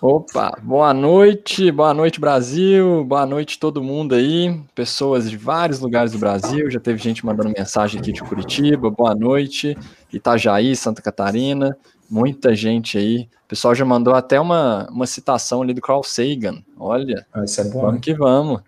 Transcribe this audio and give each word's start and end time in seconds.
Opa, 0.00 0.58
boa 0.62 0.92
noite, 0.92 1.70
boa 1.72 1.94
noite 1.94 2.20
Brasil, 2.20 3.02
boa 3.04 3.24
noite 3.24 3.58
todo 3.58 3.82
mundo 3.82 4.14
aí, 4.14 4.60
pessoas 4.74 5.30
de 5.30 5.38
vários 5.38 5.80
lugares 5.80 6.12
do 6.12 6.18
Brasil, 6.18 6.70
já 6.70 6.78
teve 6.78 7.02
gente 7.02 7.24
mandando 7.24 7.54
mensagem 7.56 7.98
aqui 7.98 8.12
de 8.12 8.20
Curitiba, 8.22 8.90
boa 8.90 9.14
noite, 9.14 9.74
Itajaí, 10.12 10.76
Santa 10.76 11.00
Catarina, 11.00 11.74
muita 12.10 12.54
gente 12.54 12.98
aí, 12.98 13.26
o 13.46 13.48
pessoal 13.48 13.74
já 13.74 13.86
mandou 13.86 14.14
até 14.14 14.38
uma, 14.38 14.86
uma 14.90 15.06
citação 15.06 15.62
ali 15.62 15.72
do 15.72 15.80
Carl 15.80 16.02
Sagan, 16.02 16.62
olha, 16.78 17.26
ah, 17.32 17.42
isso 17.42 17.58
é 17.62 17.64
bom, 17.64 17.80
vamos 17.80 18.00
que 18.02 18.12
vamos. 18.12 18.60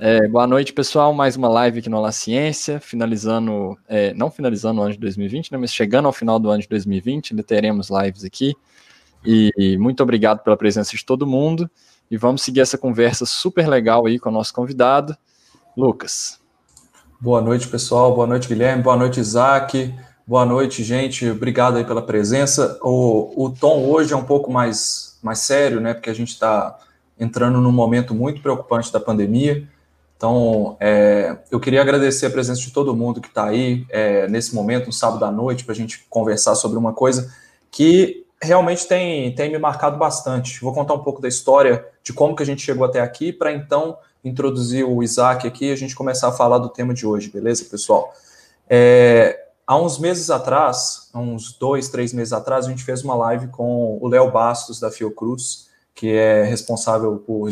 É, 0.00 0.28
boa 0.28 0.46
noite, 0.46 0.72
pessoal. 0.72 1.12
Mais 1.12 1.34
uma 1.34 1.48
live 1.48 1.80
aqui 1.80 1.88
no 1.88 2.00
La 2.00 2.12
Ciência, 2.12 2.78
finalizando, 2.78 3.76
é, 3.88 4.14
não 4.14 4.30
finalizando 4.30 4.80
o 4.80 4.84
ano 4.84 4.92
de 4.92 4.98
2020, 5.00 5.50
né, 5.50 5.58
mas 5.58 5.74
chegando 5.74 6.06
ao 6.06 6.12
final 6.12 6.38
do 6.38 6.48
ano 6.50 6.62
de 6.62 6.68
2020, 6.68 7.32
ainda 7.32 7.42
teremos 7.42 7.88
lives 7.90 8.22
aqui. 8.22 8.54
E 9.24 9.76
muito 9.78 10.02
obrigado 10.02 10.42
pela 10.42 10.56
presença 10.56 10.96
de 10.96 11.04
todo 11.04 11.26
mundo. 11.26 11.70
E 12.10 12.16
vamos 12.16 12.42
seguir 12.42 12.60
essa 12.60 12.78
conversa 12.78 13.26
super 13.26 13.68
legal 13.68 14.06
aí 14.06 14.18
com 14.18 14.30
o 14.30 14.32
nosso 14.32 14.54
convidado, 14.54 15.16
Lucas. 15.76 16.40
Boa 17.20 17.40
noite, 17.40 17.68
pessoal. 17.68 18.14
Boa 18.14 18.26
noite, 18.26 18.48
Guilherme. 18.48 18.82
Boa 18.82 18.96
noite, 18.96 19.20
Isaac. 19.20 19.94
Boa 20.26 20.46
noite, 20.46 20.84
gente. 20.84 21.28
Obrigado 21.28 21.76
aí 21.76 21.84
pela 21.84 22.00
presença. 22.00 22.78
O, 22.82 23.44
o 23.44 23.50
tom 23.50 23.84
hoje 23.88 24.12
é 24.12 24.16
um 24.16 24.24
pouco 24.24 24.50
mais, 24.50 25.18
mais 25.22 25.40
sério, 25.40 25.80
né? 25.80 25.94
Porque 25.94 26.10
a 26.10 26.14
gente 26.14 26.28
está 26.28 26.78
entrando 27.18 27.60
num 27.60 27.72
momento 27.72 28.14
muito 28.14 28.40
preocupante 28.40 28.92
da 28.92 29.00
pandemia. 29.00 29.68
Então, 30.16 30.76
é, 30.80 31.38
eu 31.50 31.60
queria 31.60 31.80
agradecer 31.80 32.26
a 32.26 32.30
presença 32.30 32.60
de 32.60 32.70
todo 32.70 32.94
mundo 32.94 33.20
que 33.20 33.28
está 33.28 33.46
aí 33.46 33.86
é, 33.90 34.28
nesse 34.28 34.54
momento, 34.54 34.86
no 34.86 34.92
sábado 34.92 35.24
à 35.24 35.30
noite, 35.30 35.64
para 35.64 35.72
a 35.72 35.76
gente 35.76 36.06
conversar 36.08 36.54
sobre 36.54 36.78
uma 36.78 36.92
coisa 36.92 37.32
que 37.70 38.24
realmente 38.40 38.86
tem, 38.86 39.34
tem 39.34 39.50
me 39.50 39.58
marcado 39.58 39.98
bastante. 39.98 40.60
Vou 40.60 40.72
contar 40.72 40.94
um 40.94 41.02
pouco 41.02 41.20
da 41.20 41.28
história 41.28 41.84
de 42.02 42.12
como 42.12 42.36
que 42.36 42.42
a 42.42 42.46
gente 42.46 42.62
chegou 42.62 42.84
até 42.84 43.00
aqui, 43.00 43.32
para 43.32 43.52
então 43.52 43.98
introduzir 44.24 44.84
o 44.84 45.02
Isaac 45.02 45.46
aqui 45.46 45.66
e 45.66 45.72
a 45.72 45.76
gente 45.76 45.94
começar 45.94 46.28
a 46.28 46.32
falar 46.32 46.58
do 46.58 46.68
tema 46.68 46.92
de 46.92 47.06
hoje, 47.06 47.30
beleza, 47.30 47.64
pessoal? 47.64 48.12
É, 48.68 49.46
há 49.66 49.76
uns 49.76 49.98
meses 49.98 50.30
atrás, 50.30 51.10
uns 51.14 51.52
dois, 51.52 51.88
três 51.88 52.12
meses 52.12 52.32
atrás, 52.32 52.66
a 52.66 52.68
gente 52.68 52.84
fez 52.84 53.02
uma 53.02 53.14
live 53.14 53.48
com 53.48 53.98
o 54.00 54.08
Léo 54.08 54.30
Bastos, 54.30 54.80
da 54.80 54.90
Fiocruz, 54.90 55.68
que 55.94 56.12
é 56.12 56.44
responsável 56.44 57.22
por... 57.26 57.50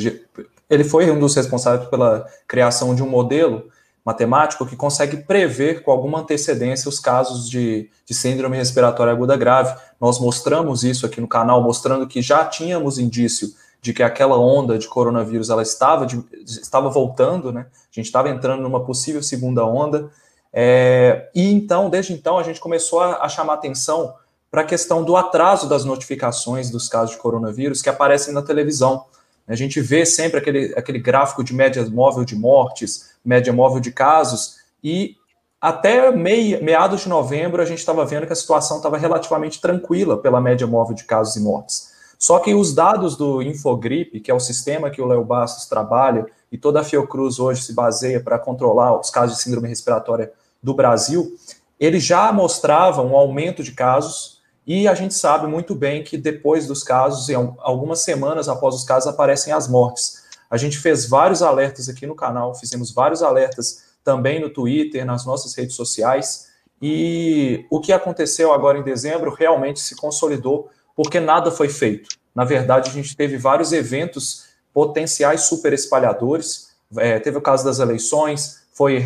Ele 0.69 0.85
foi 0.85 1.11
um 1.11 1.19
dos 1.19 1.35
responsáveis 1.35 1.89
pela 1.89 2.27
criação 2.47 2.95
de 2.95 3.03
um 3.03 3.09
modelo 3.09 3.69
matemático 4.05 4.65
que 4.65 4.77
consegue 4.77 5.17
prever 5.17 5.83
com 5.83 5.91
alguma 5.91 6.21
antecedência 6.21 6.89
os 6.89 7.01
casos 7.01 7.51
de, 7.51 7.91
de 8.05 8.15
síndrome 8.15 8.57
respiratória 8.57 9.13
aguda 9.13 9.37
grave. 9.37 9.77
Nós 10.01 10.19
mostramos 10.19 10.85
isso 10.85 11.07
aqui 11.07 11.21
no 11.21 11.29
canal, 11.29 11.63
mostrando 11.63 12.07
que 12.07 12.21
já 12.21 12.45
tínhamos 12.45 12.99
indício 12.99 13.55
de 13.81 13.93
que 13.93 14.03
aquela 14.03 14.39
onda 14.39 14.79
de 14.79 14.89
coronavírus 14.89 15.49
ela 15.51 15.63
estava, 15.63 16.07
de, 16.07 16.25
estava 16.45 16.89
voltando, 16.89 17.53
né? 17.53 17.67
A 17.71 17.95
gente 17.95 18.07
estava 18.07 18.29
entrando 18.29 18.63
numa 18.63 18.85
possível 18.85 19.23
segunda 19.23 19.65
onda. 19.65 20.11
É, 20.53 21.31
e 21.35 21.53
então, 21.53 21.89
desde 21.89 22.13
então, 22.13 22.39
a 22.39 22.43
gente 22.43 22.61
começou 22.61 23.01
a, 23.01 23.25
a 23.25 23.29
chamar 23.29 23.55
atenção 23.55 24.15
para 24.51 24.63
a 24.63 24.65
questão 24.65 25.05
do 25.05 25.17
atraso 25.17 25.69
das 25.69 25.85
notificações 25.85 26.71
dos 26.71 26.89
casos 26.89 27.11
de 27.15 27.21
coronavírus 27.21 27.83
que 27.83 27.89
aparecem 27.89 28.33
na 28.33 28.43
televisão. 28.43 29.05
A 29.47 29.55
gente 29.55 29.81
vê 29.81 30.05
sempre 30.05 30.39
aquele, 30.39 30.75
aquele 30.77 30.99
gráfico 30.99 31.45
de 31.45 31.55
média 31.55 31.85
móvel 31.89 32.25
de 32.25 32.35
mortes, 32.35 33.11
média 33.25 33.53
móvel 33.53 33.81
de 33.81 33.93
casos, 33.93 34.57
e 34.83 35.17
até 35.61 36.11
meados 36.11 37.03
de 37.03 37.09
novembro 37.09 37.63
a 37.63 37.65
gente 37.65 37.79
estava 37.79 38.05
vendo 38.05 38.27
que 38.27 38.33
a 38.33 38.37
situação 38.37 38.77
estava 38.77 38.99
relativamente 38.99 39.61
tranquila 39.61 40.17
pela 40.19 40.41
média 40.41 40.67
móvel 40.67 40.95
de 40.95 41.05
casos 41.05 41.37
e 41.37 41.41
mortes. 41.41 41.95
Só 42.19 42.39
que 42.39 42.55
os 42.55 42.75
dados 42.75 43.17
do 43.17 43.43
Infogripe, 43.43 44.21
que 44.21 44.31
é 44.31 44.35
o 44.35 44.41
sistema 44.41 44.91
que 44.91 45.03
o 45.03 45.07
Léo 45.07 45.25
Bastos 45.25 45.67
trabalha, 45.67 46.27
e 46.51 46.57
toda 46.57 46.81
a 46.81 46.85
Fiocruz 46.85 47.39
hoje 47.39 47.63
se 47.63 47.75
baseia 47.75 48.21
para 48.21 48.39
controlar 48.39 48.99
os 48.99 49.11
casos 49.11 49.37
de 49.37 49.43
síndrome 49.43 49.69
respiratória 49.69 50.33
do 50.63 50.75
Brasil, 50.75 51.37
eles 51.79 52.03
já 52.03 52.33
mostravam 52.33 53.09
um 53.09 53.17
aumento 53.17 53.63
de 53.63 53.73
casos 53.73 54.41
e 54.67 54.89
a 54.89 54.95
gente 54.95 55.15
sabe 55.15 55.47
muito 55.47 55.75
bem 55.75 56.03
que 56.03 56.17
depois 56.17 56.67
dos 56.67 56.83
casos, 56.83 57.29
em 57.29 57.35
algumas 57.35 58.01
semanas 58.01 58.49
após 58.49 58.75
os 58.75 58.85
casos, 58.85 59.09
aparecem 59.09 59.53
as 59.53 59.69
mortes. 59.69 60.25
A 60.51 60.57
gente 60.57 60.79
fez 60.79 61.09
vários 61.09 61.43
alertas 61.43 61.89
aqui 61.89 62.07
no 62.07 62.15
canal, 62.15 62.55
fizemos 62.55 62.93
vários 62.93 63.23
alertas 63.23 63.86
também 64.07 64.41
no 64.41 64.49
Twitter, 64.49 65.05
nas 65.05 65.27
nossas 65.27 65.53
redes 65.57 65.75
sociais. 65.75 66.47
E 66.81 67.67
o 67.69 67.81
que 67.81 67.93
aconteceu 67.93 68.53
agora 68.53 68.79
em 68.79 68.85
dezembro 68.85 69.35
realmente 69.35 69.81
se 69.81 69.97
consolidou 69.97 70.71
porque 70.95 71.19
nada 71.19 71.51
foi 71.51 71.69
feito. 71.69 72.09
Na 72.33 72.45
verdade, 72.45 72.89
a 72.89 72.93
gente 72.93 73.17
teve 73.17 73.37
vários 73.37 73.73
eventos 73.73 74.45
potenciais 74.73 75.41
super 75.43 75.73
espalhadores. 75.73 76.77
É, 76.97 77.19
teve 77.19 77.37
o 77.37 77.41
caso 77.41 77.65
das 77.65 77.81
eleições, 77.81 78.63
foi 78.73 79.03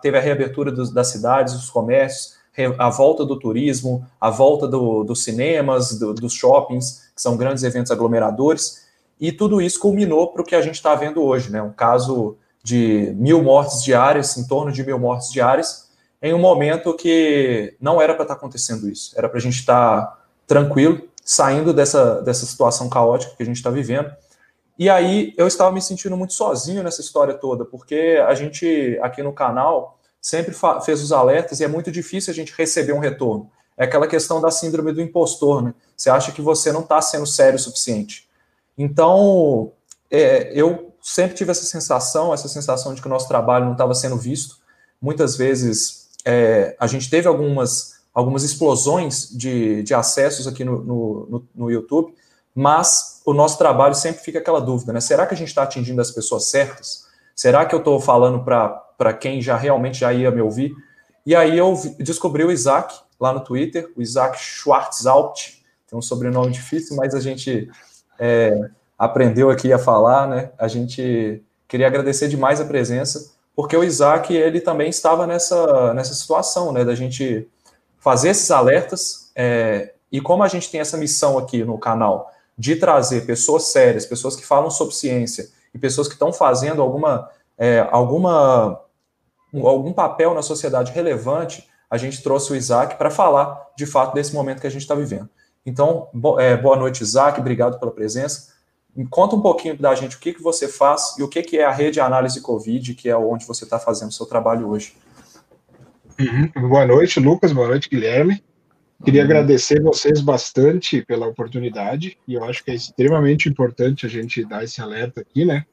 teve 0.00 0.16
a 0.16 0.20
reabertura 0.20 0.70
dos, 0.70 0.92
das 0.92 1.08
cidades, 1.08 1.54
dos 1.54 1.68
comércios, 1.68 2.38
a 2.78 2.90
volta 2.90 3.24
do 3.24 3.36
turismo, 3.38 4.06
a 4.20 4.30
volta 4.30 4.68
do, 4.68 5.02
dos 5.02 5.24
cinemas, 5.24 5.98
do, 5.98 6.14
dos 6.14 6.32
shoppings, 6.32 7.10
que 7.14 7.20
são 7.20 7.36
grandes 7.36 7.64
eventos 7.64 7.90
aglomeradores, 7.90 8.86
e 9.20 9.32
tudo 9.32 9.60
isso 9.60 9.80
culminou 9.80 10.28
para 10.28 10.42
o 10.42 10.44
que 10.44 10.54
a 10.54 10.60
gente 10.60 10.74
está 10.74 10.94
vendo 10.94 11.22
hoje, 11.22 11.50
né? 11.50 11.60
Um 11.62 11.72
caso 11.72 12.36
de 12.62 13.12
mil 13.16 13.42
mortes 13.42 13.82
diárias, 13.82 14.36
em 14.36 14.46
torno 14.46 14.72
de 14.72 14.84
mil 14.84 14.98
mortes 14.98 15.30
diárias, 15.32 15.88
em 16.20 16.34
um 16.34 16.38
momento 16.38 16.94
que 16.94 17.76
não 17.80 18.00
era 18.00 18.14
para 18.14 18.24
estar 18.24 18.34
tá 18.34 18.38
acontecendo 18.38 18.88
isso, 18.88 19.12
era 19.16 19.28
para 19.28 19.38
a 19.38 19.40
gente 19.40 19.58
estar 19.58 20.02
tá 20.02 20.18
tranquilo, 20.46 21.08
saindo 21.24 21.72
dessa, 21.72 22.22
dessa 22.22 22.46
situação 22.46 22.88
caótica 22.88 23.34
que 23.36 23.42
a 23.42 23.46
gente 23.46 23.56
está 23.56 23.70
vivendo. 23.70 24.10
E 24.78 24.88
aí 24.88 25.34
eu 25.36 25.46
estava 25.46 25.72
me 25.72 25.82
sentindo 25.82 26.16
muito 26.16 26.32
sozinho 26.32 26.82
nessa 26.82 27.00
história 27.00 27.34
toda, 27.34 27.64
porque 27.64 28.22
a 28.26 28.34
gente 28.34 28.98
aqui 29.02 29.22
no 29.22 29.32
canal 29.32 29.98
sempre 30.20 30.54
fez 30.84 31.02
os 31.02 31.12
alertas 31.12 31.60
e 31.60 31.64
é 31.64 31.68
muito 31.68 31.90
difícil 31.90 32.32
a 32.32 32.34
gente 32.34 32.54
receber 32.56 32.92
um 32.92 32.98
retorno. 32.98 33.50
É 33.76 33.84
aquela 33.84 34.06
questão 34.06 34.40
da 34.40 34.50
síndrome 34.50 34.92
do 34.92 35.00
impostor, 35.00 35.62
né? 35.62 35.74
Você 35.96 36.10
acha 36.10 36.32
que 36.32 36.42
você 36.42 36.72
não 36.72 36.80
está 36.80 37.00
sendo 37.00 37.26
sério 37.26 37.56
o 37.56 37.60
suficiente. 37.60 38.28
Então, 38.76 39.72
é, 40.10 40.52
eu 40.52 40.87
sempre 41.08 41.34
tive 41.34 41.50
essa 41.50 41.64
sensação, 41.64 42.34
essa 42.34 42.48
sensação 42.48 42.92
de 42.92 43.00
que 43.00 43.06
o 43.06 43.10
nosso 43.10 43.26
trabalho 43.26 43.64
não 43.64 43.72
estava 43.72 43.94
sendo 43.94 44.16
visto. 44.16 44.58
Muitas 45.00 45.36
vezes 45.36 46.10
é, 46.24 46.76
a 46.78 46.86
gente 46.86 47.08
teve 47.08 47.26
algumas, 47.26 48.02
algumas 48.12 48.42
explosões 48.42 49.30
de, 49.30 49.82
de 49.82 49.94
acessos 49.94 50.46
aqui 50.46 50.64
no, 50.64 50.84
no, 50.84 51.48
no 51.54 51.70
YouTube, 51.70 52.14
mas 52.54 53.22
o 53.24 53.32
nosso 53.32 53.56
trabalho 53.56 53.94
sempre 53.94 54.22
fica 54.22 54.38
aquela 54.38 54.60
dúvida, 54.60 54.92
né? 54.92 55.00
Será 55.00 55.26
que 55.26 55.32
a 55.32 55.36
gente 55.36 55.48
está 55.48 55.62
atingindo 55.62 56.00
as 56.00 56.10
pessoas 56.10 56.50
certas? 56.50 57.06
Será 57.34 57.64
que 57.64 57.74
eu 57.74 57.78
estou 57.78 57.98
falando 58.00 58.44
para 58.44 59.12
quem 59.14 59.40
já 59.40 59.56
realmente 59.56 60.00
já 60.00 60.12
ia 60.12 60.30
me 60.30 60.42
ouvir? 60.42 60.74
E 61.24 61.34
aí 61.34 61.56
eu 61.56 61.74
descobri 61.98 62.44
o 62.44 62.52
Isaac 62.52 62.94
lá 63.18 63.32
no 63.32 63.40
Twitter, 63.40 63.90
o 63.96 64.02
Isaac 64.02 64.38
Schwartzalt, 64.38 65.54
tem 65.88 65.98
um 65.98 66.02
sobrenome 66.02 66.50
difícil, 66.50 66.96
mas 66.96 67.14
a 67.14 67.20
gente 67.20 67.70
é, 68.18 68.68
aprendeu 68.98 69.48
aqui 69.48 69.72
a 69.72 69.78
falar, 69.78 70.26
né? 70.26 70.50
A 70.58 70.66
gente 70.66 71.42
queria 71.68 71.86
agradecer 71.86 72.28
demais 72.28 72.60
a 72.60 72.64
presença, 72.64 73.32
porque 73.54 73.76
o 73.76 73.84
Isaac 73.84 74.34
ele 74.34 74.60
também 74.60 74.88
estava 74.88 75.26
nessa, 75.26 75.94
nessa 75.94 76.14
situação, 76.14 76.72
né? 76.72 76.84
Da 76.84 76.94
gente 76.94 77.48
fazer 77.98 78.30
esses 78.30 78.50
alertas 78.50 79.30
é, 79.36 79.92
e 80.10 80.20
como 80.20 80.42
a 80.42 80.48
gente 80.48 80.70
tem 80.70 80.80
essa 80.80 80.96
missão 80.96 81.38
aqui 81.38 81.62
no 81.62 81.78
canal 81.78 82.32
de 82.56 82.74
trazer 82.74 83.24
pessoas 83.26 83.64
sérias, 83.64 84.04
pessoas 84.04 84.34
que 84.34 84.44
falam 84.44 84.70
sobre 84.70 84.94
ciência 84.94 85.48
e 85.72 85.78
pessoas 85.78 86.08
que 86.08 86.14
estão 86.14 86.32
fazendo 86.32 86.82
alguma, 86.82 87.30
é, 87.56 87.86
alguma, 87.90 88.80
algum 89.54 89.92
papel 89.92 90.34
na 90.34 90.42
sociedade 90.42 90.90
relevante, 90.92 91.68
a 91.90 91.96
gente 91.96 92.22
trouxe 92.22 92.52
o 92.52 92.56
Isaac 92.56 92.96
para 92.96 93.10
falar, 93.10 93.68
de 93.76 93.86
fato, 93.86 94.14
desse 94.14 94.34
momento 94.34 94.60
que 94.60 94.66
a 94.66 94.70
gente 94.70 94.82
está 94.82 94.94
vivendo. 94.94 95.28
Então, 95.64 96.08
bo 96.12 96.40
é, 96.40 96.56
boa 96.56 96.76
noite, 96.76 97.02
Isaac, 97.02 97.38
obrigado 97.40 97.78
pela 97.78 97.92
presença. 97.92 98.57
Conta 99.10 99.36
um 99.36 99.40
pouquinho 99.40 99.76
da 99.76 99.94
gente 99.94 100.16
o 100.16 100.18
que, 100.18 100.32
que 100.32 100.42
você 100.42 100.66
faz 100.66 101.16
e 101.18 101.22
o 101.22 101.28
que, 101.28 101.42
que 101.42 101.58
é 101.58 101.64
a 101.64 101.72
rede 101.72 102.00
análise 102.00 102.40
Covid, 102.40 102.94
que 102.94 103.08
é 103.08 103.16
onde 103.16 103.46
você 103.46 103.64
está 103.64 103.78
fazendo 103.78 104.10
o 104.10 104.12
seu 104.12 104.26
trabalho 104.26 104.68
hoje. 104.68 104.94
Uhum. 106.18 106.68
Boa 106.68 106.84
noite, 106.84 107.20
Lucas, 107.20 107.52
boa 107.52 107.68
noite, 107.68 107.88
Guilherme. 107.88 108.42
Queria 109.04 109.20
uhum. 109.20 109.26
agradecer 109.26 109.80
vocês 109.80 110.20
bastante 110.20 111.02
pela 111.02 111.28
oportunidade, 111.28 112.18
e 112.26 112.34
eu 112.34 112.42
acho 112.42 112.64
que 112.64 112.72
é 112.72 112.74
extremamente 112.74 113.48
importante 113.48 114.04
a 114.04 114.08
gente 114.08 114.44
dar 114.44 114.64
esse 114.64 114.80
alerta 114.80 115.20
aqui, 115.20 115.44
né? 115.44 115.64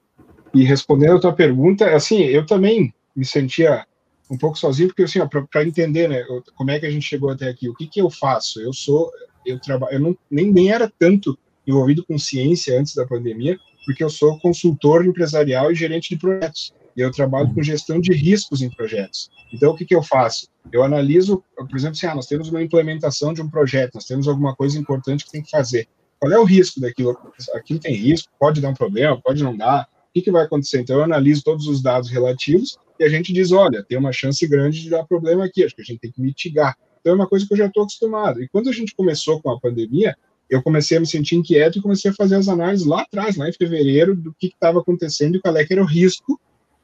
E 0.54 0.64
respondendo 0.64 1.18
a 1.18 1.20
tua 1.20 1.34
pergunta, 1.34 1.96
assim, 1.96 2.22
eu 2.22 2.46
também 2.46 2.94
me 3.16 3.26
sentia 3.26 3.86
um 4.30 4.38
pouco 4.38 4.58
sozinho, 4.58 4.90
porque 4.90 5.04
assim, 5.04 5.20
para 5.52 5.66
entender, 5.66 6.08
né, 6.08 6.24
como 6.56 6.72
é 6.72 6.80
que 6.80 6.86
a 6.86 6.92
gente 6.92 7.06
chegou 7.06 7.30
até 7.30 7.50
aqui, 7.50 7.68
o 7.68 7.74
que 7.74 7.88
que 7.88 8.00
eu 8.00 8.10
faço? 8.10 8.62
Eu 8.62 8.74
sou, 8.74 9.12
eu 9.46 9.60
trabalho, 9.60 9.94
eu 9.94 10.00
não, 10.00 10.18
nem, 10.30 10.52
nem 10.52 10.72
era 10.72 10.92
tanto 11.00 11.38
envolvido 11.68 12.06
com 12.06 12.18
ciência 12.18 12.80
antes 12.80 12.96
da 12.96 13.06
pandemia, 13.06 13.58
porque 13.86 14.04
eu 14.04 14.10
sou 14.10 14.40
consultor 14.40 15.06
empresarial 15.06 15.72
e 15.72 15.76
gerente 15.76 16.10
de 16.10 16.18
projetos. 16.18 16.74
E 16.96 17.02
eu 17.02 17.12
trabalho 17.12 17.54
com 17.54 17.62
gestão 17.62 18.00
de 18.00 18.14
riscos 18.14 18.62
em 18.62 18.70
projetos. 18.70 19.30
Então, 19.54 19.72
o 19.72 19.76
que, 19.76 19.86
que 19.86 19.96
eu 19.96 20.02
faço? 20.02 20.48
Eu 20.72 20.84
analiso, 20.84 21.44
por 21.56 21.76
exemplo, 21.76 21.96
assim, 21.98 22.08
ah, 22.08 22.16
nós 22.16 22.26
temos 22.26 22.50
uma 22.50 22.64
implementação 22.64 23.34
de 23.34 23.42
um 23.42 23.50
projeto, 23.50 23.96
nós 23.96 24.06
temos 24.06 24.28
alguma 24.28 24.56
coisa 24.56 24.80
importante 24.80 25.26
que 25.26 25.32
tem 25.32 25.42
que 25.42 25.52
fazer 25.52 25.88
qual 26.20 26.32
é 26.32 26.40
o 26.40 26.44
risco 26.44 26.80
daquilo? 26.80 27.16
Aquilo 27.54 27.80
tem 27.80 27.94
risco, 27.94 28.32
pode 28.40 28.62
dar 28.62 28.70
um 28.70 28.74
problema, 28.74 29.20
pode 29.22 29.44
não 29.44 29.56
dar, 29.56 29.84
o 29.84 30.14
que, 30.14 30.22
que 30.22 30.32
vai 30.32 30.44
acontecer? 30.44 30.80
Então, 30.80 30.98
eu 30.98 31.04
analiso 31.04 31.44
todos 31.44 31.68
os 31.68 31.82
dados 31.82 32.10
relativos 32.10 32.78
e 33.00 33.04
a 33.04 33.10
gente 33.10 33.34
diz, 33.34 33.52
olha, 33.52 33.84
tem 33.84 33.98
uma 33.98 34.12
chance 34.12 34.46
grande 34.48 34.82
de 34.82 34.90
dar 34.90 35.04
problema 35.04 35.46
aqui, 35.46 35.64
acho 35.64 35.76
que 35.76 35.82
a 35.82 35.86
gente 35.86 36.00
tem 36.00 36.12
que 36.12 36.22
mitigar. 36.22 36.76
Então, 37.00 37.14
é 37.14 37.16
uma 37.16 37.28
coisa 37.28 37.46
que 37.46 37.54
eu 37.54 37.58
já 37.58 37.68
estou 37.68 37.84
acostumado. 37.84 38.42
E 38.42 38.48
quando 38.48 38.70
a 38.70 38.72
gente 38.72 38.96
começou 38.96 39.42
com 39.42 39.52
a 39.52 39.60
pandemia, 39.60 40.16
eu 40.50 40.62
comecei 40.62 40.98
a 40.98 41.00
me 41.00 41.08
sentir 41.08 41.36
inquieto 41.36 41.80
e 41.80 41.82
comecei 41.82 42.12
a 42.12 42.14
fazer 42.14 42.36
as 42.36 42.48
análises 42.48 42.86
lá 42.86 43.02
atrás, 43.02 43.36
lá 43.36 43.50
em 43.50 43.54
fevereiro, 43.54 44.16
do 44.16 44.34
que 44.34 44.48
estava 44.48 44.80
acontecendo 44.80 45.36
e 45.36 45.42
qual 45.42 45.56
é 45.58 45.66
que 45.66 45.74
era 45.74 45.82
o 45.82 45.88
risco 45.88 46.40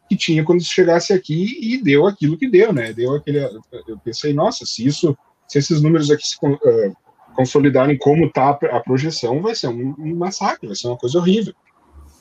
que 0.10 0.16
tinha 0.16 0.44
quando 0.44 0.64
chegasse 0.64 1.14
aqui 1.14 1.58
e 1.62 1.82
deu 1.82 2.06
aquilo 2.06 2.38
que 2.38 2.50
deu, 2.50 2.74
né? 2.74 2.92
Deu 2.92 3.16
aquele. 3.16 3.40
Eu 3.88 3.98
pensei, 4.04 4.34
nossa, 4.34 4.66
se 4.66 4.86
isso, 4.86 5.18
se 5.48 5.60
esses 5.60 5.82
números 5.82 6.10
aqui 6.12 6.28
se 6.28 6.36
uh, 6.44 6.94
consolidarem 7.34 7.98
como 7.98 8.26
está 8.26 8.50
a 8.50 8.80
projeção, 8.80 9.42
vai 9.42 9.56
ser 9.56 9.68
um, 9.68 9.96
um, 9.98 10.16
massacre, 10.16 10.68
vai 10.68 10.76
ser 10.76 10.88
uma 10.88 10.98
coisa 10.98 11.18
horrível. 11.18 11.54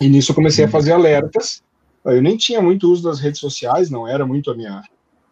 E 0.00 0.08
nisso 0.08 0.30
eu 0.30 0.36
comecei 0.36 0.64
a 0.64 0.68
uhum. 0.68 0.72
fazer 0.72 0.92
alertas. 0.92 1.62
Eu 2.04 2.22
nem 2.22 2.36
tinha 2.36 2.62
muito 2.62 2.90
uso 2.90 3.02
das 3.02 3.18
redes 3.18 3.40
sociais, 3.40 3.90
não 3.90 4.06
era 4.06 4.24
muito 4.24 4.50
a 4.50 4.54
minha, 4.54 4.82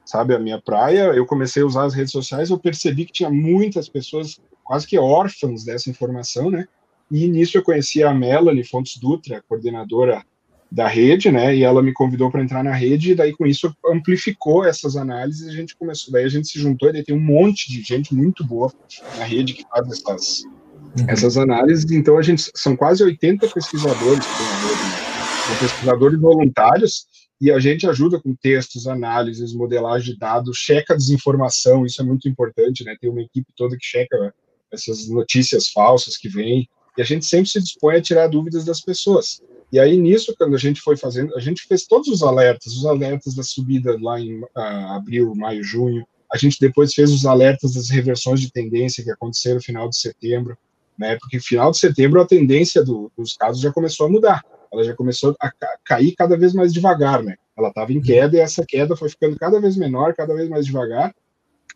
sabe, 0.05 0.35
a 0.35 0.39
minha 0.39 0.61
praia. 0.61 1.13
Eu 1.15 1.27
comecei 1.27 1.63
a 1.63 1.67
usar 1.67 1.85
as 1.85 1.95
redes 1.95 2.13
sociais, 2.13 2.51
eu 2.51 2.59
percebi 2.59 3.05
que 3.05 3.13
tinha 3.13 3.31
muitas 3.31 3.89
pessoas 3.89 4.41
quase 4.69 4.87
que 4.87 4.99
órfãos 4.99 5.65
dessa 5.65 5.89
informação, 5.89 6.51
né? 6.51 6.69
E 7.11 7.27
nisso 7.27 7.57
eu 7.57 7.63
conheci 7.63 8.03
a 8.03 8.13
Melanie 8.13 8.63
Fontes 8.63 8.99
Dutra, 8.99 9.43
coordenadora 9.49 10.23
da 10.71 10.87
rede, 10.87 11.33
né? 11.33 11.57
E 11.57 11.65
ela 11.65 11.83
me 11.83 11.91
convidou 11.91 12.31
para 12.31 12.43
entrar 12.43 12.63
na 12.63 12.75
rede, 12.75 13.13
e 13.13 13.15
daí 13.15 13.33
com 13.33 13.47
isso 13.47 13.75
amplificou 13.87 14.67
essas 14.67 14.95
análises. 14.95 15.49
A 15.49 15.53
gente 15.53 15.75
começou, 15.75 16.13
daí 16.13 16.27
a 16.27 16.29
gente 16.29 16.49
se 16.49 16.61
juntou, 16.61 16.91
e 16.91 16.93
daí 16.93 17.03
tem 17.03 17.17
um 17.17 17.21
monte 17.21 17.73
de 17.73 17.81
gente 17.81 18.15
muito 18.15 18.45
boa 18.45 18.71
na 19.17 19.25
rede 19.25 19.55
que 19.55 19.65
faz 19.71 19.89
essas, 19.91 20.43
uhum. 20.45 21.07
essas 21.09 21.39
análises. 21.39 21.91
Então 21.91 22.19
a 22.19 22.23
gente 22.23 22.51
são 22.55 22.77
quase 22.77 23.03
80 23.03 23.49
pesquisadores 23.49 24.19
né? 24.19 25.47
São 25.47 25.57
pesquisadores 25.61 26.21
voluntários 26.21 27.07
e 27.41 27.51
a 27.51 27.59
gente 27.59 27.89
ajuda 27.89 28.21
com 28.21 28.35
textos, 28.35 28.87
análises, 28.87 29.55
modelagem 29.55 30.13
de 30.13 30.19
dados, 30.19 30.59
checa 30.59 30.95
desinformação, 30.95 31.87
isso 31.87 32.03
é 32.03 32.05
muito 32.05 32.29
importante, 32.29 32.85
né? 32.85 32.95
Tem 33.01 33.09
uma 33.09 33.23
equipe 33.23 33.51
toda 33.57 33.79
que 33.79 33.87
checa 33.87 34.35
essas 34.73 35.09
notícias 35.09 35.69
falsas 35.69 36.17
que 36.17 36.29
vêm, 36.29 36.69
e 36.97 37.03
a 37.03 37.05
gente 37.05 37.25
sempre 37.27 37.49
se 37.49 37.61
dispõe 37.61 37.97
a 37.97 38.03
tirar 38.03 38.27
dúvidas 38.27 38.65
das 38.65 38.81
pessoas. 38.81 39.41
E 39.71 39.79
aí, 39.79 39.97
nisso, 39.97 40.35
quando 40.37 40.55
a 40.55 40.59
gente 40.59 40.81
foi 40.81 40.97
fazendo, 40.97 41.35
a 41.37 41.41
gente 41.41 41.67
fez 41.67 41.87
todos 41.87 42.09
os 42.09 42.23
alertas, 42.23 42.75
os 42.75 42.87
alertas 42.87 43.35
da 43.35 43.43
subida 43.43 43.97
lá 44.01 44.19
em 44.19 44.41
uh, 44.41 44.49
abril, 44.97 45.35
maio, 45.35 45.63
junho. 45.63 46.07
A 46.33 46.39
gente 46.39 46.59
depois 46.59 46.95
fez 46.95 47.13
os 47.13 47.27
alertas 47.27 47.75
das 47.75 47.91
reversões 47.91 48.41
de 48.41 48.51
tendência 48.51 49.05
que 49.05 49.11
aconteceram 49.11 49.57
no 49.57 49.63
final 49.63 49.89
de 49.89 49.97
setembro, 49.99 50.57
né? 50.99 51.17
Porque 51.21 51.37
no 51.37 51.43
final 51.43 51.71
de 51.71 51.79
setembro 51.79 52.21
a 52.21 52.27
tendência 52.27 52.83
do, 52.83 53.13
dos 53.17 53.35
casos 53.35 53.61
já 53.61 53.71
começou 53.71 54.07
a 54.07 54.11
mudar. 54.11 54.43
Ela 54.73 54.85
já 54.85 54.95
começou 54.95 55.35
a 55.41 55.51
ca 55.51 55.69
cair 55.85 56.15
cada 56.17 56.37
vez 56.37 56.53
mais 56.53 56.73
devagar, 56.73 57.23
né? 57.23 57.37
Ela 57.57 57.69
estava 57.69 57.93
em 57.93 58.01
queda 58.01 58.37
e 58.37 58.41
essa 58.41 58.65
queda 58.67 58.97
foi 58.97 59.09
ficando 59.09 59.37
cada 59.39 59.61
vez 59.61 59.77
menor, 59.77 60.15
cada 60.15 60.35
vez 60.35 60.49
mais 60.49 60.65
devagar. 60.65 61.15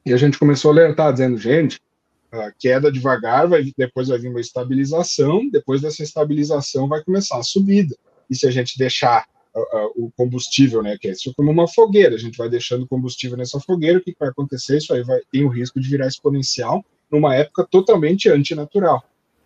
E 0.04 0.12
a 0.12 0.16
gente 0.16 0.38
começou 0.38 0.70
a 0.70 0.74
alertar, 0.74 1.12
dizendo, 1.12 1.38
gente, 1.38 1.78
queda 2.58 2.90
devagar, 2.90 3.46
vai, 3.49 3.73
depois 3.76 4.08
vai 4.08 4.19
vir 4.19 4.29
uma 4.29 4.40
estabilização, 4.40 5.49
depois 5.50 5.81
dessa 5.81 6.02
estabilização 6.02 6.88
vai 6.88 7.02
começar 7.02 7.38
a 7.38 7.43
subida. 7.43 7.94
E 8.31 8.34
se 8.34 8.46
a 8.46 8.50
gente 8.50 8.79
deixar 8.79 9.26
o 9.94 10.11
combustível, 10.17 10.82
né, 10.82 10.96
que 10.99 11.08
é 11.08 11.12
isso 11.12 11.32
como 11.37 11.50
uma 11.50 11.69
fogueira, 11.69 12.14
a 12.14 12.19
gente 12.19 12.38
vai 12.38 12.49
deixando 12.49 12.87
combustível 12.87 13.37
nessa 13.37 13.61
fogueira, 13.61 13.99
o 13.99 14.02
que 14.02 14.14
vai 14.19 14.31
acontecer? 14.31 14.79
Isso 14.79 14.94
aí 14.94 15.02
vai, 15.02 15.20
tem 15.31 15.44
o 15.44 15.49
risco 15.49 15.79
de 15.79 15.88
virar 15.88 16.06
exponencial 16.06 16.84
numa 17.11 17.34
época 17.34 17.67
totalmente 17.70 18.31
antinatural. 18.31 19.05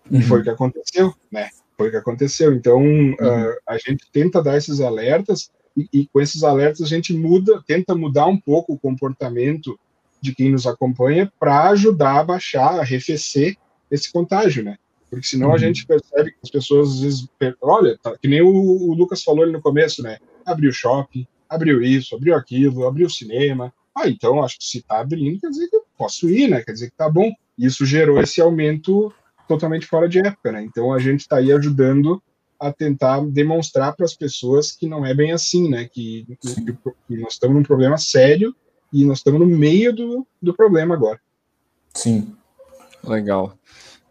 Uhum. 0.08 0.20
E 0.20 0.22
foi 0.22 0.40
o 0.40 0.42
que 0.44 0.50
aconteceu, 0.50 1.12
né? 1.30 1.50
Foi 1.76 1.88
o 1.88 1.90
que 1.90 1.96
aconteceu. 1.96 2.54
Então, 2.54 2.78
uhum. 2.78 3.12
uh, 3.14 3.56
a 3.68 3.76
gente 3.76 4.06
tenta 4.12 4.40
dar 4.40 4.56
esses 4.56 4.80
alertas 4.80 5.50
e, 5.76 5.88
e, 5.92 6.06
com 6.06 6.20
esses 6.20 6.42
alertas 6.44 6.82
a 6.82 6.86
gente 6.86 7.12
muda, 7.12 7.62
tenta 7.66 7.94
mudar 7.94 8.26
um 8.26 8.40
pouco 8.40 8.72
o 8.72 8.78
comportamento 8.78 9.78
de 10.26 10.34
quem 10.34 10.50
nos 10.50 10.66
acompanha 10.66 11.32
para 11.38 11.68
ajudar 11.70 12.20
a 12.20 12.24
baixar, 12.24 12.74
a 12.74 12.80
arrefecer 12.80 13.56
esse 13.90 14.12
contágio, 14.12 14.64
né? 14.64 14.76
Porque 15.08 15.26
senão 15.26 15.48
uhum. 15.48 15.54
a 15.54 15.58
gente 15.58 15.86
percebe 15.86 16.32
que 16.32 16.38
as 16.42 16.50
pessoas 16.50 16.94
às 16.94 17.00
vezes, 17.00 17.28
olha, 17.62 17.96
tá, 18.02 18.16
que 18.18 18.26
nem 18.26 18.42
o, 18.42 18.48
o, 18.48 18.92
Lucas 18.94 19.22
falou 19.22 19.44
ali 19.44 19.52
no 19.52 19.62
começo, 19.62 20.02
né? 20.02 20.18
Abriu 20.44 20.72
shopping, 20.72 21.26
abriu 21.48 21.80
isso, 21.80 22.16
abriu 22.16 22.34
aquilo, 22.34 22.86
abriu 22.86 23.08
cinema. 23.08 23.72
Ah, 23.94 24.08
então 24.08 24.42
acho 24.42 24.58
que 24.58 24.64
se 24.64 24.82
tá 24.82 25.00
abrindo, 25.00 25.40
quer 25.40 25.48
dizer 25.48 25.68
que 25.68 25.76
eu 25.76 25.84
posso 25.96 26.28
ir, 26.28 26.48
né? 26.48 26.60
Quer 26.62 26.72
dizer 26.72 26.90
que 26.90 26.96
tá 26.96 27.08
bom. 27.08 27.32
Isso 27.56 27.86
gerou 27.86 28.20
esse 28.20 28.40
aumento 28.40 29.12
totalmente 29.48 29.86
fora 29.86 30.08
de 30.08 30.18
época, 30.18 30.50
né? 30.50 30.62
Então 30.62 30.92
a 30.92 30.98
gente 30.98 31.20
está 31.20 31.36
aí 31.36 31.52
ajudando 31.52 32.20
a 32.58 32.72
tentar 32.72 33.20
demonstrar 33.26 33.94
para 33.94 34.04
as 34.04 34.14
pessoas 34.14 34.72
que 34.72 34.88
não 34.88 35.06
é 35.06 35.14
bem 35.14 35.30
assim, 35.30 35.68
né? 35.68 35.88
Que, 35.90 36.26
que, 36.40 36.72
que 37.06 37.16
nós 37.16 37.34
estamos 37.34 37.56
num 37.56 37.62
problema 37.62 37.96
sério 37.96 38.54
e 38.96 39.04
nós 39.04 39.18
estamos 39.18 39.38
no 39.38 39.46
meio 39.46 39.94
do, 39.94 40.26
do 40.40 40.54
problema 40.54 40.94
agora. 40.94 41.20
Sim. 41.92 42.34
Legal. 43.04 43.52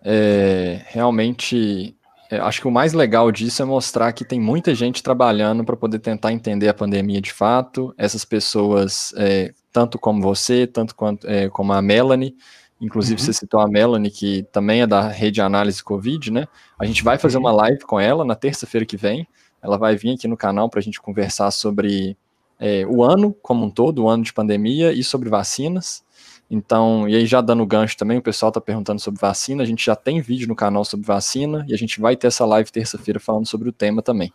É, 0.03 0.81
realmente, 0.89 1.97
é, 2.29 2.37
acho 2.37 2.61
que 2.61 2.67
o 2.67 2.71
mais 2.71 2.93
legal 2.93 3.31
disso 3.31 3.63
é 3.63 3.65
mostrar 3.65 4.13
que 4.13 4.23
tem 4.23 4.39
muita 4.39 4.75
gente 4.75 5.01
trabalhando 5.01 5.65
para 5.65 5.75
poder 5.75 5.97
tentar 5.97 6.31
entender 6.31 6.67
a 6.67 6.73
pandemia 6.73 7.19
de 7.19 7.33
fato. 7.33 7.95
Essas 7.97 8.23
pessoas, 8.23 9.11
é, 9.17 9.51
tanto 9.73 9.97
como 9.97 10.21
você, 10.21 10.67
tanto 10.67 10.95
quanto, 10.95 11.27
é, 11.27 11.49
como 11.49 11.73
a 11.73 11.81
Melanie, 11.81 12.35
inclusive 12.79 13.19
uhum. 13.19 13.25
você 13.25 13.33
citou 13.33 13.61
a 13.61 13.67
Melanie, 13.67 14.11
que 14.11 14.43
também 14.51 14.81
é 14.81 14.87
da 14.87 15.07
rede 15.07 15.41
análise 15.41 15.83
Covid, 15.83 16.29
né? 16.29 16.45
A 16.79 16.85
gente 16.85 17.03
vai 17.03 17.17
fazer 17.17 17.39
uma 17.39 17.51
live 17.51 17.81
com 17.85 17.99
ela 17.99 18.23
na 18.23 18.35
terça-feira 18.35 18.85
que 18.85 18.97
vem. 18.97 19.27
Ela 19.63 19.79
vai 19.79 19.95
vir 19.95 20.13
aqui 20.13 20.27
no 20.27 20.37
canal 20.37 20.69
para 20.69 20.79
a 20.79 20.83
gente 20.83 21.01
conversar 21.01 21.49
sobre 21.49 22.15
é, 22.60 22.86
o 22.86 23.04
ano 23.04 23.34
como 23.42 23.66
um 23.66 23.69
todo, 23.69 24.04
o 24.04 24.10
ano 24.10 24.24
de 24.24 24.34
pandemia 24.34 24.92
e 24.94 25.04
sobre 25.04 25.30
vacinas. 25.30 26.04
Então, 26.50 27.10
e 27.10 27.16
aí 27.16 27.25
já 27.25 27.42
dando 27.42 27.66
gancho 27.66 27.98
também, 27.98 28.18
o 28.18 28.22
pessoal 28.22 28.50
está 28.50 28.62
perguntando 28.62 29.02
sobre 29.02 29.19
vacina, 29.19 29.63
a 29.63 29.66
gente 29.66 29.84
já 29.84 29.96
tem 29.96 30.22
vídeo 30.22 30.48
no 30.48 30.56
canal 30.56 30.86
sobre 30.86 31.06
vacina 31.06 31.66
e 31.68 31.74
a 31.74 31.78
gente 31.78 32.00
vai 32.00 32.16
ter 32.16 32.28
essa 32.28 32.46
live 32.46 32.72
terça-feira 32.72 33.19
falando 33.19 33.48
sobre 33.48 33.68
o 33.68 33.74
tema 33.74 34.02
também. 34.02 34.31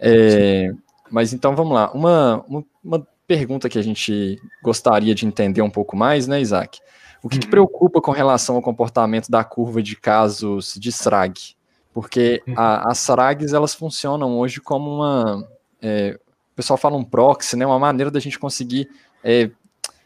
É, 0.00 0.72
mas 1.10 1.32
então 1.32 1.54
vamos 1.54 1.72
lá, 1.72 1.90
uma, 1.92 2.44
uma, 2.48 2.64
uma, 2.82 3.06
pergunta 3.26 3.70
que 3.70 3.78
a 3.78 3.82
gente 3.82 4.38
gostaria 4.62 5.14
de 5.14 5.24
entender 5.24 5.62
um 5.62 5.70
pouco 5.70 5.96
mais, 5.96 6.26
né, 6.26 6.42
Isaac? 6.42 6.78
O 7.22 7.28
que, 7.28 7.36
uhum. 7.36 7.40
que 7.40 7.48
preocupa 7.48 8.00
com 8.02 8.10
relação 8.10 8.56
ao 8.56 8.60
comportamento 8.60 9.30
da 9.30 9.42
curva 9.42 9.82
de 9.82 9.96
casos 9.96 10.74
de 10.74 10.90
SRAG? 10.92 11.56
Porque 11.94 12.42
uhum. 12.46 12.54
a, 12.54 12.90
as 12.90 12.98
SRAGs 12.98 13.54
elas 13.54 13.72
funcionam 13.72 14.36
hoje 14.36 14.60
como 14.60 14.96
uma, 14.96 15.48
é, 15.80 16.18
o 16.54 16.56
pessoal 16.56 16.76
fala 16.76 16.96
um 16.96 17.02
proxy, 17.02 17.56
né, 17.56 17.66
uma 17.66 17.80
maneira 17.80 18.12
da 18.12 18.20
gente 18.20 18.38
conseguir 18.38 18.88
é, 19.24 19.50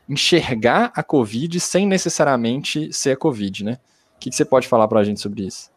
enxergar 0.08 0.90
a 0.96 1.02
Covid 1.02 1.60
sem 1.60 1.86
necessariamente 1.86 2.90
ser 2.90 3.10
a 3.10 3.16
Covid, 3.16 3.64
né? 3.64 3.78
O 4.16 4.18
que, 4.18 4.30
que 4.30 4.36
você 4.36 4.46
pode 4.46 4.66
falar 4.66 4.88
para 4.88 5.00
a 5.00 5.04
gente 5.04 5.20
sobre 5.20 5.46
isso? 5.46 5.70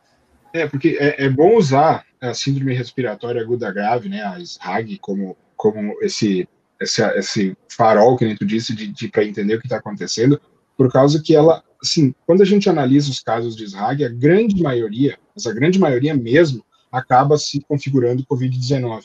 É, 0.53 0.65
porque 0.65 0.97
é, 0.97 1.25
é, 1.25 1.29
bom 1.29 1.57
usar 1.57 2.05
a 2.21 2.33
síndrome 2.33 2.73
respiratória 2.73 3.41
aguda 3.41 3.69
grave, 3.69 4.07
né, 4.07 4.23
a 4.23 4.39
SRAG, 4.39 4.97
como, 4.99 5.35
como 5.57 5.93
esse, 6.01 6.47
esse, 6.79 7.03
esse 7.17 7.57
farol, 7.69 8.15
que 8.15 8.33
tu 8.35 8.45
disse, 8.45 8.73
de, 8.73 8.87
de 8.87 9.09
para 9.09 9.25
entender 9.25 9.55
o 9.55 9.59
que 9.59 9.65
está 9.65 9.77
acontecendo, 9.77 10.39
por 10.77 10.89
causa 10.89 11.21
que 11.21 11.35
ela, 11.35 11.61
assim, 11.83 12.15
quando 12.25 12.41
a 12.43 12.45
gente 12.45 12.69
analisa 12.69 13.11
os 13.11 13.19
casos 13.19 13.57
de 13.57 13.65
SRAG, 13.65 14.05
a 14.05 14.09
grande 14.09 14.63
maioria, 14.63 15.17
mas 15.35 15.45
a 15.45 15.53
grande 15.53 15.77
maioria 15.77 16.15
mesmo, 16.15 16.63
acaba 16.89 17.37
se 17.37 17.59
configurando 17.61 18.25
Covid-19. 18.25 19.03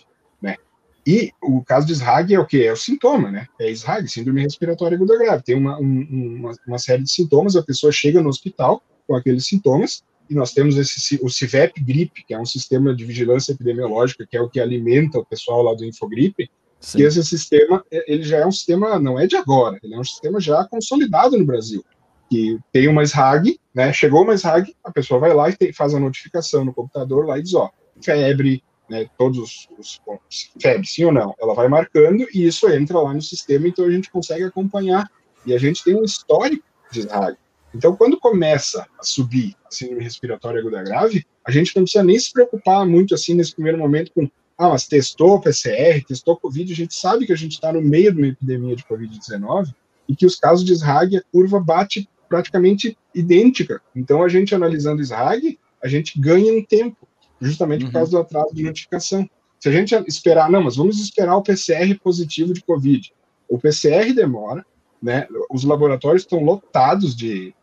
E 1.06 1.30
o 1.40 1.62
caso 1.62 1.86
de 1.86 1.92
SRAG 1.92 2.34
é 2.34 2.40
o 2.40 2.44
que? 2.44 2.64
É 2.64 2.72
o 2.72 2.76
sintoma, 2.76 3.30
né? 3.30 3.46
É 3.60 3.70
SRAG, 3.70 4.08
síndrome 4.08 4.42
respiratória 4.42 4.96
aguda 4.96 5.16
grave. 5.16 5.44
Tem 5.44 5.54
uma, 5.54 5.78
um, 5.78 6.06
uma, 6.10 6.52
uma, 6.66 6.78
série 6.78 7.04
de 7.04 7.10
sintomas, 7.10 7.54
a 7.54 7.62
pessoa 7.62 7.92
chega 7.92 8.20
no 8.20 8.28
hospital 8.28 8.82
com 9.06 9.14
aqueles 9.14 9.46
sintomas, 9.46 10.02
e 10.28 10.34
nós 10.34 10.52
temos 10.52 10.76
esse, 10.76 11.20
o 11.22 11.30
CIVEP 11.30 11.80
GRIP, 11.80 12.25
que 12.26 12.34
é 12.34 12.40
um 12.40 12.44
sistema 12.44 12.92
de 12.92 13.04
vigilância 13.04 13.52
epidemiológica, 13.52 14.26
que 14.28 14.36
é 14.36 14.40
o 14.40 14.48
que 14.48 14.58
alimenta 14.58 15.20
o 15.20 15.25
pessoal 15.25 15.62
lá 15.62 15.75
do 15.75 15.84
Infogripe, 15.84 16.50
Sim. 16.80 16.98
e 16.98 17.02
esse 17.04 17.22
sistema, 17.25 17.84
é, 17.88 18.12
ele 18.12 18.25
já 18.25 18.38
é 18.38 18.46
um 18.46 18.50
sistema, 18.50 18.98
não 18.98 19.16
é 19.16 19.28
de 19.28 19.36
agora, 19.36 19.78
ele 19.84 19.94
é 19.94 19.98
um 19.98 20.04
sistema 20.04 20.40
já 20.40 20.64
consolidado 20.64 21.38
no 21.38 21.46
Brasil, 21.46 21.84
que 22.28 22.58
tem 22.72 22.88
uma 22.88 23.04
SRAG, 23.04 23.60
né? 23.72 23.92
Chegou 23.92 24.22
uma 24.25 24.34
SRAG, 24.34 24.75
a 24.82 24.90
pessoa 24.90 25.20
vai 25.20 25.32
lá 25.32 25.48
e 25.48 25.56
tem, 25.56 25.72
faz 25.72 25.94
a 25.94 26.00
notificação 26.00 26.64
no 26.64 26.75
computador 26.75 27.25
lá 27.25 27.38
e 27.38 27.42
diz, 27.42 27.54
ó, 27.54 27.70
febre, 28.02 28.64
né, 28.88 29.09
todos 29.19 29.69
os 29.78 29.99
pontos, 29.99 30.50
febre, 30.61 30.87
sim 30.87 31.05
ou 31.05 31.12
não, 31.12 31.35
ela 31.40 31.55
vai 31.55 31.69
marcando 31.69 32.26
e 32.33 32.47
isso 32.47 32.69
entra 32.69 32.99
lá 32.99 33.12
no 33.12 33.23
sistema, 33.23 33.66
então 33.69 33.85
a 33.85 33.90
gente 33.90 34.11
consegue 34.11 34.45
acompanhar. 34.45 35.11
E 35.45 35.55
a 35.55 35.59
gente 35.59 35.85
tem 35.85 35.95
um 35.95 36.05
histórico 36.05 36.64
de 36.90 37.00
SRAG. 37.00 37.37
Então, 37.75 37.95
quando 37.95 38.19
começa 38.19 38.87
a 38.99 39.02
subir 39.02 39.55
a 39.66 39.71
síndrome 39.71 40.02
respiratória 40.02 40.61
aguda 40.61 40.83
grave, 40.83 41.26
a 41.45 41.50
gente 41.50 41.76
não 41.76 41.83
precisa 41.83 42.02
nem 42.02 42.19
se 42.19 42.33
preocupar 42.33 42.87
muito 42.87 43.14
assim 43.14 43.35
nesse 43.35 43.55
primeiro 43.55 43.78
momento 43.78 44.11
com, 44.12 44.28
ah, 44.57 44.71
mas 44.71 44.87
testou 44.87 45.40
PCR, 45.40 46.02
testou 46.07 46.37
Covid, 46.37 46.73
a 46.73 46.76
gente 46.76 46.95
sabe 46.95 47.26
que 47.26 47.33
a 47.33 47.37
gente 47.37 47.52
está 47.52 47.73
no 47.73 47.83
meio 47.83 48.12
de 48.12 48.19
uma 48.19 48.28
epidemia 48.28 48.75
de 48.75 48.85
Covid-19 48.85 49.75
e 50.09 50.16
que 50.16 50.25
os 50.25 50.37
casos 50.37 50.64
de 50.64 50.73
SRAG, 50.73 51.16
a 51.16 51.23
curva 51.31 51.61
bate 51.61 52.09
praticamente 52.28 52.97
idêntica. 53.14 53.81
Então, 53.95 54.23
a 54.23 54.28
gente 54.28 54.55
analisando 54.55 55.02
SRAG, 55.02 55.59
a 55.83 55.88
gente 55.88 56.19
ganha 56.19 56.52
um 56.52 56.64
tempo, 56.64 57.07
justamente 57.40 57.85
uhum. 57.85 57.90
por 57.90 57.95
causa 57.95 58.11
do 58.11 58.19
atraso 58.19 58.55
de 58.55 58.62
notificação. 58.62 59.28
Se 59.59 59.69
a 59.69 59.73
gente 59.73 59.95
esperar, 60.07 60.50
não, 60.50 60.62
mas 60.62 60.76
vamos 60.76 61.00
esperar 61.00 61.37
o 61.37 61.43
PCR 61.43 61.95
positivo 62.02 62.52
de 62.52 62.62
Covid. 62.62 63.12
O 63.49 63.59
PCR 63.59 64.12
demora, 64.12 64.64
né? 65.02 65.26
Os 65.50 65.64
laboratórios 65.64 66.23
estão 66.23 66.43
lotados 66.43 67.16
de, 67.16 67.55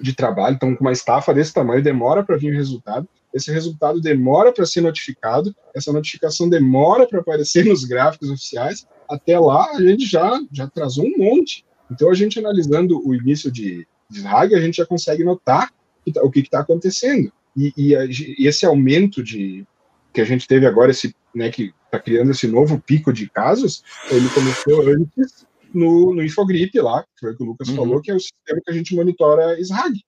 de 0.00 0.14
trabalho, 0.14 0.54
estão 0.54 0.74
com 0.74 0.84
uma 0.84 0.92
estafa 0.92 1.34
desse 1.34 1.52
tamanho, 1.52 1.82
demora 1.82 2.22
para 2.22 2.36
vir 2.36 2.52
o 2.52 2.56
resultado. 2.56 3.08
Esse 3.34 3.52
resultado 3.52 4.00
demora 4.00 4.52
para 4.52 4.64
ser 4.64 4.80
notificado, 4.80 5.54
essa 5.74 5.92
notificação 5.92 6.48
demora 6.48 7.06
para 7.06 7.20
aparecer 7.20 7.66
nos 7.66 7.84
gráficos 7.84 8.30
oficiais. 8.30 8.86
Até 9.08 9.38
lá, 9.38 9.70
a 9.72 9.82
gente 9.82 10.06
já, 10.06 10.40
já 10.50 10.64
atrasou 10.64 11.04
um 11.04 11.18
monte. 11.18 11.64
Então, 11.90 12.10
a 12.10 12.14
gente 12.14 12.38
analisando 12.38 13.00
o 13.06 13.14
início 13.14 13.50
de, 13.50 13.86
de 14.08 14.22
RAG, 14.22 14.54
a 14.54 14.60
gente 14.60 14.78
já 14.78 14.86
consegue 14.86 15.22
notar 15.22 15.70
tá, 16.12 16.22
o 16.22 16.30
que 16.30 16.40
está 16.40 16.60
acontecendo. 16.60 17.30
E, 17.56 17.72
e, 17.76 17.94
e, 18.38 18.46
esse 18.46 18.66
aumento 18.66 19.22
de 19.22 19.66
que 20.12 20.20
a 20.20 20.24
gente 20.24 20.46
teve 20.46 20.66
agora, 20.66 20.90
esse, 20.90 21.14
né, 21.34 21.50
que 21.50 21.72
está 21.84 21.98
criando 21.98 22.30
esse 22.30 22.46
novo 22.46 22.80
pico 22.80 23.12
de 23.12 23.28
casos, 23.28 23.82
ele 24.10 24.28
começou 24.30 24.88
antes 24.88 25.46
no, 25.72 26.14
no 26.14 26.24
Infogrip 26.24 26.78
lá, 26.80 27.02
que 27.02 27.20
foi 27.20 27.32
o 27.32 27.36
que 27.36 27.42
o 27.42 27.46
Lucas 27.46 27.68
uhum. 27.68 27.76
falou, 27.76 28.00
que 28.00 28.10
é 28.10 28.14
o 28.14 28.20
sistema 28.20 28.60
que 28.64 28.70
a 28.70 28.74
gente 28.74 28.94
monitora 28.94 29.60
SRAG. 29.60 30.00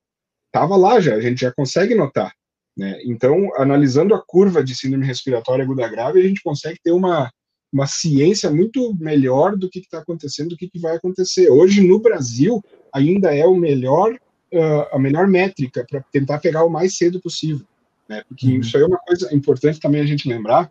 Estava 0.46 0.76
lá 0.76 1.00
já, 1.00 1.14
a 1.14 1.20
gente 1.20 1.40
já 1.40 1.52
consegue 1.52 1.94
notar. 1.94 2.32
Né? 2.76 3.00
Então, 3.04 3.50
analisando 3.56 4.14
a 4.14 4.22
curva 4.24 4.62
de 4.62 4.74
síndrome 4.74 5.04
respiratória 5.04 5.64
aguda 5.64 5.88
grave, 5.88 6.20
a 6.20 6.22
gente 6.22 6.42
consegue 6.42 6.78
ter 6.82 6.92
uma, 6.92 7.30
uma 7.72 7.86
ciência 7.86 8.50
muito 8.50 8.94
melhor 8.98 9.56
do 9.56 9.68
que 9.68 9.80
está 9.80 9.98
acontecendo, 9.98 10.50
do 10.50 10.56
que, 10.56 10.70
que, 10.70 10.78
vai 10.78 10.96
acontecer. 10.96 11.50
Hoje, 11.50 11.82
no 11.82 11.98
Brasil, 11.98 12.62
ainda 12.94 13.34
é 13.34 13.44
o 13.44 13.54
melhor, 13.54 14.16
uh, 14.52 14.94
a 14.94 14.98
melhor 14.98 15.26
métrica 15.26 15.86
para 15.88 16.02
tentar 16.12 16.38
pegar 16.38 16.64
o 16.64 16.70
mais 16.70 16.96
cedo 16.96 17.20
possível. 17.20 17.66
Né? 18.08 18.22
Porque 18.28 18.46
uhum. 18.46 18.60
isso 18.60 18.76
aí 18.76 18.82
é 18.82 18.86
uma 18.86 18.98
coisa 18.98 19.34
importante 19.34 19.80
também 19.80 20.00
a 20.00 20.06
gente 20.06 20.28
lembrar. 20.28 20.70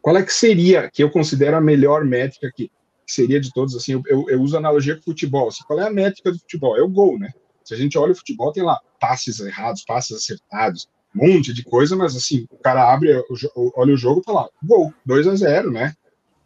Qual 0.00 0.16
é 0.16 0.22
que 0.22 0.32
seria, 0.32 0.90
que 0.90 1.02
eu 1.02 1.10
considero 1.10 1.56
a 1.56 1.60
melhor 1.60 2.04
métrica 2.04 2.50
que 2.54 2.70
seria 3.12 3.40
de 3.40 3.52
todos, 3.52 3.74
assim, 3.74 3.92
eu, 3.92 4.02
eu, 4.06 4.30
eu 4.30 4.40
uso 4.40 4.56
analogia 4.56 4.96
com 4.96 5.02
futebol. 5.02 5.48
Assim, 5.48 5.64
qual 5.66 5.80
é 5.80 5.86
a 5.86 5.90
métrica 5.90 6.30
do 6.30 6.38
futebol? 6.38 6.76
É 6.76 6.82
o 6.82 6.88
gol, 6.88 7.18
né? 7.18 7.30
Se 7.64 7.74
a 7.74 7.76
gente 7.76 7.98
olha 7.98 8.12
o 8.12 8.16
futebol, 8.16 8.52
tem 8.52 8.62
lá 8.62 8.78
passes 9.00 9.40
errados, 9.40 9.84
passes 9.84 10.16
acertados, 10.16 10.88
um 11.14 11.34
monte 11.34 11.52
de 11.52 11.64
coisa, 11.64 11.96
mas 11.96 12.16
assim, 12.16 12.46
o 12.50 12.56
cara 12.56 12.92
abre, 12.92 13.12
olha 13.76 13.94
o 13.94 13.96
jogo 13.96 14.20
e 14.20 14.24
fala, 14.24 14.48
gol, 14.62 14.94
2 15.04 15.26
a 15.26 15.34
0 15.34 15.70
né? 15.70 15.94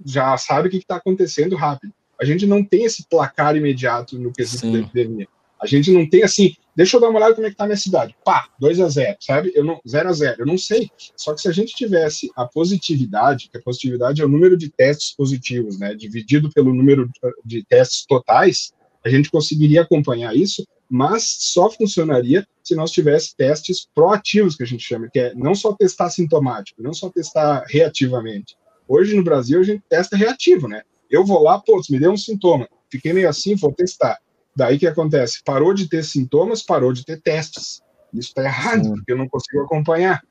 Já 0.04 0.36
sabe 0.36 0.68
o 0.68 0.70
que 0.70 0.78
está 0.78 0.96
acontecendo 0.96 1.54
rápido. 1.54 1.92
A 2.20 2.24
gente 2.24 2.46
não 2.46 2.64
tem 2.64 2.84
esse 2.84 3.06
placar 3.08 3.56
imediato 3.56 4.18
no 4.18 4.32
quesito 4.32 4.70
da 4.70 4.78
epidemia. 4.78 5.28
A 5.60 5.66
gente 5.66 5.90
não 5.92 6.08
tem 6.08 6.22
assim, 6.22 6.54
deixa 6.76 6.96
eu 6.96 7.00
dar 7.00 7.08
uma 7.08 7.18
olhada 7.18 7.34
como 7.34 7.46
é 7.46 7.50
que 7.50 7.56
tá 7.56 7.64
a 7.64 7.66
minha 7.66 7.76
cidade. 7.76 8.14
Pá, 8.24 8.48
2 8.58 8.80
a 8.80 8.88
0 8.88 9.16
sabe? 9.20 9.52
Eu 9.54 9.64
não, 9.64 9.80
0 9.86 10.08
a 10.08 10.12
0 10.12 10.36
eu 10.40 10.46
não 10.46 10.58
sei. 10.58 10.90
Só 11.16 11.34
que 11.34 11.40
se 11.40 11.48
a 11.48 11.52
gente 11.52 11.74
tivesse 11.74 12.30
a 12.36 12.46
positividade, 12.46 13.48
que 13.50 13.58
a 13.58 13.62
positividade 13.62 14.20
é 14.20 14.24
o 14.24 14.28
número 14.28 14.56
de 14.56 14.68
testes 14.70 15.14
positivos, 15.14 15.78
né, 15.78 15.94
dividido 15.94 16.50
pelo 16.50 16.74
número 16.74 17.08
de 17.44 17.64
testes 17.64 18.04
totais, 18.06 18.72
a 19.04 19.08
gente 19.08 19.30
conseguiria 19.30 19.82
acompanhar 19.82 20.34
isso, 20.34 20.66
mas 20.88 21.36
só 21.40 21.70
funcionaria 21.70 22.46
se 22.62 22.74
nós 22.74 22.90
tivéssemos 22.90 23.34
testes 23.34 23.88
proativos, 23.94 24.56
que 24.56 24.62
a 24.62 24.66
gente 24.66 24.82
chama, 24.82 25.08
que 25.12 25.18
é 25.18 25.34
não 25.34 25.54
só 25.54 25.72
testar 25.74 26.08
sintomático, 26.10 26.82
não 26.82 26.94
só 26.94 27.10
testar 27.10 27.64
reativamente. 27.68 28.56
Hoje 28.88 29.14
no 29.14 29.24
Brasil 29.24 29.60
a 29.60 29.62
gente 29.62 29.82
testa 29.88 30.16
reativo, 30.16 30.68
né? 30.68 30.82
Eu 31.10 31.24
vou 31.24 31.42
lá, 31.42 31.58
pô, 31.58 31.80
me 31.90 31.98
deu 31.98 32.12
um 32.12 32.16
sintoma, 32.16 32.68
fiquei 32.90 33.12
meio 33.12 33.28
assim, 33.28 33.54
vou 33.54 33.72
testar. 33.72 34.18
Daí 34.56 34.78
que 34.78 34.86
acontece? 34.86 35.42
Parou 35.44 35.74
de 35.74 35.88
ter 35.88 36.04
sintomas, 36.04 36.62
parou 36.62 36.92
de 36.92 37.04
ter 37.04 37.20
testes. 37.20 37.82
Isso 38.12 38.28
está 38.28 38.44
errado, 38.44 38.90
porque 38.94 39.12
eu 39.12 39.18
não 39.18 39.28
consigo 39.28 39.62
acompanhar. 39.62 40.22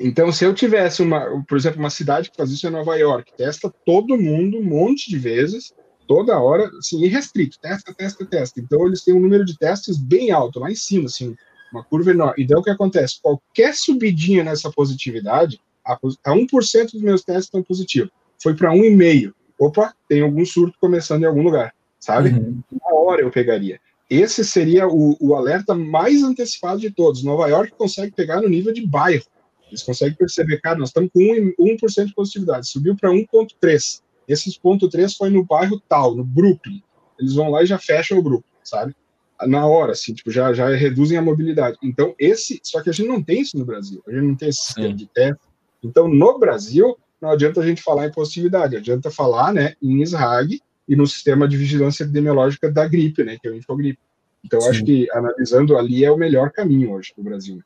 Então, 0.00 0.32
se 0.32 0.44
eu 0.44 0.54
tivesse 0.54 1.02
uma, 1.02 1.44
por 1.46 1.56
exemplo, 1.56 1.80
uma 1.80 1.90
cidade 1.90 2.30
que 2.30 2.36
faz 2.36 2.50
isso 2.50 2.66
é 2.66 2.70
Nova 2.70 2.96
York, 2.96 3.32
testa 3.36 3.72
todo 3.84 4.16
mundo 4.16 4.58
um 4.58 4.64
monte 4.64 5.10
de 5.10 5.18
vezes, 5.18 5.72
toda 6.06 6.38
hora, 6.38 6.70
assim, 6.78 7.02
irrestrito, 7.02 7.58
testa, 7.60 7.94
testa, 7.94 8.24
testa. 8.24 8.60
Então, 8.60 8.86
eles 8.86 9.02
têm 9.02 9.14
um 9.14 9.20
número 9.20 9.44
de 9.44 9.56
testes 9.58 9.98
bem 9.98 10.30
alto, 10.30 10.60
lá 10.60 10.70
em 10.70 10.74
cima, 10.74 11.06
assim, 11.06 11.34
uma 11.72 11.84
curva 11.84 12.10
enorme. 12.10 12.42
Então, 12.42 12.60
o 12.60 12.62
que 12.62 12.70
acontece? 12.70 13.20
Qualquer 13.20 13.74
subidinha 13.74 14.44
nessa 14.44 14.70
positividade, 14.70 15.60
a, 15.84 15.94
a 15.94 16.32
1% 16.32 16.92
dos 16.92 17.02
meus 17.02 17.22
testes 17.22 17.46
estão 17.46 17.62
positivos. 17.62 18.10
Foi 18.42 18.54
para 18.54 18.72
1,5%. 18.72 19.32
Opa, 19.58 19.94
tem 20.06 20.20
algum 20.20 20.44
surto 20.44 20.76
começando 20.78 21.22
em 21.22 21.26
algum 21.26 21.42
lugar 21.42 21.74
sabe? 22.06 22.28
Uhum. 22.28 22.60
Uma 22.70 22.94
hora 22.94 23.22
eu 23.22 23.30
pegaria. 23.32 23.80
Esse 24.08 24.44
seria 24.44 24.86
o, 24.86 25.16
o, 25.18 25.34
alerta 25.34 25.74
mais 25.74 26.22
antecipado 26.22 26.80
de 26.80 26.88
todos. 26.90 27.24
Nova 27.24 27.48
York 27.48 27.72
consegue 27.76 28.12
pegar 28.12 28.40
no 28.40 28.48
nível 28.48 28.72
de 28.72 28.86
bairro. 28.86 29.24
Eles 29.66 29.82
conseguem 29.82 30.14
perceber, 30.14 30.60
cara, 30.60 30.78
nós 30.78 30.90
estamos 30.90 31.10
com 31.12 31.18
1%, 31.18 31.54
1 31.58 32.04
de 32.04 32.14
positividade, 32.14 32.68
subiu 32.68 32.94
para 32.96 33.10
1,3. 33.10 34.00
Esses 34.28 34.56
ponto 34.56 34.88
3 34.88 35.12
foi 35.14 35.30
no 35.30 35.44
bairro 35.44 35.82
tal, 35.88 36.14
no 36.14 36.22
Brooklyn. 36.22 36.80
Eles 37.18 37.34
vão 37.34 37.50
lá 37.50 37.64
e 37.64 37.66
já 37.66 37.78
fecham 37.78 38.18
o 38.18 38.22
Brooklyn, 38.22 38.52
sabe? 38.62 38.94
Na 39.44 39.66
hora, 39.66 39.92
assim, 39.92 40.14
tipo, 40.14 40.30
já, 40.30 40.52
já 40.52 40.68
reduzem 40.68 41.18
a 41.18 41.22
mobilidade. 41.22 41.76
Então, 41.82 42.14
esse. 42.18 42.60
Só 42.62 42.80
que 42.80 42.90
a 42.90 42.92
gente 42.92 43.08
não 43.08 43.20
tem 43.20 43.40
isso 43.40 43.58
no 43.58 43.64
Brasil. 43.64 44.00
A 44.06 44.12
gente 44.12 44.22
não 44.22 44.36
tem 44.36 44.48
esse 44.48 44.66
sistema 44.66 44.94
de 44.94 45.06
teste. 45.08 45.42
Então, 45.82 46.08
no 46.08 46.38
Brasil, 46.38 46.96
não 47.20 47.30
adianta 47.30 47.60
a 47.60 47.66
gente 47.66 47.82
falar 47.82 48.06
em 48.06 48.12
positividade, 48.12 48.76
adianta 48.76 49.10
falar 49.10 49.52
né, 49.52 49.74
em 49.82 50.00
SRAG 50.02 50.60
e 50.88 50.94
no 50.94 51.06
sistema 51.06 51.48
de 51.48 51.56
vigilância 51.56 52.04
epidemiológica 52.04 52.70
da 52.70 52.86
gripe, 52.86 53.24
né, 53.24 53.36
que 53.40 53.48
é 53.48 53.50
o 53.50 53.56
infogripe. 53.56 53.98
Então, 54.44 54.64
acho 54.68 54.84
que 54.84 55.08
analisando 55.12 55.76
ali 55.76 56.04
é 56.04 56.10
o 56.10 56.16
melhor 56.16 56.50
caminho 56.50 56.92
hoje 56.92 57.12
para 57.12 57.20
o 57.20 57.24
Brasil. 57.24 57.60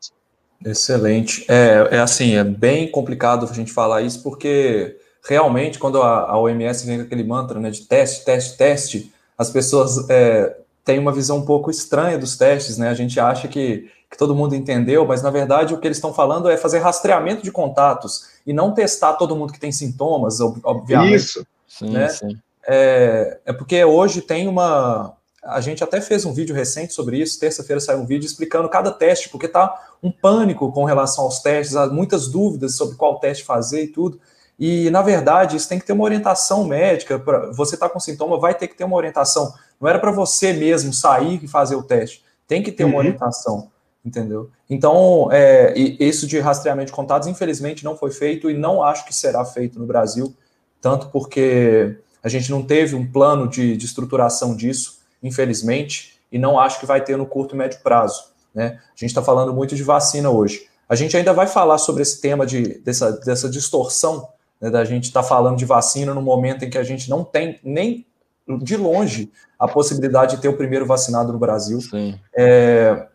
Excelente. 0.64 1.44
É, 1.48 1.88
é 1.96 1.98
assim, 1.98 2.34
é 2.34 2.44
bem 2.44 2.90
complicado 2.90 3.46
a 3.46 3.52
gente 3.52 3.72
falar 3.72 4.02
isso, 4.02 4.22
porque 4.22 4.96
realmente, 5.28 5.78
quando 5.78 6.00
a, 6.00 6.30
a 6.30 6.38
OMS 6.38 6.86
vem 6.86 6.98
com 6.98 7.04
aquele 7.04 7.24
mantra 7.24 7.60
né, 7.60 7.70
de 7.70 7.82
teste, 7.82 8.24
teste, 8.24 8.56
teste, 8.56 9.12
as 9.36 9.50
pessoas 9.50 10.08
é, 10.08 10.56
têm 10.84 10.98
uma 10.98 11.12
visão 11.12 11.38
um 11.38 11.44
pouco 11.44 11.70
estranha 11.70 12.18
dos 12.18 12.36
testes, 12.36 12.78
né? 12.78 12.88
A 12.88 12.94
gente 12.94 13.18
acha 13.18 13.48
que, 13.48 13.90
que 14.10 14.18
todo 14.18 14.34
mundo 14.34 14.54
entendeu, 14.54 15.06
mas 15.06 15.22
na 15.22 15.30
verdade 15.30 15.72
o 15.72 15.78
que 15.78 15.86
eles 15.86 15.96
estão 15.96 16.12
falando 16.12 16.48
é 16.48 16.56
fazer 16.56 16.78
rastreamento 16.78 17.42
de 17.42 17.50
contatos 17.50 18.28
e 18.46 18.52
não 18.52 18.72
testar 18.72 19.14
todo 19.14 19.36
mundo 19.36 19.52
que 19.52 19.60
tem 19.60 19.72
sintomas, 19.72 20.40
obviamente. 20.40 21.14
Isso. 21.14 21.46
Sim, 21.66 21.90
né? 21.90 22.08
sim 22.08 22.38
é, 22.66 23.38
é 23.46 23.52
porque 23.52 23.84
hoje 23.84 24.20
tem 24.20 24.48
uma. 24.48 25.14
A 25.42 25.60
gente 25.60 25.82
até 25.82 26.00
fez 26.00 26.24
um 26.24 26.34
vídeo 26.34 26.54
recente 26.54 26.92
sobre 26.92 27.18
isso, 27.18 27.40
terça-feira 27.40 27.80
saiu 27.80 28.00
um 28.00 28.06
vídeo 28.06 28.26
explicando 28.26 28.68
cada 28.68 28.90
teste, 28.90 29.30
porque 29.30 29.48
tá 29.48 29.74
um 30.02 30.10
pânico 30.10 30.70
com 30.70 30.84
relação 30.84 31.24
aos 31.24 31.40
testes, 31.40 31.76
há 31.76 31.86
muitas 31.86 32.28
dúvidas 32.28 32.76
sobre 32.76 32.96
qual 32.96 33.18
teste 33.18 33.44
fazer 33.44 33.84
e 33.84 33.88
tudo. 33.88 34.20
E, 34.58 34.90
na 34.90 35.00
verdade, 35.00 35.56
isso 35.56 35.66
tem 35.66 35.78
que 35.78 35.86
ter 35.86 35.94
uma 35.94 36.04
orientação 36.04 36.64
médica. 36.64 37.18
Pra, 37.18 37.50
você 37.52 37.76
está 37.76 37.88
com 37.88 37.98
sintoma, 37.98 38.38
vai 38.38 38.54
ter 38.54 38.68
que 38.68 38.76
ter 38.76 38.84
uma 38.84 38.96
orientação. 38.96 39.54
Não 39.80 39.88
era 39.88 39.98
para 39.98 40.10
você 40.10 40.52
mesmo 40.52 40.92
sair 40.92 41.42
e 41.42 41.48
fazer 41.48 41.76
o 41.76 41.82
teste. 41.82 42.22
Tem 42.46 42.62
que 42.62 42.70
ter 42.70 42.84
uhum. 42.84 42.90
uma 42.90 42.98
orientação, 42.98 43.70
entendeu? 44.04 44.50
Então, 44.68 45.30
é, 45.32 45.72
isso 45.78 46.26
de 46.26 46.38
rastreamento 46.38 46.88
de 46.88 46.92
contatos, 46.92 47.26
infelizmente, 47.26 47.82
não 47.84 47.96
foi 47.96 48.10
feito 48.10 48.50
e 48.50 48.54
não 48.54 48.82
acho 48.82 49.06
que 49.06 49.14
será 49.14 49.46
feito 49.46 49.78
no 49.78 49.86
Brasil, 49.86 50.34
tanto 50.78 51.08
porque 51.08 51.96
a 52.22 52.28
gente 52.28 52.50
não 52.50 52.62
teve 52.62 52.94
um 52.94 53.10
plano 53.10 53.48
de, 53.48 53.76
de 53.76 53.86
estruturação 53.86 54.54
disso, 54.54 55.00
infelizmente, 55.22 56.18
e 56.30 56.38
não 56.38 56.58
acho 56.58 56.78
que 56.78 56.86
vai 56.86 57.02
ter 57.02 57.16
no 57.16 57.26
curto 57.26 57.54
e 57.54 57.58
médio 57.58 57.80
prazo. 57.82 58.24
Né? 58.54 58.78
A 58.84 58.96
gente 58.96 59.10
está 59.10 59.22
falando 59.22 59.52
muito 59.52 59.74
de 59.74 59.82
vacina 59.82 60.30
hoje. 60.30 60.68
A 60.88 60.94
gente 60.94 61.16
ainda 61.16 61.32
vai 61.32 61.46
falar 61.46 61.78
sobre 61.78 62.02
esse 62.02 62.20
tema 62.20 62.44
de, 62.44 62.78
dessa, 62.80 63.12
dessa 63.12 63.48
distorção 63.48 64.28
né, 64.60 64.70
da 64.70 64.84
gente 64.84 65.04
estar 65.04 65.22
tá 65.22 65.28
falando 65.28 65.56
de 65.56 65.64
vacina 65.64 66.12
no 66.12 66.20
momento 66.20 66.64
em 66.64 66.70
que 66.70 66.78
a 66.78 66.82
gente 66.82 67.08
não 67.08 67.24
tem 67.24 67.58
nem 67.62 68.06
de 68.62 68.76
longe 68.76 69.30
a 69.58 69.68
possibilidade 69.68 70.36
de 70.36 70.42
ter 70.42 70.48
o 70.48 70.56
primeiro 70.56 70.84
vacinado 70.84 71.32
no 71.32 71.38
Brasil. 71.38 71.78
É, 72.36 73.06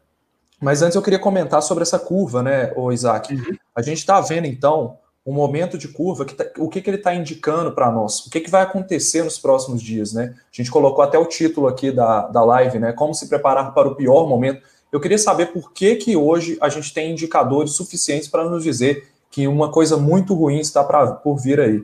mas 0.62 0.82
antes 0.82 0.96
eu 0.96 1.02
queria 1.02 1.20
comentar 1.20 1.62
sobre 1.62 1.82
essa 1.82 2.00
curva, 2.00 2.42
né, 2.42 2.72
o 2.76 2.92
Isaac? 2.92 3.34
Uhum. 3.34 3.58
A 3.76 3.82
gente 3.82 3.98
está 3.98 4.22
vendo 4.22 4.46
então 4.46 4.98
um 5.26 5.34
momento 5.34 5.78
de 5.78 5.88
curva, 5.88 6.24
que 6.24 6.36
tá, 6.36 6.46
o 6.60 6.70
que, 6.70 6.80
que 6.82 6.90
ele 6.90 6.98
está 6.98 7.14
indicando 7.16 7.72
para 7.72 7.92
nós, 7.92 8.20
o 8.20 8.30
que, 8.30 8.40
que 8.40 8.50
vai 8.50 8.62
acontecer 8.62 9.24
nos 9.24 9.40
próximos 9.40 9.82
dias, 9.82 10.14
né? 10.14 10.36
A 10.36 10.56
gente 10.56 10.70
colocou 10.70 11.04
até 11.04 11.18
o 11.18 11.26
título 11.26 11.68
aqui 11.68 11.92
da, 11.92 12.28
da 12.28 12.44
live, 12.44 12.78
né? 12.78 12.94
Como 12.94 13.14
se 13.14 13.28
preparar 13.28 13.74
para 13.74 13.88
o 13.88 13.96
pior 13.96 14.28
momento. 14.30 14.62
Eu 14.92 15.00
queria 15.00 15.18
saber 15.18 15.48
por 15.48 15.74
que, 15.74 15.96
que 15.96 16.16
hoje 16.16 16.58
a 16.62 16.70
gente 16.70 16.94
tem 16.94 17.12
indicadores 17.12 17.72
suficientes 17.72 18.28
para 18.28 18.48
nos 18.48 18.64
dizer 18.64 19.08
que 19.32 19.48
uma 19.48 19.72
coisa 19.72 19.98
muito 19.98 20.36
ruim 20.36 20.60
está 20.60 20.84
pra, 20.84 21.14
por 21.14 21.38
vir 21.38 21.60
aí. 21.60 21.84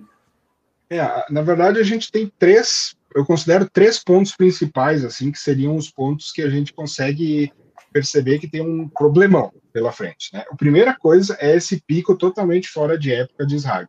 É, 0.88 1.26
na 1.32 1.42
verdade, 1.42 1.80
a 1.80 1.84
gente 1.84 2.12
tem 2.12 2.32
três, 2.38 2.96
eu 3.16 3.26
considero 3.26 3.68
três 3.68 3.98
pontos 4.04 4.36
principais, 4.36 5.04
assim, 5.04 5.32
que 5.32 5.40
seriam 5.40 5.76
os 5.76 5.90
pontos 5.90 6.32
que 6.32 6.44
a 6.44 6.50
gente 6.50 6.74
consegue 6.74 7.52
perceber 7.92 8.38
que 8.40 8.48
tem 8.48 8.62
um 8.62 8.88
problemão 8.88 9.52
pela 9.72 9.92
frente. 9.92 10.34
Né? 10.34 10.44
A 10.50 10.56
primeira 10.56 10.96
coisa 10.96 11.38
é 11.40 11.56
esse 11.56 11.82
pico 11.82 12.16
totalmente 12.18 12.68
fora 12.68 12.98
de 12.98 13.14
época 13.14 13.46
de 13.46 13.56
SRAG. 13.56 13.88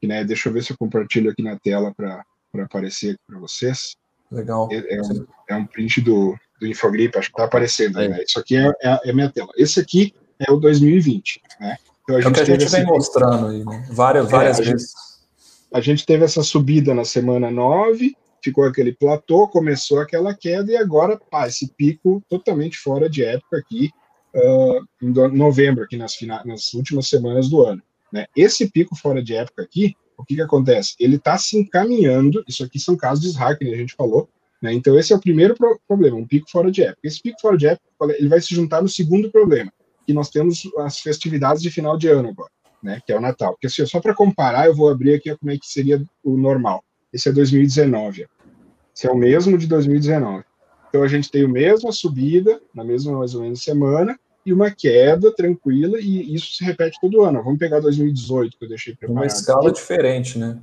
Que, 0.00 0.06
né, 0.06 0.24
deixa 0.24 0.48
eu 0.48 0.52
ver 0.52 0.62
se 0.62 0.72
eu 0.72 0.78
compartilho 0.78 1.30
aqui 1.30 1.42
na 1.42 1.58
tela 1.58 1.92
para 1.94 2.24
aparecer 2.62 3.18
para 3.26 3.38
vocês. 3.38 3.96
Legal. 4.30 4.68
É, 4.70 4.96
é, 4.96 5.02
um, 5.02 5.26
é, 5.50 5.56
um, 5.56 5.66
print 5.66 6.00
do, 6.00 6.36
do 6.60 6.66
Infogrip, 6.66 7.16
acho 7.16 7.28
que 7.28 7.34
está 7.34 7.44
aparecendo. 7.44 7.96
Né? 7.96 8.22
Isso 8.26 8.38
aqui 8.38 8.56
é, 8.56 8.72
é, 8.82 9.10
é, 9.10 9.12
minha 9.12 9.30
tela. 9.30 9.50
Esse 9.56 9.80
aqui 9.80 10.14
é 10.38 10.50
o 10.50 10.56
2020, 10.56 11.40
né? 11.60 11.76
Então, 12.02 12.16
a 12.16 12.20
gente 12.20 12.26
é 12.26 12.42
o 12.42 12.44
que 12.44 12.52
a 12.52 12.58
gente 12.58 12.70
vem 12.70 12.84
mostrando 12.84 13.46
aí, 13.46 13.64
né? 13.64 13.86
Várias, 13.90 14.30
várias 14.30 14.60
é, 14.60 14.62
vezes. 14.62 14.92
A 15.72 15.76
gente, 15.76 15.76
a 15.76 15.80
gente 15.80 16.06
teve 16.06 16.24
essa 16.24 16.42
subida 16.42 16.92
na 16.92 17.04
semana 17.04 17.50
9, 17.50 18.14
ficou 18.42 18.64
aquele 18.64 18.92
platô, 18.92 19.48
começou 19.48 20.00
aquela 20.00 20.34
queda 20.34 20.70
e 20.70 20.76
agora, 20.76 21.18
pá, 21.30 21.48
esse 21.48 21.72
pico 21.72 22.22
totalmente 22.28 22.76
fora 22.76 23.08
de 23.08 23.24
época 23.24 23.56
aqui, 23.56 23.90
uh, 24.34 24.84
em 25.02 25.36
novembro, 25.36 25.84
aqui 25.84 25.96
nas, 25.96 26.16
nas 26.44 26.72
últimas 26.74 27.08
semanas 27.08 27.48
do 27.48 27.62
ano. 27.62 27.82
Né? 28.12 28.26
Esse 28.36 28.70
pico 28.70 28.94
fora 28.94 29.22
de 29.22 29.34
época 29.34 29.62
aqui, 29.62 29.94
o 30.16 30.24
que, 30.24 30.36
que 30.36 30.42
acontece? 30.42 30.94
Ele 31.00 31.16
está 31.16 31.36
se 31.36 31.58
encaminhando, 31.58 32.44
isso 32.46 32.64
aqui 32.64 32.78
são 32.78 32.96
casos 32.96 33.32
de 33.32 33.56
que 33.56 33.72
a 33.72 33.76
gente 33.76 33.94
falou, 33.94 34.28
né? 34.62 34.72
então 34.72 34.98
esse 34.98 35.12
é 35.12 35.16
o 35.16 35.20
primeiro 35.20 35.54
pro 35.54 35.80
problema, 35.86 36.16
um 36.16 36.26
pico 36.26 36.48
fora 36.50 36.70
de 36.70 36.82
época. 36.82 37.00
Esse 37.02 37.20
pico 37.20 37.40
fora 37.40 37.56
de 37.56 37.66
época, 37.66 37.86
ele 38.18 38.28
vai 38.28 38.40
se 38.40 38.54
juntar 38.54 38.82
no 38.82 38.88
segundo 38.88 39.30
problema, 39.30 39.72
que 40.06 40.12
nós 40.12 40.30
temos 40.30 40.62
as 40.78 40.98
festividades 40.98 41.62
de 41.62 41.70
final 41.70 41.96
de 41.96 42.08
ano 42.08 42.28
agora, 42.28 42.50
né? 42.82 43.00
que 43.04 43.12
é 43.12 43.16
o 43.16 43.20
Natal. 43.20 43.52
Porque 43.52 43.66
assim, 43.66 43.84
só 43.86 44.00
para 44.00 44.14
comparar, 44.14 44.66
eu 44.66 44.74
vou 44.74 44.88
abrir 44.88 45.14
aqui 45.14 45.34
como 45.36 45.50
é 45.50 45.58
que 45.58 45.66
seria 45.66 46.02
o 46.22 46.36
normal. 46.36 46.84
Esse 47.12 47.28
é 47.28 47.32
2019. 47.32 48.26
Esse 48.94 49.06
é 49.06 49.10
o 49.10 49.16
mesmo 49.16 49.58
de 49.58 49.66
2019. 49.66 50.44
Então 50.88 51.02
a 51.02 51.08
gente 51.08 51.28
tem 51.28 51.44
a 51.44 51.48
mesma 51.48 51.90
subida, 51.90 52.60
na 52.72 52.84
mesma 52.84 53.18
mais 53.18 53.34
ou 53.34 53.42
menos 53.42 53.62
semana, 53.64 54.16
e 54.44 54.52
uma 54.52 54.70
queda 54.70 55.32
tranquila, 55.34 55.98
e 56.00 56.34
isso 56.34 56.54
se 56.56 56.64
repete 56.64 56.98
todo 57.00 57.22
ano. 57.22 57.42
Vamos 57.42 57.58
pegar 57.58 57.80
2018, 57.80 58.58
que 58.58 58.64
eu 58.64 58.68
deixei 58.68 58.94
preparado. 58.94 59.22
Uma 59.22 59.26
escala 59.26 59.70
aqui. 59.70 59.80
diferente, 59.80 60.38
né? 60.38 60.58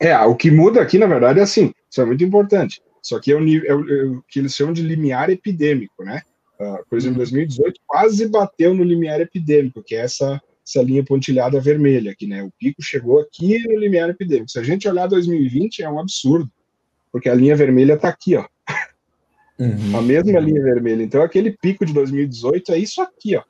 É, 0.00 0.16
o 0.18 0.34
que 0.34 0.50
muda 0.50 0.80
aqui, 0.80 0.98
na 0.98 1.06
verdade, 1.06 1.38
é 1.38 1.42
assim, 1.42 1.72
isso 1.90 2.00
é 2.00 2.04
muito 2.04 2.24
importante. 2.24 2.82
Isso 3.02 3.14
aqui 3.14 3.32
é 3.32 3.36
o, 3.36 3.40
nível, 3.40 3.70
é 3.70 3.74
o, 3.74 3.90
é 3.90 4.04
o 4.04 4.24
que 4.28 4.38
eles 4.38 4.54
chamam 4.54 4.72
de 4.72 4.82
limiar 4.82 5.30
epidêmico, 5.30 6.02
né? 6.02 6.22
Uh, 6.58 6.84
por 6.88 6.96
exemplo, 6.96 7.18
2018 7.18 7.68
uhum. 7.68 7.72
quase 7.86 8.28
bateu 8.28 8.74
no 8.74 8.82
limiar 8.82 9.20
epidêmico, 9.20 9.82
que 9.82 9.94
é 9.94 10.00
essa, 10.00 10.40
essa 10.66 10.82
linha 10.82 11.04
pontilhada 11.04 11.60
vermelha 11.60 12.12
aqui, 12.12 12.26
né? 12.26 12.42
O 12.42 12.52
pico 12.58 12.82
chegou 12.82 13.20
aqui 13.20 13.58
no 13.68 13.78
limiar 13.78 14.08
epidêmico. 14.10 14.50
Se 14.50 14.58
a 14.58 14.62
gente 14.62 14.88
olhar 14.88 15.06
2020, 15.06 15.82
é 15.82 15.90
um 15.90 15.98
absurdo 15.98 16.50
porque 17.14 17.28
a 17.28 17.34
linha 17.34 17.54
vermelha 17.54 17.92
está 17.92 18.08
aqui, 18.08 18.34
ó. 18.34 18.44
Uhum. 19.58 19.96
A 19.96 20.02
mesma 20.02 20.40
linha 20.40 20.62
vermelha. 20.62 21.02
Então, 21.02 21.22
aquele 21.22 21.52
pico 21.52 21.86
de 21.86 21.92
2018 21.92 22.72
é 22.72 22.78
isso 22.78 23.00
aqui, 23.00 23.36
ó. 23.36 23.42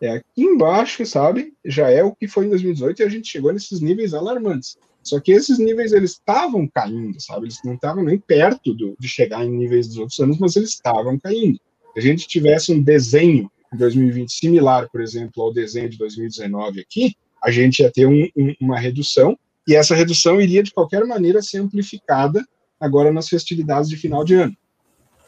É 0.00 0.16
aqui 0.16 0.42
embaixo, 0.42 1.04
sabe? 1.04 1.52
Já 1.64 1.90
é 1.90 2.02
o 2.02 2.14
que 2.14 2.26
foi 2.26 2.46
em 2.46 2.50
2018 2.50 3.00
e 3.00 3.04
a 3.04 3.08
gente 3.08 3.28
chegou 3.28 3.52
nesses 3.52 3.80
níveis 3.80 4.14
alarmantes. 4.14 4.78
Só 5.02 5.20
que 5.20 5.32
esses 5.32 5.58
níveis 5.58 5.92
eles 5.92 6.12
estavam 6.12 6.66
caindo, 6.66 7.20
sabe? 7.20 7.46
Eles 7.46 7.58
não 7.64 7.74
estavam 7.74 8.04
nem 8.04 8.18
perto 8.18 8.72
do, 8.74 8.96
de 8.98 9.08
chegar 9.08 9.44
em 9.44 9.50
níveis 9.50 9.88
dos 9.88 9.98
outros 9.98 10.18
anos, 10.20 10.38
mas 10.38 10.56
eles 10.56 10.70
estavam 10.70 11.18
caindo. 11.18 11.58
Se 11.92 11.98
a 11.98 12.00
gente 12.00 12.26
tivesse 12.26 12.72
um 12.72 12.82
desenho 12.82 13.50
em 13.72 13.76
2020 13.76 14.32
similar, 14.32 14.88
por 14.90 15.00
exemplo, 15.00 15.42
ao 15.42 15.52
desenho 15.52 15.88
de 15.88 15.98
2019 15.98 16.80
aqui, 16.80 17.14
a 17.42 17.50
gente 17.50 17.80
ia 17.80 17.90
ter 17.90 18.06
um, 18.06 18.28
um, 18.36 18.54
uma 18.60 18.78
redução 18.78 19.38
e 19.66 19.74
essa 19.74 19.94
redução 19.94 20.40
iria 20.40 20.62
de 20.62 20.72
qualquer 20.72 21.04
maneira 21.06 21.42
ser 21.42 21.58
amplificada 21.58 22.44
agora 22.78 23.12
nas 23.12 23.28
festividades 23.28 23.88
de 23.88 23.96
final 23.96 24.24
de 24.24 24.34
ano. 24.34 24.56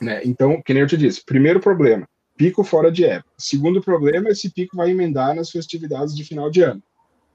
Né? 0.03 0.21
Então, 0.25 0.61
que 0.61 0.75
nem 0.75 0.83
eu 0.83 0.89
te 0.89 0.97
disse, 0.97 1.25
primeiro 1.25 1.61
problema, 1.61 2.09
pico 2.37 2.65
fora 2.65 2.91
de 2.91 3.05
época. 3.05 3.31
Segundo 3.39 3.81
problema, 3.81 4.31
esse 4.31 4.51
pico 4.51 4.77
vai 4.77 4.91
emendar 4.91 5.33
nas 5.33 5.49
festividades 5.49 6.15
de 6.17 6.25
final 6.25 6.51
de 6.51 6.61
ano, 6.61 6.83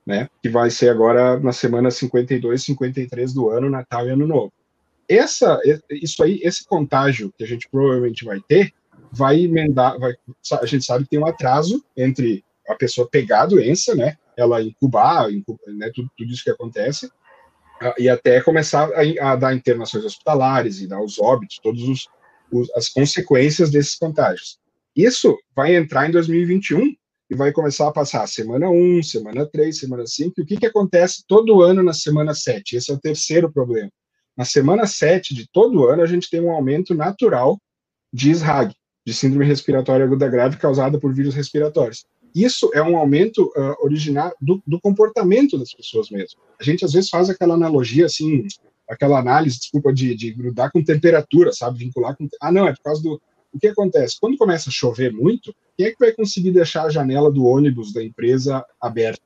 né? 0.05 0.29
Que 0.43 0.49
vai 0.49 0.69
ser 0.69 0.89
agora 0.89 1.39
na 1.39 1.53
semana 1.53 1.89
52, 1.89 2.61
53 2.61 3.33
do 3.33 3.49
ano, 3.49 3.69
Natal 3.69 4.05
e 4.05 4.09
Ano 4.09 4.27
Novo. 4.27 4.51
Essa, 5.07 5.57
isso 5.89 6.21
aí, 6.21 6.41
esse 6.43 6.65
contágio 6.65 7.33
que 7.37 7.43
a 7.45 7.47
gente 7.47 7.69
provavelmente 7.69 8.25
vai 8.25 8.41
ter, 8.45 8.73
vai 9.13 9.39
emendar, 9.45 9.97
vai, 9.97 10.13
a 10.61 10.65
gente 10.65 10.83
sabe 10.83 11.05
que 11.05 11.11
tem 11.11 11.19
um 11.19 11.25
atraso 11.25 11.81
entre 11.95 12.43
a 12.67 12.75
pessoa 12.75 13.07
pegar 13.09 13.43
a 13.43 13.45
doença, 13.45 13.95
né? 13.95 14.17
Ela 14.35 14.61
incubar, 14.61 15.31
incubar 15.31 15.73
né? 15.73 15.89
Tudo, 15.95 16.11
tudo 16.17 16.33
isso 16.33 16.43
que 16.43 16.49
acontece, 16.49 17.09
e 17.97 18.09
até 18.09 18.41
começar 18.41 18.89
a, 18.91 19.31
a, 19.31 19.35
dar 19.37 19.53
internações 19.53 20.03
hospitalares 20.03 20.81
e 20.81 20.87
dar 20.87 21.01
os 21.01 21.19
óbitos, 21.19 21.59
todas 21.63 21.83
os, 21.83 22.09
os, 22.51 22.69
as 22.75 22.89
consequências 22.89 23.69
desses 23.69 23.95
contágios. 23.95 24.57
Isso 24.95 25.37
vai 25.55 25.75
entrar 25.75 26.07
em 26.07 26.11
2021 26.11 26.93
e 27.29 27.35
vai 27.35 27.51
começar 27.51 27.87
a 27.87 27.91
passar 27.91 28.27
semana 28.27 28.69
1, 28.69 29.03
semana 29.03 29.45
3, 29.45 29.77
semana 29.77 30.05
5. 30.05 30.33
E 30.37 30.41
o 30.41 30.45
que, 30.45 30.57
que 30.57 30.65
acontece 30.65 31.23
todo 31.27 31.61
ano 31.61 31.83
na 31.83 31.93
semana 31.93 32.33
7? 32.33 32.77
Esse 32.77 32.91
é 32.91 32.93
o 32.93 32.99
terceiro 32.99 33.51
problema. 33.51 33.91
Na 34.35 34.45
semana 34.45 34.87
7 34.87 35.33
de 35.33 35.47
todo 35.51 35.87
ano, 35.87 36.03
a 36.03 36.07
gente 36.07 36.29
tem 36.29 36.41
um 36.41 36.51
aumento 36.51 36.95
natural 36.95 37.59
de 38.13 38.31
SRAG, 38.31 38.73
de 39.05 39.13
síndrome 39.13 39.45
respiratória 39.45 40.05
aguda 40.05 40.27
grave 40.27 40.57
causada 40.57 40.99
por 40.99 41.13
vírus 41.13 41.35
respiratórios 41.35 42.05
isso 42.43 42.69
é 42.73 42.81
um 42.81 42.97
aumento 42.97 43.51
uh, 43.57 44.33
do, 44.39 44.61
do, 44.65 44.79
comportamento 44.79 45.57
das 45.57 45.73
pessoas 45.73 46.09
mesmo. 46.09 46.39
A 46.59 46.63
gente 46.63 46.85
às 46.85 46.93
vezes 46.93 47.09
faz 47.09 47.29
aquela 47.29 47.55
analogia 47.55 48.05
assim, 48.05 48.45
aquela 48.87 49.19
análise, 49.19 49.59
desculpa, 49.59 49.93
de, 49.93 50.15
de 50.15 50.31
grudar 50.31 50.71
com 50.71 50.83
temperatura, 50.83 51.51
sabe? 51.51 51.79
Vincular 51.79 52.15
com. 52.15 52.27
Ah, 52.41 52.51
não, 52.51 52.67
é 52.67 52.73
por 52.73 52.83
causa 52.83 53.01
do. 53.01 53.21
O 53.53 53.59
que 53.59 53.67
acontece? 53.67 54.17
Quando 54.19 54.37
começa 54.37 54.69
a 54.69 54.73
chover 54.73 55.11
muito, 55.11 55.55
quem 55.77 55.87
é 55.87 55.91
que 55.91 55.99
vai 55.99 56.11
conseguir 56.11 56.51
deixar 56.51 56.83
a 56.83 56.89
janela 56.89 57.31
do 57.31 57.45
ônibus 57.45 57.93
da 57.93 58.03
empresa 58.03 58.63
aberta? 58.79 59.21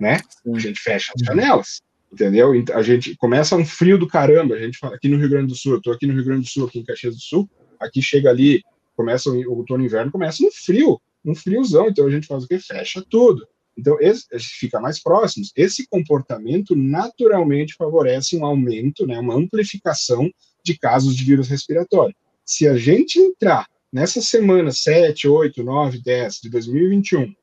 Né? 0.00 0.20
A 0.52 0.58
gente 0.58 0.80
fecha 0.80 1.12
as 1.14 1.24
janelas, 1.24 1.80
entendeu? 2.12 2.52
A 2.74 2.82
gente 2.82 3.14
começa 3.16 3.56
um 3.56 3.64
frio 3.64 3.96
do 3.96 4.06
caramba. 4.06 4.56
A 4.56 4.58
gente 4.58 4.78
fala 4.78 4.96
aqui 4.96 5.08
no 5.08 5.16
Rio 5.16 5.30
Grande 5.30 5.48
do 5.48 5.54
Sul, 5.54 5.74
eu 5.74 5.80
tô 5.80 5.92
aqui 5.92 6.06
no 6.06 6.12
Rio 6.12 6.24
Grande 6.24 6.42
do 6.42 6.48
Sul, 6.48 6.66
aqui 6.66 6.80
em 6.80 6.84
Caxias 6.84 7.14
do 7.14 7.20
Sul, 7.20 7.48
aqui 7.78 8.02
chega 8.02 8.28
ali, 8.28 8.62
começa 8.96 9.30
o 9.30 9.52
outono 9.52 9.82
e 9.82 9.86
inverno, 9.86 10.10
começa 10.10 10.42
no 10.42 10.50
frio 10.50 11.00
um 11.24 11.34
friozão, 11.34 11.88
então 11.88 12.06
a 12.06 12.10
gente 12.10 12.26
faz 12.26 12.44
o 12.44 12.48
que? 12.48 12.58
Fecha 12.58 13.04
tudo. 13.08 13.46
Então, 13.76 13.96
esse, 14.00 14.26
fica 14.38 14.80
mais 14.80 15.02
próximos. 15.02 15.52
Esse 15.56 15.86
comportamento 15.86 16.76
naturalmente 16.76 17.74
favorece 17.74 18.36
um 18.36 18.44
aumento, 18.44 19.06
né, 19.06 19.18
uma 19.18 19.34
amplificação 19.34 20.30
de 20.64 20.78
casos 20.78 21.16
de 21.16 21.24
vírus 21.24 21.48
respiratório. 21.48 22.14
Se 22.44 22.68
a 22.68 22.76
gente 22.76 23.18
entrar 23.18 23.66
nessa 23.92 24.20
semana 24.20 24.70
7, 24.70 25.26
8, 25.26 25.62
9, 25.62 26.02
10 26.02 26.34
de 26.42 26.50
2021, 26.50 27.34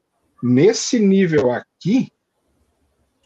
nesse 0.42 1.00
nível 1.00 1.52
aqui, 1.52 2.10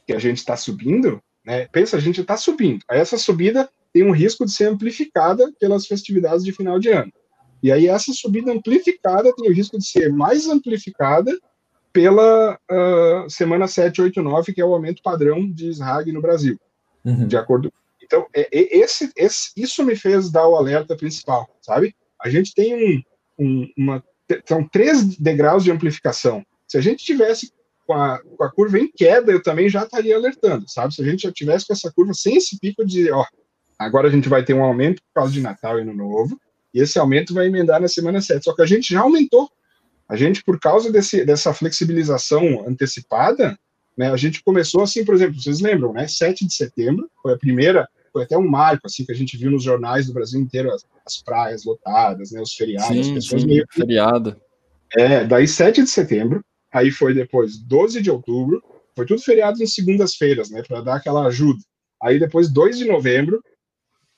que 0.05 0.13
a 0.13 0.19
gente 0.19 0.37
está 0.37 0.55
subindo, 0.57 1.21
né, 1.45 1.67
pensa, 1.67 1.97
a 1.97 1.99
gente 1.99 2.21
está 2.21 2.37
subindo. 2.37 2.83
Essa 2.89 3.17
subida 3.17 3.69
tem 3.93 4.03
um 4.03 4.11
risco 4.11 4.45
de 4.45 4.51
ser 4.51 4.65
amplificada 4.65 5.51
pelas 5.59 5.85
festividades 5.85 6.43
de 6.43 6.51
final 6.51 6.79
de 6.79 6.89
ano. 6.89 7.11
E 7.61 7.71
aí 7.71 7.87
essa 7.87 8.11
subida 8.11 8.51
amplificada 8.51 9.33
tem 9.35 9.49
o 9.49 9.53
risco 9.53 9.77
de 9.77 9.85
ser 9.85 10.11
mais 10.11 10.47
amplificada 10.47 11.31
pela 11.93 12.59
uh, 12.69 13.29
semana 13.29 13.67
789, 13.67 14.51
que 14.51 14.59
é 14.59 14.65
o 14.65 14.73
aumento 14.73 15.03
padrão 15.03 15.49
de 15.49 15.69
SRAG 15.69 16.11
no 16.11 16.21
Brasil, 16.21 16.59
uhum. 17.05 17.27
de 17.27 17.37
acordo. 17.37 17.71
Então, 18.01 18.25
é, 18.33 18.41
é, 18.51 18.77
esse, 18.79 19.11
esse, 19.15 19.51
isso 19.55 19.83
me 19.85 19.95
fez 19.95 20.31
dar 20.31 20.47
o 20.47 20.55
alerta 20.55 20.97
principal, 20.97 21.47
sabe? 21.61 21.95
A 22.19 22.29
gente 22.29 22.53
tem 22.53 22.75
um, 22.75 23.01
um, 23.39 23.69
uma, 23.77 24.03
são 24.45 24.67
três 24.67 25.15
degraus 25.17 25.63
de 25.63 25.71
amplificação. 25.71 26.43
Se 26.67 26.77
a 26.77 26.81
gente 26.81 27.05
tivesse 27.05 27.53
com 27.85 27.93
a, 27.93 28.19
com 28.19 28.43
a, 28.43 28.51
curva 28.51 28.79
em 28.79 28.91
queda, 28.91 29.31
eu 29.31 29.43
também 29.43 29.69
já 29.69 29.83
estaria 29.83 30.15
alertando, 30.15 30.67
sabe? 30.67 30.95
Se 30.95 31.01
a 31.01 31.05
gente 31.05 31.23
já 31.23 31.31
tivesse 31.31 31.67
com 31.67 31.73
essa 31.73 31.91
curva 31.91 32.13
sem 32.13 32.37
esse 32.37 32.57
pico 32.59 32.85
de, 32.85 33.11
ó, 33.11 33.23
agora 33.77 34.07
a 34.07 34.11
gente 34.11 34.27
vai 34.27 34.43
ter 34.43 34.53
um 34.53 34.63
aumento 34.63 35.01
por 35.03 35.21
causa 35.21 35.33
de 35.33 35.41
Natal 35.41 35.77
e 35.77 35.81
Ano 35.81 35.93
Novo, 35.93 36.39
e 36.73 36.79
esse 36.81 36.97
aumento 36.97 37.33
vai 37.33 37.47
emendar 37.47 37.79
na 37.79 37.87
semana 37.87 38.19
7. 38.19 38.43
Só 38.43 38.55
que 38.55 38.61
a 38.61 38.65
gente 38.65 38.93
já 38.93 39.01
aumentou. 39.01 39.49
A 40.13 40.15
gente, 40.15 40.43
por 40.43 40.59
causa 40.59 40.91
desse, 40.91 41.25
dessa 41.25 41.51
flexibilização 41.55 42.67
antecipada, 42.67 43.57
né, 43.97 44.11
a 44.11 44.15
gente 44.15 44.43
começou 44.43 44.83
assim, 44.83 45.03
por 45.03 45.15
exemplo, 45.15 45.41
vocês 45.41 45.59
lembram, 45.59 45.91
né? 45.91 46.07
7 46.07 46.45
de 46.45 46.53
setembro 46.53 47.09
foi 47.19 47.33
a 47.33 47.37
primeira, 47.37 47.89
foi 48.11 48.21
até 48.21 48.37
um 48.37 48.47
marco, 48.47 48.85
assim, 48.85 49.03
que 49.03 49.11
a 49.11 49.15
gente 49.15 49.35
viu 49.35 49.49
nos 49.49 49.63
jornais 49.63 50.05
do 50.05 50.13
Brasil 50.13 50.39
inteiro, 50.39 50.71
as, 50.71 50.85
as 51.03 51.19
praias 51.23 51.65
lotadas, 51.65 52.29
né? 52.29 52.39
Os 52.39 52.53
feriados, 52.53 52.89
sim, 52.89 52.99
as 52.99 53.09
pessoas 53.09 53.41
sim, 53.41 53.47
meio. 53.47 53.65
Feriado. 53.71 54.39
É, 54.95 55.25
daí 55.25 55.47
7 55.47 55.81
de 55.81 55.89
setembro, 55.89 56.45
aí 56.71 56.91
foi 56.91 57.15
depois 57.15 57.57
12 57.57 57.99
de 57.99 58.11
outubro, 58.11 58.61
foi 58.95 59.07
tudo 59.07 59.19
feriado 59.19 59.63
em 59.63 59.65
segundas-feiras, 59.65 60.51
né? 60.51 60.61
Para 60.61 60.81
dar 60.81 60.97
aquela 60.97 61.25
ajuda. 61.25 61.59
Aí 62.03 62.19
depois 62.19 62.53
2 62.53 62.77
de 62.77 62.85
novembro, 62.85 63.41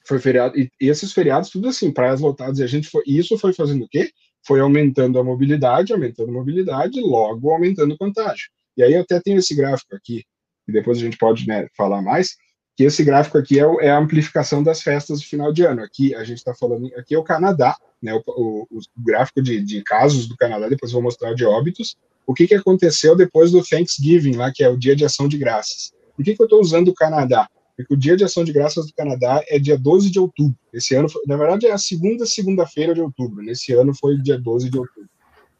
foi 0.05 0.19
feriado, 0.19 0.59
e, 0.59 0.69
esses 0.77 1.13
feriados, 1.13 1.49
tudo 1.49 1.69
assim, 1.69 1.89
praias 1.89 2.19
lotadas, 2.19 2.59
e 2.59 2.63
a 2.63 2.67
gente 2.67 2.89
foi, 2.89 3.03
isso 3.07 3.37
foi 3.37 3.53
fazendo 3.53 3.85
o 3.85 3.87
quê? 3.87 4.11
Foi 4.45 4.59
aumentando 4.59 5.19
a 5.19 5.23
mobilidade, 5.23 5.93
aumentando 5.93 6.29
a 6.29 6.33
mobilidade, 6.33 7.01
logo 7.01 7.51
aumentando 7.51 7.93
o 7.93 7.97
contágio. 7.97 8.49
E 8.77 8.83
aí 8.83 8.93
eu 8.93 9.01
até 9.01 9.19
tenho 9.19 9.39
esse 9.39 9.55
gráfico 9.55 9.95
aqui, 9.95 10.23
e 10.67 10.71
depois 10.71 10.97
a 10.97 11.01
gente 11.01 11.17
pode 11.17 11.47
né, 11.47 11.67
falar 11.75 12.01
mais, 12.01 12.35
que 12.75 12.83
esse 12.83 13.03
gráfico 13.03 13.37
aqui 13.37 13.59
é, 13.59 13.63
é, 13.85 13.89
a 13.89 13.97
amplificação 13.97 14.61
das 14.61 14.81
festas 14.81 15.21
de 15.21 15.27
final 15.27 15.53
de 15.53 15.63
ano. 15.63 15.81
Aqui 15.81 16.13
a 16.13 16.23
gente 16.23 16.39
está 16.39 16.53
falando, 16.53 16.87
aqui 16.97 17.15
é 17.15 17.17
o 17.17 17.23
Canadá, 17.23 17.75
né, 18.01 18.13
o, 18.13 18.21
o, 18.27 18.67
o 18.69 18.79
gráfico 18.97 19.41
de, 19.41 19.61
de, 19.61 19.81
casos 19.83 20.27
do 20.27 20.35
Canadá, 20.35 20.67
depois 20.67 20.91
vou 20.91 21.01
mostrar 21.01 21.33
de 21.33 21.45
óbitos. 21.45 21.95
O 22.27 22.33
que, 22.33 22.47
que 22.47 22.55
aconteceu 22.55 23.15
depois 23.15 23.51
do 23.51 23.63
Thanksgiving, 23.63 24.35
lá, 24.35 24.51
que 24.51 24.63
é 24.63 24.69
o 24.69 24.77
Dia 24.77 24.95
de 24.95 25.05
Ação 25.05 25.27
de 25.27 25.37
Graças? 25.37 25.93
Por 26.15 26.23
que, 26.23 26.35
que 26.35 26.41
eu 26.41 26.45
estou 26.45 26.59
usando 26.59 26.89
o 26.89 26.93
Canadá? 26.93 27.47
Porque 27.75 27.93
o 27.93 27.97
Dia 27.97 28.15
de 28.15 28.23
Ação 28.23 28.43
de 28.43 28.53
Graças 28.53 28.87
do 28.87 28.93
Canadá 28.93 29.43
é 29.47 29.59
dia 29.59 29.77
12 29.77 30.09
de 30.09 30.19
outubro. 30.19 30.57
Esse 30.71 30.95
ano, 30.95 31.07
na 31.27 31.35
verdade, 31.35 31.67
é 31.67 31.71
a 31.71 31.77
segunda 31.77 32.25
segunda-feira 32.25 32.93
de 32.93 33.01
outubro. 33.01 33.43
Nesse 33.43 33.73
ano 33.73 33.93
foi 33.93 34.17
dia 34.17 34.39
12 34.39 34.69
de 34.69 34.77
outubro. 34.77 35.09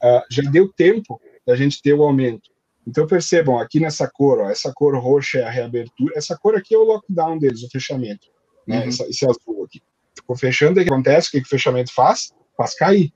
Uh, 0.02 0.22
já 0.30 0.50
deu 0.50 0.72
tempo 0.72 1.20
da 1.46 1.56
gente 1.56 1.82
ter 1.82 1.94
o 1.94 2.04
aumento. 2.04 2.50
Então 2.88 3.08
percebam, 3.08 3.60
aqui 3.60 3.80
nessa 3.80 4.08
cor, 4.08 4.40
ó, 4.40 4.50
essa 4.50 4.72
cor 4.74 4.96
roxa 4.98 5.40
é 5.40 5.44
a 5.44 5.50
reabertura, 5.50 6.14
essa 6.16 6.38
cor 6.38 6.56
aqui 6.56 6.76
é 6.76 6.78
o 6.78 6.84
lockdown 6.84 7.40
deles, 7.40 7.64
o 7.64 7.70
fechamento, 7.70 8.28
né? 8.68 8.82
Uhum. 8.82 8.88
Essa, 8.88 9.04
esse 9.08 9.26
azul 9.26 9.66
aqui. 9.66 9.82
Ficou 10.16 10.38
fechando, 10.38 10.80
o 10.80 10.84
que 10.84 10.90
acontece? 10.90 11.28
O 11.28 11.32
que, 11.32 11.42
que 11.42 11.48
o 11.48 11.50
fechamento 11.50 11.92
faz? 11.94 12.32
Faz 12.56 12.76
cair. 12.76 13.12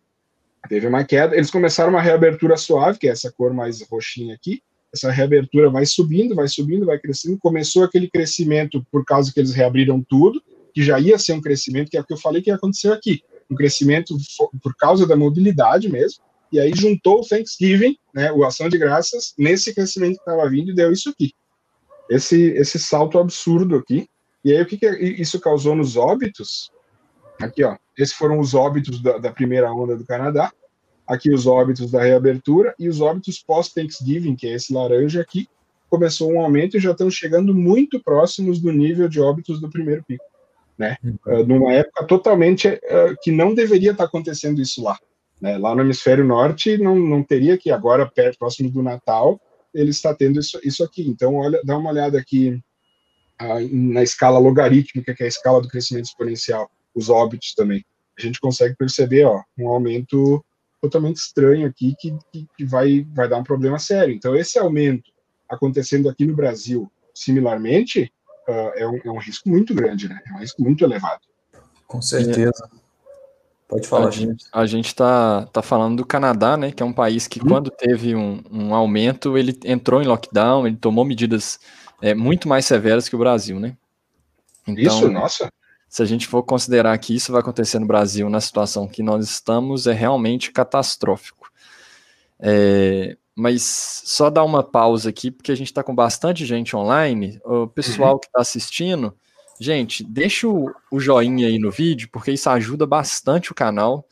Teve 0.68 0.88
uma 0.88 1.04
queda, 1.06 1.36
eles 1.36 1.52
começaram 1.52 1.92
uma 1.92 2.02
reabertura 2.02 2.58
suave, 2.58 3.00
que 3.00 3.08
é 3.08 3.12
essa 3.12 3.32
cor 3.32 3.54
mais 3.54 3.82
roxinha 3.88 4.36
aqui, 4.36 4.62
essa 4.94 5.12
reabertura 5.12 5.70
vai 5.70 5.86
subindo, 5.86 6.36
vai 6.36 6.48
subindo, 6.48 6.86
vai 6.86 6.98
crescendo. 7.00 7.38
Começou 7.40 7.84
aquele 7.84 8.10
crescimento 8.10 8.86
por 8.92 9.06
causa 9.06 9.32
que 9.32 9.40
eles 9.40 9.54
reabriram 9.54 10.04
tudo, 10.08 10.42
que 10.74 10.84
já 10.84 11.00
ia 11.00 11.18
ser 11.18 11.34
um 11.34 11.42
crescimento, 11.42 11.90
que 11.90 11.98
é 11.98 12.02
o 12.02 12.04
que 12.04 12.14
eu 12.14 12.18
falei 12.18 12.42
que 12.42 12.52
aconteceu 12.52 12.94
aqui. 12.94 13.22
Um 13.50 13.56
crescimento 13.56 14.16
por 14.62 14.76
causa 14.76 15.06
da 15.06 15.16
mobilidade 15.16 15.90
mesmo. 15.90 16.24
E 16.52 16.60
aí 16.60 16.72
juntou 16.76 17.22
o 17.22 17.28
Thanksgiving, 17.28 17.96
né, 18.14 18.32
o 18.32 18.44
Ação 18.44 18.70
de 18.70 18.78
Graças, 18.78 19.34
nesse 19.38 19.74
crescimento 19.74 20.16
que 20.16 20.22
estava 20.22 20.50
vindo 20.50 20.72
e 20.72 20.76
deu 20.76 20.92
isso 20.92 21.10
aqui. 21.10 21.32
Esse, 22.10 22.52
esse 22.54 22.80
salto 22.80 23.20
absurdo 23.20 23.76
aqui. 23.76 24.08
E 24.44 24.52
aí 24.52 24.62
o 24.62 24.66
que, 24.66 24.78
que 24.78 24.88
isso 25.22 25.40
causou 25.40 25.76
nos 25.76 25.96
óbitos? 25.96 26.72
Aqui, 27.40 27.64
ó. 27.64 27.78
Esses 27.98 28.16
foram 28.16 28.40
os 28.40 28.56
óbitos 28.56 29.02
da, 29.02 29.18
da 29.18 29.32
primeira 29.32 29.72
onda 29.72 29.96
do 29.96 30.06
Canadá 30.06 30.52
aqui 31.10 31.34
os 31.34 31.48
óbitos 31.48 31.90
da 31.90 32.04
reabertura 32.04 32.76
e 32.78 32.88
os 32.88 33.02
óbitos 33.02 33.40
pós-Thanksgiving, 33.40 34.36
que 34.36 34.48
é 34.48 34.54
esse 34.54 34.72
laranja 34.72 35.20
aqui, 35.20 35.50
começou 35.90 36.32
um 36.32 36.40
aumento 36.40 36.78
e 36.78 36.80
já 36.80 36.92
estão 36.92 37.10
chegando 37.10 37.54
muito 37.56 38.00
próximos 38.00 38.62
do 38.62 38.72
nível 38.72 39.10
de 39.10 39.20
óbitos 39.20 39.60
do 39.60 39.72
primeiro 39.72 40.04
pico, 40.04 40.24
né? 40.78 40.98
Uh, 41.26 41.44
numa 41.48 41.74
época 41.74 42.06
totalmente 42.06 42.68
uh, 42.68 43.16
que 43.24 43.32
não 43.32 43.56
deveria 43.56 43.90
estar 43.90 44.04
acontecendo 44.04 44.62
isso 44.62 44.84
lá, 44.84 45.00
né? 45.42 45.58
Lá 45.58 45.74
no 45.74 45.82
hemisfério 45.82 46.24
norte 46.24 46.78
não, 46.78 46.96
não 46.96 47.24
teria 47.24 47.58
que 47.58 47.72
agora 47.72 48.06
perto 48.06 48.38
próximo 48.38 48.70
do 48.70 48.84
Natal 48.84 49.42
ele 49.74 49.90
está 49.90 50.14
tendo 50.14 50.40
isso, 50.40 50.60
isso 50.64 50.84
aqui. 50.84 51.08
Então 51.08 51.38
olha, 51.38 51.60
dá 51.64 51.76
uma 51.76 51.90
olhada 51.90 52.20
aqui 52.20 52.62
uh, 53.42 53.68
na 53.72 54.04
escala 54.04 54.38
logarítmica, 54.38 55.16
que 55.16 55.24
é 55.24 55.26
a 55.26 55.30
escala 55.30 55.60
do 55.60 55.68
crescimento 55.68 56.06
exponencial, 56.06 56.70
os 56.94 57.10
óbitos 57.10 57.56
também. 57.56 57.84
A 58.16 58.22
gente 58.22 58.40
consegue 58.40 58.76
perceber, 58.76 59.26
ó, 59.26 59.42
um 59.58 59.70
aumento 59.70 60.46
totalmente 60.82 61.18
estranho 61.18 61.68
aqui 61.68 61.96
que, 62.00 62.18
que, 62.32 62.48
que, 62.58 62.66
vai, 62.66 63.06
vai 63.14 63.28
dar 63.28 63.38
um 63.38 63.44
problema 63.44 63.80
sério. 63.80 64.14
Então, 64.14 64.36
esse 64.36 64.58
aumento 64.58 65.12
acontecendo 65.50 66.10
aqui 66.10 66.26
no 66.26 66.36
Brasil, 66.36 66.92
similarmente, 67.14 68.12
uh, 68.48 68.72
é, 68.76 68.88
um, 68.88 68.98
é, 69.04 69.12
um, 69.12 69.20
risco 69.20 69.50
muito 69.50 69.74
grande, 69.74 70.08
né? 70.08 70.20
É 70.28 70.34
um 70.34 70.40
risco 70.40 70.62
muito 70.62 70.84
elevado. 70.84 71.22
Com 71.88 72.02
certeza. 72.02 72.70
Pode 73.68 73.88
falar, 73.88 74.08
a 74.08 74.12
gente. 74.12 74.46
A 74.52 74.66
gente 74.66 74.88
está 74.88 75.46
tá 75.48 75.62
falando 75.62 75.98
do 75.98 76.06
Canadá, 76.06 76.58
né? 76.58 76.72
Que 76.72 76.82
é 76.82 76.86
um 76.86 76.94
país 76.94 77.28
que, 77.28 77.40
hum. 77.40 77.48
quando 77.48 77.70
teve 77.70 78.16
um, 78.16 78.42
um, 78.52 78.74
aumento, 78.74 79.38
ele 79.38 79.58
entrou 79.66 80.02
em 80.02 80.08
lockdown, 80.08 80.66
ele 80.66 80.78
tomou 80.78 81.06
medidas 81.06 81.60
é, 82.02 82.14
muito 82.14 82.48
mais 82.48 82.66
severas 82.66 83.10
que 83.10 83.16
o 83.16 83.20
Brasil, 83.20 83.60
né? 83.60 83.76
Então, 84.68 84.84
Isso, 84.84 85.10
nossa 85.10 85.52
se 85.90 86.04
a 86.04 86.06
gente 86.06 86.28
for 86.28 86.44
considerar 86.44 86.96
que 87.00 87.16
isso 87.16 87.32
vai 87.32 87.42
acontecer 87.42 87.80
no 87.80 87.88
Brasil 87.88 88.30
na 88.30 88.40
situação 88.40 88.88
que 88.88 89.02
nós 89.02 89.28
estamos, 89.28 89.88
é 89.88 89.94
realmente 89.94 90.52
catastrófico. 90.52 91.50
É, 92.40 93.18
mas 93.36 94.04
só 94.06 94.30
dar 94.30 94.44
uma 94.44 94.62
pausa 94.64 95.10
aqui, 95.10 95.32
porque 95.32 95.52
a 95.52 95.56
gente 95.56 95.68
está 95.68 95.82
com 95.82 95.96
bastante 95.96 96.46
gente 96.46 96.76
online. 96.76 97.40
O 97.44 97.68
pessoal 97.68 98.14
uhum. 98.14 98.20
que 98.20 98.28
está 98.28 98.40
assistindo, 98.40 99.16
gente, 99.60 100.04
deixa 100.04 100.48
o, 100.48 100.72
o 100.92 101.00
joinha 101.00 101.48
aí 101.48 101.58
no 101.58 101.72
vídeo, 101.72 102.08
porque 102.12 102.32
isso 102.32 102.50
ajuda 102.50 102.86
bastante 102.86 103.52
o 103.52 103.56
canal. 103.56 104.06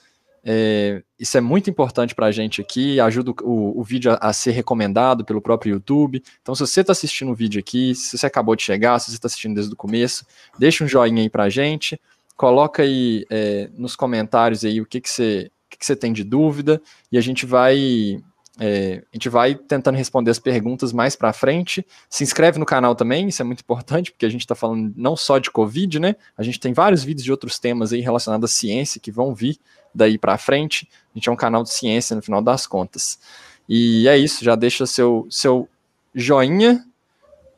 É, 0.50 1.04
isso 1.20 1.38
é 1.38 1.42
muito 1.42 1.70
importante 1.70 2.16
para 2.16 2.28
a 2.28 2.32
gente 2.32 2.62
aqui, 2.62 3.02
ajuda 3.02 3.32
o, 3.44 3.78
o 3.78 3.84
vídeo 3.84 4.14
a, 4.14 4.30
a, 4.30 4.32
ser 4.32 4.52
recomendado 4.52 5.26
pelo 5.26 5.42
próprio 5.42 5.74
YouTube. 5.74 6.24
Então, 6.42 6.56
se 6.56 6.66
você 6.66 6.80
está 6.80 6.94
assistindo 6.94 7.32
o 7.34 7.36
vídeo 7.36 7.60
aqui, 7.60 7.94
se 7.94 8.18
você 8.18 8.28
acabou 8.28 8.56
de 8.56 8.64
chegar, 8.64 8.98
se 8.98 9.12
você 9.12 9.18
está 9.18 9.26
assistindo 9.26 9.56
desde 9.56 9.74
o 9.74 9.76
começo, 9.76 10.26
deixa 10.58 10.86
um 10.86 10.88
joinha 10.88 11.22
aí 11.22 11.30
para 11.30 11.44
a 11.44 11.50
gente, 11.50 12.00
coloca 12.38 12.82
aí 12.82 13.26
é, 13.30 13.70
nos 13.78 13.94
comentários 13.94 14.64
aí 14.64 14.80
o 14.80 14.86
que, 14.86 15.02
que, 15.02 15.10
você, 15.10 15.52
o 15.66 15.70
que, 15.72 15.80
que 15.80 15.86
você 15.86 15.98
tem 15.98 16.14
de 16.14 16.24
dúvida 16.24 16.82
e 17.12 17.18
a 17.18 17.22
gente 17.22 17.46
vai 17.46 18.24
é, 18.60 19.04
a 19.12 19.16
gente 19.16 19.30
vai 19.30 19.54
tentando 19.54 19.96
responder 19.96 20.32
as 20.32 20.40
perguntas 20.40 20.92
mais 20.92 21.16
para 21.16 21.32
frente. 21.34 21.86
Se 22.10 22.24
inscreve 22.24 22.58
no 22.58 22.66
canal 22.66 22.96
também, 22.96 23.28
isso 23.28 23.42
é 23.42 23.46
muito 23.46 23.60
importante, 23.60 24.12
porque 24.12 24.26
a 24.26 24.30
gente 24.30 24.42
está 24.42 24.56
falando 24.56 24.94
não 24.96 25.16
só 25.16 25.38
de 25.38 25.52
Covid, 25.52 26.00
né? 26.00 26.16
A 26.36 26.42
gente 26.42 26.60
tem 26.60 26.74
vários 26.74 27.04
vídeos 27.04 27.24
de 27.24 27.32
outros 27.32 27.60
temas 27.60 27.94
aí 27.94 28.02
relacionados 28.02 28.50
à 28.50 28.54
ciência 28.54 29.00
que 29.00 29.12
vão 29.12 29.36
vir 29.36 29.60
daí 29.98 30.18
para 30.18 30.38
frente. 30.38 30.88
A 31.14 31.18
gente 31.18 31.30
é 31.30 31.32
um 31.32 31.36
canal 31.36 31.64
de 31.64 31.74
ciência 31.74 32.16
no 32.16 32.22
final 32.22 32.42
das 32.42 32.68
contas. 32.68 33.20
E 33.68 34.08
é 34.08 34.18
isso, 34.18 34.46
já 34.46 34.56
deixa 34.56 34.86
seu, 34.86 35.28
seu 35.30 35.68
joinha 36.16 36.86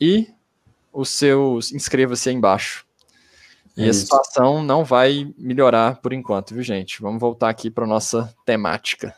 e 0.01 0.27
o 0.91 1.05
seu 1.05 1.59
inscreva-se 1.73 2.29
aí 2.29 2.35
embaixo. 2.35 2.85
E 3.77 3.85
é 3.85 3.89
a 3.89 3.93
situação 3.93 4.63
não 4.63 4.83
vai 4.83 5.31
melhorar 5.37 6.01
por 6.01 6.11
enquanto, 6.11 6.53
viu, 6.53 6.63
gente? 6.63 7.01
Vamos 7.01 7.19
voltar 7.19 7.49
aqui 7.49 7.69
para 7.69 7.85
nossa 7.85 8.33
temática. 8.45 9.13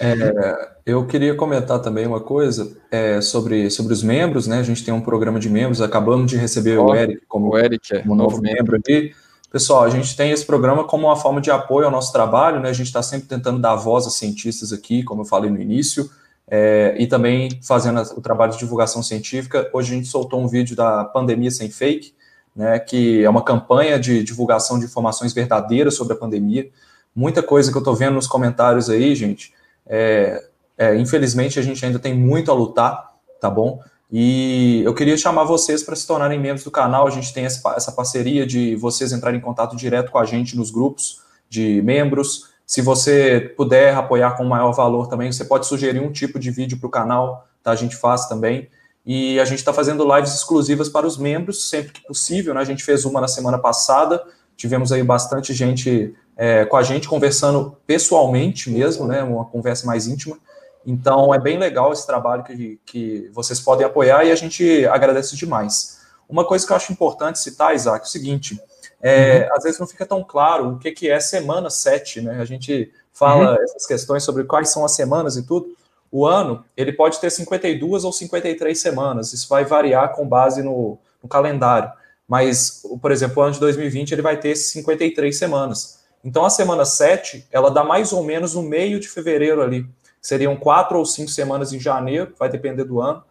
É, 0.00 0.70
eu 0.86 1.06
queria 1.06 1.34
comentar 1.34 1.80
também 1.80 2.06
uma 2.06 2.20
coisa 2.20 2.76
é, 2.90 3.20
sobre, 3.20 3.70
sobre 3.70 3.92
os 3.92 4.02
membros, 4.02 4.46
né? 4.46 4.58
A 4.58 4.62
gente 4.62 4.84
tem 4.84 4.92
um 4.92 5.00
programa 5.00 5.38
de 5.38 5.50
membros, 5.50 5.82
acabamos 5.82 6.30
de 6.30 6.36
receber 6.36 6.78
oh, 6.78 6.86
o 6.86 6.94
Eric 6.94 7.22
como 7.28 7.52
o 7.52 7.58
Eric 7.58 7.94
é, 7.94 8.02
um 8.06 8.14
novo 8.14 8.40
membro 8.40 8.76
aqui. 8.76 9.14
Pessoal, 9.52 9.84
a 9.84 9.90
gente 9.90 10.16
tem 10.16 10.30
esse 10.30 10.46
programa 10.46 10.82
como 10.82 11.08
uma 11.08 11.16
forma 11.16 11.38
de 11.38 11.50
apoio 11.50 11.84
ao 11.84 11.92
nosso 11.92 12.10
trabalho, 12.10 12.58
né? 12.58 12.70
A 12.70 12.72
gente 12.72 12.86
está 12.86 13.02
sempre 13.02 13.28
tentando 13.28 13.60
dar 13.60 13.74
voz 13.74 14.06
a 14.06 14.10
cientistas 14.10 14.72
aqui, 14.72 15.02
como 15.02 15.20
eu 15.20 15.24
falei 15.26 15.50
no 15.50 15.60
início, 15.60 16.10
é, 16.48 16.94
e 16.98 17.06
também 17.06 17.60
fazendo 17.62 18.00
o 18.16 18.22
trabalho 18.22 18.52
de 18.52 18.58
divulgação 18.58 19.02
científica. 19.02 19.68
Hoje 19.70 19.92
a 19.92 19.96
gente 19.96 20.08
soltou 20.08 20.40
um 20.40 20.48
vídeo 20.48 20.74
da 20.74 21.04
Pandemia 21.04 21.50
Sem 21.50 21.70
Fake, 21.70 22.14
né? 22.56 22.78
Que 22.78 23.22
é 23.22 23.28
uma 23.28 23.44
campanha 23.44 24.00
de 24.00 24.24
divulgação 24.24 24.78
de 24.78 24.86
informações 24.86 25.34
verdadeiras 25.34 25.94
sobre 25.96 26.14
a 26.14 26.16
pandemia. 26.16 26.70
Muita 27.14 27.42
coisa 27.42 27.70
que 27.70 27.76
eu 27.76 27.82
estou 27.82 27.94
vendo 27.94 28.14
nos 28.14 28.26
comentários 28.26 28.88
aí, 28.88 29.14
gente. 29.14 29.52
É, 29.86 30.48
é, 30.78 30.96
infelizmente, 30.96 31.58
a 31.58 31.62
gente 31.62 31.84
ainda 31.84 31.98
tem 31.98 32.14
muito 32.14 32.50
a 32.50 32.54
lutar, 32.54 33.12
tá 33.38 33.50
bom? 33.50 33.82
E 34.12 34.82
eu 34.84 34.92
queria 34.92 35.16
chamar 35.16 35.44
vocês 35.44 35.82
para 35.82 35.96
se 35.96 36.06
tornarem 36.06 36.38
membros 36.38 36.64
do 36.64 36.70
canal. 36.70 37.06
A 37.06 37.10
gente 37.10 37.32
tem 37.32 37.46
essa 37.46 37.92
parceria 37.92 38.46
de 38.46 38.76
vocês 38.76 39.10
entrarem 39.10 39.40
em 39.40 39.42
contato 39.42 39.74
direto 39.74 40.12
com 40.12 40.18
a 40.18 40.26
gente 40.26 40.54
nos 40.54 40.70
grupos 40.70 41.22
de 41.48 41.80
membros. 41.80 42.50
Se 42.66 42.82
você 42.82 43.52
puder 43.56 43.94
apoiar 43.94 44.32
com 44.32 44.44
maior 44.44 44.72
valor 44.72 45.08
também, 45.08 45.32
você 45.32 45.46
pode 45.46 45.66
sugerir 45.66 46.00
um 46.00 46.12
tipo 46.12 46.38
de 46.38 46.50
vídeo 46.50 46.78
para 46.78 46.86
o 46.86 46.90
canal, 46.90 47.48
tá? 47.62 47.70
A 47.70 47.74
gente 47.74 47.96
faz 47.96 48.26
também. 48.26 48.68
E 49.04 49.40
a 49.40 49.46
gente 49.46 49.58
está 49.58 49.72
fazendo 49.72 50.04
lives 50.14 50.34
exclusivas 50.34 50.90
para 50.90 51.06
os 51.06 51.16
membros, 51.16 51.70
sempre 51.70 51.92
que 51.92 52.06
possível. 52.06 52.52
Né? 52.52 52.60
A 52.60 52.64
gente 52.64 52.84
fez 52.84 53.06
uma 53.06 53.18
na 53.18 53.28
semana 53.28 53.58
passada, 53.58 54.22
tivemos 54.56 54.92
aí 54.92 55.02
bastante 55.02 55.54
gente 55.54 56.14
é, 56.36 56.66
com 56.66 56.76
a 56.76 56.82
gente 56.82 57.08
conversando 57.08 57.76
pessoalmente 57.86 58.70
mesmo, 58.70 59.06
né? 59.06 59.22
Uma 59.22 59.46
conversa 59.46 59.86
mais 59.86 60.06
íntima. 60.06 60.36
Então 60.84 61.34
é 61.34 61.38
bem 61.38 61.58
legal 61.58 61.92
esse 61.92 62.06
trabalho 62.06 62.42
que, 62.42 62.80
que 62.84 63.30
vocês 63.32 63.60
podem 63.60 63.86
apoiar 63.86 64.24
e 64.24 64.32
a 64.32 64.34
gente 64.34 64.86
agradece 64.86 65.36
demais. 65.36 66.00
Uma 66.28 66.44
coisa 66.44 66.66
que 66.66 66.72
eu 66.72 66.76
acho 66.76 66.92
importante 66.92 67.38
citar, 67.38 67.74
Isaac, 67.74 68.04
é 68.04 68.08
o 68.08 68.10
seguinte: 68.10 68.60
é, 69.00 69.46
uhum. 69.48 69.56
às 69.56 69.64
vezes 69.64 69.78
não 69.78 69.86
fica 69.86 70.06
tão 70.06 70.24
claro 70.24 70.70
o 70.70 70.78
que, 70.78 70.90
que 70.92 71.10
é 71.10 71.20
semana 71.20 71.70
7, 71.70 72.22
né? 72.22 72.40
A 72.40 72.44
gente 72.44 72.92
fala 73.12 73.52
uhum. 73.52 73.62
essas 73.62 73.86
questões 73.86 74.24
sobre 74.24 74.44
quais 74.44 74.70
são 74.70 74.84
as 74.84 74.92
semanas 74.92 75.36
e 75.36 75.46
tudo. 75.46 75.76
O 76.10 76.26
ano, 76.26 76.64
ele 76.76 76.92
pode 76.92 77.18
ter 77.20 77.30
52 77.30 78.04
ou 78.04 78.12
53 78.12 78.78
semanas, 78.78 79.32
isso 79.32 79.48
vai 79.48 79.64
variar 79.64 80.12
com 80.14 80.28
base 80.28 80.62
no, 80.62 80.98
no 81.22 81.28
calendário. 81.28 81.90
Mas, 82.28 82.82
por 83.00 83.10
exemplo, 83.10 83.42
o 83.42 83.42
ano 83.42 83.54
de 83.54 83.60
2020 83.60 84.12
ele 84.12 84.22
vai 84.22 84.38
ter 84.38 84.54
53 84.54 85.36
semanas. 85.36 86.00
Então, 86.24 86.44
a 86.44 86.50
semana 86.50 86.84
7, 86.84 87.46
ela 87.50 87.70
dá 87.70 87.82
mais 87.82 88.12
ou 88.12 88.22
menos 88.22 88.54
no 88.54 88.62
meio 88.62 89.00
de 89.00 89.08
fevereiro 89.08 89.62
ali 89.62 89.86
seriam 90.22 90.56
quatro 90.56 90.98
ou 90.98 91.04
cinco 91.04 91.30
semanas 91.30 91.72
em 91.72 91.80
janeiro, 91.80 92.32
vai 92.38 92.48
depender 92.48 92.84
do 92.84 93.00
ano, 93.00 93.22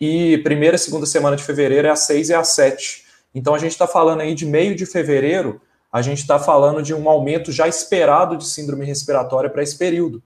e 0.00 0.38
primeira 0.38 0.76
e 0.76 0.78
segunda 0.78 1.04
semana 1.04 1.36
de 1.36 1.42
fevereiro 1.42 1.88
é 1.88 1.90
a 1.90 1.96
seis 1.96 2.28
e 2.28 2.34
a 2.34 2.44
sete. 2.44 3.04
Então 3.34 3.54
a 3.54 3.58
gente 3.58 3.72
está 3.72 3.86
falando 3.86 4.20
aí 4.20 4.34
de 4.34 4.46
meio 4.46 4.76
de 4.76 4.86
fevereiro, 4.86 5.60
a 5.92 6.00
gente 6.00 6.18
está 6.18 6.38
falando 6.38 6.82
de 6.82 6.94
um 6.94 7.08
aumento 7.08 7.50
já 7.50 7.66
esperado 7.66 8.36
de 8.36 8.46
síndrome 8.46 8.84
respiratória 8.84 9.50
para 9.50 9.62
esse 9.62 9.76
período. 9.76 10.22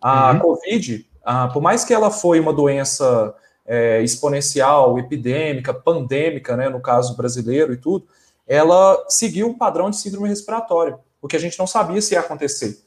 A 0.00 0.32
uhum. 0.32 0.38
Covid, 0.38 1.06
por 1.52 1.62
mais 1.62 1.84
que 1.84 1.92
ela 1.92 2.10
foi 2.10 2.38
uma 2.38 2.52
doença 2.52 3.34
é, 3.66 4.02
exponencial, 4.02 4.98
epidêmica, 4.98 5.72
pandêmica, 5.72 6.56
né, 6.56 6.68
no 6.68 6.80
caso 6.80 7.16
brasileiro 7.16 7.72
e 7.72 7.78
tudo, 7.78 8.06
ela 8.46 9.02
seguiu 9.08 9.48
um 9.48 9.56
padrão 9.56 9.88
de 9.88 9.96
síndrome 9.96 10.28
respiratória, 10.28 10.98
o 11.22 11.26
que 11.26 11.36
a 11.36 11.40
gente 11.40 11.58
não 11.58 11.66
sabia 11.66 12.00
se 12.02 12.12
ia 12.12 12.20
acontecer. 12.20 12.83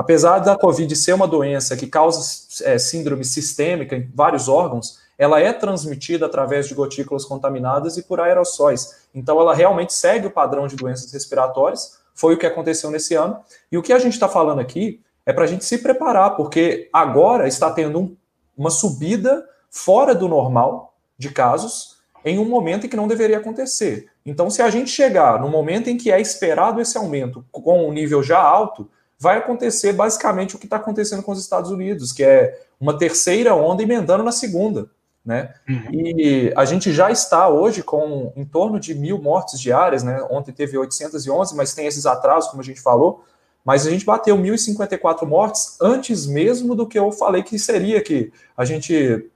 Apesar 0.00 0.38
da 0.38 0.56
Covid 0.56 0.96
ser 0.96 1.12
uma 1.12 1.28
doença 1.28 1.76
que 1.76 1.86
causa 1.86 2.26
é, 2.64 2.78
síndrome 2.78 3.22
sistêmica 3.22 3.94
em 3.94 4.10
vários 4.14 4.48
órgãos, 4.48 4.98
ela 5.18 5.38
é 5.38 5.52
transmitida 5.52 6.24
através 6.24 6.66
de 6.66 6.74
gotículas 6.74 7.26
contaminadas 7.26 7.98
e 7.98 8.02
por 8.02 8.18
aerossóis. 8.18 9.06
Então, 9.14 9.38
ela 9.38 9.54
realmente 9.54 9.92
segue 9.92 10.26
o 10.26 10.30
padrão 10.30 10.66
de 10.66 10.74
doenças 10.74 11.12
respiratórias, 11.12 11.98
foi 12.14 12.32
o 12.32 12.38
que 12.38 12.46
aconteceu 12.46 12.90
nesse 12.90 13.14
ano. 13.14 13.40
E 13.70 13.76
o 13.76 13.82
que 13.82 13.92
a 13.92 13.98
gente 13.98 14.14
está 14.14 14.26
falando 14.26 14.58
aqui 14.58 15.02
é 15.26 15.34
para 15.34 15.44
a 15.44 15.46
gente 15.46 15.66
se 15.66 15.76
preparar, 15.76 16.34
porque 16.34 16.88
agora 16.94 17.46
está 17.46 17.70
tendo 17.70 18.00
um, 18.00 18.16
uma 18.56 18.70
subida 18.70 19.46
fora 19.70 20.14
do 20.14 20.28
normal 20.28 20.94
de 21.18 21.28
casos 21.28 21.98
em 22.24 22.38
um 22.38 22.46
momento 22.46 22.86
em 22.86 22.88
que 22.88 22.96
não 22.96 23.06
deveria 23.06 23.36
acontecer. 23.36 24.08
Então, 24.24 24.48
se 24.48 24.62
a 24.62 24.70
gente 24.70 24.88
chegar 24.88 25.38
no 25.38 25.50
momento 25.50 25.90
em 25.90 25.98
que 25.98 26.10
é 26.10 26.18
esperado 26.18 26.80
esse 26.80 26.96
aumento 26.96 27.44
com 27.52 27.86
um 27.86 27.92
nível 27.92 28.22
já 28.22 28.40
alto, 28.40 28.88
vai 29.20 29.36
acontecer 29.36 29.92
basicamente 29.92 30.56
o 30.56 30.58
que 30.58 30.64
está 30.64 30.76
acontecendo 30.76 31.22
com 31.22 31.30
os 31.30 31.38
Estados 31.38 31.70
Unidos, 31.70 32.10
que 32.10 32.24
é 32.24 32.58
uma 32.80 32.96
terceira 32.96 33.54
onda 33.54 33.82
emendando 33.82 34.24
na 34.24 34.32
segunda. 34.32 34.88
Né? 35.22 35.52
Uhum. 35.68 35.92
E 35.92 36.52
a 36.56 36.64
gente 36.64 36.90
já 36.90 37.10
está 37.10 37.46
hoje 37.46 37.82
com 37.82 38.32
em 38.34 38.44
torno 38.46 38.80
de 38.80 38.94
mil 38.94 39.20
mortes 39.20 39.60
diárias, 39.60 40.02
né? 40.02 40.26
Ontem 40.30 40.50
teve 40.50 40.78
811, 40.78 41.54
mas 41.54 41.74
tem 41.74 41.86
esses 41.86 42.06
atrasos, 42.06 42.48
como 42.48 42.62
a 42.62 42.64
gente 42.64 42.80
falou. 42.80 43.22
Mas 43.62 43.86
a 43.86 43.90
gente 43.90 44.06
bateu 44.06 44.34
1.054 44.38 45.26
mortes 45.26 45.76
antes 45.78 46.26
mesmo 46.26 46.74
do 46.74 46.86
que 46.86 46.98
eu 46.98 47.12
falei 47.12 47.42
que 47.42 47.58
seria, 47.58 48.00
que 48.00 48.32
a 48.56 48.64
gente 48.64 49.30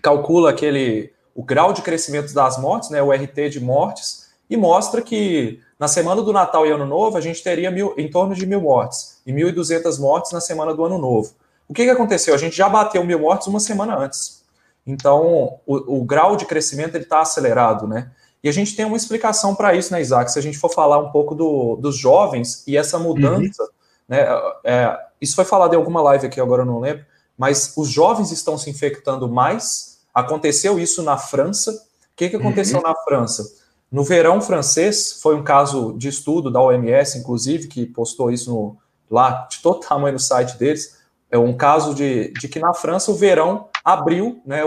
calcula 0.00 0.48
aquele 0.48 1.12
o 1.34 1.44
grau 1.44 1.74
de 1.74 1.82
crescimento 1.82 2.32
das 2.32 2.58
mortes, 2.58 2.88
né, 2.88 3.02
o 3.02 3.12
RT 3.12 3.50
de 3.50 3.60
mortes, 3.60 4.30
e 4.48 4.56
mostra 4.56 5.02
que 5.02 5.60
na 5.78 5.86
semana 5.86 6.22
do 6.22 6.32
Natal 6.32 6.66
e 6.66 6.70
Ano 6.70 6.86
Novo 6.86 7.16
a 7.16 7.20
gente 7.20 7.42
teria 7.42 7.70
mil, 7.70 7.94
em 7.96 8.10
torno 8.10 8.34
de 8.34 8.44
mil 8.46 8.60
mortes 8.60 9.20
e 9.24 9.32
1.200 9.32 10.00
mortes 10.00 10.32
na 10.32 10.40
semana 10.40 10.74
do 10.74 10.84
Ano 10.84 10.98
Novo. 10.98 11.32
O 11.68 11.74
que, 11.74 11.84
que 11.84 11.90
aconteceu? 11.90 12.34
A 12.34 12.38
gente 12.38 12.56
já 12.56 12.68
bateu 12.68 13.04
mil 13.04 13.18
mortes 13.18 13.46
uma 13.46 13.60
semana 13.60 13.96
antes. 13.96 14.42
Então, 14.86 15.58
o, 15.66 15.98
o 16.00 16.04
grau 16.04 16.34
de 16.34 16.46
crescimento 16.46 16.96
está 16.96 17.20
acelerado, 17.20 17.86
né? 17.86 18.10
E 18.42 18.48
a 18.48 18.52
gente 18.52 18.74
tem 18.74 18.86
uma 18.86 18.96
explicação 18.96 19.54
para 19.54 19.74
isso, 19.74 19.92
né, 19.92 20.00
Isaac? 20.00 20.32
Se 20.32 20.38
a 20.38 20.42
gente 20.42 20.56
for 20.56 20.72
falar 20.72 20.98
um 20.98 21.10
pouco 21.10 21.34
do, 21.34 21.76
dos 21.76 21.96
jovens 21.96 22.64
e 22.66 22.76
essa 22.76 22.98
mudança, 22.98 23.62
uhum. 23.62 23.68
né? 24.08 24.26
É, 24.64 24.98
isso 25.20 25.34
foi 25.34 25.44
falado 25.44 25.74
em 25.74 25.76
alguma 25.76 26.00
live 26.02 26.26
aqui, 26.26 26.40
agora 26.40 26.62
eu 26.62 26.66
não 26.66 26.80
lembro, 26.80 27.04
mas 27.36 27.74
os 27.76 27.88
jovens 27.88 28.32
estão 28.32 28.56
se 28.56 28.70
infectando 28.70 29.28
mais. 29.28 29.98
Aconteceu 30.14 30.78
isso 30.78 31.02
na 31.02 31.18
França. 31.18 31.72
O 31.72 32.16
que, 32.16 32.30
que 32.30 32.36
aconteceu 32.36 32.78
uhum. 32.78 32.82
na 32.84 32.94
França? 32.94 33.44
No 33.90 34.04
verão 34.04 34.40
francês, 34.40 35.18
foi 35.22 35.34
um 35.34 35.42
caso 35.42 35.94
de 35.96 36.08
estudo 36.08 36.50
da 36.50 36.60
OMS, 36.60 37.18
inclusive, 37.18 37.68
que 37.68 37.86
postou 37.86 38.30
isso 38.30 38.50
no, 38.50 38.76
lá, 39.10 39.46
de 39.50 39.60
todo 39.60 39.80
tamanho 39.86 40.14
no 40.14 40.20
site 40.20 40.58
deles. 40.58 40.98
É 41.30 41.38
um 41.38 41.56
caso 41.56 41.94
de, 41.94 42.32
de 42.32 42.48
que 42.48 42.58
na 42.58 42.72
França 42.74 43.10
o 43.10 43.14
verão 43.14 43.68
abriu, 43.84 44.40
né, 44.44 44.62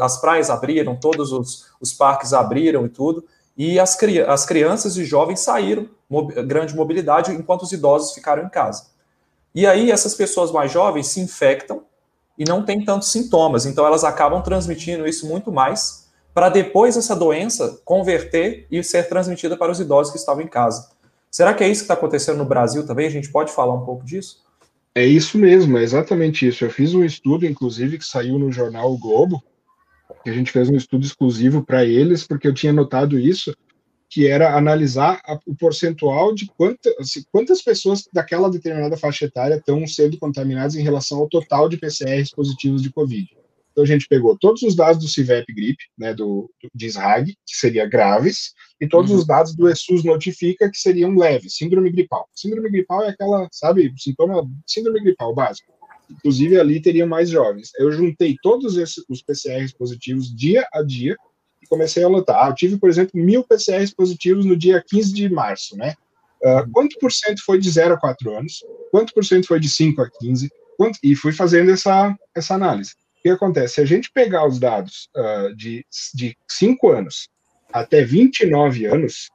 as 0.00 0.20
praias 0.20 0.50
abriram, 0.50 0.96
todos 0.96 1.32
os, 1.32 1.66
os 1.80 1.92
parques 1.92 2.32
abriram 2.32 2.86
e 2.86 2.88
tudo, 2.88 3.24
e 3.56 3.78
as, 3.78 3.96
as 4.28 4.46
crianças 4.46 4.96
e 4.96 5.04
jovens 5.04 5.40
saíram, 5.40 5.88
grande 6.46 6.74
mobilidade, 6.74 7.32
enquanto 7.32 7.62
os 7.62 7.72
idosos 7.72 8.12
ficaram 8.12 8.44
em 8.44 8.48
casa. 8.48 8.86
E 9.54 9.66
aí 9.66 9.90
essas 9.90 10.14
pessoas 10.14 10.50
mais 10.50 10.72
jovens 10.72 11.08
se 11.08 11.20
infectam 11.20 11.82
e 12.36 12.44
não 12.44 12.64
têm 12.64 12.84
tantos 12.84 13.12
sintomas, 13.12 13.64
então 13.64 13.86
elas 13.86 14.02
acabam 14.02 14.42
transmitindo 14.42 15.06
isso 15.06 15.26
muito 15.28 15.52
mais, 15.52 16.03
para 16.34 16.48
depois 16.48 16.96
essa 16.96 17.14
doença 17.14 17.80
converter 17.84 18.66
e 18.68 18.82
ser 18.82 19.08
transmitida 19.08 19.56
para 19.56 19.70
os 19.70 19.78
idosos 19.78 20.12
que 20.12 20.18
estavam 20.18 20.42
em 20.42 20.48
casa. 20.48 20.90
Será 21.30 21.54
que 21.54 21.62
é 21.62 21.68
isso 21.68 21.82
que 21.82 21.84
está 21.84 21.94
acontecendo 21.94 22.38
no 22.38 22.44
Brasil 22.44 22.84
também? 22.84 23.06
A 23.06 23.10
gente 23.10 23.30
pode 23.30 23.52
falar 23.52 23.74
um 23.74 23.84
pouco 23.84 24.04
disso? 24.04 24.42
É 24.94 25.04
isso 25.04 25.38
mesmo, 25.38 25.78
é 25.78 25.82
exatamente 25.82 26.46
isso. 26.46 26.64
Eu 26.64 26.70
fiz 26.70 26.92
um 26.94 27.04
estudo, 27.04 27.46
inclusive, 27.46 27.98
que 27.98 28.04
saiu 28.04 28.38
no 28.38 28.52
jornal 28.52 28.92
o 28.92 28.98
Globo, 28.98 29.42
que 30.22 30.30
a 30.30 30.32
gente 30.32 30.50
fez 30.52 30.68
um 30.68 30.76
estudo 30.76 31.04
exclusivo 31.04 31.64
para 31.64 31.84
eles, 31.84 32.26
porque 32.26 32.46
eu 32.46 32.54
tinha 32.54 32.72
notado 32.72 33.18
isso, 33.18 33.54
que 34.08 34.28
era 34.28 34.56
analisar 34.56 35.20
a, 35.26 35.38
o 35.46 35.56
percentual 35.56 36.32
de 36.32 36.46
quanta, 36.56 36.94
assim, 37.00 37.24
quantas 37.32 37.62
pessoas 37.62 38.08
daquela 38.12 38.48
determinada 38.48 38.96
faixa 38.96 39.24
etária 39.24 39.56
estão 39.56 39.84
sendo 39.86 40.16
contaminadas 40.18 40.76
em 40.76 40.82
relação 40.82 41.18
ao 41.18 41.28
total 41.28 41.68
de 41.68 41.76
PCRs 41.76 42.30
positivos 42.30 42.80
de 42.80 42.92
Covid. 42.92 43.28
Então 43.74 43.82
a 43.82 43.86
gente 43.86 44.06
pegou 44.06 44.38
todos 44.38 44.62
os 44.62 44.76
dados 44.76 45.02
do 45.02 45.08
CIVEP 45.08 45.52
gripe, 45.52 45.84
né, 45.98 46.14
do, 46.14 46.48
do 46.62 46.70
de 46.72 46.86
SRAG, 46.86 47.34
que 47.44 47.56
seria 47.56 47.84
graves, 47.84 48.52
e 48.80 48.86
todos 48.86 49.10
uhum. 49.10 49.18
os 49.18 49.26
dados 49.26 49.54
do 49.56 49.68
ESUS 49.68 50.04
notifica 50.04 50.70
que 50.70 50.78
seriam 50.78 51.12
leves, 51.16 51.56
síndrome 51.56 51.90
gripal. 51.90 52.28
Síndrome 52.32 52.70
gripal 52.70 53.02
é 53.02 53.08
aquela, 53.08 53.48
sabe, 53.50 53.92
sintoma, 53.98 54.48
síndrome 54.64 55.00
gripal 55.00 55.34
básico. 55.34 55.72
Inclusive 56.08 56.56
ali 56.56 56.80
teriam 56.80 57.08
mais 57.08 57.28
jovens. 57.28 57.70
Eu 57.76 57.90
juntei 57.90 58.36
todos 58.40 58.76
esses, 58.76 59.04
os 59.08 59.22
PCRs 59.22 59.72
positivos 59.72 60.32
dia 60.32 60.64
a 60.72 60.80
dia 60.80 61.16
e 61.60 61.66
comecei 61.66 62.04
a 62.04 62.06
anotar. 62.06 62.44
Ah, 62.44 62.50
eu 62.50 62.54
tive, 62.54 62.78
por 62.78 62.88
exemplo, 62.88 63.20
mil 63.20 63.42
PCRs 63.42 63.92
positivos 63.92 64.44
no 64.44 64.56
dia 64.56 64.84
15 64.86 65.12
de 65.12 65.28
março, 65.28 65.76
né? 65.76 65.94
Uh, 66.44 66.70
quanto 66.70 66.96
por 67.00 67.10
cento 67.10 67.42
foi 67.44 67.58
de 67.58 67.68
0 67.70 67.94
a 67.94 67.98
4 67.98 68.36
anos? 68.36 68.62
Quanto 68.92 69.12
por 69.12 69.24
cento 69.24 69.48
foi 69.48 69.58
de 69.58 69.68
5 69.68 70.00
a 70.00 70.10
15? 70.20 70.48
Quanto, 70.76 70.98
e 71.02 71.16
fui 71.16 71.32
fazendo 71.32 71.70
essa, 71.70 72.14
essa 72.36 72.54
análise 72.54 72.92
que 73.24 73.30
acontece? 73.30 73.74
Se 73.74 73.80
a 73.80 73.86
gente 73.86 74.10
pegar 74.12 74.46
os 74.46 74.58
dados 74.58 75.08
uh, 75.16 75.56
de, 75.56 75.84
de 76.14 76.36
5 76.48 76.90
anos 76.90 77.28
até 77.72 78.04
29 78.04 78.84
anos, 78.84 79.30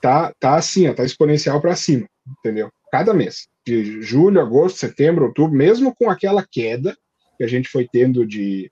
tá, 0.00 0.32
tá 0.38 0.56
assim, 0.56 0.86
ó, 0.88 0.94
tá 0.94 1.04
exponencial 1.04 1.60
para 1.60 1.74
cima, 1.74 2.06
entendeu? 2.38 2.70
Cada 2.92 3.14
mês. 3.14 3.48
De 3.66 4.02
julho, 4.02 4.40
agosto, 4.40 4.78
setembro, 4.78 5.26
outubro, 5.26 5.56
mesmo 5.56 5.94
com 5.94 6.10
aquela 6.10 6.46
queda 6.48 6.96
que 7.38 7.44
a 7.44 7.46
gente 7.46 7.68
foi 7.68 7.88
tendo 7.90 8.26
de 8.26 8.70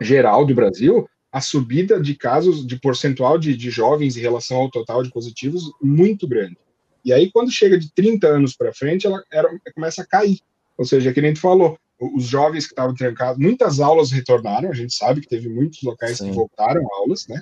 geral 0.00 0.46
do 0.46 0.54
Brasil, 0.54 1.08
a 1.32 1.40
subida 1.40 2.00
de 2.00 2.14
casos, 2.14 2.64
de 2.64 2.78
percentual 2.78 3.36
de, 3.36 3.56
de 3.56 3.70
jovens 3.70 4.16
em 4.16 4.20
relação 4.20 4.58
ao 4.58 4.70
total 4.70 5.02
de 5.02 5.10
positivos, 5.10 5.64
muito 5.82 6.26
grande. 6.26 6.56
E 7.04 7.12
aí, 7.12 7.30
quando 7.32 7.50
chega 7.50 7.76
de 7.76 7.92
30 7.92 8.28
anos 8.28 8.54
para 8.56 8.72
frente, 8.72 9.06
ela 9.06 9.22
era, 9.32 9.48
começa 9.74 10.02
a 10.02 10.06
cair. 10.06 10.38
Ou 10.76 10.84
seja, 10.84 11.12
que 11.12 11.20
nem 11.20 11.34
tu 11.34 11.40
falou, 11.40 11.76
os 12.00 12.24
jovens 12.24 12.66
que 12.66 12.72
estavam 12.72 12.94
trancados, 12.94 13.38
muitas 13.38 13.80
aulas 13.80 14.10
retornaram, 14.10 14.70
a 14.70 14.74
gente 14.74 14.94
sabe 14.94 15.20
que 15.20 15.28
teve 15.28 15.48
muitos 15.48 15.82
locais 15.82 16.18
Sim. 16.18 16.26
que 16.26 16.32
voltaram 16.32 16.82
aulas, 16.94 17.26
né? 17.28 17.40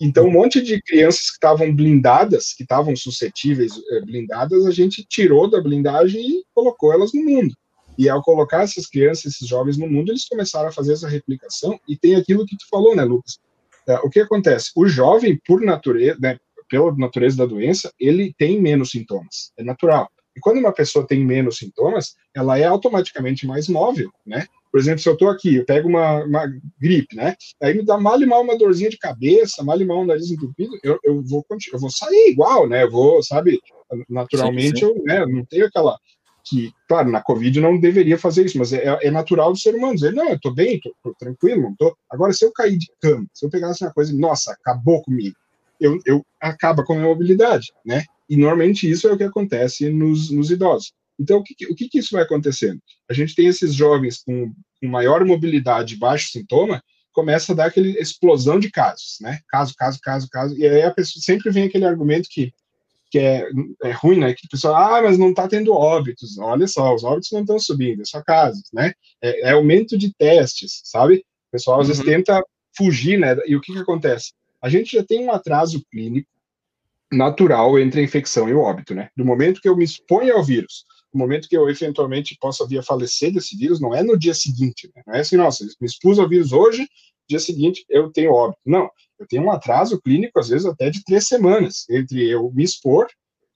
Então, 0.00 0.26
um 0.26 0.32
monte 0.32 0.62
de 0.62 0.80
crianças 0.80 1.26
que 1.26 1.34
estavam 1.34 1.74
blindadas, 1.74 2.54
que 2.54 2.62
estavam 2.62 2.96
suscetíveis, 2.96 3.72
eh, 3.92 4.00
blindadas, 4.00 4.64
a 4.64 4.70
gente 4.70 5.04
tirou 5.04 5.48
da 5.48 5.60
blindagem 5.60 6.20
e 6.22 6.44
colocou 6.54 6.90
elas 6.90 7.12
no 7.12 7.22
mundo. 7.22 7.54
E 7.98 8.08
ao 8.08 8.22
colocar 8.22 8.62
essas 8.62 8.86
crianças, 8.86 9.34
esses 9.34 9.46
jovens 9.46 9.76
no 9.76 9.86
mundo, 9.86 10.10
eles 10.10 10.26
começaram 10.26 10.70
a 10.70 10.72
fazer 10.72 10.94
essa 10.94 11.06
replicação. 11.06 11.78
E 11.86 11.98
tem 11.98 12.14
aquilo 12.14 12.46
que 12.46 12.56
tu 12.56 12.66
falou, 12.70 12.96
né, 12.96 13.04
Lucas? 13.04 13.38
É, 13.86 13.96
o 13.96 14.08
que 14.08 14.20
acontece? 14.20 14.70
O 14.74 14.86
jovem, 14.86 15.38
por 15.46 15.60
natureza, 15.60 16.16
né, 16.18 16.38
pela 16.66 16.96
natureza 16.96 17.36
da 17.36 17.44
doença, 17.44 17.92
ele 17.98 18.32
tem 18.38 18.58
menos 18.58 18.90
sintomas. 18.90 19.52
É 19.58 19.62
natural. 19.62 20.08
E 20.40 20.42
quando 20.42 20.56
uma 20.56 20.72
pessoa 20.72 21.06
tem 21.06 21.22
menos 21.22 21.58
sintomas, 21.58 22.16
ela 22.34 22.58
é 22.58 22.64
automaticamente 22.64 23.46
mais 23.46 23.68
móvel, 23.68 24.10
né? 24.26 24.46
Por 24.72 24.80
exemplo, 24.80 25.00
se 25.00 25.08
eu 25.08 25.12
estou 25.12 25.28
aqui, 25.28 25.56
eu 25.56 25.66
pego 25.66 25.86
uma, 25.86 26.24
uma, 26.24 26.50
gripe, 26.80 27.14
né? 27.14 27.36
Aí 27.62 27.74
me 27.74 27.84
dá 27.84 27.98
mal 27.98 28.18
e 28.22 28.24
mal 28.24 28.40
uma 28.40 28.56
dorzinha 28.56 28.88
de 28.88 28.96
cabeça, 28.96 29.62
mal 29.62 29.78
e 29.78 29.84
mal 29.84 30.00
um 30.00 30.06
nariz 30.06 30.30
entupido, 30.30 30.78
eu, 30.82 30.98
eu, 31.04 31.22
vou, 31.22 31.44
eu 31.50 31.78
vou 31.78 31.90
sair 31.90 32.30
igual, 32.30 32.66
né? 32.66 32.84
Eu 32.84 32.90
vou, 32.90 33.22
sabe, 33.22 33.60
naturalmente, 34.08 34.80
sim, 34.80 34.86
sim. 34.86 34.92
eu 34.96 35.04
né, 35.04 35.26
não 35.26 35.44
tenho 35.44 35.66
aquela. 35.66 35.98
Que, 36.42 36.72
claro, 36.88 37.10
na 37.10 37.20
Covid 37.20 37.60
não 37.60 37.78
deveria 37.78 38.16
fazer 38.16 38.46
isso, 38.46 38.56
mas 38.56 38.72
é, 38.72 38.98
é 39.02 39.10
natural 39.10 39.52
do 39.52 39.58
ser 39.58 39.74
humano 39.74 39.94
dizer, 39.94 40.14
não, 40.14 40.30
eu 40.30 40.40
tô 40.40 40.50
bem, 40.54 40.80
tô, 40.80 40.94
tô, 41.02 41.14
tranquilo, 41.18 41.60
não 41.60 41.76
tô. 41.76 41.94
Agora, 42.10 42.32
se 42.32 42.46
eu 42.46 42.50
cair 42.50 42.78
de 42.78 42.86
cama, 42.98 43.26
se 43.34 43.44
eu 43.44 43.50
pegasse 43.50 43.84
uma 43.84 43.92
coisa, 43.92 44.16
nossa, 44.16 44.52
acabou 44.52 45.02
comigo, 45.02 45.36
eu, 45.80 45.98
eu 46.04 46.24
acaba 46.40 46.84
com 46.84 46.92
a 46.92 46.96
minha 46.96 47.08
mobilidade, 47.08 47.72
né? 47.84 48.04
E 48.28 48.36
normalmente 48.36 48.88
isso 48.88 49.08
é 49.08 49.12
o 49.12 49.16
que 49.16 49.24
acontece 49.24 49.90
nos, 49.90 50.30
nos 50.30 50.50
idosos. 50.50 50.92
Então, 51.18 51.38
o, 51.38 51.42
que, 51.42 51.66
o 51.66 51.74
que, 51.74 51.88
que, 51.88 51.98
isso 51.98 52.10
vai 52.12 52.22
acontecendo? 52.22 52.80
A 53.10 53.12
gente 53.12 53.34
tem 53.34 53.46
esses 53.46 53.74
jovens 53.74 54.22
com, 54.24 54.52
com 54.80 54.88
maior 54.88 55.24
mobilidade 55.24 55.94
e 55.94 55.98
baixo 55.98 56.30
sintoma, 56.30 56.82
começa 57.12 57.52
a 57.52 57.54
dar 57.56 57.66
aquela 57.66 57.88
explosão 57.88 58.58
de 58.58 58.70
casos, 58.70 59.18
né? 59.20 59.38
Caso, 59.48 59.74
caso, 59.76 59.98
caso, 60.02 60.28
caso. 60.30 60.56
E 60.56 60.66
aí 60.66 60.82
a 60.82 60.90
pessoa 60.90 61.22
sempre 61.22 61.50
vem 61.50 61.64
aquele 61.64 61.84
argumento 61.84 62.28
que, 62.30 62.52
que 63.10 63.18
é, 63.18 63.46
é 63.82 63.90
ruim, 63.90 64.18
né? 64.18 64.32
Que 64.32 64.46
a 64.46 64.50
pessoa, 64.50 64.98
ah, 64.98 65.02
mas 65.02 65.18
não 65.18 65.30
está 65.30 65.46
tendo 65.46 65.74
óbitos. 65.74 66.38
Olha 66.38 66.66
só, 66.66 66.94
os 66.94 67.04
óbitos 67.04 67.30
não 67.32 67.40
estão 67.40 67.58
subindo, 67.58 68.00
é 68.00 68.04
só 68.04 68.22
casos, 68.22 68.62
né? 68.72 68.92
É, 69.22 69.48
é, 69.48 69.52
aumento 69.52 69.98
de 69.98 70.14
testes, 70.14 70.80
sabe? 70.84 71.16
O 71.16 71.52
pessoal 71.52 71.80
às 71.80 71.88
uhum. 71.88 71.94
vezes 71.94 72.04
tenta 72.04 72.42
fugir, 72.76 73.18
né? 73.18 73.36
E 73.46 73.56
o 73.56 73.60
que, 73.60 73.72
que 73.72 73.80
acontece? 73.80 74.32
A 74.62 74.68
gente 74.68 74.96
já 74.96 75.04
tem 75.04 75.24
um 75.24 75.32
atraso 75.32 75.82
clínico 75.90 76.28
natural 77.12 77.78
entre 77.78 78.00
a 78.00 78.04
infecção 78.04 78.48
e 78.48 78.54
o 78.54 78.60
óbito, 78.60 78.94
né? 78.94 79.08
Do 79.16 79.24
momento 79.24 79.60
que 79.60 79.68
eu 79.68 79.76
me 79.76 79.84
exponho 79.84 80.36
ao 80.36 80.44
vírus, 80.44 80.84
do 81.12 81.18
momento 81.18 81.48
que 81.48 81.56
eu 81.56 81.68
eventualmente 81.68 82.36
possa 82.40 82.66
vir 82.66 82.78
a 82.78 82.82
falecer 82.82 83.32
desse 83.32 83.56
vírus, 83.56 83.80
não 83.80 83.94
é 83.94 84.02
no 84.02 84.18
dia 84.18 84.34
seguinte, 84.34 84.90
né? 84.94 85.02
Não 85.06 85.14
é 85.14 85.20
assim, 85.20 85.36
nossa, 85.36 85.64
me 85.80 85.86
expus 85.86 86.18
ao 86.18 86.28
vírus 86.28 86.52
hoje, 86.52 86.86
dia 87.28 87.40
seguinte 87.40 87.84
eu 87.88 88.10
tenho 88.10 88.32
óbito. 88.32 88.60
Não, 88.64 88.88
eu 89.18 89.26
tenho 89.26 89.42
um 89.42 89.50
atraso 89.50 90.00
clínico, 90.00 90.38
às 90.38 90.48
vezes 90.48 90.66
até 90.66 90.90
de 90.90 91.02
três 91.04 91.26
semanas, 91.26 91.88
entre 91.88 92.28
eu 92.28 92.50
me 92.52 92.64
expor, 92.64 93.06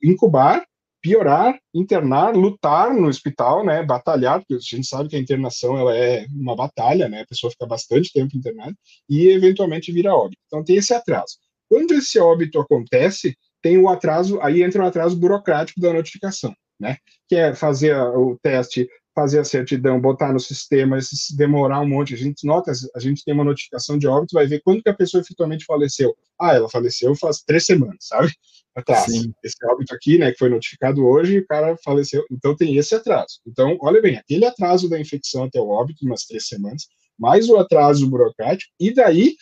incubar, 0.03 0.65
piorar, 1.05 1.55
internar, 1.75 2.35
lutar 2.35 2.95
no 2.95 3.09
hospital, 3.09 3.63
né, 3.63 3.83
batalhar, 3.83 4.39
porque 4.39 4.55
a 4.55 4.59
gente 4.59 4.87
sabe 4.87 5.11
que 5.11 5.17
a 5.17 5.19
internação 5.19 5.79
ela 5.79 5.95
é 5.95 6.25
uma 6.31 6.57
batalha, 6.57 7.11
né, 7.11 7.21
a 7.21 7.27
pessoa 7.27 7.51
fica 7.51 7.67
bastante 7.67 8.11
tempo 8.11 8.35
internada, 8.35 8.75
e 9.07 9.29
eventualmente 9.29 9.93
vira 9.93 10.15
óbito. 10.15 10.41
Então 10.47 10.65
tem 10.65 10.77
esse 10.77 10.95
atraso. 10.95 11.37
Quando 11.69 11.93
esse 11.93 12.19
óbito 12.19 12.59
acontece, 12.59 13.37
tem 13.61 13.77
o 13.77 13.91
atraso, 13.91 14.41
aí 14.41 14.63
entra 14.63 14.83
o 14.83 14.87
atraso 14.87 15.15
burocrático 15.15 15.79
da 15.79 15.93
notificação, 15.93 16.55
né? 16.81 16.97
Que 17.29 17.37
é 17.37 17.55
fazer 17.55 17.95
o 17.95 18.39
teste 18.43 18.89
fazer 19.15 19.39
a 19.39 19.45
certidão, 19.45 20.01
botar 20.01 20.33
no 20.33 20.41
sistema, 20.41 21.01
se 21.01 21.37
demorar 21.37 21.81
um 21.81 21.89
monte, 21.89 22.15
a 22.15 22.17
gente 22.17 22.45
nota, 22.47 22.73
a 22.95 22.99
gente 22.99 23.25
tem 23.25 23.33
uma 23.33 23.45
notificação 23.45 23.97
de 23.97 24.07
óbito, 24.07 24.35
vai 24.35 24.47
ver 24.47 24.61
quando 24.63 24.83
que 24.83 24.89
a 24.89 24.95
pessoa 24.95 25.21
efetivamente 25.21 25.65
faleceu. 25.65 26.17
Ah, 26.41 26.55
ela 26.55 26.69
faleceu 26.69 27.15
faz 27.15 27.43
três 27.47 27.65
semanas, 27.65 27.99
sabe? 28.01 28.33
Atrás. 28.75 29.05
Sim. 29.05 29.33
Esse 29.43 29.55
óbito 29.67 29.95
aqui, 29.95 30.19
né, 30.19 30.33
que 30.33 30.39
foi 30.39 30.49
notificado 30.49 31.07
hoje, 31.07 31.39
o 31.39 31.47
cara 31.47 31.77
faleceu. 31.85 32.25
Então 32.31 32.57
tem 32.57 32.77
esse 32.77 32.95
atraso. 32.95 33.41
Então, 33.47 33.79
olha 33.81 34.03
bem, 34.03 34.17
aquele 34.17 34.45
atraso 34.45 34.89
da 34.89 34.99
infecção 34.99 35.45
até 35.45 35.61
o 35.61 35.69
óbito, 35.69 36.05
umas 36.05 36.25
três 36.25 36.49
semanas, 36.49 36.89
mais 37.17 37.49
o 37.49 37.57
atraso 37.57 38.09
burocrático, 38.11 38.73
e 38.81 38.93
daí, 38.93 39.37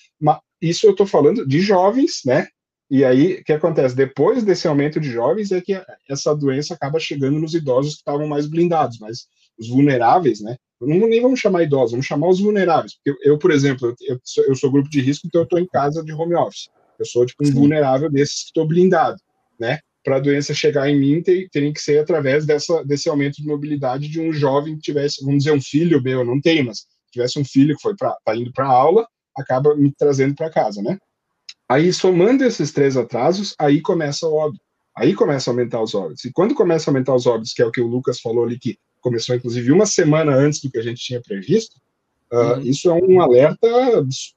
isso 0.61 0.87
eu 0.87 0.91
estou 0.91 1.07
falando 1.07 1.47
de 1.47 1.61
jovens, 1.61 2.21
né? 2.27 2.47
E 2.91 3.07
aí, 3.07 3.37
o 3.37 3.45
que 3.45 3.55
acontece? 3.55 3.97
Depois 3.97 4.45
desse 4.45 4.69
aumento 4.69 5.01
de 5.01 5.11
jovens, 5.11 5.51
é 5.51 5.63
que 5.63 5.81
essa 6.11 6.35
doença 6.37 6.75
acaba 6.75 7.01
chegando 7.01 7.39
nos 7.39 7.55
idosos 7.55 7.95
que 7.95 8.01
estavam 8.01 8.29
mais 8.29 8.47
blindados, 8.47 8.99
mas 9.01 9.27
os 9.63 9.69
vulneráveis, 9.69 10.41
né? 10.41 10.57
Não, 10.81 11.07
nem 11.07 11.23
vamos 11.23 11.39
chamar 11.39 11.63
idosos, 11.63 11.93
vamos 11.93 12.07
chamar 12.07 12.29
os 12.29 12.41
vulneráveis. 12.41 12.99
Eu, 13.05 13.15
eu 13.23 13.39
por 13.39 13.51
exemplo, 13.51 13.95
eu, 14.01 14.19
sou, 14.25 14.45
eu, 14.45 14.55
sou, 14.55 14.71
grupo 14.71 14.91
de 14.91 15.01
risco, 15.01 15.27
então 15.27 15.43
eu 15.43 15.45
estou 15.45 15.59
em 15.59 15.67
casa 15.67 16.03
de 16.03 16.13
home 16.13 16.35
office. 16.35 16.69
Eu 16.99 17.07
sou 17.07 17.25
tipo 17.25 17.43
um 17.43 17.47
Sim. 17.47 17.55
vulnerável 17.55 18.11
desses 18.11 18.41
que 18.43 18.47
estou 18.47 18.67
blindado, 18.67 19.17
né? 19.59 19.79
Para 20.05 20.17
a 20.17 20.21
doença 20.21 20.53
chegar 20.53 20.89
em 20.89 20.99
mim, 20.99 21.23
tem, 21.23 21.49
tem 21.49 21.73
que 21.73 21.81
ser 21.81 21.99
através 21.99 22.45
dessa, 22.45 22.85
desse 22.85 23.09
aumento 23.09 23.37
de 23.37 23.47
mobilidade 23.47 24.09
de 24.09 24.21
um 24.21 24.33
jovem 24.33 24.75
que 24.75 24.83
tivesse, 24.83 25.25
vamos 25.25 25.45
dizer, 25.45 25.53
um 25.53 25.63
filho 25.63 26.03
meu, 26.03 26.21
eu 26.21 26.25
não 26.25 26.41
tenho, 26.41 26.65
mas 26.67 26.85
tivesse 27.13 27.39
um 27.39 27.45
filho 27.45 27.77
que 27.77 27.83
foi 27.83 27.95
para 27.97 28.17
tá 28.25 28.35
indo 28.35 28.53
para 28.53 28.67
aula, 28.67 29.07
acaba 29.37 29.77
me 29.77 29.93
trazendo 29.97 30.35
para 30.35 30.51
casa, 30.51 30.83
né? 30.83 30.99
Aí, 31.69 31.93
somando 31.93 32.45
esses 32.45 32.73
três 32.73 32.97
atrasos, 32.97 33.55
aí 33.59 33.81
começa 33.81 34.27
o 34.27 34.35
óbito. 34.35 34.63
Aí 34.97 35.15
começa 35.15 35.49
a 35.49 35.53
aumentar 35.53 35.81
os 35.81 35.95
óbitos. 35.95 36.25
E 36.25 36.33
quando 36.33 36.55
começa 36.55 36.91
a 36.91 36.93
aumentar 36.93 37.15
os 37.15 37.27
óbitos, 37.27 37.55
que 37.55 37.63
é 37.63 37.65
o 37.65 37.71
que 37.71 37.81
o 37.81 37.87
Lucas 37.87 38.21
falou 38.21 38.45
ali, 38.45 38.59
que 38.59 38.77
começou 39.03 39.35
inclusive 39.35 39.71
uma 39.71 39.85
semana 39.85 40.35
antes 40.35 40.61
do 40.61 40.71
que 40.71 40.79
a 40.79 40.83
gente 40.83 41.03
tinha 41.03 41.21
previsto, 41.21 41.77
uh, 42.33 42.61
isso 42.63 42.89
é 42.89 42.95
um 42.95 43.21
alerta. 43.21 43.69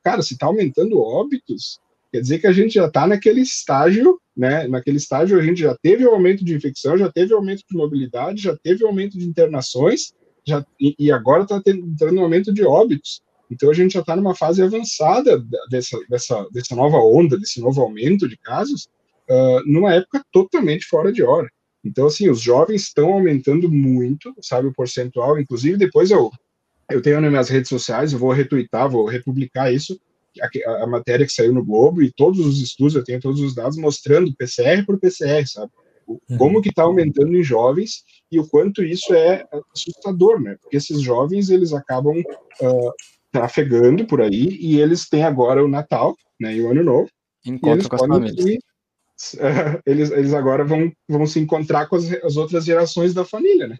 Cara, 0.04 0.22
se 0.22 0.34
está 0.34 0.48
aumentando 0.48 1.00
óbitos, 1.00 1.80
quer 2.12 2.20
dizer 2.20 2.40
que 2.40 2.48
a 2.48 2.52
gente 2.52 2.74
já 2.74 2.88
está 2.88 3.08
naquele 3.08 3.42
estágio, 3.42 4.20
né? 4.36 4.68
Naquele 4.68 4.98
estágio 4.98 5.40
a 5.40 5.42
gente 5.42 5.62
já 5.62 5.78
teve 5.82 6.06
o 6.06 6.12
aumento 6.12 6.44
de 6.44 6.54
infecção, 6.54 6.98
já 6.98 7.10
teve 7.10 7.34
aumento 7.34 7.64
de 7.70 7.78
mobilidade, 7.78 8.42
já 8.42 8.58
teve 8.58 8.84
aumento 8.84 9.18
de 9.18 9.26
internações, 9.26 10.14
já, 10.46 10.66
e, 10.80 10.96
e 11.00 11.12
agora 11.12 11.44
está 11.44 11.62
entrando 11.66 12.20
um 12.20 12.24
aumento 12.24 12.54
de 12.54 12.64
óbitos. 12.64 13.22
Então 13.50 13.70
a 13.70 13.74
gente 13.74 13.94
já 13.94 14.00
está 14.00 14.16
numa 14.16 14.36
fase 14.36 14.62
avançada 14.62 15.42
dessa, 15.70 15.98
dessa, 16.10 16.48
dessa 16.52 16.76
nova 16.76 16.98
onda, 16.98 17.38
desse 17.38 17.62
novo 17.62 17.82
aumento 17.82 18.28
de 18.28 18.38
casos, 18.38 18.88
uh, 19.30 19.62
numa 19.72 19.94
época 19.94 20.24
totalmente 20.32 20.86
fora 20.86 21.12
de 21.12 21.24
hora. 21.24 21.48
Então, 21.86 22.08
assim, 22.08 22.30
os 22.30 22.42
jovens 22.42 22.82
estão 22.84 23.14
aumentando 23.14 23.72
muito, 23.72 24.34
sabe, 24.42 24.68
o 24.68 24.74
percentual. 24.74 25.40
Inclusive, 25.40 25.78
depois 25.78 26.10
eu, 26.10 26.32
eu 26.90 27.02
tenho 27.02 27.22
nas 27.22 27.30
minhas 27.30 27.50
redes 27.50 27.70
sociais, 27.70 28.12
eu 28.12 28.20
vou 28.20 28.32
retweetar, 28.32 28.90
vou 28.90 29.06
republicar 29.06 29.72
isso, 29.72 30.00
a, 30.42 30.84
a, 30.84 30.88
matéria 30.88 31.26
que 31.26 31.32
saiu 31.32 31.54
no 31.54 31.64
Globo 31.64 32.02
e 32.02 32.12
todos 32.12 32.40
os 32.40 32.62
estudos, 32.62 32.96
eu 32.96 33.04
tenho 33.04 33.20
todos 33.20 33.40
os 33.40 33.56
dados 33.56 33.78
mostrando 33.78 34.36
PCR 34.36 34.86
por 34.86 35.00
PCR, 35.00 35.48
sabe? 35.48 35.72
O, 36.08 36.20
uhum. 36.30 36.38
Como 36.38 36.62
que 36.62 36.70
está 36.70 36.84
aumentando 36.84 37.36
em 37.36 37.44
jovens 37.44 38.04
e 38.32 38.40
o 38.40 38.48
quanto 38.48 38.84
isso 38.84 39.14
é 39.14 39.46
assustador, 39.74 40.42
né? 40.42 40.58
Porque 40.62 40.78
esses 40.78 41.02
jovens, 41.02 41.50
eles 41.50 41.74
acabam 41.74 42.18
uh, 42.20 42.92
trafegando 43.32 44.06
por 44.06 44.22
aí 44.22 44.58
e 44.60 44.80
eles 44.80 45.08
têm 45.10 45.24
agora 45.24 45.64
o 45.64 45.68
Natal, 45.68 46.16
né, 46.40 46.56
e 46.56 46.62
o 46.62 46.72
Ano 46.72 46.84
Novo. 46.84 47.10
Encontro 47.46 47.90
com 47.90 47.96
as 47.96 48.02
famílias. 48.02 48.60
eles, 49.86 50.12
eles 50.12 50.34
agora 50.34 50.64
vão, 50.64 50.92
vão 51.08 51.26
se 51.26 51.40
encontrar 51.40 51.88
com 51.88 51.96
as, 51.96 52.12
as 52.24 52.38
outras 52.38 52.66
gerações 52.66 53.14
da 53.14 53.26
família, 53.26 53.68
né? 53.68 53.78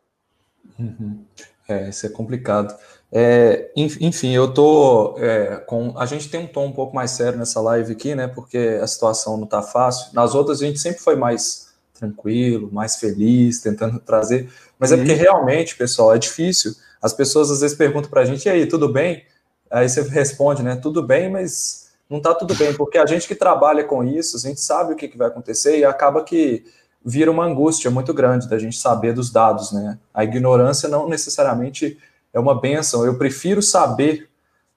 Uhum. 0.80 1.24
É, 1.68 1.90
isso 1.90 2.06
é 2.06 2.10
complicado. 2.10 2.76
É, 3.12 3.72
enfim, 3.76 4.32
eu 4.32 4.54
tô 4.54 5.16
é, 5.18 5.58
com. 5.58 5.98
A 5.98 6.06
gente 6.06 6.30
tem 6.30 6.40
um 6.40 6.48
tom 6.48 6.66
um 6.66 6.72
pouco 6.72 6.96
mais 6.96 7.12
sério 7.12 7.40
nessa 7.40 7.62
live 7.62 7.94
aqui, 7.94 8.14
né? 8.14 8.28
Porque 8.28 8.80
a 8.82 8.86
situação 8.86 9.38
não 9.38 9.48
tá 9.48 9.62
fácil. 9.62 10.14
Nas 10.14 10.36
outras 10.36 10.62
a 10.62 10.66
gente 10.66 10.80
sempre 10.80 11.00
foi 11.00 11.16
mais 11.16 11.74
tranquilo, 11.94 12.70
mais 12.72 12.98
feliz, 12.98 13.62
tentando 13.62 14.00
trazer. 14.00 14.50
Mas 14.78 14.92
é 14.92 14.98
porque 14.98 15.14
realmente, 15.14 15.78
pessoal, 15.78 16.14
é 16.14 16.18
difícil. 16.18 16.76
As 17.02 17.14
pessoas 17.14 17.50
às 17.50 17.62
vezes 17.62 17.78
perguntam 17.78 18.10
pra 18.10 18.26
gente, 18.26 18.46
e 18.46 18.50
aí, 18.50 18.66
tudo 18.66 18.92
bem? 18.92 19.24
Aí 19.72 19.88
você 19.88 20.02
responde, 20.02 20.62
né? 20.62 20.76
Tudo 20.76 21.02
bem, 21.02 21.30
mas 21.30 21.85
não 22.10 22.18
está 22.18 22.34
tudo 22.34 22.54
bem, 22.56 22.74
porque 22.74 22.98
a 22.98 23.06
gente 23.06 23.28
que 23.28 23.36
trabalha 23.36 23.84
com 23.84 24.04
isso, 24.04 24.38
a 24.38 24.40
gente 24.40 24.62
sabe 24.62 24.94
o 24.94 24.96
que, 24.96 25.08
que 25.08 25.18
vai 25.18 25.28
acontecer 25.28 25.80
e 25.80 25.86
acaba 25.86 26.24
que 26.24 26.64
vira 27.04 27.32
uma 27.32 27.46
angústia 27.46 27.90
muito 27.90 28.14
grande 28.14 28.48
da 28.48 28.58
gente 28.58 28.78
saber 28.78 29.14
dos 29.14 29.32
dados, 29.32 29.72
né? 29.72 29.98
A 30.14 30.24
ignorância 30.24 30.90
não 30.90 31.08
necessariamente 31.08 31.98
é 32.34 32.40
uma 32.40 32.60
benção. 32.60 33.06
Eu 33.06 33.18
prefiro 33.18 33.62
saber 33.62 34.30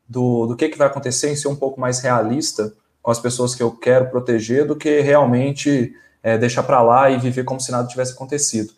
do, 0.09 0.47
do 0.47 0.57
que, 0.57 0.69
que 0.69 0.79
vai 0.79 0.87
acontecer 0.87 1.33
e 1.33 1.37
ser 1.37 1.49
um 1.49 1.57
pouco 1.57 1.81
mais 1.81 2.01
realista 2.01 2.73
com 3.03 3.11
as 3.11 3.19
pessoas 3.19 3.55
que 3.55 3.62
eu 3.62 3.71
quero 3.71 4.11
proteger 4.11 4.67
do 4.67 4.77
que 4.77 5.01
realmente 5.01 5.95
é, 6.23 6.37
deixar 6.37 6.62
para 6.62 6.83
lá 6.83 7.11
e 7.11 7.19
viver 7.19 7.45
como 7.45 7.61
se 7.61 7.71
nada 7.71 7.88
tivesse 7.88 8.12
acontecido. 8.12 8.73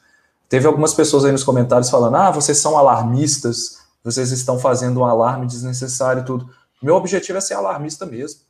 Teve 0.48 0.66
algumas 0.66 0.94
pessoas 0.94 1.24
aí 1.24 1.32
nos 1.32 1.44
comentários 1.44 1.90
falando: 1.90 2.16
ah, 2.16 2.30
vocês 2.30 2.58
são 2.58 2.76
alarmistas 2.76 3.80
vocês 4.02 4.30
estão 4.32 4.58
fazendo 4.58 5.00
um 5.00 5.04
alarme 5.04 5.46
desnecessário 5.46 6.22
e 6.22 6.24
tudo. 6.24 6.48
Meu 6.82 6.94
objetivo 6.94 7.38
é 7.38 7.40
ser 7.40 7.54
alarmista 7.54 8.06
mesmo. 8.06 8.40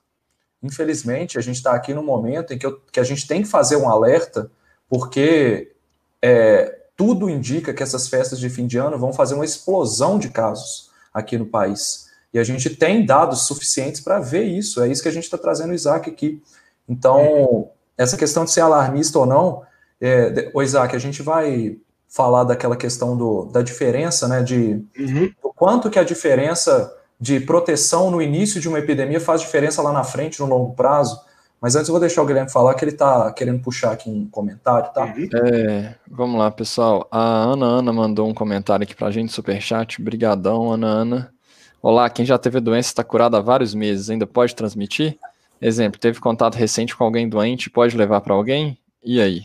Infelizmente, 0.62 1.38
a 1.38 1.40
gente 1.40 1.56
está 1.56 1.72
aqui 1.72 1.94
no 1.94 2.02
momento 2.02 2.52
em 2.52 2.58
que, 2.58 2.66
eu, 2.66 2.78
que, 2.92 3.00
a 3.00 3.04
gente 3.04 3.26
tem 3.26 3.42
que 3.42 3.48
fazer 3.48 3.76
um 3.76 3.88
alerta, 3.88 4.50
porque 4.88 5.72
é, 6.20 6.80
tudo 6.96 7.30
indica 7.30 7.72
que 7.72 7.82
essas 7.82 8.08
festas 8.08 8.38
de 8.38 8.50
fim 8.50 8.66
de 8.66 8.76
ano 8.76 8.98
vão 8.98 9.12
fazer 9.12 9.34
uma 9.34 9.44
explosão 9.44 10.18
de 10.18 10.28
casos 10.28 10.90
aqui 11.14 11.38
no 11.38 11.46
país. 11.46 12.10
E 12.32 12.38
a 12.38 12.44
gente 12.44 12.70
tem 12.70 13.04
dados 13.04 13.46
suficientes 13.46 14.00
para 14.00 14.20
ver 14.20 14.44
isso. 14.44 14.82
É 14.82 14.88
isso 14.88 15.02
que 15.02 15.08
a 15.08 15.12
gente 15.12 15.24
está 15.24 15.38
trazendo 15.38 15.70
o 15.70 15.74
Isaac 15.74 16.08
aqui. 16.08 16.42
Então, 16.88 17.70
essa 17.96 18.16
questão 18.16 18.44
de 18.44 18.50
ser 18.50 18.60
alarmista 18.60 19.18
ou 19.18 19.26
não, 19.26 19.62
é, 20.00 20.50
o 20.54 20.62
Isaac, 20.62 20.94
a 20.94 20.98
gente 20.98 21.22
vai 21.22 21.78
falar 22.08 22.44
daquela 22.44 22.76
questão 22.76 23.16
do, 23.16 23.44
da 23.46 23.62
diferença, 23.62 24.26
né, 24.26 24.42
de 24.42 24.84
uhum. 24.98 25.32
do 25.42 25.52
quanto 25.54 25.88
que 25.88 25.98
a 25.98 26.04
diferença 26.04 26.92
de 27.20 27.38
proteção 27.38 28.10
no 28.10 28.22
início 28.22 28.60
de 28.60 28.68
uma 28.68 28.78
epidemia 28.78 29.20
faz 29.20 29.42
diferença 29.42 29.82
lá 29.82 29.92
na 29.92 30.02
frente, 30.02 30.40
no 30.40 30.46
longo 30.46 30.74
prazo. 30.74 31.20
Mas 31.60 31.76
antes 31.76 31.88
eu 31.88 31.92
vou 31.92 32.00
deixar 32.00 32.22
o 32.22 32.26
Guilherme 32.26 32.50
falar 32.50 32.72
que 32.72 32.82
ele 32.82 32.92
está 32.92 33.30
querendo 33.32 33.60
puxar 33.60 33.92
aqui 33.92 34.08
um 34.08 34.26
comentário, 34.26 34.90
tá? 34.94 35.04
Uhum. 35.04 35.28
É, 35.34 35.94
vamos 36.10 36.38
lá, 36.38 36.50
pessoal. 36.50 37.06
A 37.10 37.20
Ana 37.20 37.66
Ana 37.66 37.92
mandou 37.92 38.26
um 38.26 38.32
comentário 38.32 38.84
aqui 38.84 38.96
para 38.96 39.08
a 39.08 39.10
gente, 39.10 39.30
superchat. 39.30 40.00
Brigadão, 40.00 40.72
Ana 40.72 40.86
Ana. 40.86 41.34
Olá, 41.82 42.08
quem 42.08 42.24
já 42.24 42.38
teve 42.38 42.60
doença 42.60 42.88
está 42.88 43.04
curado 43.04 43.36
há 43.36 43.40
vários 43.40 43.74
meses, 43.74 44.08
ainda 44.08 44.26
pode 44.26 44.54
transmitir? 44.54 45.18
Exemplo, 45.60 46.00
teve 46.00 46.18
contato 46.18 46.54
recente 46.54 46.96
com 46.96 47.04
alguém 47.04 47.28
doente, 47.28 47.68
pode 47.68 47.94
levar 47.94 48.22
para 48.22 48.32
alguém? 48.32 48.78
E 49.04 49.20
aí? 49.20 49.44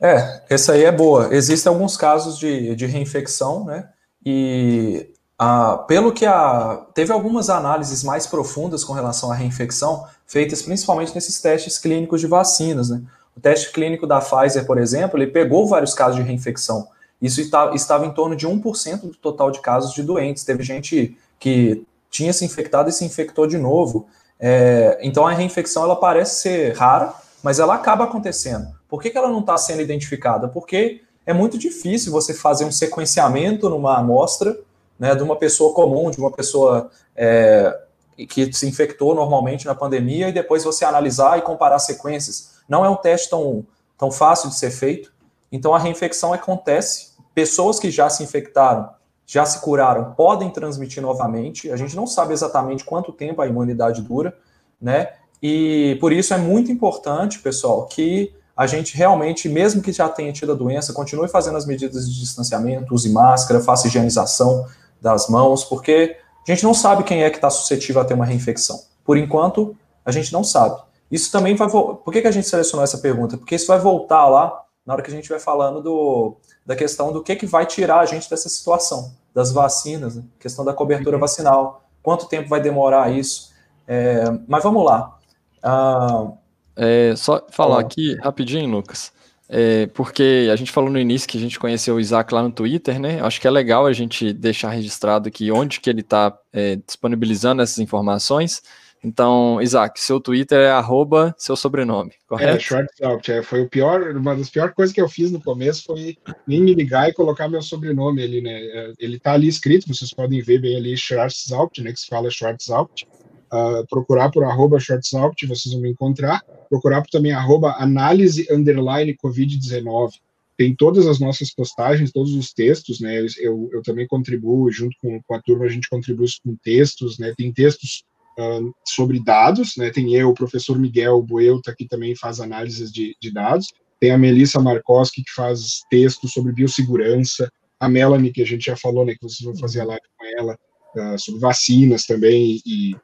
É, 0.00 0.42
essa 0.48 0.72
aí 0.72 0.84
é 0.84 0.92
boa. 0.92 1.34
Existem 1.34 1.72
alguns 1.72 1.96
casos 1.96 2.38
de, 2.38 2.76
de 2.76 2.86
reinfecção, 2.86 3.64
né? 3.64 3.88
E 4.24 5.10
a, 5.42 5.78
pelo 5.88 6.12
que 6.12 6.26
a. 6.26 6.82
Teve 6.92 7.14
algumas 7.14 7.48
análises 7.48 8.04
mais 8.04 8.26
profundas 8.26 8.84
com 8.84 8.92
relação 8.92 9.32
à 9.32 9.34
reinfecção, 9.34 10.04
feitas 10.26 10.60
principalmente 10.60 11.14
nesses 11.14 11.40
testes 11.40 11.78
clínicos 11.78 12.20
de 12.20 12.26
vacinas, 12.26 12.90
né? 12.90 13.00
O 13.34 13.40
teste 13.40 13.72
clínico 13.72 14.06
da 14.06 14.20
Pfizer, 14.20 14.66
por 14.66 14.76
exemplo, 14.76 15.18
ele 15.18 15.28
pegou 15.30 15.66
vários 15.66 15.94
casos 15.94 16.16
de 16.16 16.22
reinfecção. 16.22 16.88
Isso 17.22 17.40
estava 17.40 18.04
em 18.04 18.12
torno 18.12 18.36
de 18.36 18.46
1% 18.46 19.00
do 19.00 19.14
total 19.14 19.50
de 19.50 19.60
casos 19.60 19.94
de 19.94 20.02
doentes. 20.02 20.44
Teve 20.44 20.62
gente 20.62 21.16
que 21.38 21.86
tinha 22.10 22.34
se 22.34 22.44
infectado 22.44 22.90
e 22.90 22.92
se 22.92 23.06
infectou 23.06 23.46
de 23.46 23.56
novo. 23.56 24.08
É, 24.38 24.98
então 25.00 25.26
a 25.26 25.32
reinfecção 25.32 25.84
ela 25.84 25.96
parece 25.96 26.42
ser 26.42 26.76
rara, 26.76 27.14
mas 27.42 27.58
ela 27.58 27.74
acaba 27.74 28.04
acontecendo. 28.04 28.66
Por 28.86 29.00
que, 29.00 29.08
que 29.08 29.16
ela 29.16 29.30
não 29.30 29.40
está 29.40 29.56
sendo 29.56 29.80
identificada? 29.80 30.48
Porque 30.48 31.00
é 31.24 31.32
muito 31.32 31.56
difícil 31.56 32.12
você 32.12 32.34
fazer 32.34 32.66
um 32.66 32.72
sequenciamento 32.72 33.70
numa 33.70 33.96
amostra 33.96 34.54
né, 35.00 35.14
de 35.14 35.22
uma 35.22 35.34
pessoa 35.34 35.72
comum, 35.72 36.10
de 36.10 36.18
uma 36.18 36.30
pessoa 36.30 36.90
é, 37.16 37.80
que 38.28 38.52
se 38.52 38.68
infectou 38.68 39.14
normalmente 39.14 39.64
na 39.64 39.74
pandemia 39.74 40.28
e 40.28 40.32
depois 40.32 40.62
você 40.62 40.84
analisar 40.84 41.38
e 41.38 41.42
comparar 41.42 41.78
sequências. 41.78 42.60
Não 42.68 42.84
é 42.84 42.88
um 42.90 42.96
teste 42.96 43.30
tão, 43.30 43.64
tão 43.96 44.12
fácil 44.12 44.50
de 44.50 44.56
ser 44.56 44.70
feito. 44.70 45.10
Então 45.50 45.74
a 45.74 45.78
reinfecção 45.78 46.34
acontece. 46.34 47.12
Pessoas 47.34 47.80
que 47.80 47.90
já 47.90 48.10
se 48.10 48.22
infectaram, 48.22 48.90
já 49.26 49.46
se 49.46 49.60
curaram, 49.60 50.12
podem 50.12 50.50
transmitir 50.50 51.02
novamente. 51.02 51.72
A 51.72 51.76
gente 51.76 51.96
não 51.96 52.06
sabe 52.06 52.34
exatamente 52.34 52.84
quanto 52.84 53.10
tempo 53.10 53.40
a 53.40 53.46
imunidade 53.46 54.02
dura, 54.02 54.36
né? 54.78 55.14
E 55.42 55.96
por 55.98 56.12
isso 56.12 56.34
é 56.34 56.36
muito 56.36 56.70
importante, 56.70 57.38
pessoal, 57.38 57.86
que 57.86 58.34
a 58.54 58.66
gente 58.66 58.94
realmente, 58.94 59.48
mesmo 59.48 59.80
que 59.80 59.90
já 59.90 60.06
tenha 60.10 60.30
tido 60.30 60.52
a 60.52 60.54
doença, 60.54 60.92
continue 60.92 61.28
fazendo 61.28 61.56
as 61.56 61.64
medidas 61.64 62.06
de 62.06 62.20
distanciamento, 62.20 62.94
use 62.94 63.08
máscara, 63.08 63.60
faça 63.60 63.86
higienização 63.86 64.66
das 65.00 65.28
mãos, 65.28 65.64
porque 65.64 66.16
a 66.46 66.50
gente 66.50 66.64
não 66.64 66.74
sabe 66.74 67.04
quem 67.04 67.22
é 67.22 67.30
que 67.30 67.36
está 67.36 67.50
suscetível 67.50 68.02
a 68.02 68.04
ter 68.04 68.14
uma 68.14 68.24
reinfecção. 68.24 68.78
Por 69.04 69.16
enquanto, 69.16 69.76
a 70.04 70.10
gente 70.10 70.32
não 70.32 70.44
sabe. 70.44 70.80
Isso 71.10 71.30
também 71.32 71.54
vai. 71.54 71.68
Por 71.68 72.12
que, 72.12 72.22
que 72.22 72.28
a 72.28 72.32
gente 72.32 72.46
selecionou 72.46 72.84
essa 72.84 72.98
pergunta? 72.98 73.36
Porque 73.36 73.54
isso 73.54 73.66
vai 73.66 73.78
voltar 73.78 74.26
lá 74.28 74.64
na 74.84 74.94
hora 74.94 75.02
que 75.02 75.10
a 75.10 75.14
gente 75.14 75.28
vai 75.28 75.38
falando 75.38 75.82
do, 75.82 76.36
da 76.64 76.74
questão 76.74 77.12
do 77.12 77.22
que, 77.22 77.36
que 77.36 77.46
vai 77.46 77.66
tirar 77.66 78.00
a 78.00 78.06
gente 78.06 78.28
dessa 78.30 78.48
situação, 78.48 79.12
das 79.34 79.52
vacinas, 79.52 80.16
né? 80.16 80.22
questão 80.38 80.64
da 80.64 80.72
cobertura 80.72 81.16
uhum. 81.16 81.20
vacinal, 81.20 81.84
quanto 82.02 82.26
tempo 82.26 82.48
vai 82.48 82.60
demorar 82.60 83.12
isso. 83.12 83.52
É, 83.86 84.24
mas 84.46 84.62
vamos 84.62 84.84
lá. 84.84 85.18
Ah, 85.62 86.28
é, 86.76 87.14
só 87.16 87.44
falar 87.50 87.80
aqui 87.80 88.16
rapidinho, 88.22 88.70
Lucas. 88.70 89.12
É, 89.52 89.88
porque 89.88 90.48
a 90.52 90.54
gente 90.54 90.70
falou 90.70 90.88
no 90.88 90.98
início 90.98 91.28
que 91.28 91.36
a 91.36 91.40
gente 91.40 91.58
conheceu 91.58 91.96
o 91.96 92.00
Isaac 92.00 92.32
lá 92.32 92.40
no 92.40 92.52
Twitter, 92.52 93.00
né? 93.00 93.20
Acho 93.20 93.40
que 93.40 93.48
é 93.48 93.50
legal 93.50 93.84
a 93.84 93.92
gente 93.92 94.32
deixar 94.32 94.70
registrado 94.70 95.26
aqui 95.26 95.50
onde 95.50 95.80
que 95.80 95.90
ele 95.90 96.02
está 96.02 96.38
é, 96.52 96.76
disponibilizando 96.76 97.60
essas 97.60 97.80
informações. 97.80 98.62
Então, 99.02 99.60
Isaac, 99.60 99.98
seu 99.98 100.20
Twitter 100.20 100.58
é 100.58 100.70
arroba 100.70 101.34
seu 101.36 101.56
sobrenome, 101.56 102.12
correto? 102.28 102.58
É, 102.58 102.60
Schwartzout. 102.60 103.32
É, 103.32 103.42
foi 103.42 103.62
o 103.62 103.68
pior, 103.68 104.14
uma 104.14 104.36
das 104.36 104.50
piores 104.50 104.74
coisas 104.74 104.94
que 104.94 105.00
eu 105.00 105.08
fiz 105.08 105.32
no 105.32 105.42
começo 105.42 105.84
foi 105.84 106.16
nem 106.46 106.60
me 106.60 106.74
ligar 106.74 107.08
e 107.08 107.14
colocar 107.14 107.48
meu 107.48 107.62
sobrenome 107.62 108.22
ali, 108.22 108.40
né? 108.40 108.52
É, 108.52 108.92
ele 109.00 109.16
está 109.16 109.32
ali 109.32 109.48
escrito, 109.48 109.88
vocês 109.88 110.12
podem 110.12 110.40
ver 110.42 110.60
bem 110.60 110.76
ali, 110.76 110.96
Schwartzout, 110.96 111.82
né? 111.82 111.92
Que 111.92 111.98
se 111.98 112.06
fala 112.06 112.30
Schwartzout. 112.30 113.08
Uh, 113.52 113.84
procurar 113.88 114.30
por 114.30 114.44
arroba 114.44 114.78
Schwartzout, 114.78 115.46
vocês 115.46 115.72
vão 115.72 115.82
me 115.82 115.90
encontrar. 115.90 116.40
Procurar 116.68 117.02
por 117.02 117.10
também 117.10 117.32
arroba 117.32 117.74
análise 117.78 118.46
underline 118.50 119.16
Covid-19 119.16 120.12
tem 120.60 120.76
todas 120.76 121.06
as 121.06 121.18
nossas 121.18 121.50
postagens, 121.50 122.12
todos 122.12 122.34
os 122.34 122.52
textos, 122.52 123.00
né? 123.00 123.24
Eu, 123.38 123.70
eu 123.72 123.82
também 123.82 124.06
contribuo, 124.06 124.70
junto 124.70 124.94
com, 125.00 125.18
com, 125.22 125.34
a 125.34 125.40
turma, 125.40 125.64
a 125.64 125.70
gente 125.70 125.88
contribui 125.88 126.26
com 126.44 126.54
textos, 126.62 127.18
né? 127.18 127.32
Tem 127.34 127.50
textos 127.50 128.04
uh, 128.38 128.70
sobre 128.84 129.24
dados, 129.24 129.78
né? 129.78 129.88
Tem 129.88 130.14
eu, 130.14 130.28
o 130.28 130.34
professor 130.34 130.78
Miguel 130.78 131.22
Boelta, 131.22 131.74
que 131.74 131.88
também 131.88 132.14
faz 132.14 132.40
análises 132.40 132.92
de, 132.92 133.16
de 133.18 133.32
dados, 133.32 133.68
tem 133.98 134.10
a 134.10 134.18
Melissa 134.18 134.60
Markowski, 134.60 135.24
que 135.24 135.32
faz 135.32 135.80
textos 135.90 136.30
sobre 136.30 136.52
biossegurança, 136.52 137.50
a 137.80 137.88
Melanie, 137.88 138.30
que 138.30 138.42
a 138.42 138.46
gente 138.46 138.66
já 138.66 138.76
falou, 138.76 139.06
né? 139.06 139.14
Que 139.14 139.22
vocês 139.22 139.40
vão 139.40 139.56
fazer 139.56 139.80
a 139.80 139.84
live 139.86 140.04
com 140.18 140.26
ela, 140.38 140.58
uh, 140.94 141.18
sobre 141.18 141.40
vacinas 141.40 142.04
também, 142.04 142.60
e 142.66 142.94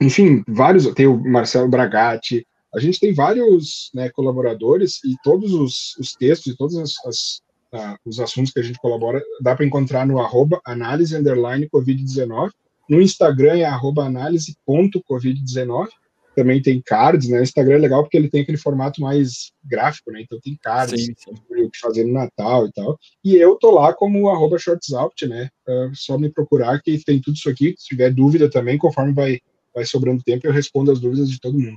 enfim, 0.00 0.42
vários, 0.48 0.92
tem 0.94 1.06
o 1.06 1.16
Marcelo 1.16 1.68
Bragatti, 1.68 2.46
a 2.74 2.80
gente 2.80 2.98
tem 2.98 3.14
vários 3.14 3.90
né, 3.94 4.10
colaboradores 4.10 4.98
e 5.04 5.14
todos 5.22 5.52
os, 5.52 5.96
os 5.98 6.12
textos 6.12 6.52
e 6.52 6.56
todos 6.56 6.76
as, 6.76 6.94
as, 7.06 7.40
uh, 7.72 7.96
os 8.04 8.18
assuntos 8.18 8.52
que 8.52 8.58
a 8.58 8.62
gente 8.62 8.80
colabora 8.80 9.22
dá 9.40 9.54
para 9.54 9.64
encontrar 9.64 10.06
no 10.06 10.20
arroba 10.20 10.60
análise 10.64 11.16
underline 11.16 11.68
covid-19 11.68 12.50
no 12.88 13.00
Instagram 13.00 13.58
é 13.58 13.64
análise.covid19. 13.64 15.88
Também 16.36 16.60
tem 16.60 16.82
cards, 16.84 17.28
né? 17.28 17.38
O 17.38 17.42
Instagram 17.42 17.76
é 17.76 17.78
legal 17.78 18.02
porque 18.02 18.16
ele 18.16 18.28
tem 18.28 18.42
aquele 18.42 18.58
formato 18.58 19.00
mais 19.00 19.52
gráfico, 19.64 20.10
né? 20.10 20.20
Então 20.20 20.40
tem 20.40 20.58
cards 20.60 21.04
sim, 21.04 21.14
sim. 21.16 21.30
o 21.30 21.70
que 21.70 21.78
fazer 21.78 22.02
no 22.04 22.12
Natal 22.12 22.66
e 22.66 22.72
tal. 22.72 22.98
E 23.24 23.36
eu 23.36 23.54
tô 23.54 23.70
lá 23.70 23.94
como 23.94 24.28
arroba 24.28 24.58
shortsout, 24.58 25.28
né? 25.28 25.48
É 25.66 25.90
só 25.94 26.18
me 26.18 26.28
procurar 26.28 26.82
que 26.82 26.98
tem 27.04 27.20
tudo 27.20 27.36
isso 27.36 27.48
aqui. 27.48 27.76
Se 27.78 27.86
tiver 27.86 28.12
dúvida 28.12 28.50
também, 28.50 28.76
conforme 28.76 29.12
vai, 29.12 29.38
vai 29.74 29.84
sobrando 29.84 30.22
tempo, 30.22 30.46
eu 30.46 30.52
respondo 30.52 30.92
as 30.92 31.00
dúvidas 31.00 31.28
de 31.28 31.40
todo 31.40 31.58
mundo. 31.58 31.76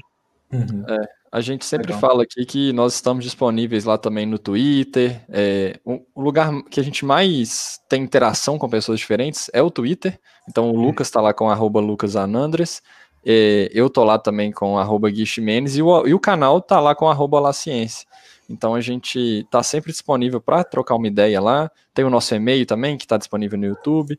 Uhum. 0.51 0.83
É, 0.87 1.09
a 1.31 1.41
gente 1.41 1.65
sempre 1.65 1.87
Legal. 1.87 1.99
fala 1.99 2.23
aqui 2.23 2.45
que 2.45 2.71
nós 2.71 2.93
estamos 2.93 3.23
disponíveis 3.23 3.83
lá 3.83 3.97
também 3.97 4.25
no 4.25 4.39
Twitter. 4.39 5.21
É, 5.29 5.79
o, 5.83 6.01
o, 6.15 6.21
lugar 6.21 6.51
que 6.69 6.79
a 6.79 6.83
gente 6.83 7.03
mais 7.03 7.79
tem 7.89 8.03
interação 8.03 8.57
com 8.57 8.69
pessoas 8.69 8.99
diferentes 8.99 9.49
é 9.53 9.61
o 9.61 9.69
Twitter. 9.69 10.19
Então 10.47 10.69
o 10.69 10.73
uhum. 10.73 10.85
Lucas 10.85 11.07
está 11.07 11.19
lá 11.19 11.33
com 11.33 11.49
arroba 11.49 11.79
lucasanandres. 11.79 12.81
É, 13.25 13.69
eu 13.73 13.89
tô 13.89 14.03
lá 14.05 14.17
também 14.17 14.51
com 14.51 14.77
arroba 14.77 15.09
Gui 15.09 15.25
e 15.25 15.81
o, 15.81 16.07
e 16.07 16.13
o 16.13 16.19
canal 16.19 16.61
tá 16.61 16.79
lá 16.79 16.95
com 16.95 17.09
arroba 17.09 17.39
La 17.41 17.51
Ciência. 17.51 18.07
Então 18.49 18.73
a 18.73 18.79
gente 18.79 19.19
está 19.19 19.61
sempre 19.61 19.91
disponível 19.91 20.39
para 20.39 20.63
trocar 20.63 20.95
uma 20.95 21.07
ideia 21.07 21.41
lá. 21.41 21.69
Tem 21.93 22.05
o 22.05 22.09
nosso 22.09 22.33
e-mail 22.33 22.65
também, 22.65 22.97
que 22.97 23.03
está 23.03 23.17
disponível 23.17 23.59
no 23.59 23.65
YouTube. 23.65 24.17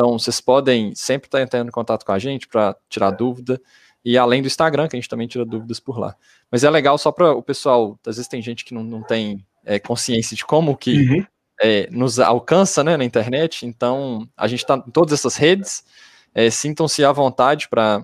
Então 0.00 0.18
vocês 0.18 0.40
podem 0.40 0.94
sempre 0.94 1.26
estar 1.26 1.36
tá 1.36 1.44
entrando 1.44 1.68
em 1.68 1.70
contato 1.70 2.06
com 2.06 2.12
a 2.12 2.18
gente 2.18 2.48
para 2.48 2.74
tirar 2.88 3.10
dúvida. 3.10 3.60
E 4.02 4.16
além 4.16 4.40
do 4.40 4.46
Instagram, 4.46 4.88
que 4.88 4.96
a 4.96 4.98
gente 4.98 5.10
também 5.10 5.28
tira 5.28 5.44
dúvidas 5.44 5.78
por 5.78 5.98
lá. 5.98 6.16
Mas 6.50 6.64
é 6.64 6.70
legal 6.70 6.96
só 6.96 7.12
para 7.12 7.34
o 7.34 7.42
pessoal, 7.42 7.98
às 8.06 8.16
vezes 8.16 8.26
tem 8.26 8.40
gente 8.40 8.64
que 8.64 8.72
não, 8.72 8.82
não 8.82 9.02
tem 9.02 9.44
é, 9.62 9.78
consciência 9.78 10.34
de 10.34 10.42
como 10.42 10.74
que 10.74 11.06
uhum. 11.06 11.26
é, 11.60 11.86
nos 11.90 12.18
alcança 12.18 12.82
né, 12.82 12.96
na 12.96 13.04
internet, 13.04 13.66
então 13.66 14.26
a 14.34 14.48
gente 14.48 14.60
está 14.60 14.76
em 14.76 14.90
todas 14.90 15.12
essas 15.12 15.36
redes, 15.36 15.84
é, 16.34 16.48
sintam-se 16.48 17.04
à 17.04 17.12
vontade 17.12 17.68
para 17.68 18.02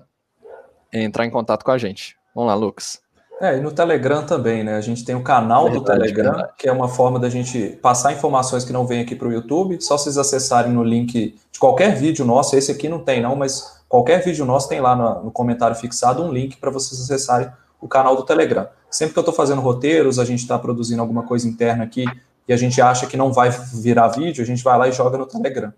é, 0.93 1.01
entrar 1.01 1.25
em 1.25 1.31
contato 1.31 1.63
com 1.65 1.71
a 1.71 1.79
gente. 1.79 2.15
Vamos 2.35 2.49
lá, 2.49 2.53
Lucas. 2.55 3.01
É, 3.39 3.57
e 3.57 3.61
no 3.61 3.71
Telegram 3.71 4.25
também, 4.25 4.63
né? 4.63 4.75
A 4.75 4.81
gente 4.81 5.05
tem 5.05 5.13
o 5.15 5.21
canal 5.21 5.65
verdade, 5.65 5.79
do 5.79 5.85
Telegram, 5.85 6.31
verdade. 6.31 6.53
que 6.57 6.67
é 6.67 6.71
uma 6.71 6.87
forma 6.87 7.19
da 7.19 7.29
gente 7.29 7.77
passar 7.81 8.11
informações 8.11 8.65
que 8.65 8.73
não 8.73 8.87
vem 8.87 9.01
aqui 9.01 9.15
para 9.15 9.27
o 9.27 9.31
YouTube. 9.31 9.81
Só 9.81 9.97
vocês 9.97 10.17
acessarem 10.17 10.71
no 10.71 10.83
link 10.83 11.35
de 11.51 11.59
qualquer 11.59 11.95
vídeo 11.95 12.25
nosso, 12.25 12.55
esse 12.55 12.71
aqui 12.71 12.89
não 12.89 12.99
tem, 12.99 13.21
não, 13.21 13.35
mas 13.35 13.77
Qualquer 13.87 14.21
vídeo 14.23 14.45
nosso 14.45 14.67
tem 14.67 14.81
lá 14.81 14.95
no, 14.95 15.25
no 15.25 15.31
comentário 15.31 15.75
fixado 15.75 16.21
um 16.21 16.31
link 16.31 16.57
para 16.57 16.69
vocês 16.69 16.99
acessarem 16.99 17.49
o 17.79 17.87
canal 17.87 18.15
do 18.15 18.23
Telegram. 18.23 18.67
Sempre 18.89 19.13
que 19.13 19.19
eu 19.19 19.21
estou 19.21 19.33
fazendo 19.33 19.61
roteiros, 19.61 20.19
a 20.19 20.25
gente 20.25 20.41
está 20.41 20.59
produzindo 20.59 21.01
alguma 21.01 21.23
coisa 21.23 21.47
interna 21.47 21.83
aqui 21.83 22.05
e 22.47 22.53
a 22.53 22.57
gente 22.57 22.81
acha 22.81 23.07
que 23.07 23.15
não 23.15 23.31
vai 23.31 23.49
virar 23.49 24.09
vídeo, 24.09 24.43
a 24.43 24.45
gente 24.45 24.63
vai 24.63 24.77
lá 24.77 24.87
e 24.87 24.91
joga 24.91 25.17
no 25.17 25.25
Telegram. 25.25 25.73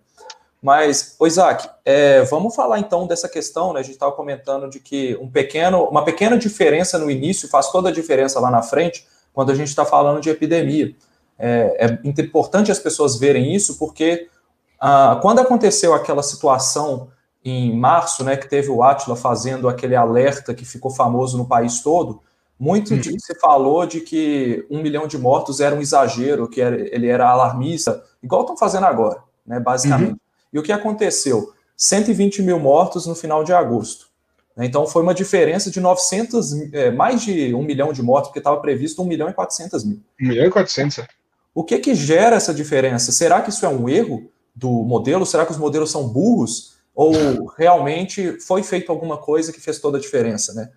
Mas, 0.62 1.16
ô 1.18 1.26
Isaac, 1.26 1.70
é, 1.86 2.22
vamos 2.24 2.54
falar 2.54 2.80
então 2.80 3.08
dessa 3.08 3.30
questão, 3.30 3.72
né? 3.72 3.80
A 3.80 3.84
gente 3.84 3.94
estava 3.94 4.12
comentando 4.12 4.70
de 4.70 4.80
que 4.80 5.18
um 5.22 5.30
pequeno, 5.30 5.86
uma 5.86 6.04
pequena 6.04 6.38
diferença 6.38 6.98
no 6.98 7.10
início 7.10 7.48
faz 7.48 7.72
toda 7.72 7.90
a 7.90 7.94
diferença 7.94 8.40
lá 8.40 8.52
na 8.52 8.62
frente 8.62 9.08
quando 9.34 9.52
a 9.52 9.56
gente 9.56 9.70
está 9.70 9.86
falando 9.86 10.20
de 10.20 10.30
epidemia. 10.30 10.94
É, 11.38 11.86
é, 11.86 12.10
importante 12.10 12.72
as 12.72 12.80
pessoas 12.80 13.18
verem 13.18 13.56
isso, 13.56 13.78
porque 13.78 14.28
ah, 14.80 15.18
quando 15.22 15.40
aconteceu 15.40 15.94
aquela 15.94 16.22
situação 16.22 17.10
em 17.44 17.74
março, 17.74 18.24
né, 18.26 18.36
que 18.36 18.50
teve 18.50 18.70
o 18.70 18.84
Atila 18.84 19.16
fazendo 19.16 19.70
aquele 19.70 19.96
alerta 19.96 20.54
que 20.54 20.66
ficou 20.66 20.92
famoso 20.92 21.38
no 21.38 21.48
país 21.48 21.82
todo, 21.82 22.22
muito 22.60 22.94
uhum. 22.94 23.02
se 23.02 23.36
falou 23.40 23.86
de 23.86 24.02
que 24.02 24.68
um 24.70 24.82
milhão 24.82 25.08
de 25.08 25.18
mortos 25.18 25.62
era 25.62 25.74
um 25.74 25.80
exagero, 25.80 26.50
que 26.50 26.60
era, 26.60 26.76
ele 26.94 27.08
era 27.08 27.30
alarmista, 27.30 28.04
igual 28.22 28.42
estão 28.42 28.58
fazendo 28.58 28.86
agora, 28.86 29.24
né, 29.46 29.58
basicamente. 29.58 30.12
Uhum. 30.12 30.29
E 30.52 30.60
o 30.60 30.64
que 30.64 30.72
aconteceu? 30.72 31.54
120 31.76 32.42
mil 32.42 32.60
mortos 32.60 33.06
no 33.06 33.16
final 33.16 33.44
de 33.44 33.54
agosto. 33.54 34.10
Né, 34.56 34.66
então 34.66 34.86
foi 34.86 35.02
uma 35.02 35.14
diferença 35.14 35.72
de 35.72 35.80
900, 35.80 36.74
é, 36.74 36.92
mais 36.92 37.22
de 37.22 37.54
um 37.54 37.64
milhão 37.64 37.94
de 37.94 38.04
mortos, 38.04 38.30
porque 38.30 38.40
estava 38.40 38.60
previsto 38.60 39.02
um 39.02 39.06
milhão 39.06 39.30
e 39.30 39.34
400 39.34 39.84
mil. 39.86 40.02
Um 40.22 40.28
milhão 40.28 40.46
e 40.46 40.50
400, 40.50 41.00
é. 41.00 41.08
O 41.54 41.64
que 41.64 41.78
que 41.80 41.96
gera 41.96 42.36
essa 42.36 42.54
diferença? 42.54 43.12
Será 43.12 43.42
que 43.42 43.50
isso 43.50 43.66
é 43.66 43.70
um 43.70 43.90
erro 43.90 44.32
do 44.56 44.70
modelo? 44.70 45.26
Será 45.26 45.46
que 45.46 45.52
os 45.52 45.58
modelos 45.58 45.92
são 45.92 46.08
burros? 46.08 46.78
Ou 46.94 47.46
realmente 47.58 48.40
foi 48.42 48.62
feito 48.62 48.92
alguma 48.92 49.18
coisa 49.18 49.54
que 49.54 49.62
fez 49.62 49.80
toda 49.80 49.98
a 49.98 50.02
diferença, 50.02 50.54
né? 50.54 50.70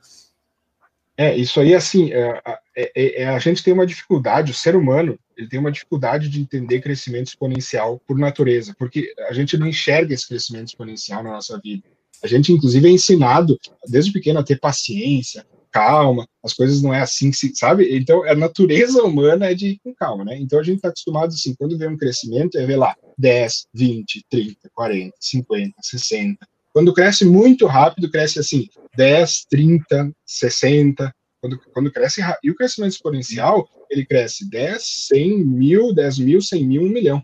É, 1.16 1.36
isso 1.36 1.60
aí, 1.60 1.74
assim, 1.74 2.12
é, 2.12 2.40
é, 2.76 3.22
é, 3.22 3.28
a 3.28 3.38
gente 3.38 3.62
tem 3.62 3.72
uma 3.72 3.86
dificuldade, 3.86 4.52
o 4.52 4.54
ser 4.54 4.74
humano, 4.76 5.18
ele 5.36 5.48
tem 5.48 5.60
uma 5.60 5.72
dificuldade 5.72 6.28
de 6.28 6.40
entender 6.40 6.80
crescimento 6.80 7.28
exponencial 7.28 8.00
por 8.06 8.18
natureza, 8.18 8.74
porque 8.78 9.12
a 9.28 9.32
gente 9.32 9.56
não 9.56 9.66
enxerga 9.66 10.14
esse 10.14 10.28
crescimento 10.28 10.68
exponencial 10.68 11.22
na 11.22 11.32
nossa 11.32 11.60
vida. 11.62 11.82
A 12.22 12.26
gente, 12.26 12.52
inclusive, 12.52 12.86
é 12.86 12.90
ensinado, 12.90 13.58
desde 13.88 14.12
pequeno, 14.12 14.38
a 14.38 14.44
ter 14.44 14.58
paciência, 14.58 15.44
calma, 15.72 16.26
as 16.44 16.52
coisas 16.52 16.82
não 16.82 16.92
é 16.92 17.00
assim 17.00 17.32
sabe? 17.54 17.96
Então, 17.96 18.22
a 18.28 18.34
natureza 18.34 19.02
humana 19.02 19.46
é 19.46 19.54
de 19.54 19.68
ir 19.68 19.80
com 19.82 19.94
calma, 19.94 20.24
né? 20.24 20.38
Então, 20.38 20.58
a 20.58 20.62
gente 20.62 20.76
está 20.76 20.88
acostumado, 20.88 21.30
assim, 21.30 21.54
quando 21.54 21.78
vê 21.78 21.88
um 21.88 21.96
crescimento, 21.96 22.58
é 22.58 22.66
ver 22.66 22.76
lá 22.76 22.94
10, 23.18 23.66
20, 23.74 24.24
30, 24.30 24.70
40, 24.72 25.14
50, 25.18 25.74
60. 25.80 26.46
Quando 26.72 26.94
cresce 26.94 27.24
muito 27.24 27.66
rápido, 27.66 28.10
cresce 28.10 28.38
assim 28.38 28.68
10, 28.96 29.46
30, 29.50 30.12
60. 30.24 31.14
Quando, 31.42 31.58
quando 31.74 31.92
cresce. 31.92 32.22
E 32.42 32.50
o 32.52 32.54
crescimento 32.54 32.92
exponencial, 32.92 33.68
ele 33.90 34.06
cresce 34.06 34.48
10, 34.48 34.80
100, 35.08 35.44
mil, 35.44 35.92
10 35.92 36.18
mil, 36.20 36.40
100 36.40 36.64
mil, 36.64 36.82
1 36.82 36.88
milhão. 36.88 37.22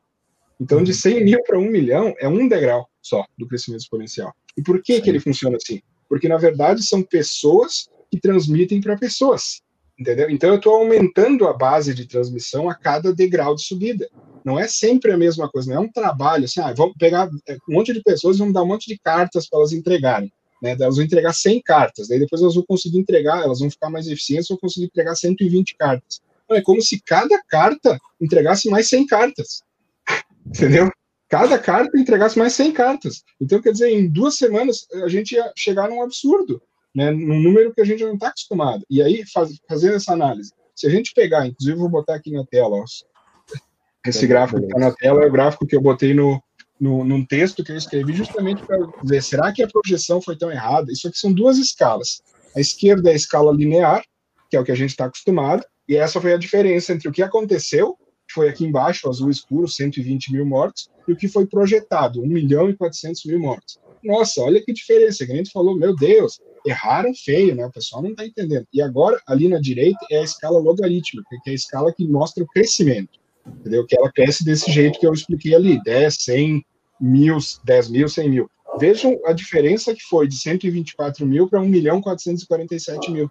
Então, 0.61 0.83
de 0.83 0.93
100 0.93 1.25
mil 1.25 1.43
para 1.45 1.57
1 1.57 1.63
milhão 1.71 2.13
é 2.19 2.29
um 2.29 2.49
degrau 2.49 2.89
só 3.01 3.25
do 3.39 3.47
crescimento 3.47 3.83
exponencial. 3.83 4.35
E 4.57 4.63
por 4.63 4.83
que, 4.83 5.01
que 5.01 5.09
ele 5.09 5.21
funciona 5.21 5.57
assim? 5.57 5.81
Porque, 6.09 6.29
na 6.29 6.37
verdade, 6.37 6.83
são 6.83 7.01
pessoas 7.01 7.89
que 8.11 8.19
transmitem 8.19 8.81
para 8.81 8.97
pessoas, 8.97 9.63
entendeu? 9.99 10.29
Então 10.31 10.51
eu 10.51 10.57
estou 10.57 10.75
aumentando 10.75 11.47
a 11.47 11.53
base 11.53 11.95
de 11.95 12.07
transmissão 12.07 12.69
a 12.69 12.75
cada 12.75 13.15
degrau 13.15 13.55
de 13.55 13.63
subida. 13.63 14.09
Não 14.45 14.59
é 14.59 14.67
sempre 14.67 15.13
a 15.13 15.17
mesma 15.17 15.49
coisa, 15.49 15.71
não 15.71 15.83
é 15.83 15.85
um 15.85 15.93
trabalho 15.93 16.47
assim, 16.47 16.61
ah, 16.61 16.73
vamos 16.73 16.97
pegar 16.99 17.29
é, 17.47 17.55
um 17.69 17.75
monte 17.75 17.93
de 17.93 18.03
pessoas 18.03 18.37
e 18.37 18.39
vamos 18.39 18.55
dar 18.55 18.63
um 18.63 18.67
monte 18.67 18.87
de 18.87 18.99
cartas 18.99 19.49
para 19.49 19.59
elas 19.59 19.73
entregarem. 19.73 20.33
Né, 20.63 20.77
elas 20.79 20.97
vão 20.97 21.05
entregar 21.05 21.33
100 21.33 21.63
cartas, 21.63 22.09
daí 22.09 22.19
depois 22.19 22.43
elas 22.43 22.55
vão 22.55 22.65
conseguir 22.67 22.99
entregar, 22.99 23.43
elas 23.43 23.61
vão 23.61 23.71
ficar 23.71 23.91
mais 23.91 24.09
eficientes, 24.09 24.49
vão 24.49 24.59
conseguir 24.59 24.87
entregar 24.87 25.15
120 25.15 25.77
cartas. 25.77 26.21
Então, 26.45 26.57
é 26.57 26.63
como 26.63 26.83
se 26.83 27.01
cada 27.01 27.41
carta 27.45 27.99
entregasse 28.21 28.69
mais 28.69 28.89
100 28.89 29.07
cartas. 29.07 29.63
Entendeu? 30.47 30.91
Cada 31.29 31.59
carta 31.59 31.99
entregasse 31.99 32.39
mais 32.39 32.55
100 32.55 32.73
cartas. 32.73 33.23
Então, 33.41 33.61
quer 33.61 33.73
dizer, 33.73 33.91
em 33.91 34.09
duas 34.09 34.37
semanas 34.37 34.87
a 35.05 35.09
gente 35.09 35.33
ia 35.33 35.53
chegar 35.57 35.89
num 35.89 36.03
absurdo 36.03 36.61
né, 36.95 37.11
num 37.11 37.41
número 37.41 37.73
que 37.73 37.81
a 37.81 37.85
gente 37.85 38.05
não 38.05 38.15
está 38.15 38.29
acostumado. 38.29 38.85
E 38.91 39.03
aí, 39.03 39.25
faz, 39.33 39.51
fazendo 39.69 39.95
essa 39.95 40.13
análise, 40.13 40.53
Se 40.75 40.87
a 40.87 40.91
gente 40.91 41.13
pegar, 41.15 41.47
inclusive 41.47 41.77
vou 41.77 41.89
botar 41.89 42.15
aqui 42.15 42.31
na 42.33 42.45
tela, 42.45 42.77
ó, 42.77 42.85
esse 44.07 44.27
gráfico 44.27 44.61
que 44.61 44.67
está 44.67 44.79
na 44.79 44.93
tela 44.93 45.23
é 45.23 45.27
o 45.27 45.33
gráfico 45.33 45.67
que 45.67 45.77
eu 45.77 45.81
botei 45.81 46.15
no, 46.15 46.43
no, 46.81 47.05
num 47.05 47.25
texto 47.25 47.65
que 47.65 47.73
eu 47.73 47.77
escrevi 47.77 48.13
justamente 48.13 48.63
para 48.63 48.79
ver, 49.05 49.23
será 49.23 49.53
que 49.53 49.63
a 49.63 49.69
projeção 49.69 50.21
foi 50.21 50.37
tão 50.37 50.51
errada? 50.51 50.93
Isso 50.93 51.09
aqui 51.09 51.19
são 51.19 51.33
duas 51.33 51.59
escalas. 51.59 52.23
A 52.57 52.61
esquerda 52.61 53.11
é 53.11 53.13
a 53.13 53.17
escala 53.17 53.53
linear, 53.53 54.03
que 54.51 54.57
é 54.57 54.61
o 54.61 54.65
que 54.65 54.73
a 54.73 54.77
gente 54.77 54.91
está 54.91 55.07
acostumado, 55.07 55.65
e 55.89 55.97
essa 55.97 56.21
foi 56.21 56.33
a 56.33 56.39
diferença 56.39 56.93
entre 56.93 57.09
o 57.09 57.13
que 57.13 57.23
aconteceu, 57.23 57.97
que 58.27 58.35
foi 58.35 58.49
aqui 58.49 58.65
embaixo, 58.65 59.09
azul 59.09 59.31
escuro, 59.31 59.67
120 59.67 60.33
mil 60.33 60.47
mortos, 60.47 60.89
e 61.07 61.13
o 61.13 61.17
que 61.17 61.29
foi 61.29 61.47
projetado, 61.47 62.23
1 62.23 62.27
milhão 62.27 62.69
e 62.69 62.77
400 62.77 63.25
mil 63.25 63.41
mortos. 63.41 63.79
Nossa, 64.05 64.43
olha 64.43 64.63
que 64.63 64.73
diferença, 64.73 65.25
a 65.25 65.27
gente 65.27 65.51
falou, 65.51 65.77
meu 65.77 65.95
Deus, 65.95 66.39
erraram 66.65 67.13
feio, 67.15 67.55
né? 67.55 67.67
O 67.67 67.73
pessoal 67.73 68.03
não 68.03 68.11
está 68.11 68.25
entendendo. 68.25 68.67
E 68.73 68.81
agora, 68.81 69.21
ali 69.27 69.49
na 69.49 69.59
direita, 69.59 69.99
é 70.11 70.19
a 70.19 70.23
escala 70.23 70.61
logarítmica, 70.61 71.37
que 71.43 71.51
é 71.51 71.53
a 71.53 71.57
escala 71.57 71.93
que 71.93 72.07
mostra 72.07 72.45
o 72.45 72.47
crescimento, 72.47 73.19
entendeu? 73.61 73.87
Que 73.87 73.97
ela 73.97 74.13
cresce 74.13 74.45
desse 74.45 74.71
jeito 74.71 74.99
que 74.99 75.07
eu 75.07 75.13
expliquei 75.13 75.55
ali, 75.55 75.83
10, 75.83 76.17
100, 76.19 76.65
mil, 77.01 77.39
10 77.65 77.91
mil, 77.91 78.09
100 78.09 78.31
mil. 78.31 78.51
Vejam 78.79 79.19
a 79.25 79.33
diferença 79.33 79.95
que 79.95 80.03
foi 80.03 80.29
de 80.29 80.37
124 80.37 81.27
mil 81.27 81.49
para 81.49 81.61
1 81.61 81.69
milhão 81.69 82.01
447 82.01 83.11
mil. 83.11 83.31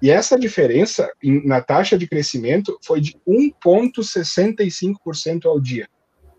E 0.00 0.10
essa 0.10 0.38
diferença 0.38 1.10
na 1.22 1.62
taxa 1.62 1.96
de 1.96 2.06
crescimento 2.06 2.78
foi 2.84 3.00
de 3.00 3.16
1,65% 3.26 5.46
ao 5.46 5.58
dia. 5.58 5.88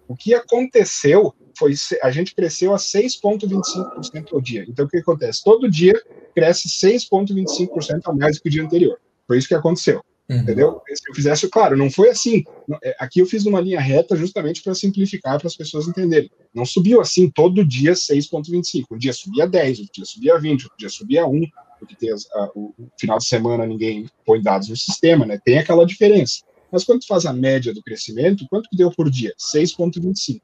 O 0.08 0.16
que 0.16 0.34
aconteceu 0.34 1.34
foi 1.58 1.74
a 2.04 2.12
gente 2.12 2.36
cresceu 2.36 2.74
a 2.74 2.78
6,25% 2.78 4.32
ao 4.32 4.40
dia. 4.40 4.64
Então, 4.70 4.86
o 4.86 4.88
que 4.88 4.98
acontece? 4.98 5.44
Todo 5.44 5.70
dia 5.70 6.00
cresce 6.36 6.70
6,25% 6.70 8.02
a 8.06 8.14
mais 8.14 8.38
do 8.38 8.44
que 8.44 8.50
o 8.50 8.52
dia 8.52 8.64
anterior. 8.64 9.00
Foi 9.28 9.40
isso 9.40 9.48
que 9.48 9.56
aconteceu. 9.56 10.04
Uhum. 10.30 10.40
Entendeu? 10.40 10.82
Se 10.88 11.10
eu 11.10 11.16
fizesse, 11.16 11.48
claro, 11.48 11.78
não 11.78 11.90
foi 11.90 12.10
assim. 12.10 12.44
É, 12.84 12.98
aqui 13.00 13.20
eu 13.20 13.26
fiz 13.26 13.46
uma 13.46 13.62
linha 13.62 13.80
reta 13.80 14.14
justamente 14.16 14.62
para 14.62 14.76
simplificar 14.76 15.40
para 15.40 15.48
as 15.48 15.56
pessoas 15.56 15.88
entenderem. 15.88 16.30
Não 16.54 16.66
subiu 16.66 17.00
assim 17.00 17.30
todo 17.30 17.66
dia 17.66 17.94
6,25. 17.94 18.88
Um 18.92 18.98
dia 18.98 19.14
subia 19.14 19.48
10, 19.48 19.80
outro 19.80 19.94
dia 19.94 20.06
subia 20.06 20.38
20, 20.38 20.64
outro 20.64 20.78
dia 20.78 20.90
subia 20.90 21.26
1, 21.26 21.48
porque 21.80 21.96
tem 21.96 22.12
as, 22.12 22.30
a, 22.32 22.52
o, 22.54 22.74
o, 22.78 22.90
final 23.00 23.18
de 23.18 23.26
semana 23.26 23.66
ninguém 23.66 24.06
põe 24.26 24.42
dados 24.42 24.68
no 24.68 24.76
sistema, 24.76 25.26
né? 25.26 25.40
Tem 25.44 25.60
aquela 25.60 25.86
diferença. 25.86 26.42
Mas 26.70 26.84
quando 26.84 27.00
tu 27.00 27.08
faz 27.08 27.26
a 27.26 27.32
média 27.32 27.74
do 27.74 27.82
crescimento, 27.82 28.46
quanto 28.50 28.70
que 28.70 28.76
deu 28.76 28.92
por 28.92 29.10
dia? 29.10 29.34
6,25. 29.40 30.42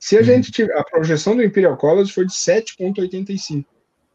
Se 0.00 0.16
a 0.16 0.18
uhum. 0.18 0.24
gente 0.24 0.50
tiver, 0.50 0.76
a 0.76 0.82
projeção 0.82 1.36
do 1.36 1.44
Imperial 1.44 1.76
College 1.76 2.12
foi 2.12 2.26
de 2.26 2.32
7,85. 2.32 3.64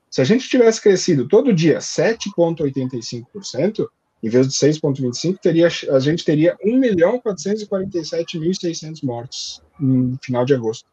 Se 0.10 0.20
a 0.20 0.26
gente 0.26 0.50
tivesse 0.50 0.82
crescido 0.82 1.30
todo 1.30 1.54
dia 1.54 1.78
7,85%, 1.78 3.88
em 4.22 4.30
vez 4.30 4.48
de 4.48 4.54
6,25, 4.54 5.40
teria, 5.40 5.68
a 5.68 6.00
gente 6.00 6.24
teria 6.26 6.58
1.447.600 6.66 9.04
mortos 9.04 9.62
no 9.80 10.18
final 10.22 10.44
de 10.46 10.54
agosto. 10.54 10.90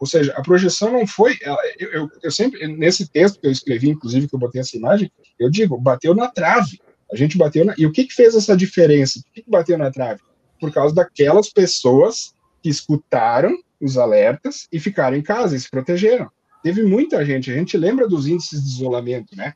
Ou 0.00 0.06
seja, 0.06 0.32
a 0.34 0.42
projeção 0.42 0.90
não 0.90 1.06
foi. 1.06 1.36
Eu, 1.40 1.56
eu, 1.78 2.08
eu, 2.24 2.30
sempre, 2.30 2.66
nesse 2.66 3.06
texto 3.06 3.38
que 3.38 3.46
eu 3.46 3.52
escrevi, 3.52 3.90
inclusive, 3.90 4.26
que 4.26 4.34
eu 4.34 4.38
botei 4.38 4.60
essa 4.60 4.76
imagem, 4.76 5.12
eu 5.38 5.48
digo, 5.48 5.78
bateu 5.78 6.12
na 6.14 6.28
trave. 6.28 6.80
A 7.12 7.16
gente 7.16 7.38
bateu 7.38 7.64
na. 7.64 7.74
E 7.78 7.86
o 7.86 7.92
que, 7.92 8.04
que 8.04 8.14
fez 8.14 8.34
essa 8.34 8.56
diferença? 8.56 9.20
Por 9.20 9.32
que, 9.32 9.42
que 9.42 9.50
bateu 9.50 9.78
na 9.78 9.92
trave? 9.92 10.20
Por 10.58 10.72
causa 10.72 10.92
daquelas 10.94 11.50
pessoas 11.50 12.34
que 12.62 12.68
escutaram 12.68 13.56
os 13.80 13.96
alertas 13.98 14.66
e 14.72 14.80
ficaram 14.80 15.16
em 15.16 15.22
casa 15.22 15.54
e 15.54 15.60
se 15.60 15.70
protegeram. 15.70 16.28
Teve 16.62 16.82
muita 16.84 17.24
gente, 17.24 17.50
a 17.50 17.54
gente 17.54 17.76
lembra 17.76 18.08
dos 18.08 18.26
índices 18.26 18.62
de 18.62 18.70
isolamento, 18.70 19.36
né? 19.36 19.54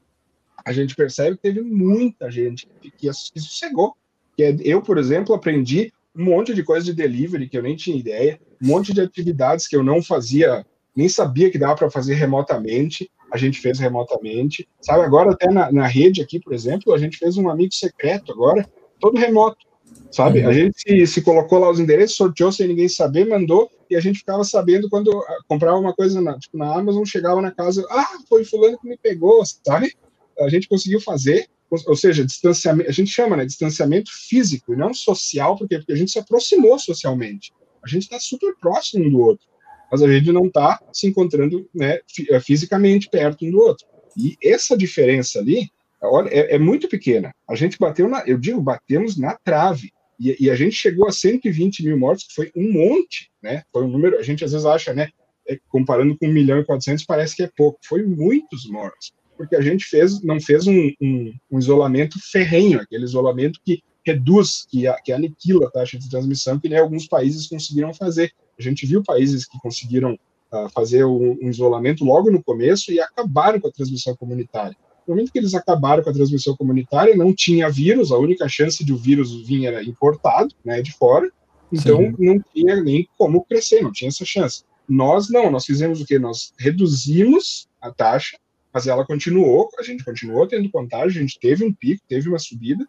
A 0.67 0.73
gente 0.73 0.97
percebe 0.97 1.37
que 1.37 1.43
teve 1.43 1.63
muita 1.63 2.31
gente 2.31 2.69
que, 2.83 2.91
que 2.91 3.13
sossegou. 3.13 3.95
Que 4.37 4.43
é, 4.43 4.57
eu, 4.61 4.83
por 4.83 4.99
exemplo, 4.99 5.35
aprendi 5.35 5.93
um 6.15 6.25
monte 6.25 6.53
de 6.53 6.63
coisa 6.63 6.85
de 6.85 6.93
delivery 6.93 7.49
que 7.49 7.57
eu 7.57 7.63
nem 7.63 7.77
tinha 7.77 7.97
ideia 7.97 8.39
um 8.63 8.69
monte 8.69 8.93
de 8.93 9.01
atividades 9.01 9.67
que 9.67 9.77
eu 9.77 9.83
não 9.83 10.03
fazia, 10.03 10.65
nem 10.95 11.09
sabia 11.09 11.51
que 11.51 11.59
dava 11.59 11.77
para 11.77 11.91
fazer 11.91 12.15
remotamente, 12.15 13.11
a 13.31 13.37
gente 13.37 13.61
fez 13.61 13.79
remotamente. 13.79 14.69
Sabe, 14.81 15.05
agora 15.05 15.33
até 15.33 15.51
na, 15.51 15.71
na, 15.71 15.87
rede 15.87 16.23
aqui, 16.23 16.41
por 16.41 16.53
exemplo, 16.53 16.95
a 16.95 16.99
gente 16.99 17.19
fez 17.19 17.37
um 17.37 17.49
amigo 17.49 17.75
secreto 17.75 18.33
agora, 18.33 18.69
todo 18.99 19.19
remoto. 19.19 19.67
Sabe, 20.11 20.41
uhum. 20.41 20.49
a 20.49 20.53
gente 20.53 20.81
se, 20.81 21.07
se, 21.07 21.23
colocou 21.23 21.59
lá 21.59 21.71
os 21.71 21.81
endereços, 21.81 22.17
sorteou 22.17 22.51
sem 22.51 22.69
ninguém 22.69 22.89
saber, 22.89 23.27
mandou, 23.27 23.71
e 23.91 23.97
a 23.97 24.01
gente 24.01 24.21
ficava 24.21 24.45
sabendo 24.45 24.89
quando 24.89 25.11
comprava 25.49 25.79
uma 25.79 25.93
coisa 25.93 26.21
na, 26.21 26.39
tipo, 26.39 26.57
na 26.57 26.75
Amazon, 26.75 27.05
chegava 27.05 27.41
na 27.43 27.51
casa, 27.51 27.85
ah, 27.91 28.19
foi 28.29 28.45
fulano 28.45 28.79
que 28.79 28.89
me 28.89 28.97
pegou, 28.97 29.43
sabe? 29.45 29.95
A 30.41 30.49
gente 30.49 30.69
conseguiu 30.69 31.01
fazer, 31.01 31.49
ou 31.71 31.97
seja, 31.97 32.25
distanciamento, 32.25 32.89
a 32.89 32.93
gente 32.93 33.11
chama, 33.11 33.37
né, 33.37 33.45
distanciamento 33.45 34.11
físico 34.13 34.73
e 34.73 34.77
não 34.77 34.93
social, 34.93 35.57
porque, 35.57 35.79
porque 35.79 35.93
a 35.93 35.97
gente 35.97 36.13
se 36.13 36.19
aproximou 36.19 36.79
socialmente. 36.79 37.53
A 37.83 37.89
gente 37.89 38.03
está 38.03 38.19
super 38.19 38.55
próximo 38.61 39.05
um 39.05 39.11
do 39.11 39.21
outro, 39.21 39.47
mas 39.91 40.03
a 40.03 40.13
gente 40.13 40.33
não 40.33 40.47
está 40.47 40.81
se 40.93 41.07
encontrando 41.07 41.69
né, 41.75 42.01
eh, 42.31 42.41
fisicamente 42.41 43.09
perto 43.09 43.45
um 43.45 43.51
do 43.51 43.59
outro. 43.59 43.87
E 44.17 44.37
essa 44.43 44.77
diferença 44.77 45.39
ali, 45.39 45.71
olha, 46.03 46.29
é, 46.31 46.55
é, 46.55 46.59
muito 46.59 46.89
pequena. 46.89 47.35
A 47.49 47.55
gente 47.55 47.79
bateu 47.79 48.09
na, 48.09 48.25
eu 48.27 48.39
digo, 48.39 48.61
batemos 48.61 49.17
na 49.17 49.37
trave. 49.37 49.91
E, 50.19 50.47
e, 50.47 50.51
a 50.51 50.55
gente 50.55 50.75
chegou 50.75 51.07
a 51.07 51.13
120 51.13 51.85
mil 51.85 51.99
mortos, 51.99 52.25
que 52.25 52.35
foi 52.35 52.51
um 52.57 52.73
monte, 52.73 53.31
né? 53.43 53.63
Foi 53.71 53.85
um 53.85 53.89
número, 53.89 54.19
a 54.19 54.23
gente 54.23 54.43
às 54.45 54.53
vezes 54.53 54.65
acha, 54.65 54.95
né? 54.95 55.11
É, 55.47 55.59
comparando 55.69 56.17
com 56.17 56.27
1 56.27 56.33
milhão 56.33 56.59
e 56.59 56.65
400, 56.65 57.05
parece 57.05 57.37
que 57.37 57.43
é 57.43 57.51
pouco. 57.55 57.79
Foi 57.87 58.03
muitos 58.03 58.67
mortos, 58.69 59.13
porque 59.37 59.57
a 59.57 59.61
gente 59.61 59.85
fez, 59.85 60.23
não 60.23 60.41
fez 60.41 60.67
um, 60.67 60.91
um, 61.01 61.35
um 61.51 61.59
isolamento 61.59 62.19
ferrenho, 62.31 62.81
aquele 62.81 63.05
isolamento 63.05 63.61
que 63.65 63.83
reduz, 64.05 64.65
que, 64.69 64.85
que 65.05 65.13
aniquila 65.13 65.67
a 65.67 65.71
taxa 65.71 65.99
de 65.99 66.09
transmissão, 66.09 66.59
que 66.59 66.69
nem 66.69 66.79
alguns 66.79 67.09
países 67.09 67.49
conseguiram 67.49 67.93
fazer. 67.93 68.33
A 68.59 68.63
gente 68.63 68.87
viu 68.87 69.03
países 69.03 69.45
que 69.45 69.59
conseguiram 69.59 70.15
uh, 70.53 70.69
fazer 70.71 71.05
um, 71.05 71.37
um, 71.43 71.51
isolamento 71.51 72.05
logo 72.05 72.31
no 72.31 72.43
começo 72.43 72.93
e 72.93 73.01
acabaram 73.01 73.61
com 73.61 73.69
a 73.69 73.73
transmissão 73.73 74.15
comunitária. 74.17 74.77
No 75.07 75.15
momento 75.15 75.33
que 75.33 75.39
eles 75.39 75.55
acabaram 75.55 76.03
com 76.03 76.11
a 76.11 76.13
transmissão 76.13 76.57
comunitária, 76.57 77.17
não 77.17 77.35
tinha 77.35 77.71
vírus, 77.71 78.11
a 78.11 78.19
única 78.19 78.49
chance 78.49 78.85
de 78.85 78.93
o 78.93 78.97
vírus 78.97 79.47
vir 79.47 79.67
era 79.67 79.83
importado, 79.85 80.55
né, 80.65 80.81
de 80.81 80.93
fora, 80.93 81.31
então 81.73 81.99
Sim. 81.99 82.15
não 82.19 82.41
tinha 82.55 82.81
nem 82.83 83.09
como 83.19 83.45
crescer, 83.45 83.83
não 83.83 83.93
tinha 83.93 84.09
essa 84.09 84.25
chance. 84.25 84.65
Nós 84.89 85.29
não, 85.29 85.51
nós 85.51 85.65
fizemos 85.65 86.01
o 86.01 86.07
que? 86.07 86.19
Nós 86.19 86.53
reduzimos 86.59 87.69
a 87.81 87.91
taxa, 87.91 88.37
mas 88.77 88.87
ela 88.87 89.07
continuou, 89.07 89.71
a 89.79 89.83
gente 89.83 90.05
continuou 90.05 90.47
tendo 90.47 90.71
contágio, 90.71 91.19
a 91.19 91.23
gente 91.23 91.41
teve 91.41 91.65
um 91.65 91.73
pico, 91.73 92.05
teve 92.07 92.29
uma 92.29 92.39
subida, 92.39 92.87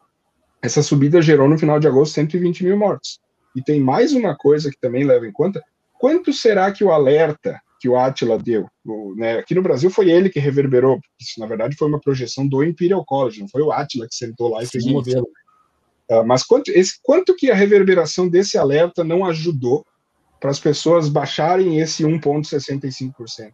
essa 0.61 0.83
subida 0.83 1.21
gerou 1.21 1.47
no 1.47 1.57
final 1.57 1.79
de 1.79 1.87
agosto 1.87 2.15
120 2.15 2.65
mil 2.65 2.77
mortos. 2.77 3.21
E 3.55 3.63
tem 3.63 3.79
mais 3.79 4.11
uma 4.11 4.35
coisa 4.35 4.69
que 4.69 4.77
também 4.81 5.05
leva 5.05 5.25
em 5.25 5.31
conta: 5.31 5.63
quanto 5.97 6.33
será 6.33 6.73
que 6.73 6.83
o 6.83 6.91
alerta 6.91 7.57
que 7.79 7.87
o 7.87 7.95
Atila 7.95 8.37
deu? 8.37 8.67
O, 8.85 9.15
né, 9.15 9.39
aqui 9.39 9.55
no 9.55 9.61
Brasil 9.61 9.89
foi 9.89 10.09
ele 10.09 10.29
que 10.29 10.41
reverberou, 10.41 10.99
isso 11.21 11.39
na 11.39 11.45
verdade 11.45 11.77
foi 11.77 11.87
uma 11.87 12.01
projeção 12.01 12.45
do 12.45 12.61
Imperial 12.65 13.05
College, 13.05 13.39
não 13.39 13.47
foi 13.47 13.61
o 13.61 13.71
Atila 13.71 14.09
que 14.09 14.15
sentou 14.15 14.49
lá 14.49 14.63
e 14.63 14.67
fez 14.67 14.83
o 14.83 14.89
um 14.89 14.91
modelo. 14.91 15.25
Uh, 16.11 16.27
mas 16.27 16.43
quanto, 16.43 16.69
esse, 16.69 16.99
quanto 17.01 17.33
que 17.33 17.49
a 17.49 17.55
reverberação 17.55 18.27
desse 18.27 18.57
alerta 18.57 19.05
não 19.05 19.25
ajudou 19.25 19.85
para 20.37 20.51
as 20.51 20.59
pessoas 20.59 21.07
baixarem 21.07 21.79
esse 21.79 22.03
1,65%? 22.03 23.53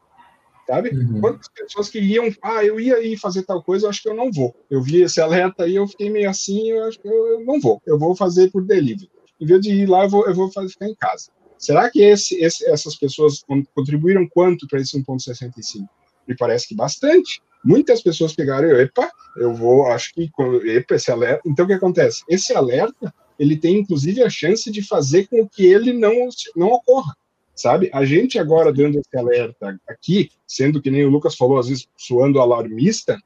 Sabe? 0.67 0.89
Uhum. 0.89 1.21
Quantas 1.21 1.47
pessoas 1.49 1.89
que 1.89 1.99
iam, 1.99 2.31
ah, 2.41 2.63
eu 2.63 2.79
ia 2.79 3.03
ir 3.03 3.17
fazer 3.17 3.43
tal 3.43 3.61
coisa, 3.61 3.85
eu 3.85 3.89
acho 3.89 4.01
que 4.01 4.09
eu 4.09 4.15
não 4.15 4.31
vou. 4.31 4.55
Eu 4.69 4.81
vi 4.81 5.01
esse 5.01 5.19
alerta 5.21 5.63
aí, 5.63 5.75
eu 5.75 5.87
fiquei 5.87 6.09
meio 6.09 6.29
assim, 6.29 6.71
eu 6.71 6.83
acho 6.85 6.99
que 6.99 7.07
eu, 7.07 7.27
eu 7.27 7.45
não 7.45 7.59
vou, 7.59 7.81
eu 7.85 7.97
vou 7.97 8.15
fazer 8.15 8.51
por 8.51 8.63
delivery. 8.63 9.09
Em 9.39 9.45
vez 9.45 9.61
de 9.61 9.71
ir 9.71 9.89
lá, 9.89 10.03
eu 10.03 10.09
vou, 10.09 10.25
eu 10.27 10.33
vou 10.33 10.51
fazer, 10.51 10.69
ficar 10.69 10.87
em 10.87 10.95
casa. 10.95 11.29
Será 11.57 11.89
que 11.89 12.01
esse, 12.01 12.35
esse, 12.43 12.65
essas 12.69 12.95
pessoas 12.95 13.43
contribuíram 13.73 14.27
quanto 14.27 14.67
para 14.67 14.79
esse 14.79 14.97
1,65? 14.97 15.87
Me 16.27 16.35
parece 16.35 16.67
que 16.67 16.75
bastante. 16.75 17.41
Muitas 17.63 18.01
pessoas 18.01 18.33
pegaram, 18.33 18.69
epa, 18.79 19.09
eu 19.37 19.53
vou, 19.53 19.87
acho 19.87 20.13
que, 20.13 20.29
epa, 20.65 20.95
esse 20.95 21.11
alerta. 21.11 21.41
Então, 21.45 21.63
o 21.63 21.67
que 21.67 21.73
acontece? 21.73 22.23
Esse 22.27 22.53
alerta, 22.53 23.13
ele 23.39 23.57
tem, 23.57 23.79
inclusive, 23.79 24.21
a 24.21 24.29
chance 24.29 24.69
de 24.69 24.81
fazer 24.81 25.27
com 25.27 25.47
que 25.47 25.65
ele 25.65 25.93
não, 25.93 26.27
não 26.55 26.67
ocorra 26.67 27.15
sabe? 27.55 27.89
A 27.93 28.05
gente 28.05 28.39
agora 28.39 28.73
dando 28.73 28.99
esse 28.99 29.17
alerta 29.17 29.79
aqui, 29.87 30.29
sendo 30.47 30.81
que 30.81 30.91
nem 30.91 31.05
o 31.05 31.09
Lucas 31.09 31.35
falou, 31.35 31.59
às 31.59 31.67
vezes 31.67 31.87
suando 31.97 32.39
alarmista, 32.39 33.17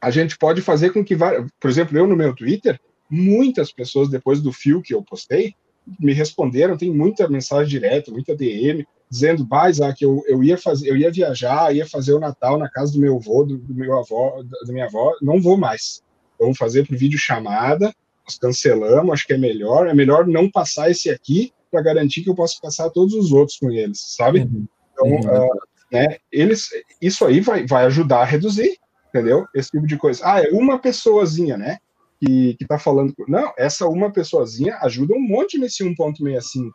a 0.00 0.10
gente 0.10 0.36
pode 0.38 0.60
fazer 0.60 0.90
com 0.90 1.04
que, 1.04 1.16
por 1.16 1.70
exemplo, 1.70 1.96
eu 1.96 2.06
no 2.06 2.16
meu 2.16 2.34
Twitter, 2.34 2.80
muitas 3.10 3.72
pessoas 3.72 4.08
depois 4.08 4.40
do 4.40 4.52
fio 4.52 4.82
que 4.82 4.94
eu 4.94 5.02
postei 5.02 5.54
me 5.98 6.12
responderam, 6.12 6.76
tem 6.76 6.92
muita 6.92 7.28
mensagem 7.28 7.68
direta, 7.68 8.10
muita 8.10 8.36
DM, 8.36 8.86
dizendo, 9.10 9.44
bah, 9.44 9.70
Isaac, 9.70 10.02
eu, 10.02 10.22
eu 10.26 10.44
ia 10.44 10.58
fazer, 10.58 10.88
eu 10.88 10.96
ia 10.96 11.10
viajar, 11.10 11.74
ia 11.74 11.86
fazer 11.86 12.12
o 12.12 12.18
Natal 12.18 12.58
na 12.58 12.68
casa 12.68 12.92
do 12.92 12.98
meu 12.98 13.16
avô, 13.16 13.44
do, 13.44 13.56
do 13.56 13.74
meu 13.74 13.98
avó, 13.98 14.42
da 14.66 14.72
minha 14.72 14.84
avó, 14.84 15.14
não 15.22 15.40
vou 15.40 15.56
mais. 15.56 16.02
Vamos 16.38 16.58
fazer 16.58 16.86
por 16.86 16.96
vídeo 16.96 17.18
chamada, 17.18 17.92
nós 18.24 18.38
cancelamos, 18.38 19.14
acho 19.14 19.26
que 19.26 19.32
é 19.32 19.38
melhor, 19.38 19.86
é 19.86 19.94
melhor 19.94 20.26
não 20.26 20.50
passar 20.50 20.90
esse 20.90 21.08
aqui 21.08 21.52
para 21.70 21.82
garantir 21.82 22.22
que 22.22 22.30
eu 22.30 22.34
possa 22.34 22.58
passar 22.60 22.90
todos 22.90 23.14
os 23.14 23.32
outros 23.32 23.58
com 23.58 23.70
eles, 23.70 24.00
sabe? 24.16 24.40
Uhum. 24.40 24.66
Então, 24.92 25.06
uhum. 25.06 25.46
Uh, 25.46 25.58
né, 25.92 26.16
eles, 26.30 26.68
isso 27.00 27.24
aí 27.24 27.40
vai, 27.40 27.66
vai 27.66 27.86
ajudar 27.86 28.20
a 28.20 28.24
reduzir, 28.24 28.78
entendeu? 29.08 29.46
Esse 29.54 29.70
tipo 29.70 29.86
de 29.86 29.96
coisa. 29.96 30.22
Ah, 30.24 30.42
é 30.42 30.50
uma 30.50 30.78
pessoazinha, 30.78 31.56
né? 31.56 31.78
que 32.20 32.56
está 32.60 32.78
falando. 32.78 33.14
Não, 33.26 33.52
essa 33.56 33.86
uma 33.86 34.12
pessoazinha 34.12 34.76
ajuda 34.82 35.14
um 35.14 35.20
monte 35.20 35.58
nesse 35.58 35.84
1.65. 35.84 36.70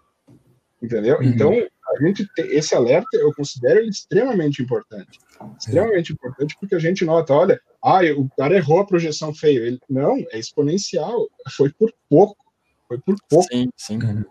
Entendeu? 0.82 1.18
Uhum. 1.18 1.24
Então, 1.24 1.52
a 1.52 2.04
gente 2.04 2.28
esse 2.38 2.76
alerta 2.76 3.08
eu 3.14 3.34
considero 3.34 3.80
ele 3.80 3.90
extremamente 3.90 4.62
importante. 4.62 5.20
Extremamente 5.58 6.12
é. 6.12 6.14
importante 6.14 6.58
porque 6.60 6.76
a 6.76 6.80
gente 6.80 7.06
nota, 7.06 7.34
olha, 7.34 7.62
ah, 7.82 8.02
o 8.18 8.30
cara 8.38 8.56
errou 8.56 8.80
a 8.80 8.86
projeção 8.86 9.34
feio. 9.34 9.66
Ele, 9.66 9.80
não, 9.90 10.18
é 10.32 10.40
exponencial. 10.40 11.28
Foi 11.56 11.70
por 11.72 11.94
pouco. 12.10 12.38
Foi 12.88 13.00
por 13.00 13.16
pouco. 13.30 13.48
Sim, 13.52 13.70
sim. 13.78 13.98
Uhum. 13.98 14.24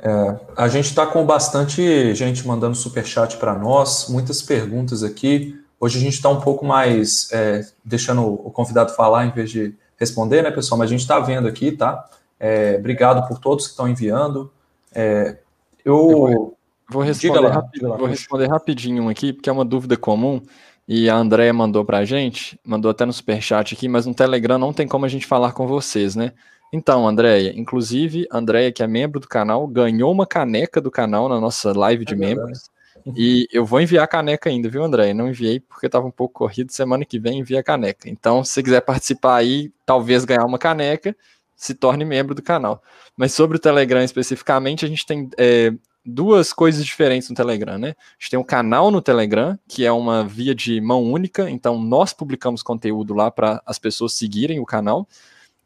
É, 0.00 0.40
a 0.56 0.68
gente 0.68 0.86
está 0.86 1.06
com 1.06 1.24
bastante 1.24 2.14
gente 2.14 2.46
mandando 2.46 2.76
super 2.76 3.04
chat 3.04 3.36
para 3.36 3.54
nós, 3.54 4.08
muitas 4.08 4.40
perguntas 4.40 5.02
aqui. 5.02 5.60
Hoje 5.80 5.98
a 5.98 6.00
gente 6.00 6.14
está 6.14 6.28
um 6.28 6.40
pouco 6.40 6.64
mais 6.64 7.30
é, 7.32 7.66
deixando 7.84 8.22
o 8.24 8.50
convidado 8.50 8.94
falar 8.94 9.26
em 9.26 9.30
vez 9.30 9.50
de 9.50 9.74
responder, 9.96 10.42
né, 10.42 10.50
pessoal? 10.50 10.78
Mas 10.78 10.88
a 10.88 10.90
gente 10.90 11.00
está 11.00 11.18
vendo 11.18 11.48
aqui, 11.48 11.72
tá? 11.72 12.08
É, 12.38 12.76
obrigado 12.78 13.26
por 13.26 13.38
todos 13.38 13.66
que 13.66 13.72
estão 13.72 13.88
enviando. 13.88 14.50
É, 14.94 15.36
eu, 15.84 16.56
vou 16.88 17.02
responder, 17.02 17.40
lá, 17.40 17.68
vou 17.96 18.06
responder 18.06 18.46
rapidinho 18.46 19.08
aqui, 19.08 19.32
porque 19.32 19.50
é 19.50 19.52
uma 19.52 19.64
dúvida 19.64 19.96
comum. 19.96 20.40
E 20.86 21.10
a 21.10 21.16
Andrea 21.16 21.52
mandou 21.52 21.84
para 21.84 21.98
a 21.98 22.04
gente, 22.04 22.58
mandou 22.64 22.90
até 22.90 23.04
no 23.04 23.12
superchat 23.12 23.74
aqui, 23.74 23.88
mas 23.88 24.06
no 24.06 24.14
Telegram 24.14 24.58
não 24.58 24.72
tem 24.72 24.88
como 24.88 25.04
a 25.04 25.08
gente 25.08 25.26
falar 25.26 25.52
com 25.52 25.66
vocês, 25.66 26.16
né? 26.16 26.32
Então, 26.72 27.08
Andréia, 27.08 27.52
inclusive, 27.56 28.26
Andréia, 28.30 28.70
que 28.70 28.82
é 28.82 28.86
membro 28.86 29.20
do 29.20 29.28
canal, 29.28 29.66
ganhou 29.66 30.12
uma 30.12 30.26
caneca 30.26 30.80
do 30.80 30.90
canal 30.90 31.28
na 31.28 31.40
nossa 31.40 31.72
live 31.72 32.04
de 32.04 32.14
é 32.14 32.16
membros. 32.16 32.70
E 33.16 33.48
eu 33.52 33.64
vou 33.64 33.80
enviar 33.80 34.04
a 34.04 34.08
caneca 34.08 34.50
ainda, 34.50 34.68
viu, 34.68 34.82
André? 34.82 35.14
Não 35.14 35.28
enviei 35.28 35.60
porque 35.60 35.86
estava 35.86 36.06
um 36.06 36.10
pouco 36.10 36.34
corrido. 36.34 36.72
Semana 36.72 37.04
que 37.04 37.18
vem 37.18 37.38
envia 37.38 37.60
a 37.60 37.62
caneca. 37.62 38.08
Então, 38.08 38.44
se 38.44 38.52
você 38.52 38.62
quiser 38.62 38.80
participar 38.82 39.36
aí, 39.36 39.72
talvez 39.86 40.24
ganhar 40.24 40.44
uma 40.44 40.58
caneca, 40.58 41.16
se 41.56 41.74
torne 41.74 42.04
membro 42.04 42.34
do 42.34 42.42
canal. 42.42 42.82
Mas 43.16 43.32
sobre 43.32 43.56
o 43.56 43.60
Telegram 43.60 44.02
especificamente, 44.02 44.84
a 44.84 44.88
gente 44.88 45.06
tem 45.06 45.28
é, 45.38 45.72
duas 46.04 46.52
coisas 46.52 46.84
diferentes 46.84 47.28
no 47.28 47.34
Telegram, 47.34 47.78
né? 47.78 47.90
A 47.90 48.20
gente 48.20 48.30
tem 48.30 48.38
um 48.38 48.44
canal 48.44 48.90
no 48.90 49.00
Telegram, 49.00 49.58
que 49.66 49.84
é 49.84 49.92
uma 49.92 50.24
via 50.24 50.54
de 50.54 50.80
mão 50.80 51.02
única. 51.02 51.50
Então, 51.50 51.80
nós 51.80 52.12
publicamos 52.12 52.62
conteúdo 52.62 53.14
lá 53.14 53.30
para 53.30 53.62
as 53.64 53.78
pessoas 53.78 54.12
seguirem 54.12 54.60
o 54.60 54.66
canal. 54.66 55.08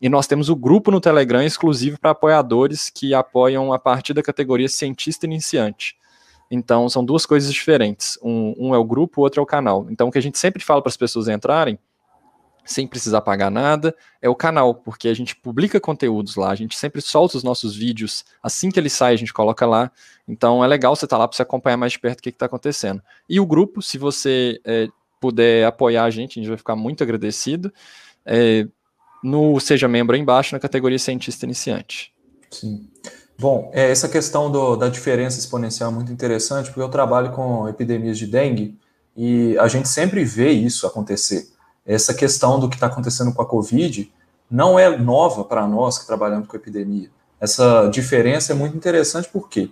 E 0.03 0.09
nós 0.09 0.27
temos 0.27 0.49
o 0.49 0.57
grupo 0.57 0.91
no 0.91 1.01
Telegram 1.01 1.41
exclusivo 1.45 1.97
para 1.97 2.11
apoiadores 2.11 2.91
que 2.91 3.15
apoiam 3.15 3.73
a 3.73 3.79
partir 3.79 4.13
da 4.13 4.21
categoria 4.21 4.69
cientista 4.69 5.27
iniciante. 5.27 5.97
Então, 6.51 6.89
são 6.89 7.05
duas 7.05 7.25
coisas 7.25 7.53
diferentes. 7.53 8.19
Um, 8.21 8.53
um 8.59 8.75
é 8.75 8.79
o 8.79 8.85
grupo, 8.85 9.21
o 9.21 9.25
outro 9.25 9.39
é 9.39 9.43
o 9.45 9.47
canal. 9.47 9.87
Então, 9.89 10.09
o 10.09 10.11
que 10.11 10.19
a 10.19 10.21
gente 10.23 10.41
sempre 10.41 10.61
fala 10.61 10.83
para 10.83 10.91
as 10.91 10.97
pessoas 10.97 11.29
entrarem, 11.29 11.79
sem 12.65 12.85
precisar 12.85 13.21
pagar 13.21 13.49
nada, 13.49 13.95
é 14.21 14.29
o 14.29 14.35
canal, 14.35 14.75
porque 14.75 15.07
a 15.07 15.15
gente 15.15 15.37
publica 15.37 15.79
conteúdos 15.79 16.35
lá, 16.35 16.51
a 16.51 16.55
gente 16.57 16.77
sempre 16.77 17.01
solta 17.01 17.37
os 17.37 17.45
nossos 17.45 17.77
vídeos, 17.77 18.25
assim 18.43 18.73
que 18.73 18.81
ele 18.81 18.91
sai, 18.91 19.15
a 19.15 19.17
gente 19.17 19.33
coloca 19.33 19.65
lá. 19.65 19.89
Então, 20.27 20.65
é 20.65 20.67
legal 20.67 20.97
você 20.97 21.05
estar 21.05 21.17
tá 21.17 21.21
lá 21.21 21.29
para 21.29 21.37
você 21.37 21.43
acompanhar 21.43 21.77
mais 21.77 21.93
de 21.93 22.01
perto 22.01 22.19
o 22.19 22.23
que 22.25 22.31
está 22.31 22.47
acontecendo. 22.47 23.01
E 23.29 23.39
o 23.39 23.47
grupo, 23.47 23.81
se 23.81 23.99
você 23.99 24.61
é, 24.65 24.89
puder 25.21 25.65
apoiar 25.65 26.03
a 26.03 26.11
gente, 26.11 26.41
a 26.41 26.43
gente 26.43 26.49
vai 26.49 26.59
ficar 26.59 26.75
muito 26.75 27.05
agradecido. 27.05 27.73
É, 28.27 28.67
no 29.23 29.59
Seja 29.61 29.89
Membro 29.89 30.17
embaixo, 30.17 30.55
na 30.55 30.61
categoria 30.61 30.99
Cientista 30.99 31.45
Iniciante. 31.45 32.13
Sim. 32.51 32.89
Bom, 33.39 33.71
é, 33.73 33.91
essa 33.91 34.09
questão 34.09 34.51
do, 34.51 34.77
da 34.77 34.89
diferença 34.89 35.39
exponencial 35.39 35.91
é 35.91 35.95
muito 35.95 36.13
interessante, 36.13 36.67
porque 36.67 36.81
eu 36.81 36.89
trabalho 36.89 37.33
com 37.33 37.69
epidemias 37.69 38.19
de 38.19 38.27
dengue 38.27 38.79
e 39.17 39.57
a 39.59 39.69
gente 39.69 39.89
sempre 39.89 40.25
vê 40.25 40.51
isso 40.51 40.87
acontecer. 40.87 41.49
Essa 41.85 42.15
questão 42.15 42.61
do 42.61 42.69
que 42.69 42.77
está 42.77 42.87
acontecendo 42.87 43.33
com 43.33 43.43
a 43.43 43.47
Covid 43.47 44.13
não 44.51 44.79
é 44.79 44.97
nova 44.97 45.45
para 45.45 45.67
nós 45.67 45.99
que 45.99 46.07
trabalhamos 46.07 46.47
com 46.47 46.57
epidemia. 46.57 47.11
Essa 47.41 47.89
diferença 47.89 48.53
é 48.53 48.55
muito 48.55 48.77
interessante 48.77 49.29
porque 49.33 49.71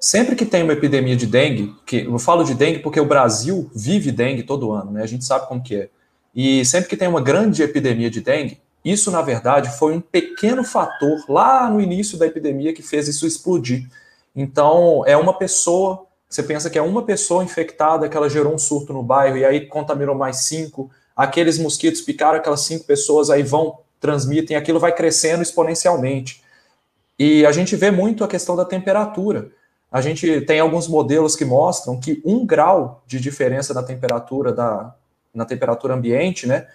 sempre 0.00 0.34
que 0.34 0.46
tem 0.46 0.62
uma 0.62 0.72
epidemia 0.72 1.16
de 1.16 1.26
dengue, 1.26 1.74
que 1.84 2.04
eu 2.04 2.18
falo 2.18 2.44
de 2.44 2.54
dengue 2.54 2.78
porque 2.78 3.00
o 3.00 3.04
Brasil 3.04 3.70
vive 3.74 4.10
dengue 4.10 4.42
todo 4.42 4.72
ano, 4.72 4.92
né? 4.92 5.02
A 5.02 5.06
gente 5.06 5.24
sabe 5.24 5.46
como 5.46 5.62
que 5.62 5.74
é. 5.74 5.88
E 6.34 6.64
sempre 6.64 6.88
que 6.88 6.96
tem 6.96 7.08
uma 7.08 7.20
grande 7.20 7.62
epidemia 7.62 8.08
de 8.08 8.20
dengue, 8.20 8.60
isso, 8.86 9.10
na 9.10 9.20
verdade, 9.20 9.76
foi 9.76 9.94
um 9.94 10.00
pequeno 10.00 10.62
fator 10.62 11.24
lá 11.28 11.68
no 11.68 11.80
início 11.80 12.16
da 12.16 12.24
epidemia 12.24 12.72
que 12.72 12.82
fez 12.82 13.08
isso 13.08 13.26
explodir. 13.26 13.88
Então, 14.32 15.02
é 15.04 15.16
uma 15.16 15.36
pessoa, 15.36 16.06
você 16.28 16.40
pensa 16.40 16.70
que 16.70 16.78
é 16.78 16.82
uma 16.82 17.02
pessoa 17.02 17.42
infectada 17.42 18.08
que 18.08 18.16
ela 18.16 18.30
gerou 18.30 18.54
um 18.54 18.58
surto 18.58 18.92
no 18.92 19.02
bairro 19.02 19.38
e 19.38 19.44
aí 19.44 19.66
contaminou 19.66 20.14
mais 20.14 20.44
cinco, 20.44 20.88
aqueles 21.16 21.58
mosquitos 21.58 22.00
picaram 22.00 22.38
aquelas 22.38 22.60
cinco 22.60 22.84
pessoas, 22.84 23.28
aí 23.28 23.42
vão, 23.42 23.80
transmitem, 23.98 24.56
aquilo 24.56 24.78
vai 24.78 24.94
crescendo 24.94 25.42
exponencialmente. 25.42 26.40
E 27.18 27.44
a 27.44 27.50
gente 27.50 27.74
vê 27.74 27.90
muito 27.90 28.22
a 28.22 28.28
questão 28.28 28.54
da 28.54 28.64
temperatura. 28.64 29.50
A 29.90 30.00
gente 30.00 30.42
tem 30.42 30.60
alguns 30.60 30.86
modelos 30.86 31.34
que 31.34 31.44
mostram 31.44 31.98
que 31.98 32.22
um 32.24 32.46
grau 32.46 33.02
de 33.04 33.18
diferença 33.18 33.74
na 33.74 33.82
temperatura 33.82 34.52
da 34.52 34.94
na 35.34 35.44
temperatura 35.44 35.92
ambiente, 35.92 36.46
né, 36.46 36.66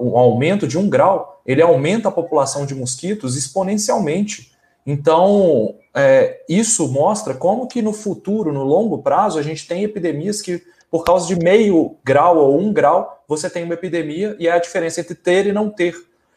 um 0.00 0.18
aumento 0.18 0.66
de 0.66 0.76
um 0.76 0.88
grau, 0.88 1.40
ele 1.46 1.62
aumenta 1.62 2.08
a 2.08 2.12
população 2.12 2.66
de 2.66 2.74
mosquitos 2.74 3.36
exponencialmente. 3.36 4.52
Então, 4.86 5.74
é, 5.94 6.42
isso 6.48 6.88
mostra 6.88 7.34
como 7.34 7.66
que 7.66 7.82
no 7.82 7.92
futuro, 7.92 8.52
no 8.52 8.64
longo 8.64 8.98
prazo, 8.98 9.38
a 9.38 9.42
gente 9.42 9.66
tem 9.66 9.84
epidemias 9.84 10.40
que, 10.40 10.62
por 10.90 11.04
causa 11.04 11.26
de 11.26 11.36
meio 11.36 11.96
grau 12.04 12.38
ou 12.38 12.58
um 12.58 12.72
grau, 12.72 13.22
você 13.28 13.48
tem 13.48 13.64
uma 13.64 13.74
epidemia 13.74 14.36
e 14.38 14.48
é 14.48 14.52
a 14.52 14.58
diferença 14.58 15.00
entre 15.00 15.14
ter 15.14 15.46
e 15.46 15.52
não 15.52 15.70
ter. 15.70 15.94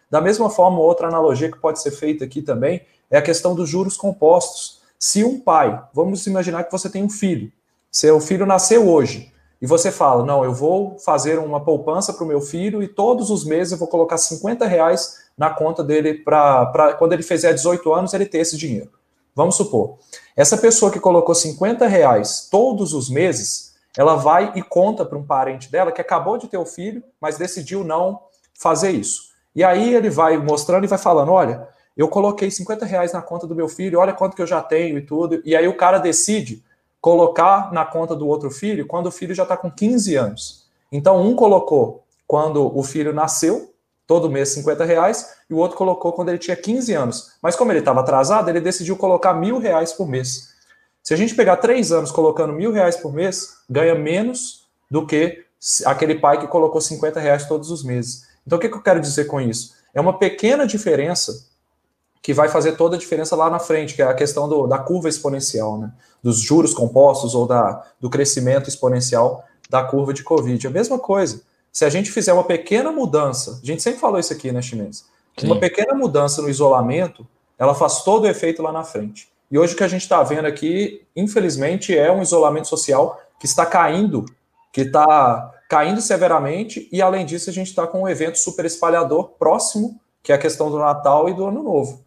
Da 0.09 0.19
mesma 0.19 0.49
forma, 0.49 0.79
outra 0.79 1.07
analogia 1.07 1.49
que 1.49 1.57
pode 1.57 1.81
ser 1.81 1.91
feita 1.91 2.25
aqui 2.25 2.41
também 2.41 2.81
é 3.09 3.17
a 3.17 3.21
questão 3.21 3.55
dos 3.55 3.69
juros 3.69 3.95
compostos. 3.95 4.81
Se 4.99 5.23
um 5.23 5.39
pai, 5.39 5.81
vamos 5.93 6.27
imaginar 6.27 6.65
que 6.65 6.71
você 6.71 6.89
tem 6.89 7.03
um 7.03 7.09
filho, 7.09 7.51
seu 7.89 8.19
filho 8.19 8.45
nasceu 8.45 8.87
hoje, 8.87 9.31
e 9.61 9.67
você 9.67 9.91
fala, 9.91 10.25
não, 10.25 10.43
eu 10.43 10.53
vou 10.53 10.97
fazer 10.97 11.37
uma 11.37 11.63
poupança 11.63 12.11
para 12.11 12.23
o 12.23 12.27
meu 12.27 12.41
filho 12.41 12.81
e 12.81 12.87
todos 12.87 13.29
os 13.29 13.45
meses 13.45 13.71
eu 13.71 13.77
vou 13.77 13.87
colocar 13.87 14.17
50 14.17 14.65
reais 14.65 15.21
na 15.37 15.51
conta 15.51 15.83
dele 15.83 16.15
para 16.15 16.95
quando 16.97 17.13
ele 17.13 17.21
fizer 17.21 17.53
18 17.53 17.93
anos 17.93 18.13
ele 18.13 18.25
ter 18.25 18.39
esse 18.39 18.57
dinheiro. 18.57 18.89
Vamos 19.35 19.55
supor, 19.55 19.97
essa 20.35 20.57
pessoa 20.57 20.91
que 20.91 20.99
colocou 20.99 21.35
50 21.35 21.85
reais 21.87 22.47
todos 22.49 22.93
os 22.93 23.09
meses, 23.09 23.75
ela 23.95 24.15
vai 24.15 24.51
e 24.55 24.63
conta 24.63 25.05
para 25.05 25.17
um 25.17 25.23
parente 25.23 25.71
dela 25.71 25.91
que 25.91 26.01
acabou 26.01 26.37
de 26.37 26.47
ter 26.47 26.57
o 26.57 26.65
filho, 26.65 27.03
mas 27.19 27.37
decidiu 27.37 27.83
não 27.83 28.19
fazer 28.53 28.91
isso. 28.91 29.31
E 29.55 29.63
aí 29.63 29.93
ele 29.93 30.09
vai 30.09 30.37
mostrando 30.37 30.85
e 30.85 30.87
vai 30.87 30.97
falando, 30.97 31.31
olha, 31.31 31.67
eu 31.95 32.07
coloquei 32.07 32.49
50 32.49 32.85
reais 32.85 33.13
na 33.13 33.21
conta 33.21 33.45
do 33.45 33.55
meu 33.55 33.69
filho, 33.69 33.99
olha 33.99 34.13
quanto 34.13 34.35
que 34.35 34.41
eu 34.41 34.47
já 34.47 34.61
tenho 34.61 34.97
e 34.97 35.01
tudo. 35.05 35.41
E 35.45 35.55
aí 35.55 35.67
o 35.67 35.77
cara 35.77 35.97
decide 35.99 36.63
colocar 37.01 37.73
na 37.73 37.83
conta 37.83 38.15
do 38.15 38.27
outro 38.27 38.51
filho 38.51 38.85
quando 38.85 39.07
o 39.07 39.11
filho 39.11 39.33
já 39.33 39.43
está 39.43 39.57
com 39.57 39.69
15 39.71 40.15
anos. 40.15 40.67
Então, 40.91 41.21
um 41.21 41.35
colocou 41.35 42.03
quando 42.27 42.77
o 42.77 42.83
filho 42.83 43.11
nasceu, 43.11 43.73
todo 44.05 44.29
mês 44.29 44.49
50 44.49 44.85
reais, 44.85 45.35
e 45.49 45.53
o 45.53 45.57
outro 45.57 45.75
colocou 45.77 46.13
quando 46.13 46.29
ele 46.29 46.37
tinha 46.37 46.55
15 46.55 46.93
anos. 46.93 47.31
Mas 47.41 47.55
como 47.55 47.71
ele 47.71 47.79
estava 47.79 48.01
atrasado, 48.01 48.49
ele 48.49 48.61
decidiu 48.61 48.95
colocar 48.95 49.33
mil 49.33 49.57
reais 49.57 49.91
por 49.91 50.07
mês. 50.07 50.51
Se 51.03 51.13
a 51.13 51.17
gente 51.17 51.33
pegar 51.33 51.57
três 51.57 51.91
anos 51.91 52.11
colocando 52.11 52.53
mil 52.53 52.71
reais 52.71 52.95
por 52.95 53.11
mês, 53.11 53.57
ganha 53.69 53.95
menos 53.95 54.67
do 54.89 55.05
que 55.05 55.43
aquele 55.85 56.15
pai 56.15 56.39
que 56.39 56.47
colocou 56.47 56.79
50 56.79 57.19
reais 57.19 57.47
todos 57.47 57.71
os 57.71 57.83
meses. 57.83 58.27
Então, 58.45 58.57
o 58.57 58.61
que, 58.61 58.69
que 58.69 58.75
eu 58.75 58.81
quero 58.81 58.99
dizer 58.99 59.25
com 59.25 59.41
isso? 59.41 59.73
É 59.93 59.99
uma 59.99 60.17
pequena 60.17 60.67
diferença 60.67 61.50
que 62.21 62.33
vai 62.33 62.49
fazer 62.49 62.73
toda 62.73 62.95
a 62.95 62.99
diferença 62.99 63.35
lá 63.35 63.49
na 63.49 63.59
frente, 63.59 63.95
que 63.95 64.01
é 64.01 64.05
a 64.05 64.13
questão 64.13 64.47
do, 64.47 64.67
da 64.67 64.77
curva 64.77 65.09
exponencial, 65.09 65.77
né? 65.77 65.91
dos 66.21 66.39
juros 66.39 66.73
compostos 66.73 67.33
ou 67.33 67.47
da, 67.47 67.83
do 67.99 68.09
crescimento 68.09 68.69
exponencial 68.69 69.43
da 69.69 69.83
curva 69.83 70.13
de 70.13 70.23
Covid. 70.23 70.67
A 70.67 70.69
mesma 70.69 70.99
coisa. 70.99 71.41
Se 71.71 71.85
a 71.85 71.89
gente 71.89 72.11
fizer 72.11 72.33
uma 72.33 72.43
pequena 72.43 72.91
mudança, 72.91 73.59
a 73.63 73.65
gente 73.65 73.81
sempre 73.81 73.99
falou 73.99 74.19
isso 74.19 74.33
aqui, 74.33 74.51
né, 74.51 74.61
chinês? 74.61 75.05
Uma 75.41 75.57
pequena 75.57 75.93
mudança 75.93 76.41
no 76.41 76.49
isolamento, 76.49 77.25
ela 77.57 77.73
faz 77.73 78.03
todo 78.03 78.25
o 78.25 78.27
efeito 78.27 78.61
lá 78.61 78.71
na 78.71 78.83
frente. 78.83 79.29
E 79.49 79.57
hoje 79.57 79.73
o 79.73 79.77
que 79.77 79.83
a 79.83 79.87
gente 79.87 80.01
está 80.01 80.21
vendo 80.21 80.45
aqui, 80.45 81.01
infelizmente, 81.15 81.97
é 81.97 82.11
um 82.11 82.21
isolamento 82.21 82.67
social 82.67 83.19
que 83.39 83.45
está 83.45 83.65
caindo, 83.65 84.25
que 84.71 84.81
está 84.81 85.51
caindo 85.69 86.01
severamente, 86.01 86.87
e 86.91 87.01
além 87.01 87.25
disso, 87.25 87.49
a 87.49 87.53
gente 87.53 87.67
está 87.67 87.87
com 87.87 88.03
um 88.03 88.07
evento 88.07 88.37
super 88.37 88.65
espalhador 88.65 89.29
próximo, 89.39 89.99
que 90.21 90.31
é 90.31 90.35
a 90.35 90.37
questão 90.37 90.69
do 90.69 90.77
Natal 90.77 91.29
e 91.29 91.33
do 91.33 91.45
Ano 91.45 91.63
Novo. 91.63 92.03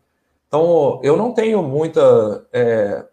Então, 0.55 1.01
eu 1.03 1.17
não 1.17 1.35
tenho 1.35 1.61
muita. 1.65 2.47
É, 2.53 3.05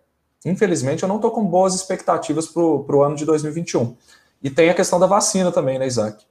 infelizmente, 0.46 1.02
eu 1.02 1.10
não 1.10 1.16
estou 1.16 1.32
com 1.32 1.44
boas 1.44 1.74
expectativas 1.74 2.48
para 2.48 2.62
o 2.62 3.04
ano 3.04 3.16
de 3.16 3.26
2021. 3.26 3.98
E 4.44 4.50
tem 4.52 4.70
a 4.70 4.76
questão 4.76 5.00
da 5.00 5.08
vacina 5.08 5.52
também, 5.52 5.80
né, 5.80 5.88
Isaac? 5.88 6.24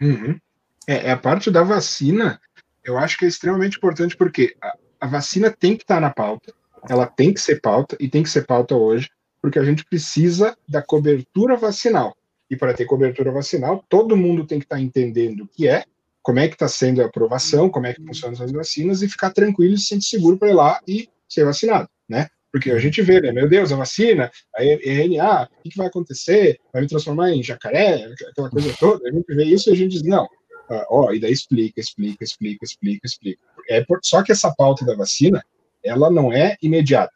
Uhum. 0.00 0.38
É, 0.86 1.08
é, 1.08 1.10
a 1.10 1.16
parte 1.16 1.50
da 1.50 1.64
vacina, 1.64 2.40
eu 2.84 2.96
acho 2.96 3.18
que 3.18 3.24
é 3.24 3.28
extremamente 3.28 3.76
importante, 3.76 4.16
porque 4.16 4.54
a, 4.62 4.76
a 5.00 5.06
vacina 5.08 5.50
tem 5.50 5.76
que 5.76 5.82
estar 5.82 5.96
tá 5.96 6.00
na 6.00 6.10
pauta, 6.10 6.54
ela 6.88 7.06
tem 7.06 7.34
que 7.34 7.40
ser 7.40 7.60
pauta, 7.60 7.96
e 7.98 8.08
tem 8.08 8.22
que 8.22 8.30
ser 8.30 8.46
pauta 8.46 8.76
hoje, 8.76 9.10
porque 9.40 9.58
a 9.58 9.64
gente 9.64 9.84
precisa 9.84 10.56
da 10.68 10.80
cobertura 10.80 11.56
vacinal. 11.56 12.16
E 12.48 12.54
para 12.54 12.72
ter 12.72 12.84
cobertura 12.84 13.32
vacinal, 13.32 13.84
todo 13.88 14.16
mundo 14.16 14.46
tem 14.46 14.60
que 14.60 14.64
estar 14.64 14.76
tá 14.76 14.82
entendendo 14.82 15.40
o 15.40 15.48
que 15.48 15.66
é, 15.66 15.84
como 16.22 16.38
é 16.38 16.48
que 16.48 16.54
está 16.54 16.68
sendo 16.68 17.02
a 17.02 17.06
aprovação, 17.06 17.68
como 17.68 17.86
é 17.86 17.94
que 17.94 18.04
funcionam 18.04 18.42
as 18.42 18.52
vacinas 18.52 19.02
e 19.02 19.08
ficar 19.08 19.30
tranquilo 19.30 19.74
e 19.74 19.78
se 19.78 19.86
sentir 19.86 20.06
seguro 20.06 20.38
para 20.38 20.48
ir 20.48 20.54
lá 20.54 20.80
e 20.86 21.08
ser 21.28 21.44
vacinado, 21.44 21.88
né? 22.08 22.28
Porque 22.52 22.70
a 22.70 22.78
gente 22.78 23.00
vê, 23.00 23.20
né? 23.20 23.32
Meu 23.32 23.48
Deus, 23.48 23.72
a 23.72 23.76
vacina, 23.76 24.30
a 24.54 24.62
RNA, 24.62 25.48
o 25.58 25.68
que, 25.68 25.76
vai 25.76 25.86
acontecer? 25.86 26.60
Vai 26.72 26.82
me 26.82 26.88
transformar 26.88 27.30
em 27.30 27.42
jacaré? 27.42 28.12
Aquela 28.30 28.50
coisa 28.50 28.74
toda. 28.78 29.08
A 29.08 29.12
gente 29.12 29.34
vê 29.34 29.44
isso 29.44 29.70
e 29.70 29.72
a 29.72 29.76
gente 29.76 29.92
diz, 29.92 30.02
não. 30.02 30.28
Ah, 30.68 30.86
ó, 30.90 31.12
e 31.12 31.18
daí 31.18 31.32
explica, 31.32 31.80
explica, 31.80 32.22
explica, 32.22 32.64
explica, 32.64 33.06
explica. 33.06 33.42
É 33.70 33.82
por... 33.82 34.00
Só 34.02 34.22
que 34.22 34.32
essa 34.32 34.54
pauta 34.54 34.84
da 34.84 34.94
vacina, 34.94 35.42
ela 35.82 36.10
não 36.10 36.30
é 36.30 36.56
imediata. 36.62 37.12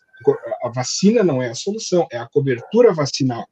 A 0.64 0.70
vacina 0.70 1.22
não 1.22 1.42
é 1.42 1.50
a 1.50 1.54
solução, 1.54 2.06
é 2.10 2.16
a 2.16 2.26
cobertura 2.26 2.94
vacinal 2.94 3.46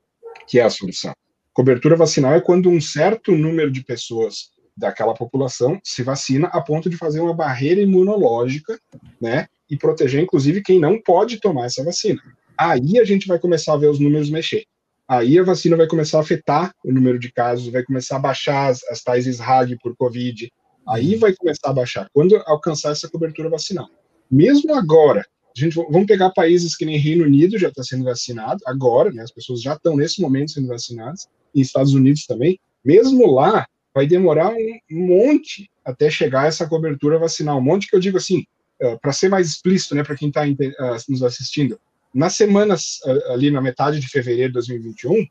que 0.46 0.58
é 0.58 0.62
a 0.62 0.70
solução. 0.70 1.14
Cobertura 1.52 1.96
vacinal 1.96 2.34
é 2.34 2.40
quando 2.40 2.68
um 2.68 2.80
certo 2.80 3.32
número 3.32 3.70
de 3.70 3.84
pessoas 3.84 4.50
daquela 4.76 5.14
população 5.14 5.78
se 5.82 6.02
vacina 6.02 6.48
a 6.48 6.60
ponto 6.60 6.90
de 6.90 6.96
fazer 6.96 7.20
uma 7.20 7.34
barreira 7.34 7.80
imunológica, 7.80 8.78
né, 9.20 9.46
e 9.70 9.76
proteger, 9.76 10.22
inclusive, 10.22 10.62
quem 10.62 10.78
não 10.78 11.00
pode 11.00 11.40
tomar 11.40 11.66
essa 11.66 11.82
vacina. 11.82 12.20
Aí 12.58 12.98
a 12.98 13.04
gente 13.04 13.26
vai 13.26 13.38
começar 13.38 13.74
a 13.74 13.76
ver 13.76 13.88
os 13.88 13.98
números 13.98 14.30
mexer. 14.30 14.64
Aí 15.08 15.38
a 15.38 15.42
vacina 15.42 15.76
vai 15.76 15.86
começar 15.86 16.18
a 16.18 16.20
afetar 16.22 16.72
o 16.84 16.92
número 16.92 17.18
de 17.18 17.30
casos, 17.30 17.68
vai 17.68 17.82
começar 17.82 18.16
a 18.16 18.20
baixar 18.20 18.70
as, 18.70 18.82
as 18.84 19.02
tais 19.02 19.26
SRAG 19.26 19.76
por 19.82 19.94
Covid. 19.96 20.50
Aí 20.88 21.16
vai 21.16 21.34
começar 21.34 21.70
a 21.70 21.72
baixar, 21.72 22.08
quando 22.12 22.36
alcançar 22.46 22.92
essa 22.92 23.08
cobertura 23.08 23.48
vacinal. 23.48 23.88
Mesmo 24.30 24.74
agora, 24.74 25.24
a 25.56 25.60
gente, 25.60 25.74
vamos 25.74 26.06
pegar 26.06 26.30
países 26.30 26.76
que 26.76 26.84
nem 26.84 26.98
Reino 26.98 27.24
Unido 27.24 27.58
já 27.58 27.68
está 27.68 27.82
sendo 27.82 28.04
vacinado, 28.04 28.60
agora, 28.66 29.10
né, 29.12 29.22
as 29.22 29.30
pessoas 29.30 29.62
já 29.62 29.74
estão 29.74 29.96
nesse 29.96 30.20
momento 30.20 30.52
sendo 30.52 30.68
vacinadas, 30.68 31.28
e 31.54 31.60
Estados 31.60 31.94
Unidos 31.94 32.26
também. 32.26 32.58
Mesmo 32.84 33.30
lá, 33.30 33.66
vai 33.94 34.06
demorar 34.06 34.52
um 34.52 34.80
monte 34.90 35.70
até 35.84 36.10
chegar 36.10 36.48
essa 36.48 36.66
cobertura 36.66 37.18
vacinal. 37.18 37.58
Um 37.58 37.62
monte 37.62 37.86
que 37.86 37.94
eu 37.94 38.00
digo 38.00 38.16
assim, 38.16 38.44
uh, 38.82 38.98
para 39.00 39.12
ser 39.12 39.28
mais 39.28 39.46
explícito, 39.46 39.94
né, 39.94 40.02
para 40.02 40.16
quem 40.16 40.28
está 40.28 40.42
uh, 40.42 40.96
nos 41.08 41.22
assistindo, 41.22 41.78
nas 42.12 42.34
semanas 42.34 42.98
uh, 43.04 43.32
ali 43.32 43.50
na 43.50 43.60
metade 43.60 44.00
de 44.00 44.08
fevereiro 44.08 44.48
de 44.48 44.54
2021, 44.54 45.26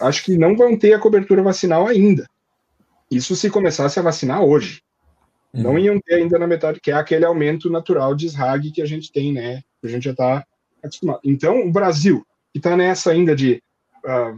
acho 0.00 0.24
que 0.24 0.36
não 0.36 0.54
vão 0.54 0.76
ter 0.76 0.92
a 0.92 0.98
cobertura 0.98 1.42
vacinal 1.42 1.86
ainda. 1.86 2.28
Isso 3.10 3.34
se 3.34 3.48
começasse 3.48 3.98
a 3.98 4.02
vacinar 4.02 4.42
hoje. 4.42 4.82
Uhum. 5.54 5.62
Não 5.62 5.78
iam 5.78 6.00
ter 6.00 6.16
ainda 6.16 6.38
na 6.38 6.46
metade, 6.46 6.80
que 6.80 6.90
é 6.90 6.94
aquele 6.94 7.24
aumento 7.24 7.70
natural 7.70 8.14
de 8.14 8.26
SRAG 8.26 8.70
que 8.70 8.82
a 8.82 8.86
gente 8.86 9.12
tem, 9.12 9.32
né? 9.32 9.62
A 9.82 9.88
gente 9.88 10.04
já 10.04 10.12
está 10.12 10.44
acostumado. 10.82 11.20
Então, 11.24 11.66
o 11.66 11.70
Brasil, 11.70 12.26
que 12.52 12.58
está 12.58 12.76
nessa 12.76 13.10
ainda 13.10 13.34
de 13.36 13.62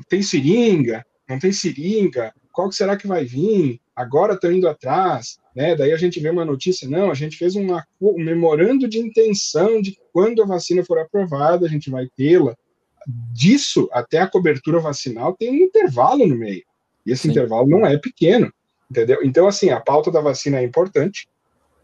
tem 0.09 0.23
seringa, 0.23 1.07
não 1.27 1.39
tem 1.39 1.53
seringa, 1.53 2.35
qual 2.55 2.69
que 2.69 2.77
será 2.77 2.97
que 2.97 3.07
vai 3.07 3.25
vir? 3.25 3.81
Agora 3.97 4.35
estão 4.35 4.53
indo 4.53 4.69
atrás, 4.69 5.39
né? 5.55 5.75
Daí 5.75 5.93
a 5.93 5.97
gente 5.97 6.21
vê 6.21 6.31
uma 6.31 6.45
notícia, 6.45 6.89
não, 6.89 7.11
a 7.11 7.15
gente 7.15 7.37
fez 7.37 7.57
uma, 7.57 7.85
um 8.01 8.23
memorando 8.23 8.89
de 8.89 8.99
intenção 8.99 9.83
de 9.83 9.99
quando 10.13 10.41
a 10.41 10.47
vacina 10.47 10.85
for 10.85 10.99
aprovada, 10.99 11.67
a 11.67 11.69
gente 11.69 11.91
vai 11.91 12.07
tê-la. 12.17 12.57
Disso 13.33 13.89
até 13.93 14.21
a 14.21 14.29
cobertura 14.29 14.79
vacinal 14.79 15.37
tem 15.37 15.51
um 15.51 15.65
intervalo 15.65 16.27
no 16.27 16.37
meio. 16.37 16.63
E 17.05 17.11
esse 17.11 17.23
Sim. 17.23 17.31
intervalo 17.31 17.69
não 17.69 17.85
é 17.85 17.99
pequeno, 17.99 18.51
entendeu? 18.89 19.19
Então, 19.25 19.49
assim, 19.49 19.71
a 19.71 19.81
pauta 19.81 20.11
da 20.11 20.21
vacina 20.21 20.61
é 20.61 20.65
importante, 20.65 21.29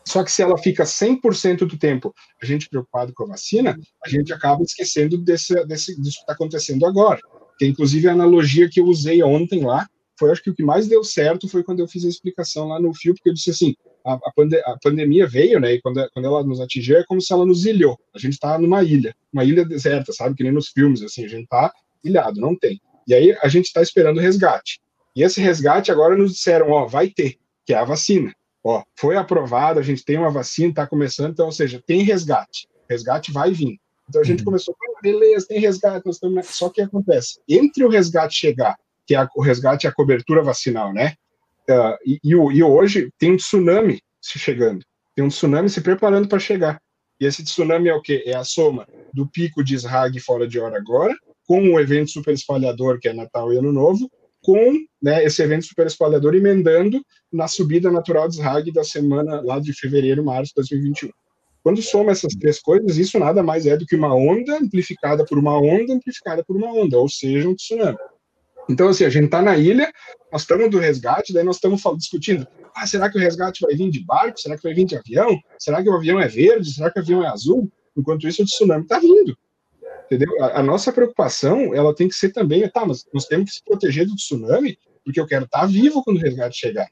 só 0.06 0.22
que 0.22 0.30
se 0.30 0.40
ela 0.40 0.56
fica 0.56 0.84
100% 0.84 1.58
do 1.66 1.76
tempo 1.76 2.14
a 2.40 2.46
gente 2.46 2.68
preocupado 2.68 3.12
com 3.12 3.24
a 3.24 3.28
vacina, 3.28 3.76
a 4.04 4.08
gente 4.08 4.32
acaba 4.32 4.62
esquecendo 4.62 5.18
desse, 5.18 5.52
desse, 5.66 6.00
disso 6.00 6.18
que 6.18 6.22
está 6.22 6.32
acontecendo 6.32 6.86
agora. 6.86 7.20
Que 7.58 7.66
inclusive 7.66 8.08
a 8.08 8.12
analogia 8.12 8.68
que 8.70 8.80
eu 8.80 8.86
usei 8.86 9.20
ontem 9.22 9.64
lá, 9.64 9.86
foi 10.20 10.30
acho 10.30 10.42
que 10.42 10.50
o 10.50 10.54
que 10.54 10.62
mais 10.62 10.86
deu 10.86 11.02
certo 11.02 11.48
foi 11.48 11.64
quando 11.64 11.80
eu 11.80 11.88
fiz 11.88 12.04
a 12.04 12.08
explicação 12.08 12.68
lá 12.68 12.78
no 12.78 12.92
fio, 12.92 13.14
porque 13.14 13.30
eu 13.30 13.34
disse 13.34 13.50
assim, 13.50 13.74
a, 14.04 14.12
a, 14.12 14.32
pande 14.36 14.56
a 14.58 14.76
pandemia 14.82 15.26
veio, 15.26 15.58
né, 15.58 15.72
e 15.72 15.80
quando, 15.80 16.06
quando 16.12 16.26
ela 16.26 16.44
nos 16.44 16.60
atingiu, 16.60 16.98
é 16.98 17.04
como 17.04 17.22
se 17.22 17.32
ela 17.32 17.46
nos 17.46 17.64
ilhou. 17.64 17.98
A 18.14 18.18
gente 18.18 18.34
está 18.34 18.58
numa 18.58 18.82
ilha, 18.82 19.16
uma 19.32 19.44
ilha 19.44 19.64
deserta, 19.64 20.12
sabe, 20.12 20.36
que 20.36 20.42
nem 20.42 20.52
nos 20.52 20.68
filmes, 20.68 21.02
assim, 21.02 21.24
a 21.24 21.28
gente 21.28 21.44
está 21.44 21.72
ilhado, 22.04 22.38
não 22.38 22.54
tem. 22.54 22.78
E 23.08 23.14
aí 23.14 23.34
a 23.40 23.48
gente 23.48 23.64
está 23.64 23.80
esperando 23.80 24.18
o 24.18 24.20
resgate. 24.20 24.78
E 25.16 25.22
esse 25.22 25.40
resgate 25.40 25.90
agora 25.90 26.14
nos 26.14 26.34
disseram, 26.34 26.70
ó, 26.70 26.86
vai 26.86 27.08
ter, 27.08 27.38
que 27.64 27.72
é 27.72 27.78
a 27.78 27.84
vacina. 27.84 28.30
Ó, 28.62 28.82
foi 28.94 29.16
aprovado, 29.16 29.80
a 29.80 29.82
gente 29.82 30.04
tem 30.04 30.18
uma 30.18 30.30
vacina, 30.30 30.68
está 30.68 30.86
começando, 30.86 31.32
então, 31.32 31.46
ou 31.46 31.52
seja, 31.52 31.82
tem 31.86 32.02
resgate. 32.02 32.68
Resgate 32.90 33.32
vai 33.32 33.52
vir. 33.52 33.80
Então 34.06 34.20
a 34.20 34.24
gente 34.24 34.40
uhum. 34.40 34.46
começou, 34.46 34.76
ah, 34.82 35.00
beleza, 35.00 35.46
tem 35.48 35.58
resgate, 35.58 36.04
nós 36.04 36.16
estamos... 36.16 36.46
só 36.48 36.68
que 36.68 36.82
acontece, 36.82 37.40
entre 37.48 37.84
o 37.84 37.88
resgate 37.88 38.34
chegar 38.34 38.76
que 39.10 39.16
é 39.16 39.28
o 39.34 39.42
resgate 39.42 39.86
e 39.86 39.88
a 39.88 39.92
cobertura 39.92 40.40
vacinal, 40.40 40.92
né? 40.92 41.14
Uh, 41.68 41.98
e, 42.06 42.20
e, 42.22 42.30
e, 42.30 42.62
hoje 42.62 43.10
tem 43.18 43.32
um 43.32 43.36
tsunami 43.36 44.00
se 44.22 44.38
chegando, 44.38 44.84
tem 45.16 45.24
um 45.24 45.28
tsunami 45.28 45.68
se 45.68 45.80
preparando 45.80 46.28
para 46.28 46.38
chegar. 46.38 46.80
E 47.20 47.26
esse 47.26 47.42
tsunami 47.42 47.88
é 47.88 47.94
o 47.94 48.00
quê? 48.00 48.22
É 48.24 48.36
a 48.36 48.44
soma 48.44 48.86
do 49.12 49.28
pico 49.28 49.64
de 49.64 49.74
SRAG 49.74 50.20
fora 50.20 50.46
de 50.46 50.60
hora 50.60 50.76
agora, 50.76 51.12
com 51.44 51.60
o 51.72 51.80
evento 51.80 52.12
super 52.12 52.32
espalhador, 52.32 53.00
que 53.00 53.08
é 53.08 53.12
Natal 53.12 53.52
e 53.52 53.56
Ano 53.56 53.72
Novo, 53.72 54.08
com 54.44 54.78
né, 55.02 55.24
esse 55.24 55.42
evento 55.42 55.66
super 55.66 55.88
espalhador 55.88 56.36
emendando 56.36 57.02
na 57.32 57.48
subida 57.48 57.90
natural 57.90 58.28
de 58.28 58.36
SRAG 58.36 58.70
da 58.70 58.84
semana 58.84 59.40
lá 59.40 59.58
de 59.58 59.72
fevereiro, 59.72 60.24
março 60.24 60.52
de 60.54 60.62
2021. 60.62 61.10
Quando 61.64 61.82
soma 61.82 62.12
essas 62.12 62.32
três 62.36 62.60
coisas, 62.60 62.96
isso 62.96 63.18
nada 63.18 63.42
mais 63.42 63.66
é 63.66 63.76
do 63.76 63.84
que 63.84 63.96
uma 63.96 64.14
onda 64.14 64.56
amplificada 64.56 65.24
por 65.24 65.36
uma 65.36 65.60
onda 65.60 65.94
amplificada 65.94 66.44
por 66.44 66.56
uma 66.56 66.72
onda, 66.72 66.96
ou 66.96 67.08
seja, 67.08 67.48
um 67.48 67.56
tsunami. 67.56 67.98
Então, 68.70 68.88
assim, 68.88 69.04
a 69.04 69.10
gente 69.10 69.24
está 69.24 69.42
na 69.42 69.56
ilha, 69.56 69.92
nós 70.32 70.42
estamos 70.42 70.70
do 70.70 70.78
resgate, 70.78 71.32
daí 71.32 71.42
nós 71.42 71.56
estamos 71.56 71.82
discutindo: 71.96 72.46
ah, 72.74 72.86
será 72.86 73.10
que 73.10 73.18
o 73.18 73.20
resgate 73.20 73.60
vai 73.66 73.74
vir 73.74 73.90
de 73.90 74.04
barco? 74.04 74.38
Será 74.38 74.56
que 74.56 74.62
vai 74.62 74.72
vir 74.72 74.84
de 74.84 74.96
avião? 74.96 75.36
Será 75.58 75.82
que 75.82 75.88
o 75.90 75.94
avião 75.94 76.20
é 76.20 76.28
verde? 76.28 76.72
Será 76.72 76.88
que 76.88 77.00
o 77.00 77.02
avião 77.02 77.24
é 77.24 77.26
azul? 77.26 77.70
Enquanto 77.96 78.28
isso, 78.28 78.42
o 78.42 78.44
tsunami 78.44 78.84
está 78.84 79.00
vindo. 79.00 79.36
Entendeu? 80.06 80.42
A, 80.44 80.60
a, 80.60 80.62
nossa 80.62 80.92
preocupação, 80.92 81.74
ela 81.74 81.94
tem 81.94 82.08
que 82.08 82.14
ser 82.14 82.30
também, 82.30 82.68
tá, 82.68 82.86
mas 82.86 83.04
nós 83.12 83.26
temos 83.26 83.50
que 83.50 83.56
se 83.56 83.64
proteger 83.64 84.06
do 84.06 84.14
tsunami, 84.14 84.78
porque 85.04 85.20
eu 85.20 85.26
quero 85.26 85.46
estar 85.46 85.60
tá 85.60 85.66
vivo 85.66 86.02
quando 86.04 86.18
o 86.18 86.20
resgate 86.20 86.56
chegar. 86.56 86.88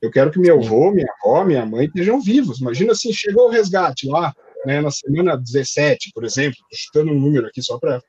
Eu 0.00 0.10
quero 0.10 0.30
que 0.30 0.38
meu 0.38 0.58
avô, 0.58 0.90
minha 0.90 1.12
avó, 1.20 1.44
minha 1.44 1.66
mãe 1.66 1.86
estejam 1.86 2.20
vivos. 2.22 2.60
Imagina 2.60 2.92
assim, 2.92 3.12
chegou 3.12 3.48
o 3.48 3.50
resgate 3.50 4.08
lá, 4.08 4.34
né, 4.64 4.80
na 4.80 4.90
semana 4.90 5.36
17, 5.36 6.10
por 6.14 6.24
exemplo, 6.24 6.58
chutando 6.72 7.12
um 7.12 7.18
número 7.20 7.46
aqui 7.46 7.62
só 7.62 7.78
para 7.78 8.00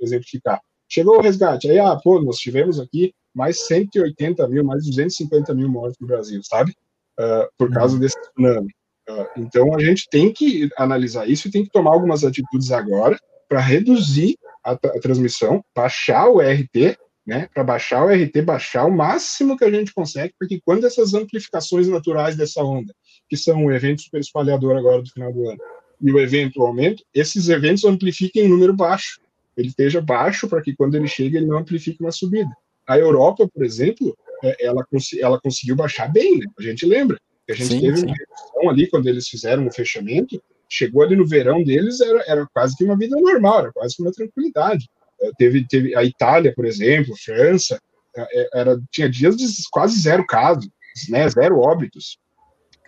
exemplificar. 0.00 0.60
Chegou 0.88 1.18
o 1.18 1.20
resgate, 1.20 1.70
aí, 1.70 1.78
ah, 1.78 1.96
pô, 1.96 2.20
nós 2.20 2.36
tivemos 2.36 2.78
aqui 2.78 3.12
mais 3.34 3.66
180 3.66 4.46
mil, 4.48 4.64
mais 4.64 4.84
250 4.84 5.54
mil 5.54 5.68
mortos 5.68 5.96
no 6.00 6.06
Brasil, 6.06 6.40
sabe? 6.44 6.72
Uh, 7.18 7.48
por 7.58 7.70
causa 7.72 7.94
uhum. 7.94 8.00
desse 8.00 8.16
tsunami. 8.20 8.70
Uh, 9.08 9.26
então, 9.36 9.74
a 9.74 9.80
gente 9.80 10.06
tem 10.10 10.32
que 10.32 10.68
analisar 10.78 11.28
isso 11.28 11.48
e 11.48 11.50
tem 11.50 11.64
que 11.64 11.70
tomar 11.70 11.92
algumas 11.92 12.24
atitudes 12.24 12.70
agora 12.70 13.18
para 13.48 13.60
reduzir 13.60 14.36
a, 14.64 14.72
a, 14.72 15.00
transmissão, 15.00 15.62
baixar 15.74 16.28
o 16.28 16.40
RT, 16.40 16.96
né? 17.26 17.48
Para 17.52 17.64
baixar 17.64 18.04
o 18.04 18.08
RT, 18.08 18.42
baixar 18.42 18.84
o 18.84 18.90
máximo 18.90 19.56
que 19.56 19.64
a 19.64 19.70
gente 19.70 19.92
consegue, 19.92 20.34
porque 20.38 20.60
quando 20.64 20.86
essas 20.86 21.14
amplificações 21.14 21.88
naturais 21.88 22.36
dessa 22.36 22.62
onda, 22.62 22.94
que 23.28 23.36
são 23.36 23.64
o 23.64 23.72
evento 23.72 24.02
super 24.02 24.20
espalhador 24.20 24.76
agora 24.76 25.02
do 25.02 25.10
final 25.10 25.32
do 25.32 25.48
ano, 25.48 25.58
e 26.00 26.12
o 26.12 26.20
evento 26.20 26.62
aumento, 26.62 27.02
esses 27.14 27.48
eventos 27.48 27.84
amplifiquem 27.84 28.44
em 28.44 28.48
número 28.48 28.74
baixo 28.74 29.20
ele 29.56 29.68
esteja 29.68 30.00
baixo 30.00 30.48
para 30.48 30.62
que 30.62 30.74
quando 30.74 30.94
ele 30.94 31.06
chega 31.06 31.38
ele 31.38 31.46
não 31.46 31.58
amplifique 31.58 32.00
uma 32.00 32.12
subida. 32.12 32.50
A 32.86 32.98
Europa, 32.98 33.48
por 33.48 33.64
exemplo, 33.64 34.16
é, 34.42 34.66
ela, 34.66 34.86
ela 35.20 35.40
conseguiu 35.40 35.76
baixar 35.76 36.12
bem, 36.12 36.38
né? 36.38 36.46
A 36.58 36.62
gente 36.62 36.84
lembra 36.84 37.18
a 37.48 37.52
gente 37.52 37.68
sim, 37.68 37.80
teve 37.80 37.98
sim. 37.98 38.06
uma 38.06 38.14
redução 38.14 38.70
ali 38.70 38.88
quando 38.88 39.06
eles 39.06 39.28
fizeram 39.28 39.66
o 39.66 39.72
fechamento, 39.72 40.42
chegou 40.68 41.02
ali 41.02 41.14
no 41.14 41.26
verão 41.26 41.62
deles, 41.62 42.00
era, 42.00 42.24
era 42.26 42.46
quase 42.52 42.76
que 42.76 42.84
uma 42.84 42.96
vida 42.96 43.16
normal, 43.20 43.60
era 43.60 43.72
quase 43.72 43.96
que 43.96 44.02
uma 44.02 44.12
tranquilidade. 44.12 44.88
É, 45.20 45.30
teve, 45.36 45.66
teve 45.66 45.94
a 45.94 46.02
Itália, 46.02 46.54
por 46.54 46.64
exemplo, 46.64 47.14
França, 47.22 47.78
é, 48.16 48.48
era, 48.54 48.80
tinha 48.90 49.08
dias 49.08 49.36
de 49.36 49.46
quase 49.70 50.00
zero 50.00 50.24
casos, 50.26 50.68
né, 51.10 51.28
zero 51.28 51.58
óbitos, 51.58 52.18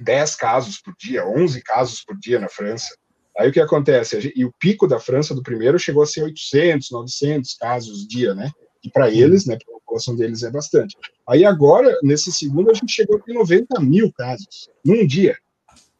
10 0.01 0.37
casos 0.37 0.81
por 0.81 0.95
dia, 0.99 1.27
11 1.27 1.63
casos 1.63 2.05
por 2.05 2.17
dia 2.19 2.39
na 2.39 2.49
França. 2.49 2.95
Aí 3.39 3.51
o 3.51 3.53
que 3.53 3.61
acontece? 3.61 4.33
E 4.35 4.45
o 4.45 4.53
pico 4.59 4.87
da 4.87 4.99
França 4.99 5.35
do 5.35 5.43
primeiro 5.43 5.79
chegou 5.79 6.03
a 6.03 6.07
ser 6.07 6.23
800, 6.23 6.91
900 6.91 7.55
casos 7.55 8.07
dia, 8.07 8.35
né? 8.35 8.51
E 8.83 8.91
para 8.91 9.11
eles, 9.11 9.47
né, 9.47 9.57
para 9.57 9.75
a 9.75 9.79
população 9.81 10.17
deles 10.17 10.43
é 10.43 10.51
bastante. 10.51 10.97
Aí 11.29 11.45
agora, 11.45 11.99
nesse 12.03 12.33
segundo, 12.33 12.71
a 12.71 12.75
gente 12.75 12.93
chegou 12.93 13.17
a 13.17 13.33
90 13.33 13.81
mil 13.81 14.13
casos 14.13 14.69
num 14.85 15.07
dia 15.07 15.37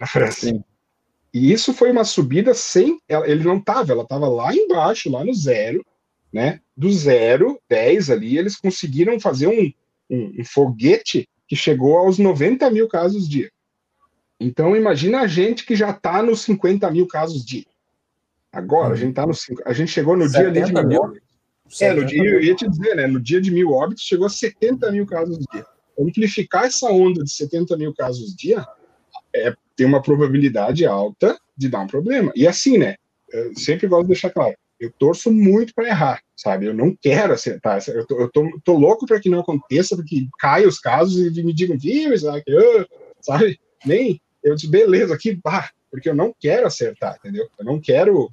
na 0.01 0.07
França. 0.07 0.49
Sim. 0.49 0.65
E 1.35 1.53
isso 1.53 1.75
foi 1.75 1.91
uma 1.91 2.05
subida 2.05 2.55
sem. 2.55 2.99
Ele 3.27 3.45
não 3.45 3.59
estava, 3.59 3.93
ela 3.93 4.05
estava 4.05 4.29
lá 4.29 4.55
embaixo, 4.55 5.11
lá 5.11 5.25
no 5.25 5.35
zero, 5.35 5.85
né? 6.33 6.61
Do 6.77 6.91
zero, 6.91 7.61
10 7.69 8.11
ali, 8.11 8.39
eles 8.39 8.57
conseguiram 8.57 9.21
fazer 9.21 9.47
um, 9.47 9.73
um, 10.09 10.41
um 10.41 10.45
foguete 10.45 11.29
que 11.47 11.55
chegou 11.55 11.99
aos 11.99 12.19
90 12.19 12.71
mil 12.71 12.89
casos 12.89 13.29
dia. 13.29 13.51
Então, 14.39 14.77
imagina 14.77 15.21
a 15.21 15.27
gente 15.27 15.65
que 15.65 15.75
já 15.75 15.91
está 15.91 16.23
nos 16.23 16.43
50 16.43 16.91
mil 16.91 17.07
casos 17.07 17.45
dia. 17.45 17.65
Agora, 18.53 18.95
a 18.95 18.97
gente 18.97 19.15
tá 19.15 19.27
no, 19.27 19.35
a 19.65 19.73
gente 19.73 19.91
chegou 19.91 20.17
no 20.17 20.29
dia 20.29 20.49
ali 20.49 20.63
de 20.63 20.73
mil 20.73 21.01
óbitos. 21.03 21.27
É, 21.81 21.93
no 21.93 22.05
dia, 22.05 22.23
eu 22.23 22.41
ia 22.41 22.55
te 22.55 22.69
dizer, 22.69 22.95
né? 22.95 23.07
No 23.07 23.21
dia 23.21 23.41
de 23.41 23.51
mil 23.51 23.73
óbitos, 23.73 24.05
chegou 24.05 24.27
a 24.27 24.31
70 24.31 24.91
mil 24.93 25.07
casos 25.07 25.39
dia. 25.53 25.67
amplificar 25.99 26.65
essa 26.65 26.89
onda 26.91 27.25
de 27.25 27.31
70 27.31 27.77
mil 27.77 27.95
casos 27.95 28.35
dia, 28.37 28.65
é, 29.35 29.55
tem 29.75 29.87
uma 29.87 30.01
probabilidade 30.01 30.87
alta 30.87 31.39
de 31.57 31.69
dar 31.69 31.81
um 31.81 31.87
problema. 31.87 32.33
E 32.35 32.47
assim, 32.47 32.79
né? 32.79 32.97
Eu 33.31 33.55
sempre 33.57 33.87
gosto 33.89 34.03
de 34.03 34.09
deixar 34.09 34.31
claro, 34.31 34.55
eu 34.79 34.91
torço 34.99 35.33
muito 35.33 35.75
para 35.75 35.89
errar, 35.89 36.21
sabe? 36.37 36.67
Eu 36.67 36.75
não 36.75 36.95
quero 36.95 37.33
acertar. 37.33 37.83
Eu 37.89 38.07
tô, 38.07 38.21
eu 38.21 38.31
tô, 38.31 38.61
tô 38.65 38.73
louco 38.75 39.07
para 39.07 39.21
que 39.21 39.29
não 39.29 39.41
aconteça, 39.41 39.97
porque 39.97 40.29
caia 40.39 40.69
os 40.69 40.79
casos 40.79 41.37
e 41.37 41.43
me 41.43 41.53
digam, 41.53 41.77
viu, 41.77 42.13
Isaac, 42.13 42.45
sabe? 43.21 43.59
Nem, 43.85 44.21
eu 44.47 44.55
disse, 44.55 44.69
beleza, 44.69 45.13
aqui, 45.13 45.37
pá, 45.37 45.71
porque 45.91 46.09
eu 46.09 46.15
não 46.15 46.35
quero 46.39 46.67
acertar, 46.67 47.17
entendeu? 47.19 47.49
Eu 47.59 47.65
não 47.65 47.81
quero 47.81 48.31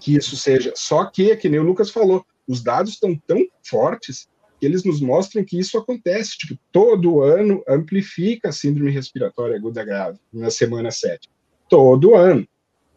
que 0.00 0.14
isso 0.14 0.36
seja. 0.36 0.72
Só 0.76 1.04
que, 1.04 1.34
que 1.36 1.48
nem 1.48 1.58
o 1.58 1.64
Lucas 1.64 1.90
falou, 1.90 2.24
os 2.46 2.62
dados 2.62 2.92
estão 2.92 3.16
tão 3.26 3.44
fortes 3.62 4.28
que 4.60 4.66
eles 4.66 4.84
nos 4.84 5.00
mostram 5.00 5.44
que 5.44 5.58
isso 5.58 5.76
acontece. 5.76 6.38
Tipo, 6.38 6.58
todo 6.70 7.20
ano 7.20 7.64
amplifica 7.68 8.50
a 8.50 8.52
síndrome 8.52 8.92
respiratória 8.92 9.56
aguda 9.56 9.84
grave 9.84 10.18
na 10.32 10.50
semana 10.50 10.90
7. 10.90 11.28
Todo 11.68 12.14
ano. 12.14 12.46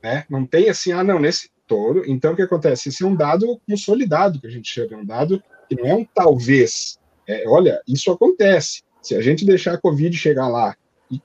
Né? 0.04 0.26
Não 0.30 0.46
tem 0.46 0.70
assim, 0.70 0.92
ah, 0.92 1.04
não, 1.04 1.20
nesse 1.20 1.50
todo. 1.68 2.04
Então, 2.06 2.34
o 2.34 2.36
que 2.36 2.42
acontece? 2.44 2.90
Esse 2.90 3.04
é 3.04 3.08
um 3.08 3.16
dado 3.16 3.60
consolidado, 3.68 4.40
que 4.40 4.48
a 4.48 4.52
gente 4.52 4.72
chama, 4.72 4.94
é 4.94 4.98
um 4.98 5.06
dado 5.06 5.42
que 5.68 5.76
não 5.76 5.88
é 5.88 5.96
um 5.96 6.06
talvez. 6.06 7.00
É, 7.28 7.48
olha, 7.48 7.82
isso 7.88 8.12
acontece. 8.12 8.84
Se 9.02 9.16
a 9.16 9.22
gente 9.22 9.44
deixar 9.44 9.74
a 9.74 9.82
Covid 9.82 10.16
chegar 10.16 10.48
lá 10.48 10.76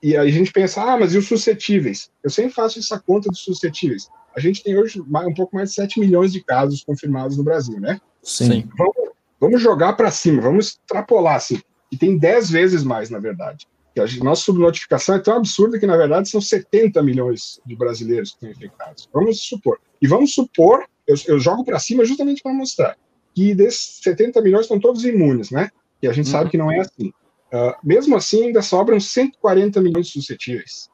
e, 0.02 0.10
e 0.10 0.16
a 0.16 0.26
gente 0.28 0.52
pensa, 0.52 0.82
ah, 0.82 0.98
mas 0.98 1.14
e 1.14 1.18
os 1.18 1.26
suscetíveis? 1.26 2.10
Eu 2.22 2.30
sempre 2.30 2.52
faço 2.52 2.78
essa 2.78 2.98
conta 2.98 3.28
dos 3.30 3.40
suscetíveis. 3.40 4.08
A 4.36 4.40
gente 4.40 4.62
tem 4.62 4.76
hoje 4.78 5.00
um 5.00 5.34
pouco 5.34 5.56
mais 5.56 5.70
de 5.70 5.76
7 5.76 6.00
milhões 6.00 6.32
de 6.32 6.42
casos 6.42 6.84
confirmados 6.84 7.36
no 7.36 7.44
Brasil, 7.44 7.80
né? 7.80 8.00
Sim. 8.22 8.68
Vamos, 8.76 8.94
vamos 9.40 9.62
jogar 9.62 9.94
para 9.94 10.10
cima, 10.10 10.42
vamos 10.42 10.68
extrapolar 10.68 11.36
assim. 11.36 11.60
E 11.90 11.96
tem 11.96 12.18
10 12.18 12.50
vezes 12.50 12.84
mais, 12.84 13.10
na 13.10 13.18
verdade. 13.18 13.66
A 13.96 14.24
nossa 14.24 14.42
subnotificação 14.42 15.16
é 15.16 15.18
tão 15.18 15.36
absurda 15.36 15.78
que, 15.78 15.86
na 15.86 15.96
verdade, 15.96 16.28
são 16.28 16.40
70 16.40 17.02
milhões 17.02 17.60
de 17.66 17.74
brasileiros 17.74 18.30
que 18.30 18.36
estão 18.36 18.50
infectados. 18.50 19.08
Vamos 19.12 19.40
supor. 19.40 19.80
E 20.00 20.06
vamos 20.06 20.34
supor, 20.34 20.84
eu, 21.04 21.16
eu 21.26 21.40
jogo 21.40 21.64
para 21.64 21.80
cima 21.80 22.04
justamente 22.04 22.40
para 22.40 22.52
mostrar 22.52 22.96
que 23.34 23.54
desses 23.54 24.00
70 24.02 24.40
milhões 24.42 24.62
estão 24.62 24.78
todos 24.78 25.04
imunes, 25.04 25.50
né? 25.50 25.70
E 26.02 26.08
a 26.08 26.12
gente 26.12 26.26
uhum. 26.26 26.32
sabe 26.32 26.50
que 26.50 26.58
não 26.58 26.70
é 26.70 26.80
assim. 26.80 27.12
Uh, 27.52 27.74
mesmo 27.82 28.14
assim, 28.14 28.44
ainda 28.44 28.60
sobram 28.60 29.00
140 29.00 29.80
milhões 29.80 30.06
de 30.06 30.12
suscetíveis, 30.12 30.90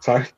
sabe? 0.00 0.28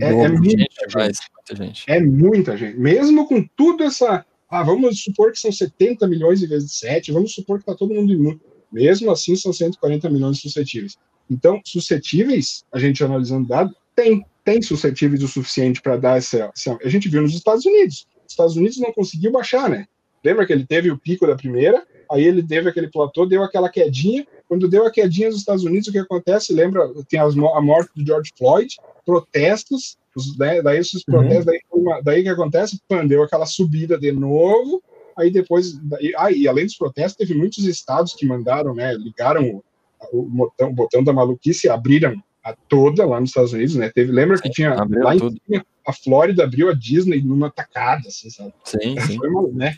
É, 0.00 0.08
é, 0.08 0.28
muita 0.28 0.48
gente, 0.88 1.16
gente. 1.52 1.84
É 1.86 2.00
muita 2.00 2.56
gente. 2.56 2.78
Mesmo 2.78 3.26
com 3.28 3.46
tudo 3.56 3.84
essa. 3.84 4.24
Ah, 4.48 4.62
vamos 4.62 5.02
supor 5.02 5.32
que 5.32 5.38
são 5.38 5.52
70 5.52 6.06
milhões 6.06 6.42
em 6.42 6.46
vez 6.46 6.64
de 6.64 6.72
7, 6.72 7.12
vamos 7.12 7.34
supor 7.34 7.58
que 7.58 7.62
está 7.62 7.74
todo 7.74 7.94
mundo 7.94 8.12
imune. 8.12 8.40
Mesmo 8.72 9.10
assim, 9.10 9.36
são 9.36 9.52
140 9.52 10.08
milhões 10.08 10.36
de 10.36 10.42
suscetíveis. 10.42 10.96
Então, 11.30 11.60
suscetíveis, 11.64 12.64
a 12.72 12.78
gente 12.78 13.02
analisando 13.02 13.48
dados, 13.48 13.74
tem, 13.94 14.24
tem 14.44 14.62
suscetíveis 14.62 15.22
o 15.22 15.28
suficiente 15.28 15.82
para 15.82 15.96
dar 15.96 16.18
essa, 16.18 16.50
essa, 16.56 16.78
A 16.82 16.88
gente 16.88 17.08
viu 17.08 17.22
nos 17.22 17.34
Estados 17.34 17.64
Unidos. 17.64 18.06
Os 18.24 18.32
Estados 18.32 18.56
Unidos 18.56 18.78
não 18.78 18.92
conseguiu 18.92 19.32
baixar, 19.32 19.68
né? 19.68 19.86
Lembra 20.24 20.46
que 20.46 20.52
ele 20.52 20.66
teve 20.66 20.90
o 20.90 20.98
pico 20.98 21.26
da 21.26 21.36
primeira, 21.36 21.86
aí 22.10 22.24
ele 22.24 22.42
teve 22.42 22.68
aquele 22.68 22.88
platô, 22.88 23.26
deu 23.26 23.42
aquela 23.42 23.68
quedinha. 23.68 24.26
Quando 24.48 24.68
deu 24.68 24.86
a 24.86 24.90
quedinha 24.90 25.28
nos 25.28 25.38
Estados 25.38 25.64
Unidos, 25.64 25.88
o 25.88 25.92
que 25.92 25.98
acontece? 25.98 26.52
Lembra, 26.52 26.88
tem 27.08 27.18
as, 27.18 27.34
a 27.36 27.60
morte 27.60 27.90
do 27.96 28.06
George 28.06 28.32
Floyd, 28.36 28.76
protestos, 29.04 29.96
os, 30.14 30.36
né, 30.38 30.62
daí 30.62 30.78
esses 30.78 31.02
uhum. 31.06 31.14
protestos, 31.14 31.46
uhum. 31.72 31.84
daí, 31.84 32.02
daí 32.02 32.22
que 32.22 32.28
acontece? 32.28 32.80
Pã, 32.88 33.06
deu 33.06 33.22
aquela 33.22 33.46
subida 33.46 33.98
de 33.98 34.12
novo, 34.12 34.82
aí 35.16 35.30
depois, 35.30 35.78
daí, 35.82 36.12
ah, 36.16 36.30
e 36.30 36.46
além 36.46 36.64
dos 36.64 36.76
protestos, 36.76 37.16
teve 37.16 37.34
muitos 37.34 37.64
estados 37.64 38.14
que 38.14 38.26
mandaram, 38.26 38.74
né, 38.74 38.94
ligaram 38.94 39.44
o, 39.46 39.64
o, 40.12 40.22
botão, 40.22 40.70
o 40.70 40.72
botão 40.72 41.04
da 41.04 41.12
maluquice, 41.12 41.68
abriram 41.68 42.22
a 42.46 42.54
toda 42.68 43.04
lá 43.04 43.20
nos 43.20 43.30
Estados 43.30 43.52
Unidos, 43.52 43.74
né? 43.74 43.90
Teve, 43.92 44.12
lembra 44.12 44.40
que 44.40 44.48
tinha 44.48 44.72
lá 44.74 45.16
em 45.16 45.18
cima, 45.18 45.66
a 45.84 45.92
Flórida 45.92 46.44
abriu 46.44 46.70
a 46.70 46.74
Disney 46.74 47.20
numa 47.20 47.50
tacada, 47.50 48.06
assim, 48.06 48.30
sabe? 48.30 48.54
Sim, 48.62 49.00
sim. 49.00 49.18
Foi 49.18 49.52
né? 49.52 49.74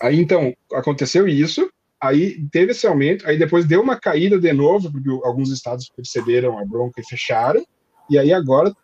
Aí 0.00 0.20
então 0.20 0.54
aconteceu 0.72 1.26
isso, 1.26 1.68
aí 2.06 2.46
teve 2.50 2.72
esse 2.72 2.86
aumento, 2.86 3.26
aí 3.26 3.38
depois 3.38 3.64
deu 3.64 3.80
uma 3.80 3.96
caída 3.96 4.38
de 4.38 4.52
novo, 4.52 4.90
porque 4.90 5.08
alguns 5.24 5.50
estados 5.50 5.90
perceberam 5.94 6.58
a 6.58 6.64
bronca 6.64 7.00
e 7.00 7.06
fecharam, 7.06 7.64
e 8.10 8.18
aí 8.18 8.32
agora 8.32 8.74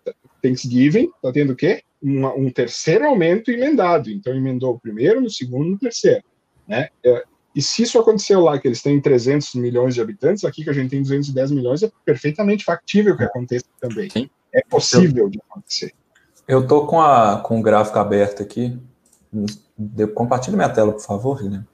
Thanksgiving 0.42 1.10
tá 1.22 1.30
tendo 1.32 1.52
o 1.52 1.56
quê? 1.56 1.82
Uma, 2.02 2.34
um 2.34 2.50
terceiro 2.50 3.06
aumento 3.06 3.50
emendado, 3.50 4.10
então 4.10 4.34
emendou 4.34 4.74
o 4.74 4.80
primeiro, 4.80 5.20
no 5.20 5.28
segundo, 5.28 5.70
no 5.70 5.78
terceiro, 5.78 6.24
né? 6.66 6.88
É, 7.04 7.24
e 7.54 7.60
se 7.60 7.82
isso 7.82 7.98
aconteceu 7.98 8.40
lá, 8.40 8.58
que 8.58 8.68
eles 8.68 8.80
têm 8.80 9.00
300 9.00 9.54
milhões 9.56 9.94
de 9.94 10.00
habitantes, 10.00 10.44
aqui 10.44 10.62
que 10.62 10.70
a 10.70 10.72
gente 10.72 10.90
tem 10.90 11.02
210 11.02 11.50
milhões, 11.50 11.82
é 11.82 11.90
perfeitamente 12.04 12.64
factível 12.64 13.16
que 13.16 13.24
aconteça 13.24 13.66
também. 13.80 14.08
Sim. 14.08 14.30
É 14.54 14.62
possível 14.62 15.28
de 15.28 15.40
acontecer. 15.48 15.92
Eu 16.46 16.66
tô 16.66 16.86
com, 16.86 17.00
a, 17.00 17.40
com 17.40 17.58
o 17.58 17.62
gráfico 17.62 17.98
aberto 17.98 18.42
aqui. 18.42 18.78
Compartilhe 20.14 20.56
minha 20.56 20.68
tela, 20.68 20.92
por 20.92 21.02
favor, 21.02 21.42
Guilherme. 21.42 21.66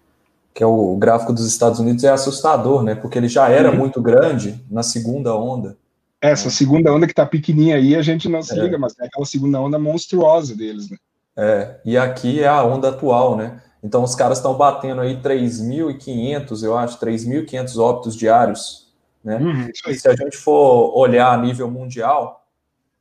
Que 0.57 0.63
é 0.63 0.67
o 0.67 0.97
gráfico 0.97 1.35
dos 1.35 1.47
Estados 1.47 1.79
Unidos, 1.79 2.03
é 2.03 2.09
assustador, 2.09 2.83
né? 2.83 2.95
Porque 2.95 3.19
ele 3.19 3.29
já 3.29 3.47
era 3.51 3.71
uhum. 3.71 3.77
muito 3.77 4.01
grande 4.01 4.65
na 4.71 4.83
segunda 4.83 5.37
onda. 5.37 5.77
Essa 6.19 6.49
segunda 6.49 6.91
onda 6.91 7.07
que 7.07 7.13
tá 7.13 7.27
pequenininha 7.27 7.77
aí, 7.77 7.95
a 7.95 8.01
gente 8.01 8.27
não 8.27 8.41
se 8.41 8.59
é. 8.59 8.63
liga, 8.63 8.79
mas 8.79 8.99
é 8.99 9.05
aquela 9.05 9.27
segunda 9.27 9.61
onda 9.61 9.79
monstruosa 9.79 10.57
deles, 10.57 10.89
né? 10.89 10.97
É, 11.37 11.77
e 11.85 11.99
aqui 11.99 12.41
é 12.41 12.49
a 12.49 12.65
onda 12.65 12.89
atual, 12.89 13.37
né? 13.37 13.61
Então 13.83 14.03
os 14.03 14.15
caras 14.15 14.39
estão 14.39 14.55
batendo 14.55 15.03
aí 15.03 15.21
3.500, 15.21 16.63
eu 16.65 16.75
acho, 16.75 16.99
3.500 16.99 17.79
óbitos 17.79 18.17
diários, 18.17 18.91
né? 19.23 19.37
Uhum, 19.37 19.71
e 19.89 19.95
se 19.95 20.09
a 20.09 20.17
gente 20.17 20.39
for 20.39 20.97
olhar 20.97 21.33
a 21.33 21.37
nível 21.37 21.71
mundial, 21.71 22.47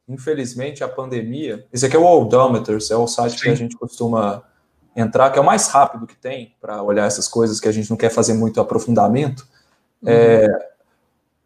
infelizmente 0.09 0.83
a 0.83 0.89
pandemia, 0.89 1.65
esse 1.71 1.85
aqui 1.85 1.95
é 1.95 1.99
o 1.99 2.05
Odometers, 2.05 2.91
é 2.91 2.97
o 2.97 3.07
site 3.07 3.37
Sim. 3.37 3.43
que 3.43 3.49
a 3.49 3.55
gente 3.55 3.77
costuma 3.77 4.43
entrar, 4.95 5.29
que 5.29 5.37
é 5.37 5.41
o 5.41 5.45
mais 5.45 5.67
rápido 5.67 6.07
que 6.07 6.15
tem 6.15 6.55
para 6.61 6.81
olhar 6.81 7.05
essas 7.05 7.27
coisas 7.27 7.59
que 7.59 7.67
a 7.67 7.71
gente 7.71 7.89
não 7.89 7.97
quer 7.97 8.09
fazer 8.09 8.33
muito 8.33 8.61
aprofundamento. 8.61 9.47
Uhum. 10.01 10.09
É, 10.09 10.69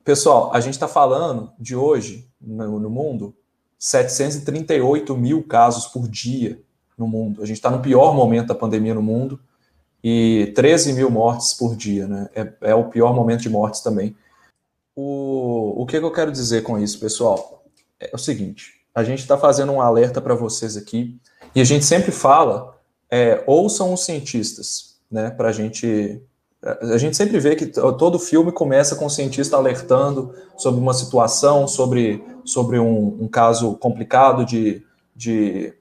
pessoal, 0.03 0.51
a 0.53 0.59
gente 0.59 0.75
está 0.75 0.87
falando 0.87 1.51
de 1.57 1.75
hoje 1.75 2.29
no, 2.39 2.79
no 2.79 2.89
mundo 2.89 3.35
738 3.79 5.15
mil 5.17 5.43
casos 5.43 5.87
por 5.87 6.07
dia 6.07 6.61
no 6.97 7.07
mundo. 7.07 7.41
A 7.41 7.45
gente 7.45 7.57
está 7.57 7.71
no 7.71 7.79
pior 7.79 8.13
momento 8.13 8.47
da 8.47 8.55
pandemia 8.55 8.93
no 8.93 9.01
mundo 9.01 9.39
e 10.03 10.51
13 10.55 10.93
mil 10.93 11.09
mortes 11.09 11.53
por 11.53 11.75
dia, 11.75 12.07
né? 12.07 12.29
É, 12.35 12.53
é 12.61 12.75
o 12.75 12.89
pior 12.89 13.13
momento 13.13 13.41
de 13.41 13.49
mortes 13.49 13.81
também. 13.81 14.15
O, 14.95 15.81
o 15.81 15.85
que, 15.85 15.97
que 15.97 16.05
eu 16.05 16.11
quero 16.11 16.31
dizer 16.31 16.61
com 16.63 16.77
isso, 16.77 16.99
pessoal? 16.99 17.63
É 17.99 18.11
o 18.13 18.17
seguinte: 18.17 18.81
a 18.93 19.03
gente 19.03 19.19
está 19.19 19.37
fazendo 19.37 19.71
um 19.71 19.81
alerta 19.81 20.21
para 20.21 20.35
vocês 20.35 20.75
aqui 20.75 21.17
e 21.55 21.61
a 21.61 21.63
gente 21.63 21.85
sempre 21.85 22.11
fala, 22.11 22.77
é, 23.09 23.43
ouçam 23.47 23.93
os 23.93 24.05
cientistas, 24.05 24.95
né? 25.09 25.29
Para 25.29 25.49
a 25.49 25.51
gente. 25.51 26.21
A 26.61 26.97
gente 26.97 27.15
sempre 27.15 27.39
vê 27.39 27.55
que 27.55 27.67
todo 27.67 28.19
filme 28.19 28.51
começa 28.51 28.93
com 28.93 29.05
o 29.05 29.09
cientista 29.09 29.55
alertando 29.55 30.35
sobre 30.57 30.81
uma 30.81 30.93
situação, 30.93 31.65
sobre, 31.69 32.21
sobre 32.43 32.77
um, 32.77 33.17
um 33.21 33.29
caso 33.29 33.75
complicado 33.75 34.45
de, 34.45 34.83
de 35.15 35.73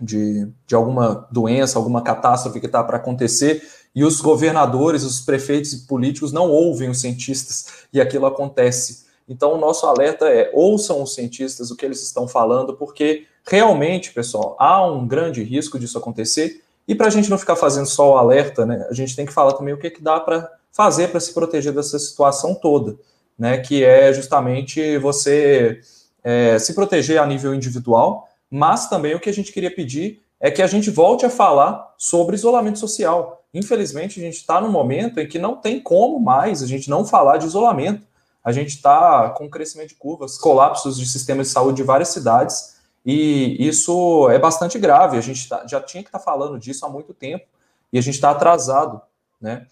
de, 0.00 0.48
de 0.66 0.74
alguma 0.74 1.28
doença, 1.30 1.78
alguma 1.78 2.02
catástrofe 2.02 2.58
que 2.58 2.66
está 2.66 2.82
para 2.82 2.96
acontecer, 2.96 3.62
e 3.94 4.04
os 4.04 4.20
governadores, 4.20 5.02
os 5.02 5.20
prefeitos 5.20 5.72
e 5.72 5.86
políticos 5.86 6.32
não 6.32 6.48
ouvem 6.48 6.88
os 6.88 7.00
cientistas 7.00 7.66
e 7.92 8.00
aquilo 8.00 8.24
acontece. 8.24 9.04
Então, 9.28 9.54
o 9.54 9.58
nosso 9.58 9.86
alerta 9.86 10.28
é: 10.28 10.50
ouçam 10.54 11.02
os 11.02 11.14
cientistas 11.14 11.70
o 11.70 11.76
que 11.76 11.84
eles 11.84 12.02
estão 12.02 12.26
falando, 12.26 12.76
porque 12.76 13.26
realmente, 13.48 14.12
pessoal, 14.12 14.56
há 14.58 14.84
um 14.86 15.06
grande 15.06 15.42
risco 15.42 15.78
disso 15.78 15.98
acontecer. 15.98 16.62
E 16.86 16.94
para 16.94 17.06
a 17.06 17.10
gente 17.10 17.30
não 17.30 17.38
ficar 17.38 17.56
fazendo 17.56 17.86
só 17.86 18.14
o 18.14 18.16
alerta, 18.16 18.66
né, 18.66 18.86
a 18.88 18.94
gente 18.94 19.14
tem 19.14 19.26
que 19.26 19.32
falar 19.32 19.52
também 19.52 19.74
o 19.74 19.78
que, 19.78 19.90
que 19.90 20.02
dá 20.02 20.18
para 20.18 20.50
fazer 20.72 21.08
para 21.08 21.20
se 21.20 21.32
proteger 21.32 21.72
dessa 21.72 21.98
situação 21.98 22.54
toda, 22.54 22.96
né, 23.38 23.58
que 23.58 23.84
é 23.84 24.12
justamente 24.12 24.98
você 24.98 25.80
é, 26.22 26.58
se 26.58 26.74
proteger 26.74 27.20
a 27.20 27.26
nível 27.26 27.54
individual, 27.54 28.28
mas 28.50 28.88
também 28.88 29.14
o 29.14 29.20
que 29.20 29.30
a 29.30 29.32
gente 29.32 29.52
queria 29.52 29.72
pedir 29.72 30.22
é 30.40 30.50
que 30.50 30.62
a 30.62 30.66
gente 30.66 30.90
volte 30.90 31.26
a 31.26 31.30
falar 31.30 31.94
sobre 31.98 32.34
isolamento 32.34 32.78
social. 32.78 33.44
Infelizmente, 33.52 34.18
a 34.20 34.22
gente 34.22 34.36
está 34.36 34.60
num 34.60 34.70
momento 34.70 35.20
em 35.20 35.28
que 35.28 35.38
não 35.38 35.56
tem 35.56 35.80
como 35.80 36.18
mais 36.18 36.62
a 36.62 36.66
gente 36.66 36.88
não 36.88 37.04
falar 37.04 37.36
de 37.36 37.46
isolamento. 37.46 38.06
A 38.42 38.52
gente 38.52 38.70
está 38.70 39.30
com 39.30 39.50
crescimento 39.50 39.90
de 39.90 39.96
curvas, 39.96 40.38
colapsos 40.38 40.96
de 40.98 41.06
sistemas 41.06 41.48
de 41.48 41.52
saúde 41.52 41.76
de 41.76 41.82
várias 41.82 42.08
cidades, 42.08 42.79
e 43.04 43.56
isso 43.66 44.28
é 44.30 44.38
bastante 44.38 44.78
grave. 44.78 45.16
A 45.16 45.20
gente 45.20 45.48
tá, 45.48 45.66
já 45.66 45.80
tinha 45.80 46.02
que 46.02 46.08
estar 46.08 46.18
tá 46.18 46.24
falando 46.24 46.58
disso 46.58 46.84
há 46.84 46.88
muito 46.88 47.14
tempo, 47.14 47.46
e 47.92 47.98
a 47.98 48.02
gente 48.02 48.14
está 48.14 48.30
atrasado, 48.30 49.00
né? 49.40 49.66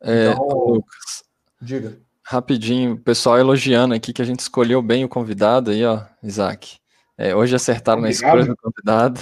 É, 0.00 0.30
então, 0.30 0.46
Lucas, 0.46 1.24
diga. 1.60 1.98
Rapidinho, 2.22 2.94
o 2.94 2.98
pessoal 2.98 3.38
elogiando 3.38 3.94
aqui 3.94 4.12
que 4.12 4.22
a 4.22 4.24
gente 4.24 4.40
escolheu 4.40 4.80
bem 4.80 5.04
o 5.04 5.08
convidado 5.08 5.70
aí, 5.70 5.84
ó, 5.84 6.02
Isaac. 6.22 6.78
É, 7.16 7.34
hoje 7.34 7.54
acertaram 7.54 8.00
Obrigado. 8.00 8.22
na 8.22 8.28
escolha 8.28 8.46
do 8.46 8.56
convidado. 8.56 9.20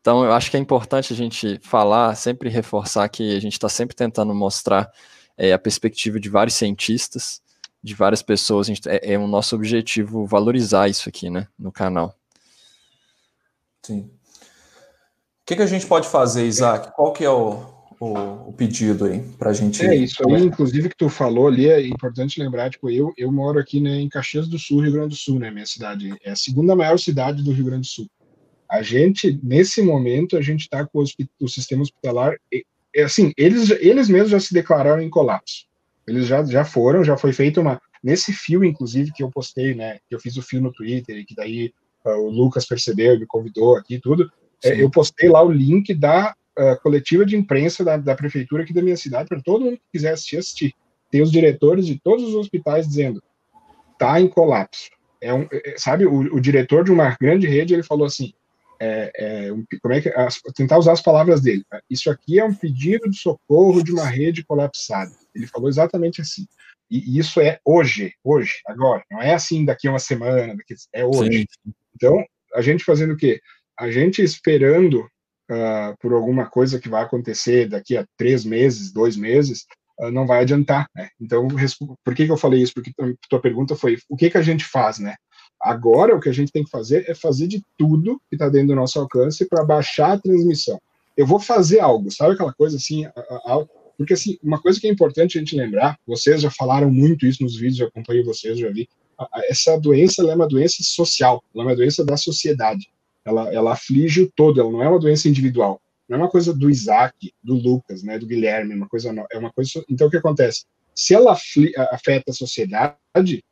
Então, 0.00 0.24
eu 0.24 0.32
acho 0.32 0.50
que 0.50 0.56
é 0.56 0.60
importante 0.60 1.12
a 1.12 1.16
gente 1.16 1.58
falar, 1.62 2.14
sempre 2.14 2.48
reforçar 2.48 3.08
que 3.08 3.36
a 3.36 3.40
gente 3.40 3.54
está 3.54 3.68
sempre 3.68 3.96
tentando 3.96 4.32
mostrar 4.32 4.88
é, 5.36 5.52
a 5.52 5.58
perspectiva 5.58 6.20
de 6.20 6.28
vários 6.28 6.54
cientistas, 6.54 7.42
de 7.82 7.94
várias 7.94 8.22
pessoas. 8.22 8.68
Gente, 8.68 8.88
é, 8.88 9.14
é 9.14 9.18
o 9.18 9.26
nosso 9.26 9.56
objetivo 9.56 10.24
valorizar 10.24 10.88
isso 10.88 11.08
aqui, 11.08 11.28
né, 11.28 11.48
no 11.58 11.72
canal. 11.72 12.14
Sim. 13.86 14.00
O 14.00 15.46
que, 15.46 15.54
que 15.54 15.62
a 15.62 15.66
gente 15.66 15.86
pode 15.86 16.08
fazer, 16.08 16.44
Isaac? 16.44 16.92
Qual 16.96 17.12
que 17.12 17.24
é 17.24 17.30
o, 17.30 17.62
o, 18.00 18.48
o 18.48 18.52
pedido 18.52 19.04
aí 19.04 19.20
para 19.38 19.50
a 19.50 19.52
gente? 19.52 19.80
É 19.86 19.94
isso 19.94 20.28
aí, 20.28 20.42
inclusive 20.42 20.88
que 20.88 20.96
tu 20.96 21.08
falou 21.08 21.46
ali, 21.46 21.68
é 21.68 21.86
importante 21.86 22.40
lembrar, 22.40 22.68
tipo, 22.68 22.90
eu, 22.90 23.12
eu 23.16 23.30
moro 23.30 23.60
aqui 23.60 23.80
né, 23.80 24.00
em 24.00 24.08
Caxias 24.08 24.48
do 24.48 24.58
Sul, 24.58 24.80
Rio 24.80 24.92
Grande 24.92 25.10
do 25.10 25.14
Sul, 25.14 25.38
né, 25.38 25.52
minha 25.52 25.66
cidade, 25.66 26.12
é 26.24 26.32
a 26.32 26.36
segunda 26.36 26.74
maior 26.74 26.98
cidade 26.98 27.44
do 27.44 27.52
Rio 27.52 27.66
Grande 27.66 27.82
do 27.82 27.92
Sul. 27.92 28.10
A 28.68 28.82
gente, 28.82 29.38
nesse 29.40 29.80
momento, 29.80 30.36
a 30.36 30.42
gente 30.42 30.62
está 30.62 30.84
com 30.84 30.98
o, 30.98 31.04
o, 31.40 31.48
sistema 31.48 31.82
hospitalar, 31.82 32.34
é, 32.52 33.02
assim, 33.04 33.32
eles, 33.36 33.70
eles 33.70 34.08
mesmos 34.08 34.30
já 34.30 34.40
se 34.40 34.52
declararam 34.52 35.00
em 35.00 35.08
colapso. 35.08 35.66
Eles 36.08 36.26
já, 36.26 36.44
já 36.44 36.64
foram, 36.64 37.04
já 37.04 37.16
foi 37.16 37.32
feita 37.32 37.60
uma, 37.60 37.80
nesse 38.02 38.32
fio, 38.32 38.64
inclusive, 38.64 39.12
que 39.12 39.22
eu 39.22 39.30
postei, 39.30 39.76
né, 39.76 40.00
que 40.08 40.14
eu 40.16 40.18
fiz 40.18 40.36
o 40.36 40.42
fio 40.42 40.60
no 40.60 40.72
Twitter, 40.72 41.18
e 41.18 41.24
que 41.24 41.36
daí 41.36 41.72
o 42.10 42.30
Lucas 42.30 42.66
percebeu, 42.66 43.18
me 43.18 43.26
convidou 43.26 43.76
aqui 43.76 43.98
tudo, 43.98 44.30
é, 44.64 44.82
eu 44.82 44.90
postei 44.90 45.28
lá 45.28 45.42
o 45.42 45.50
link 45.50 45.94
da 45.94 46.34
uh, 46.58 46.80
coletiva 46.82 47.24
de 47.24 47.36
imprensa 47.36 47.84
da, 47.84 47.96
da, 47.96 48.14
prefeitura 48.14 48.62
aqui 48.62 48.72
da 48.72 48.82
minha 48.82 48.96
cidade 48.96 49.28
para 49.28 49.42
todo 49.42 49.64
mundo 49.64 49.76
que 49.76 49.92
quiser 49.92 50.12
assistir, 50.12 50.38
assistir. 50.38 50.74
Tem 51.10 51.22
os 51.22 51.30
diretores 51.30 51.86
de 51.86 52.00
todos 52.00 52.24
os 52.24 52.34
hospitais 52.34 52.86
dizendo 52.88 53.22
tá 53.98 54.20
em 54.20 54.28
colapso. 54.28 54.90
É 55.20 55.32
um, 55.32 55.42
é, 55.52 55.72
é 55.72 55.78
sabe, 55.78 56.06
o, 56.06 56.34
o, 56.34 56.40
diretor 56.40 56.84
de 56.84 56.92
uma 56.92 57.16
grande 57.20 57.46
rede 57.46 57.72
ele 57.72 57.82
falou 57.82 58.06
assim, 58.06 58.32
é, 58.80 59.10
é 59.16 59.52
um, 59.52 59.64
como 59.80 59.94
é 59.94 60.00
que 60.00 60.08
as, 60.10 60.40
tentar 60.54 60.78
usar 60.78 60.92
as 60.92 61.00
palavras 61.00 61.40
dele. 61.40 61.64
Isso 61.88 62.10
aqui 62.10 62.38
é 62.38 62.44
um 62.44 62.54
pedido 62.54 63.08
de 63.08 63.16
socorro 63.16 63.82
de 63.82 63.92
uma 63.92 64.04
rede 64.04 64.44
colapsada. 64.44 65.12
Ele 65.34 65.46
falou 65.46 65.68
exatamente 65.68 66.20
assim. 66.20 66.46
E, 66.90 67.16
e 67.16 67.18
isso 67.18 67.40
é 67.40 67.58
hoje, 67.64 68.12
hoje, 68.22 68.60
agora. 68.66 69.02
Não 69.10 69.20
é 69.20 69.34
assim 69.34 69.64
daqui 69.64 69.88
a 69.88 69.92
uma 69.92 69.98
semana, 69.98 70.54
daqui, 70.54 70.74
é 70.92 71.04
hoje. 71.04 71.46
Sim. 71.64 71.72
Então, 71.96 72.22
a 72.54 72.60
gente 72.60 72.84
fazendo 72.84 73.14
o 73.14 73.16
quê? 73.16 73.40
a 73.78 73.90
gente 73.90 74.22
esperando 74.22 75.00
uh, 75.00 75.96
por 76.00 76.12
alguma 76.12 76.46
coisa 76.46 76.80
que 76.80 76.88
vai 76.88 77.02
acontecer 77.02 77.68
daqui 77.68 77.96
a 77.96 78.06
três 78.16 78.44
meses, 78.44 78.92
dois 78.92 79.16
meses, 79.16 79.66
uh, 80.00 80.10
não 80.10 80.26
vai 80.26 80.40
adiantar, 80.40 80.88
né? 80.94 81.10
Então, 81.20 81.46
por 82.04 82.14
que, 82.14 82.24
que 82.24 82.32
eu 82.32 82.36
falei 82.36 82.62
isso? 82.62 82.72
Porque 82.72 82.92
tua 83.28 83.40
pergunta 83.40 83.76
foi, 83.76 83.98
o 84.08 84.16
que, 84.16 84.30
que 84.30 84.38
a 84.38 84.42
gente 84.42 84.64
faz, 84.64 84.98
né? 84.98 85.14
Agora, 85.60 86.16
o 86.16 86.20
que 86.20 86.28
a 86.28 86.32
gente 86.32 86.52
tem 86.52 86.64
que 86.64 86.70
fazer 86.70 87.08
é 87.08 87.14
fazer 87.14 87.46
de 87.46 87.62
tudo 87.78 88.20
que 88.28 88.36
está 88.36 88.48
dentro 88.48 88.68
do 88.68 88.74
nosso 88.74 88.98
alcance 88.98 89.46
para 89.46 89.64
baixar 89.64 90.12
a 90.12 90.18
transmissão. 90.18 90.80
Eu 91.16 91.26
vou 91.26 91.40
fazer 91.40 91.80
algo, 91.80 92.10
sabe 92.10 92.34
aquela 92.34 92.52
coisa 92.52 92.76
assim, 92.76 93.06
porque 93.96 94.12
assim, 94.12 94.36
uma 94.42 94.60
coisa 94.60 94.78
que 94.78 94.86
é 94.86 94.90
importante 94.90 95.38
a 95.38 95.40
gente 95.40 95.56
lembrar, 95.56 95.98
vocês 96.06 96.42
já 96.42 96.50
falaram 96.50 96.90
muito 96.90 97.26
isso 97.26 97.42
nos 97.42 97.56
vídeos, 97.56 97.80
eu 97.80 97.88
acompanho 97.88 98.22
vocês, 98.22 98.58
já 98.58 98.70
vi, 98.70 98.86
essa 99.48 99.78
doença 99.78 100.22
é 100.22 100.34
uma 100.34 100.48
doença 100.48 100.76
social, 100.82 101.42
ela 101.54 101.64
é 101.64 101.66
uma 101.68 101.76
doença 101.76 102.04
da 102.04 102.16
sociedade 102.16 102.88
ela, 103.26 103.52
ela 103.52 103.72
aflige 103.72 104.22
o 104.22 104.30
todo, 104.30 104.60
ela 104.60 104.70
não 104.70 104.82
é 104.82 104.88
uma 104.88 105.00
doença 105.00 105.28
individual. 105.28 105.80
Não 106.08 106.16
é 106.16 106.20
uma 106.20 106.30
coisa 106.30 106.54
do 106.54 106.70
Isaac, 106.70 107.34
do 107.42 107.54
Lucas, 107.54 108.04
né, 108.04 108.16
do 108.18 108.26
Guilherme, 108.26 108.74
uma 108.74 108.88
coisa 108.88 109.12
é 109.32 109.38
uma 109.38 109.52
coisa. 109.52 109.84
Então 109.90 110.06
o 110.06 110.10
que 110.10 110.16
acontece? 110.16 110.64
Se 110.94 111.12
ela 111.12 111.36
afeta 111.90 112.30
a 112.30 112.32
sociedade, 112.32 113.44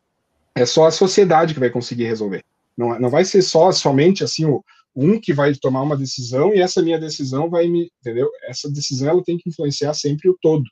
é 0.55 0.65
só 0.65 0.87
a 0.87 0.93
sociedade 0.93 1.53
que 1.53 1.61
vai 1.61 1.69
conseguir 1.69 2.05
resolver. 2.05 2.45
Não, 2.79 2.99
não 3.01 3.11
vai 3.11 3.25
ser 3.25 3.43
só 3.43 3.73
somente 3.73 4.23
assim 4.23 4.45
o 4.45 4.65
um 4.95 5.21
que 5.21 5.35
vai 5.35 5.53
tomar 5.57 5.83
uma 5.83 5.97
decisão 5.97 6.55
e 6.55 6.61
essa 6.61 6.81
minha 6.81 6.99
decisão 6.99 7.51
vai 7.51 7.67
me, 7.67 7.91
entendeu? 8.01 8.31
Essa 8.49 8.71
decisão 8.71 9.09
ela 9.09 9.25
tem 9.25 9.37
que 9.37 9.49
influenciar 9.49 9.93
sempre 9.93 10.31
o 10.31 10.39
todo. 10.41 10.65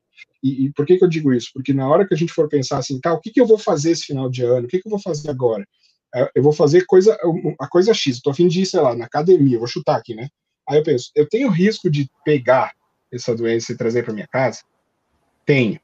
E, 0.43 0.67
e 0.67 0.73
por 0.73 0.85
que, 0.85 0.99
que 0.99 1.05
eu 1.05 1.09
digo 1.09 1.33
isso? 1.33 1.51
Porque 1.55 1.73
na 1.73 1.89
hora 1.89 2.07
que 2.07 2.15
a 2.15 2.17
gente 2.17 2.33
for 2.33 2.49
pensar 2.49 2.79
assim, 2.79 3.01
tá, 3.01 3.13
o 3.13 3.21
que, 3.21 3.31
que 3.31 3.41
eu 3.41 3.47
vou 3.47 3.59
fazer 3.59 3.93
esse 3.93 4.05
final 4.05 4.29
de 4.29 4.45
ano? 4.45 4.67
O 4.67 4.69
que, 4.69 4.81
que 4.81 4.87
eu 4.87 4.91
vou 4.91 5.01
fazer 5.01 5.31
agora? 5.31 5.67
É, 6.15 6.31
eu 6.35 6.43
vou 6.43 6.53
fazer 6.53 6.85
coisa, 6.85 7.17
a 7.59 7.69
coisa 7.69 7.95
X, 7.95 8.17
estou 8.17 8.33
a 8.33 8.35
fim 8.35 8.49
de 8.49 8.63
ir, 8.63 8.67
sei 8.67 8.81
lá, 8.81 8.95
na 8.95 9.07
academia, 9.07 9.59
vou 9.59 9.69
chutar 9.69 9.97
aqui, 9.97 10.15
né? 10.15 10.29
Aí 10.69 10.79
eu 10.79 10.83
penso, 10.83 11.11
eu 11.15 11.29
tenho 11.29 11.49
risco 11.49 11.91
de 11.91 12.09
pegar 12.25 12.73
essa 13.13 13.35
doença 13.35 13.73
e 13.73 13.77
trazer 13.77 14.05
para 14.05 14.15
minha 14.15 14.27
casa? 14.27 14.61
Tenho. 15.45 15.81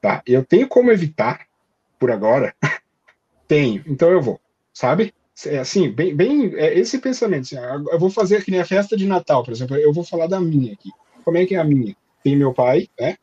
Tá? 0.00 0.22
Eu 0.26 0.44
tenho 0.44 0.68
como 0.68 0.90
evitar 0.90 1.46
por 1.98 2.10
agora? 2.10 2.54
tenho. 3.46 3.82
Então 3.86 4.10
eu 4.10 4.22
vou, 4.22 4.40
sabe? 4.72 5.12
É 5.46 5.58
assim, 5.58 5.90
bem, 5.90 6.14
bem 6.14 6.54
é 6.54 6.78
esse 6.78 6.98
pensamento. 6.98 7.42
Assim, 7.42 7.56
ah, 7.56 7.82
eu 7.92 7.98
vou 7.98 8.10
fazer 8.10 8.44
que 8.44 8.50
nem 8.50 8.60
a 8.60 8.64
festa 8.64 8.96
de 8.96 9.06
Natal, 9.06 9.42
por 9.42 9.52
exemplo. 9.52 9.76
Eu 9.76 9.92
vou 9.92 10.04
falar 10.04 10.26
da 10.26 10.40
minha 10.40 10.72
aqui. 10.72 10.90
Como 11.24 11.38
é 11.38 11.46
que 11.46 11.54
é 11.54 11.58
a 11.58 11.64
minha? 11.64 11.96
Tem 12.22 12.36
meu 12.36 12.52
pai, 12.52 12.88
né? 12.98 13.16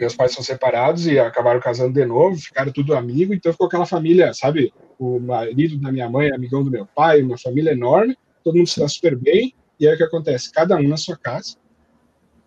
Meus 0.00 0.16
pais 0.16 0.32
são 0.32 0.42
separados 0.42 1.06
e 1.06 1.18
acabaram 1.18 1.60
casando 1.60 1.92
de 1.92 2.04
novo, 2.06 2.36
ficaram 2.36 2.72
tudo 2.72 2.96
amigo, 2.96 3.34
então 3.34 3.52
ficou 3.52 3.66
aquela 3.66 3.86
família, 3.86 4.32
sabe? 4.32 4.72
o 5.00 5.18
marido 5.18 5.78
da 5.78 5.90
minha 5.90 6.10
mãe 6.10 6.30
amigão 6.30 6.62
do 6.62 6.70
meu 6.70 6.86
pai, 6.94 7.22
uma 7.22 7.38
família 7.38 7.70
enorme, 7.70 8.14
todo 8.44 8.56
mundo 8.56 8.68
se 8.68 8.78
dá 8.78 8.86
super 8.86 9.16
bem, 9.16 9.54
e 9.80 9.88
aí 9.88 9.94
o 9.94 9.96
que 9.96 10.02
acontece? 10.02 10.52
Cada 10.52 10.76
um 10.76 10.86
na 10.86 10.98
sua 10.98 11.16
casa, 11.16 11.56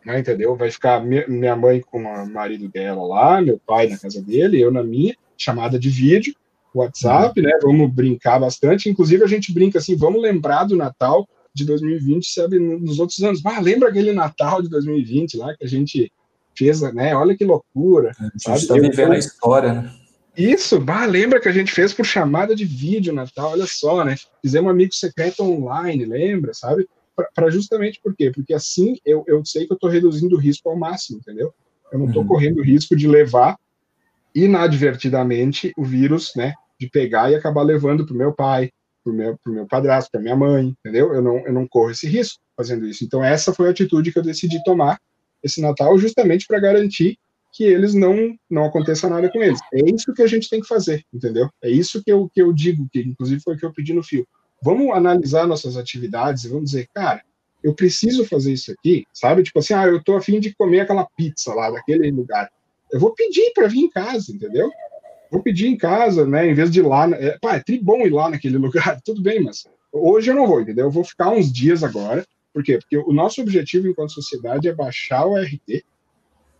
né, 0.05 0.19
entendeu? 0.19 0.55
Vai 0.55 0.69
ficar 0.69 1.03
minha 1.03 1.55
mãe 1.55 1.81
com 1.81 2.03
o 2.03 2.29
marido 2.29 2.69
dela 2.69 3.03
lá, 3.03 3.41
meu 3.41 3.59
pai 3.65 3.87
na 3.87 3.97
casa 3.97 4.21
dele, 4.21 4.61
eu 4.61 4.71
na 4.71 4.83
minha, 4.83 5.15
chamada 5.35 5.79
de 5.79 5.89
vídeo, 5.89 6.35
WhatsApp, 6.75 7.41
né? 7.41 7.51
Vamos 7.61 7.91
brincar 7.91 8.39
bastante. 8.39 8.89
Inclusive, 8.89 9.23
a 9.23 9.27
gente 9.27 9.51
brinca 9.51 9.79
assim, 9.79 9.95
vamos 9.95 10.21
lembrar 10.21 10.63
do 10.65 10.75
Natal 10.75 11.27
de 11.53 11.65
2020, 11.65 12.25
sabe, 12.25 12.59
nos 12.59 12.99
outros 12.99 13.19
anos. 13.23 13.43
Ah, 13.45 13.59
lembra 13.59 13.89
aquele 13.89 14.11
Natal 14.11 14.61
de 14.61 14.69
2020 14.69 15.37
lá 15.37 15.55
que 15.55 15.63
a 15.63 15.67
gente 15.67 16.11
fez, 16.55 16.81
né? 16.93 17.15
Olha 17.15 17.35
que 17.35 17.45
loucura. 17.45 18.11
A 18.19 18.23
gente 18.23 18.61
está 18.61 18.75
vivendo 18.75 19.13
a 19.13 19.17
história, 19.17 19.73
né? 19.73 19.93
Isso, 20.35 20.79
bah, 20.79 21.05
lembra 21.05 21.39
que 21.39 21.47
a 21.47 21.51
gente 21.51 21.71
fez 21.71 21.93
por 21.93 22.05
chamada 22.05 22.55
de 22.55 22.65
vídeo 22.65 23.13
Natal, 23.13 23.51
olha 23.51 23.67
só, 23.67 24.03
né? 24.03 24.15
Fizemos 24.41 24.67
um 24.67 24.71
amigo 24.71 24.93
secreto 24.93 25.43
online, 25.43 26.05
lembra, 26.05 26.53
sabe? 26.53 26.87
Para 27.35 27.51
justamente 27.51 27.99
por 28.01 28.15
quê? 28.15 28.31
Porque 28.33 28.53
assim 28.53 28.97
eu, 29.05 29.23
eu 29.27 29.45
sei 29.45 29.67
que 29.67 29.73
eu 29.73 29.75
estou 29.75 29.89
reduzindo 29.89 30.35
o 30.35 30.39
risco 30.39 30.69
ao 30.69 30.75
máximo, 30.75 31.19
entendeu? 31.19 31.53
Eu 31.91 31.99
não 31.99 32.07
estou 32.07 32.23
uhum. 32.23 32.27
correndo 32.27 32.59
o 32.59 32.63
risco 32.63 32.95
de 32.95 33.07
levar 33.07 33.55
inadvertidamente 34.33 35.71
o 35.77 35.83
vírus, 35.83 36.31
né? 36.35 36.55
De 36.79 36.89
pegar 36.89 37.31
e 37.31 37.35
acabar 37.35 37.61
levando 37.61 38.03
para 38.03 38.15
o 38.15 38.17
meu 38.17 38.33
pai, 38.33 38.71
para 39.03 39.13
o 39.13 39.15
meu, 39.15 39.37
pro 39.37 39.53
meu 39.53 39.67
padrasto, 39.67 40.09
para 40.09 40.19
minha 40.19 40.35
mãe, 40.35 40.75
entendeu? 40.79 41.13
Eu 41.13 41.21
não, 41.21 41.45
eu 41.45 41.53
não 41.53 41.67
corro 41.67 41.91
esse 41.91 42.07
risco 42.07 42.39
fazendo 42.57 42.87
isso. 42.87 43.05
Então, 43.05 43.23
essa 43.23 43.53
foi 43.53 43.67
a 43.67 43.71
atitude 43.71 44.11
que 44.11 44.17
eu 44.17 44.23
decidi 44.23 44.63
tomar 44.63 44.99
esse 45.43 45.61
Natal, 45.61 45.97
justamente 45.97 46.45
para 46.47 46.59
garantir 46.59 47.17
que 47.51 47.63
eles 47.63 47.93
não 47.93 48.35
não 48.49 48.65
aconteça 48.65 49.07
nada 49.07 49.29
com 49.31 49.41
eles. 49.41 49.59
É 49.73 49.79
isso 49.93 50.13
que 50.13 50.23
a 50.23 50.27
gente 50.27 50.49
tem 50.49 50.59
que 50.59 50.67
fazer, 50.67 51.03
entendeu? 51.13 51.49
É 51.61 51.69
isso 51.69 52.03
que 52.03 52.11
eu, 52.11 52.29
que 52.33 52.41
eu 52.41 52.51
digo, 52.51 52.87
que 52.91 52.99
inclusive 52.99 53.41
foi 53.41 53.55
o 53.55 53.57
que 53.57 53.65
eu 53.65 53.73
pedi 53.73 53.93
no 53.93 54.03
fio. 54.03 54.27
Vamos 54.61 54.91
analisar 54.95 55.45
nossas 55.45 55.77
atividades 55.77 56.45
e 56.45 56.49
vamos 56.49 56.71
dizer, 56.71 56.87
cara, 56.93 57.21
eu 57.63 57.73
preciso 57.73 58.25
fazer 58.25 58.53
isso 58.53 58.71
aqui, 58.71 59.05
sabe? 59.13 59.43
Tipo 59.43 59.59
assim, 59.59 59.73
ah, 59.73 59.87
eu 59.87 60.03
tô 60.03 60.15
afim 60.15 60.39
de 60.39 60.53
comer 60.55 60.81
aquela 60.81 61.07
pizza 61.15 61.53
lá 61.53 61.69
daquele 61.69 62.11
lugar. 62.11 62.49
Eu 62.91 62.99
vou 62.99 63.13
pedir 63.13 63.51
para 63.53 63.67
vir 63.67 63.79
em 63.79 63.89
casa, 63.89 64.31
entendeu? 64.31 64.69
Vou 65.31 65.41
pedir 65.41 65.67
em 65.67 65.77
casa, 65.77 66.25
né? 66.25 66.47
Em 66.47 66.53
vez 66.53 66.69
de 66.69 66.79
ir 66.79 66.83
lá. 66.83 67.09
É, 67.09 67.37
pá, 67.39 67.55
é 67.55 67.59
tri 67.59 67.79
bom 67.79 68.05
ir 68.05 68.11
lá 68.11 68.29
naquele 68.29 68.57
lugar, 68.59 69.01
tudo 69.01 69.21
bem, 69.21 69.41
mas 69.41 69.65
hoje 69.91 70.29
eu 70.29 70.35
não 70.35 70.45
vou, 70.45 70.61
entendeu? 70.61 70.85
Eu 70.85 70.91
vou 70.91 71.03
ficar 71.03 71.29
uns 71.29 71.51
dias 71.51 71.83
agora. 71.83 72.25
Por 72.53 72.63
quê? 72.63 72.77
Porque 72.77 72.97
o 72.97 73.11
nosso 73.11 73.41
objetivo 73.41 73.87
enquanto 73.87 74.11
sociedade 74.11 74.67
é 74.67 74.73
baixar 74.73 75.25
o 75.25 75.35
RT, 75.35 75.83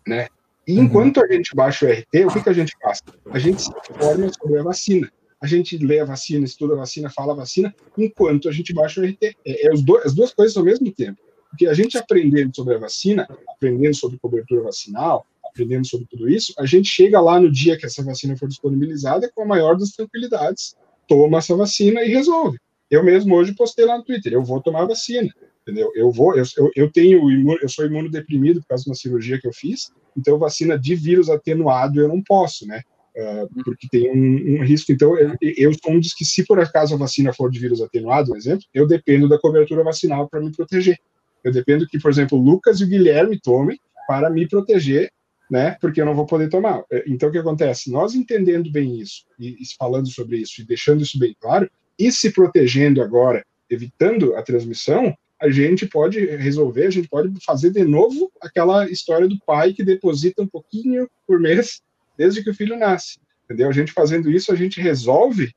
né? 0.07 0.27
E 0.67 0.77
uhum. 0.77 0.85
enquanto 0.85 1.23
a 1.23 1.31
gente 1.31 1.55
baixa 1.55 1.85
o 1.85 1.89
RT, 1.89 2.25
o 2.25 2.33
que, 2.33 2.43
que 2.43 2.49
a 2.49 2.53
gente 2.53 2.73
faz? 2.81 2.99
A 3.29 3.37
gente 3.37 3.61
se 3.61 3.69
informa 3.69 4.31
sobre 4.33 4.59
a 4.59 4.63
vacina. 4.63 5.11
A 5.39 5.45
gente 5.45 5.77
lê 5.77 5.99
a 5.99 6.05
vacina, 6.05 6.45
estuda 6.45 6.73
a 6.73 6.77
vacina, 6.77 7.09
fala 7.09 7.33
a 7.33 7.35
vacina, 7.35 7.75
enquanto 7.97 8.47
a 8.47 8.51
gente 8.51 8.73
baixa 8.73 9.01
o 9.01 9.05
RT. 9.05 9.35
É, 9.45 9.67
é 9.67 9.69
dois, 9.81 10.05
as 10.05 10.13
duas 10.13 10.33
coisas 10.33 10.55
ao 10.55 10.63
mesmo 10.63 10.91
tempo. 10.91 11.19
Porque 11.49 11.67
a 11.67 11.73
gente 11.73 11.97
aprendendo 11.97 12.55
sobre 12.55 12.75
a 12.75 12.79
vacina, 12.79 13.27
aprendendo 13.47 13.95
sobre 13.95 14.17
cobertura 14.17 14.63
vacinal, 14.63 15.27
aprendendo 15.45 15.85
sobre 15.85 16.07
tudo 16.07 16.27
isso, 16.27 16.53
a 16.57 16.65
gente 16.65 16.87
chega 16.87 17.19
lá 17.19 17.39
no 17.39 17.51
dia 17.51 17.77
que 17.77 17.85
essa 17.85 18.01
vacina 18.01 18.35
for 18.35 18.47
disponibilizada 18.47 19.29
com 19.35 19.43
a 19.43 19.45
maior 19.45 19.77
das 19.77 19.91
tranquilidades, 19.91 20.75
toma 21.07 21.37
essa 21.37 21.55
vacina 21.55 22.01
e 22.01 22.09
resolve. 22.09 22.57
Eu 22.89 23.03
mesmo 23.03 23.35
hoje 23.35 23.53
postei 23.53 23.85
lá 23.85 23.97
no 23.97 24.03
Twitter, 24.03 24.33
eu 24.33 24.43
vou 24.43 24.61
tomar 24.61 24.85
vacina 24.85 25.29
entendeu? 25.63 25.91
Eu 25.95 26.11
vou, 26.11 26.35
eu, 26.35 26.43
eu 26.75 26.91
tenho, 26.91 27.21
eu 27.61 27.69
sou 27.69 27.85
imunodeprimido 27.85 28.61
por 28.61 28.67
causa 28.67 28.83
de 28.83 28.89
uma 28.89 28.95
cirurgia 28.95 29.39
que 29.39 29.47
eu 29.47 29.53
fiz, 29.53 29.91
então 30.15 30.37
vacina 30.37 30.77
de 30.77 30.93
vírus 30.95 31.29
atenuado 31.29 31.99
eu 31.99 32.07
não 32.07 32.21
posso, 32.21 32.67
né? 32.67 32.81
Uh, 33.15 33.63
porque 33.63 33.87
tem 33.91 34.09
um, 34.09 34.55
um, 34.55 34.63
risco. 34.63 34.91
Então, 34.91 35.15
eu, 35.17 35.35
eu 35.39 35.71
sou 35.73 35.91
um 35.91 35.99
dos 35.99 36.15
que, 36.15 36.25
se 36.25 36.43
por 36.43 36.59
acaso 36.59 36.95
a 36.95 36.97
vacina 36.97 37.31
for 37.31 37.49
de 37.49 37.59
vírus 37.59 37.79
atenuado, 37.79 38.29
por 38.29 38.37
exemplo, 38.37 38.63
eu 38.73 38.87
dependo 38.87 39.29
da 39.29 39.37
cobertura 39.37 39.83
vacinal 39.83 40.27
para 40.27 40.41
me 40.41 40.51
proteger. 40.51 40.97
Eu 41.43 41.51
dependo 41.51 41.87
que, 41.87 41.99
por 41.99 42.09
exemplo, 42.09 42.39
o 42.39 42.41
Lucas 42.41 42.79
e 42.79 42.85
o 42.85 42.87
Guilherme 42.87 43.39
tomem 43.39 43.79
para 44.07 44.31
me 44.31 44.47
proteger, 44.47 45.11
né? 45.49 45.77
Porque 45.79 46.01
eu 46.01 46.05
não 46.07 46.15
vou 46.15 46.25
poder 46.25 46.49
tomar. 46.49 46.83
É, 46.91 47.03
então, 47.07 47.29
o 47.29 47.31
que 47.31 47.37
acontece? 47.37 47.91
Nós 47.91 48.15
entendendo 48.15 48.71
bem 48.71 48.99
isso, 48.99 49.25
e, 49.39 49.61
e 49.61 49.75
falando 49.77 50.09
sobre 50.09 50.37
isso, 50.37 50.61
e 50.61 50.65
deixando 50.65 51.03
isso 51.03 51.19
bem 51.19 51.35
claro, 51.39 51.69
e 51.99 52.11
se 52.11 52.31
protegendo 52.31 52.99
agora, 52.99 53.45
evitando 53.69 54.35
a 54.35 54.41
transmissão, 54.41 55.15
a 55.43 55.51
gente 55.51 55.85
pode 55.85 56.25
resolver, 56.37 56.87
a 56.87 56.89
gente 56.89 57.09
pode 57.09 57.29
fazer 57.43 57.69
de 57.69 57.83
novo 57.83 58.31
aquela 58.41 58.89
história 58.89 59.27
do 59.27 59.37
pai 59.45 59.73
que 59.73 59.83
deposita 59.83 60.41
um 60.41 60.47
pouquinho 60.47 61.05
por 61.27 61.37
mês 61.37 61.81
desde 62.17 62.41
que 62.41 62.49
o 62.49 62.55
filho 62.55 62.79
nasce. 62.79 63.19
Entendeu? 63.43 63.67
A 63.67 63.73
gente 63.73 63.91
fazendo 63.91 64.31
isso, 64.31 64.53
a 64.53 64.55
gente 64.55 64.79
resolve 64.79 65.53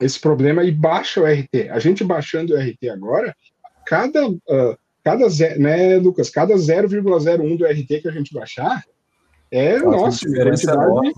esse 0.00 0.18
problema 0.18 0.64
e 0.64 0.72
baixa 0.72 1.20
o 1.20 1.24
RT. 1.24 1.70
A 1.70 1.78
gente 1.78 2.02
baixando 2.02 2.54
o 2.54 2.58
RT 2.58 2.88
agora, 2.92 3.36
cada, 3.86 4.28
uh, 4.28 4.76
cada 5.04 5.26
né, 5.58 5.96
Lucas, 5.98 6.28
cada 6.28 6.54
0,01 6.54 7.56
do 7.56 7.64
RT 7.64 8.00
que 8.02 8.08
a 8.08 8.12
gente 8.12 8.34
baixar 8.34 8.84
é, 9.48 9.78
Nossa, 9.78 10.26
nossa, 10.26 10.28
uma 10.28 10.44
quantidade, 10.44 11.14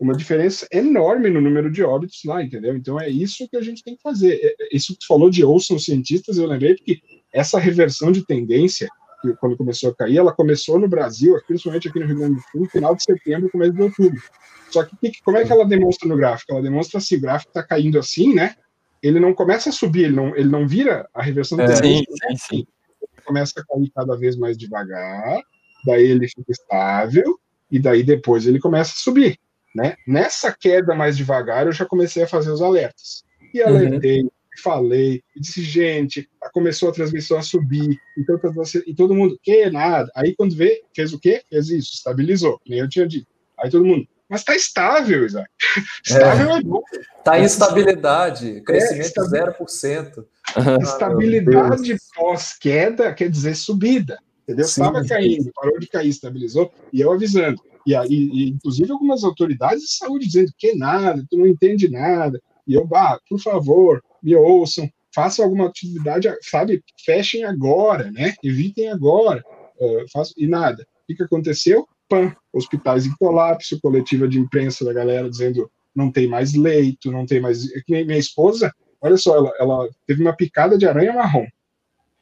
uma 0.00 0.16
diferença 0.16 0.66
enorme 0.72 1.30
no 1.30 1.40
número 1.40 1.70
de 1.70 1.84
óbitos 1.84 2.22
lá, 2.24 2.42
entendeu? 2.42 2.76
Então 2.76 3.00
é 3.00 3.08
isso 3.08 3.48
que 3.48 3.56
a 3.56 3.60
gente 3.60 3.84
tem 3.84 3.94
que 3.94 4.02
fazer. 4.02 4.40
É, 4.42 4.64
é, 4.64 4.68
isso 4.72 4.94
que 4.94 5.00
tu 5.00 5.06
falou 5.06 5.30
de 5.30 5.44
ouçam 5.44 5.78
cientistas, 5.78 6.38
eu 6.38 6.46
lembrei 6.46 6.74
porque 6.74 7.00
essa 7.32 7.58
reversão 7.58 8.10
de 8.10 8.24
tendência, 8.24 8.88
que 9.20 9.34
quando 9.34 9.56
começou 9.56 9.90
a 9.90 9.94
cair, 9.94 10.18
ela 10.18 10.32
começou 10.32 10.78
no 10.78 10.88
Brasil, 10.88 11.38
principalmente 11.46 11.88
aqui 11.88 11.98
no 11.98 12.06
Rio 12.06 12.18
Grande 12.18 12.34
do 12.36 12.40
Sul, 12.40 12.60
no 12.62 12.70
final 12.70 12.94
de 12.94 13.02
setembro, 13.02 13.50
começo 13.50 13.72
de 13.72 13.82
outubro. 13.82 14.22
Só 14.70 14.84
que 14.84 15.12
como 15.24 15.38
é 15.38 15.44
que 15.44 15.52
ela 15.52 15.64
demonstra 15.64 16.08
no 16.08 16.16
gráfico? 16.16 16.52
Ela 16.52 16.62
demonstra 16.62 17.00
se 17.00 17.16
o 17.16 17.20
gráfico 17.20 17.50
está 17.50 17.62
caindo 17.62 17.98
assim, 17.98 18.34
né? 18.34 18.54
Ele 19.02 19.18
não 19.18 19.32
começa 19.32 19.70
a 19.70 19.72
subir, 19.72 20.04
ele 20.04 20.16
não, 20.16 20.36
ele 20.36 20.48
não 20.48 20.66
vira 20.66 21.08
a 21.14 21.22
reversão 21.22 21.56
da 21.56 21.64
é, 21.64 21.74
tendência. 21.74 22.04
Sim, 22.04 22.36
sim, 22.36 22.36
sim. 22.36 22.66
Ele 23.00 23.22
começa 23.24 23.60
a 23.60 23.64
cair 23.64 23.90
cada 23.94 24.16
vez 24.16 24.36
mais 24.36 24.56
devagar, 24.56 25.40
daí 25.84 26.04
ele 26.04 26.28
fica 26.28 26.50
estável, 26.50 27.38
e 27.70 27.78
daí 27.78 28.02
depois 28.02 28.46
ele 28.46 28.58
começa 28.58 28.92
a 28.92 29.00
subir. 29.00 29.38
Né? 29.74 29.94
Nessa 30.06 30.54
queda 30.58 30.94
mais 30.94 31.16
devagar, 31.16 31.66
eu 31.66 31.72
já 31.72 31.84
comecei 31.84 32.22
a 32.22 32.28
fazer 32.28 32.50
os 32.50 32.62
alertas. 32.62 33.22
E 33.54 33.62
alertei, 33.62 34.22
uhum. 34.22 34.30
Falei, 34.60 35.22
e 35.34 35.40
disse, 35.40 35.62
gente, 35.62 36.28
começou 36.52 36.88
a 36.88 36.92
transmissão 36.92 37.38
a 37.38 37.42
subir, 37.42 37.98
então 38.16 38.38
e 38.86 38.94
todo 38.94 39.14
mundo, 39.14 39.38
que 39.42 39.70
nada. 39.70 40.10
Aí 40.14 40.34
quando 40.34 40.54
vê, 40.54 40.82
fez 40.94 41.12
o 41.12 41.18
quê? 41.18 41.42
Fez 41.48 41.68
isso, 41.68 41.94
estabilizou, 41.94 42.60
nem 42.66 42.80
eu 42.80 42.88
tinha 42.88 43.06
dito. 43.06 43.26
Aí 43.58 43.70
todo 43.70 43.84
mundo, 43.84 44.06
mas 44.28 44.40
está 44.40 44.54
estável, 44.54 45.24
Isaac. 45.24 45.48
Estável 46.04 46.50
é, 46.50 46.58
é 46.58 46.62
bom. 46.62 46.82
Está 47.18 47.38
em 47.38 47.44
estabilidade, 47.44 48.60
crescimento 48.62 49.34
é, 49.34 49.52
0%. 49.58 50.24
Estabilidade 50.82 51.96
pós-queda 52.14 53.12
quer 53.14 53.30
dizer 53.30 53.54
subida. 53.54 54.18
Entendeu? 54.42 54.64
Estava 54.64 55.04
caindo, 55.04 55.50
parou 55.54 55.78
de 55.78 55.86
cair, 55.86 56.08
estabilizou, 56.08 56.72
e 56.90 57.00
eu 57.00 57.12
avisando. 57.12 57.60
E, 57.86 57.94
e, 57.94 58.48
inclusive 58.50 58.90
algumas 58.90 59.24
autoridades 59.24 59.82
de 59.82 59.92
saúde 59.92 60.26
dizendo 60.26 60.52
que 60.56 60.74
nada, 60.74 61.24
tu 61.30 61.36
não 61.36 61.46
entende 61.46 61.88
nada. 61.90 62.40
E 62.66 62.74
eu, 62.74 62.88
ah, 62.94 63.18
por 63.28 63.38
favor, 63.40 64.02
me 64.22 64.34
ouçam, 64.34 64.88
façam 65.14 65.44
alguma 65.44 65.66
atividade, 65.66 66.28
sabe, 66.42 66.82
fechem 67.04 67.44
agora, 67.44 68.10
né? 68.10 68.34
Evitem 68.42 68.88
agora. 68.88 69.42
Uh, 69.80 70.04
e 70.36 70.46
nada. 70.46 70.82
O 70.82 71.06
que, 71.06 71.14
que 71.14 71.22
aconteceu? 71.22 71.86
PAN, 72.08 72.34
hospitais 72.52 73.06
em 73.06 73.14
colapso, 73.16 73.80
coletiva 73.80 74.26
de 74.26 74.38
imprensa 74.38 74.84
da 74.84 74.92
galera 74.92 75.28
dizendo 75.28 75.70
não 75.94 76.10
tem 76.12 76.28
mais 76.28 76.54
leito, 76.54 77.10
não 77.10 77.26
tem 77.26 77.40
mais. 77.40 77.64
Minha 77.88 78.18
esposa, 78.18 78.72
olha 79.00 79.16
só, 79.16 79.36
ela, 79.36 79.52
ela 79.58 79.88
teve 80.06 80.22
uma 80.22 80.34
picada 80.34 80.78
de 80.78 80.86
aranha 80.86 81.12
marrom. 81.12 81.46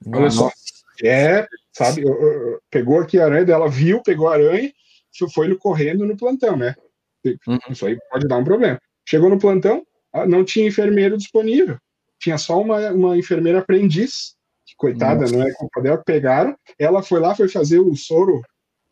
Olha 0.07 0.20
Nossa. 0.20 0.36
só. 0.36 0.51
É, 1.05 1.47
sabe, 1.72 2.03
pegou 2.70 3.01
aqui 3.01 3.18
a 3.18 3.26
aranha 3.26 3.44
dela, 3.44 3.68
viu, 3.68 4.03
pegou 4.03 4.28
a 4.28 4.34
aranha, 4.34 4.72
foi 5.34 5.55
correndo 5.57 6.07
no 6.07 6.16
plantão, 6.16 6.57
né? 6.57 6.74
Uhum. 7.24 7.59
Isso 7.70 7.86
aí 7.86 7.99
pode 8.11 8.26
dar 8.26 8.38
um 8.38 8.44
problema. 8.44 8.80
Chegou 9.07 9.28
no 9.28 9.38
plantão, 9.38 9.84
ah, 10.12 10.26
não 10.26 10.44
tinha 10.44 10.66
enfermeiro 10.66 11.18
disponível. 11.18 11.78
Tinha 12.27 12.39
só 12.39 12.61
uma, 12.61 12.91
uma 12.91 13.16
enfermeira 13.16 13.61
aprendiz, 13.61 14.35
que 14.66 14.74
coitada, 14.77 15.20
Nossa. 15.20 15.37
não 15.37 15.47
é 15.47 15.53
culpa 15.53 15.81
dela, 15.81 16.03
pegaram. 16.05 16.57
Ela 16.77 17.01
foi 17.01 17.20
lá, 17.20 17.37
foi 17.37 17.49
fazer 17.49 17.79
o 17.79 17.95
soro 17.95 18.43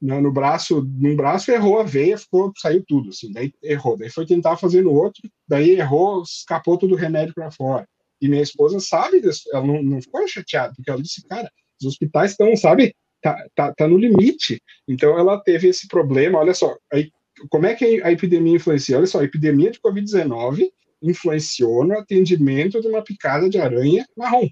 no, 0.01 0.21
no 0.21 0.31
braço, 0.31 0.89
num 0.97 1.17
braço, 1.17 1.51
errou 1.51 1.81
a 1.81 1.83
veia, 1.83 2.17
ficou, 2.17 2.53
saiu 2.57 2.85
tudo, 2.87 3.09
assim, 3.09 3.33
daí 3.33 3.53
errou. 3.61 3.97
Daí 3.97 4.09
foi 4.09 4.25
tentar 4.25 4.57
fazer 4.57 4.85
no 4.85 4.93
outro, 4.93 5.21
daí 5.49 5.73
errou, 5.73 6.23
escapou 6.23 6.79
todo 6.79 6.93
o 6.93 6.97
remédio 6.97 7.35
para 7.35 7.51
fora. 7.51 7.85
E 8.21 8.29
minha 8.29 8.41
esposa 8.41 8.79
sabe 8.79 9.21
disso, 9.21 9.51
ela 9.53 9.67
não, 9.67 9.83
não 9.83 10.01
ficou 10.01 10.29
chateada, 10.29 10.73
porque 10.77 10.89
ela 10.89 11.03
disse, 11.03 11.27
cara, 11.27 11.51
os 11.81 11.89
hospitais 11.89 12.31
estão, 12.31 12.55
sabe, 12.57 12.95
tá, 13.21 13.37
tá, 13.53 13.75
tá 13.75 13.89
no 13.89 13.99
limite. 13.99 14.63
Então 14.87 15.19
ela 15.19 15.41
teve 15.41 15.67
esse 15.67 15.89
problema. 15.89 16.39
Olha 16.39 16.55
só, 16.55 16.77
aí, 16.93 17.11
como 17.51 17.67
é 17.67 17.75
que 17.75 18.01
a 18.01 18.13
epidemia 18.13 18.55
influencia? 18.55 18.97
Olha 18.97 19.09
só, 19.09 19.19
a 19.19 19.25
epidemia 19.25 19.73
de 19.73 19.81
Covid-19 19.81 20.71
influenciou 21.05 21.85
no 21.85 21.99
atendimento 21.99 22.81
de 22.81 22.89
uma 22.89 23.03
picada 23.03 23.49
de 23.49 23.59
aranha 23.59 24.07
marrom. 24.17 24.49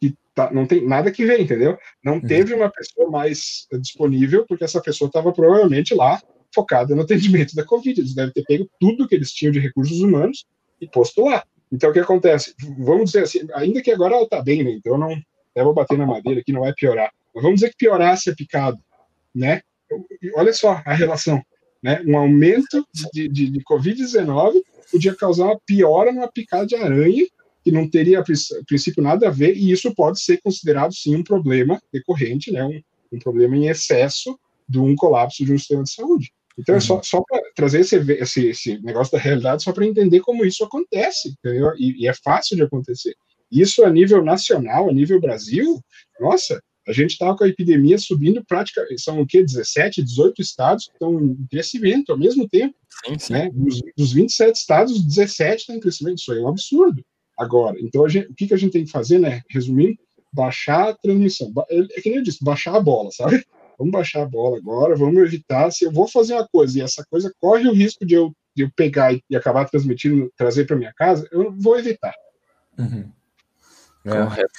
Que 0.00 0.14
tá, 0.34 0.50
não 0.52 0.66
tem 0.66 0.86
nada 0.86 1.10
que 1.10 1.24
ver, 1.24 1.40
entendeu? 1.40 1.78
Não 2.04 2.14
uhum. 2.14 2.20
teve 2.20 2.54
uma 2.54 2.70
pessoa 2.70 3.10
mais 3.10 3.66
disponível, 3.80 4.44
porque 4.46 4.64
essa 4.64 4.80
pessoa 4.80 5.08
estava 5.08 5.32
provavelmente 5.32 5.94
lá 5.94 6.20
focada 6.54 6.94
no 6.94 7.02
atendimento 7.02 7.54
da 7.54 7.64
Covid. 7.64 8.00
Eles 8.00 8.14
devem 8.14 8.32
ter 8.32 8.44
pego 8.44 8.70
tudo 8.78 9.08
que 9.08 9.14
eles 9.14 9.32
tinham 9.32 9.52
de 9.52 9.58
recursos 9.58 10.00
humanos 10.00 10.44
e 10.80 10.86
posto 10.86 11.24
lá. 11.24 11.42
Então, 11.72 11.90
o 11.90 11.92
que 11.92 11.98
acontece? 11.98 12.54
Vamos 12.78 13.10
dizer 13.10 13.24
assim, 13.24 13.40
ainda 13.54 13.82
que 13.82 13.90
agora 13.90 14.14
ela 14.14 14.24
está 14.24 14.42
bem, 14.42 14.62
né? 14.62 14.70
Então, 14.70 14.96
não, 14.96 15.10
até 15.10 15.64
vou 15.64 15.74
bater 15.74 15.98
na 15.98 16.06
madeira 16.06 16.40
aqui, 16.40 16.52
não 16.52 16.60
vai 16.60 16.72
piorar. 16.72 17.10
Mas 17.34 17.42
vamos 17.42 17.60
dizer 17.60 17.70
que 17.70 17.76
piorasse 17.76 18.30
a 18.30 18.34
picada, 18.34 18.78
né? 19.34 19.60
Olha 20.34 20.52
só 20.52 20.80
a 20.84 20.94
relação, 20.94 21.42
né? 21.82 22.02
Um 22.06 22.16
aumento 22.16 22.86
de, 23.12 23.28
de, 23.28 23.50
de 23.50 23.60
Covid-19 23.64 24.62
podia 24.90 25.14
causar 25.14 25.44
uma 25.44 25.60
piora 25.66 26.12
numa 26.12 26.30
picada 26.30 26.66
de 26.66 26.76
aranha, 26.76 27.26
que 27.64 27.72
não 27.72 27.88
teria, 27.88 28.20
a 28.20 28.24
princípio, 28.64 29.02
nada 29.02 29.28
a 29.28 29.30
ver, 29.30 29.56
e 29.56 29.72
isso 29.72 29.92
pode 29.94 30.20
ser 30.20 30.40
considerado, 30.40 30.94
sim, 30.94 31.16
um 31.16 31.24
problema 31.24 31.80
decorrente, 31.92 32.52
né? 32.52 32.64
Um, 32.64 32.80
um 33.12 33.18
problema 33.18 33.56
em 33.56 33.68
excesso 33.68 34.38
de 34.68 34.78
um 34.78 34.94
colapso 34.94 35.44
de 35.44 35.52
um 35.52 35.58
sistema 35.58 35.82
de 35.82 35.92
saúde. 35.92 36.32
Então, 36.58 36.74
uhum. 36.74 36.78
é 36.78 36.80
só, 36.80 36.96
uhum. 36.96 37.02
só 37.02 37.22
para 37.28 37.40
trazer 37.54 37.80
esse, 37.80 37.96
esse, 37.96 38.46
esse, 38.46 38.82
negócio 38.82 39.12
da 39.12 39.22
realidade, 39.22 39.62
só 39.62 39.72
para 39.72 39.86
entender 39.86 40.20
como 40.20 40.44
isso 40.44 40.64
acontece, 40.64 41.34
entendeu? 41.38 41.72
E, 41.76 42.04
e, 42.04 42.08
é 42.08 42.14
fácil 42.14 42.56
de 42.56 42.62
acontecer. 42.62 43.14
Isso 43.50 43.84
a 43.84 43.90
nível 43.90 44.24
nacional, 44.24 44.88
a 44.88 44.92
nível 44.92 45.20
Brasil, 45.20 45.80
nossa, 46.20 46.60
a 46.86 46.92
gente 46.92 47.12
estava 47.12 47.36
com 47.36 47.44
a 47.44 47.48
epidemia 47.48 47.98
subindo 47.98 48.44
praticamente, 48.44 49.02
são 49.02 49.20
o 49.20 49.26
quê? 49.26 49.42
17, 49.42 50.02
18 50.02 50.40
estados 50.40 50.86
que 50.86 50.92
estão 50.92 51.20
em 51.20 51.46
crescimento 51.50 52.12
ao 52.12 52.18
mesmo 52.18 52.48
tempo. 52.48 52.74
Sim, 53.04 53.18
sim. 53.18 53.32
Né? 53.32 53.50
Dos, 53.52 53.80
dos 53.96 54.12
27 54.12 54.56
estados, 54.56 55.04
17 55.04 55.60
estão 55.60 55.76
em 55.76 55.80
crescimento. 55.80 56.18
Isso 56.18 56.32
aí 56.32 56.38
é 56.38 56.42
um 56.42 56.48
absurdo. 56.48 57.04
Agora, 57.36 57.76
então 57.80 58.08
gente, 58.08 58.28
o 58.28 58.34
que, 58.34 58.46
que 58.46 58.54
a 58.54 58.56
gente 58.56 58.72
tem 58.72 58.84
que 58.84 58.90
fazer, 58.90 59.18
né? 59.18 59.42
Resumindo, 59.50 59.98
baixar 60.32 60.90
a 60.90 60.94
transmissão. 60.94 61.52
É, 61.68 61.78
é 61.78 62.00
que 62.00 62.08
nem 62.08 62.18
eu 62.18 62.22
disse, 62.22 62.44
baixar 62.44 62.76
a 62.76 62.80
bola, 62.80 63.10
sabe? 63.10 63.44
Vamos 63.78 63.92
baixar 63.92 64.22
a 64.22 64.26
bola 64.26 64.56
agora, 64.56 64.96
vamos 64.96 65.22
evitar. 65.22 65.70
Se 65.70 65.84
eu 65.84 65.92
vou 65.92 66.08
fazer 66.08 66.32
uma 66.32 66.48
coisa 66.48 66.78
e 66.78 66.80
essa 66.80 67.04
coisa 67.10 67.30
corre 67.38 67.68
o 67.68 67.74
risco 67.74 68.06
de 68.06 68.14
eu, 68.14 68.32
de 68.56 68.62
eu 68.62 68.70
pegar 68.74 69.12
e, 69.12 69.22
e 69.28 69.36
acabar 69.36 69.68
transmitindo, 69.68 70.32
trazer 70.34 70.64
para 70.64 70.76
minha 70.76 70.94
casa, 70.94 71.28
eu 71.30 71.52
vou 71.52 71.78
evitar. 71.78 72.14
Uhum. 72.78 73.12
É. 74.06 74.22
Correto. 74.22 74.52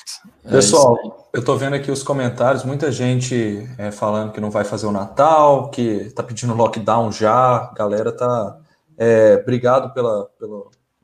É 0.44 0.50
Pessoal, 0.52 1.30
eu 1.32 1.40
estou 1.40 1.58
vendo 1.58 1.76
aqui 1.76 1.90
os 1.90 2.04
comentários, 2.04 2.66
muita 2.66 2.92
gente 2.92 3.68
é, 3.78 3.92
falando 3.92 4.34
que 4.34 4.42
não 4.42 4.52
vai 4.52 4.66
fazer 4.66 4.86
o 4.86 4.92
Natal, 4.92 5.70
que 5.70 5.82
está 5.82 6.22
pedindo 6.22 6.54
lockdown 6.54 7.12
já. 7.12 7.72
Galera 7.76 8.12
tá. 8.12 8.60
É, 8.98 9.40
obrigado 9.42 9.94
pela, 9.94 10.26
pela, 10.38 10.64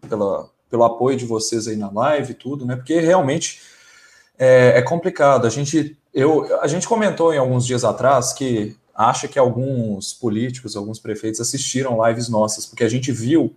pela, 0.09 0.49
pelo 0.69 0.83
apoio 0.83 1.15
de 1.15 1.25
vocês 1.25 1.67
aí 1.67 1.77
na 1.77 1.89
live 1.89 2.31
e 2.31 2.35
tudo, 2.35 2.65
né? 2.65 2.75
Porque 2.75 2.99
realmente 2.99 3.61
é, 4.37 4.79
é, 4.79 4.81
complicado. 4.81 5.47
A 5.47 5.49
gente, 5.49 5.97
eu, 6.13 6.59
a 6.59 6.67
gente 6.67 6.87
comentou 6.87 7.33
em 7.33 7.37
alguns 7.37 7.65
dias 7.65 7.85
atrás 7.85 8.33
que 8.33 8.75
acha 8.93 9.27
que 9.27 9.39
alguns 9.39 10.13
políticos, 10.13 10.75
alguns 10.75 10.99
prefeitos 10.99 11.39
assistiram 11.39 12.05
lives 12.05 12.27
nossas, 12.27 12.65
porque 12.65 12.83
a 12.83 12.89
gente 12.89 13.11
viu 13.11 13.55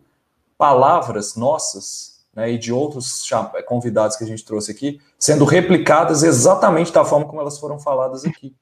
palavras 0.56 1.34
nossas 1.34 2.15
né, 2.36 2.52
e 2.52 2.58
de 2.58 2.70
outros 2.70 3.26
convidados 3.66 4.14
que 4.14 4.22
a 4.22 4.26
gente 4.26 4.44
trouxe 4.44 4.70
aqui, 4.70 5.00
sendo 5.18 5.46
replicadas 5.46 6.22
exatamente 6.22 6.92
da 6.92 7.02
forma 7.02 7.24
como 7.24 7.40
elas 7.40 7.58
foram 7.58 7.78
faladas 7.78 8.26
aqui. 8.26 8.54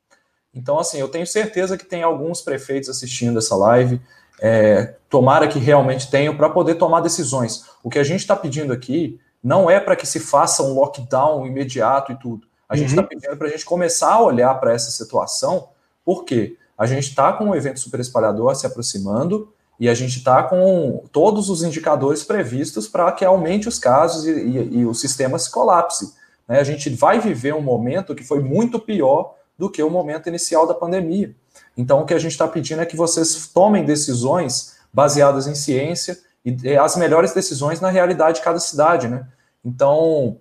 Então, 0.54 0.78
assim, 0.78 0.98
eu 0.98 1.08
tenho 1.08 1.26
certeza 1.26 1.76
que 1.76 1.84
tem 1.84 2.04
alguns 2.04 2.40
prefeitos 2.40 2.88
assistindo 2.88 3.40
essa 3.40 3.56
live. 3.56 4.00
É, 4.40 4.94
tomara 5.08 5.48
que 5.48 5.58
realmente 5.58 6.08
tenham 6.08 6.36
para 6.36 6.48
poder 6.48 6.76
tomar 6.76 7.00
decisões. 7.00 7.64
O 7.82 7.90
que 7.90 7.98
a 7.98 8.04
gente 8.04 8.20
está 8.20 8.36
pedindo 8.36 8.72
aqui 8.72 9.18
não 9.42 9.68
é 9.68 9.80
para 9.80 9.96
que 9.96 10.06
se 10.06 10.20
faça 10.20 10.62
um 10.62 10.74
lockdown 10.74 11.44
imediato 11.44 12.12
e 12.12 12.16
tudo. 12.16 12.46
A 12.68 12.76
gente 12.76 12.90
está 12.90 13.02
uhum. 13.02 13.08
pedindo 13.08 13.36
para 13.36 13.48
a 13.48 13.50
gente 13.50 13.64
começar 13.64 14.12
a 14.12 14.22
olhar 14.22 14.54
para 14.54 14.72
essa 14.72 14.90
situação, 14.90 15.68
porque 16.04 16.56
a 16.78 16.86
gente 16.86 17.08
está 17.08 17.32
com 17.32 17.50
o 17.50 17.54
evento 17.54 17.80
super 17.80 18.00
espalhador 18.00 18.54
se 18.54 18.66
aproximando, 18.66 19.52
e 19.78 19.88
a 19.88 19.94
gente 19.94 20.18
está 20.18 20.42
com 20.42 21.04
todos 21.10 21.50
os 21.50 21.62
indicadores 21.62 22.22
previstos 22.22 22.88
para 22.88 23.10
que 23.12 23.24
aumente 23.24 23.68
os 23.68 23.78
casos 23.78 24.24
e, 24.24 24.30
e, 24.30 24.78
e, 24.78 24.86
o 24.86 24.94
sistema 24.94 25.38
se 25.38 25.50
colapse. 25.50 26.14
Né? 26.48 26.60
A 26.60 26.64
gente 26.64 26.90
vai 26.90 27.18
viver 27.18 27.54
um 27.54 27.60
momento 27.60 28.14
que 28.14 28.24
foi 28.24 28.40
muito 28.40 28.78
pior 28.78 29.34
do 29.58 29.70
que 29.70 29.82
o 29.82 29.90
momento 29.90 30.28
inicial 30.28 30.66
da 30.66 30.74
pandemia. 30.74 31.34
Então, 31.76 32.00
o 32.00 32.06
que 32.06 32.14
a 32.14 32.18
gente 32.18 32.32
está 32.32 32.46
pedindo 32.46 32.82
é 32.82 32.86
que 32.86 32.96
vocês 32.96 33.48
tomem 33.48 33.84
decisões 33.84 34.76
baseadas 34.92 35.46
em 35.46 35.54
ciência 35.54 36.18
e 36.44 36.76
as 36.76 36.96
melhores 36.96 37.32
decisões 37.32 37.80
na 37.80 37.90
realidade 37.90 38.38
de 38.38 38.44
cada 38.44 38.58
cidade. 38.60 39.08
Né? 39.08 39.26
Então, 39.64 40.38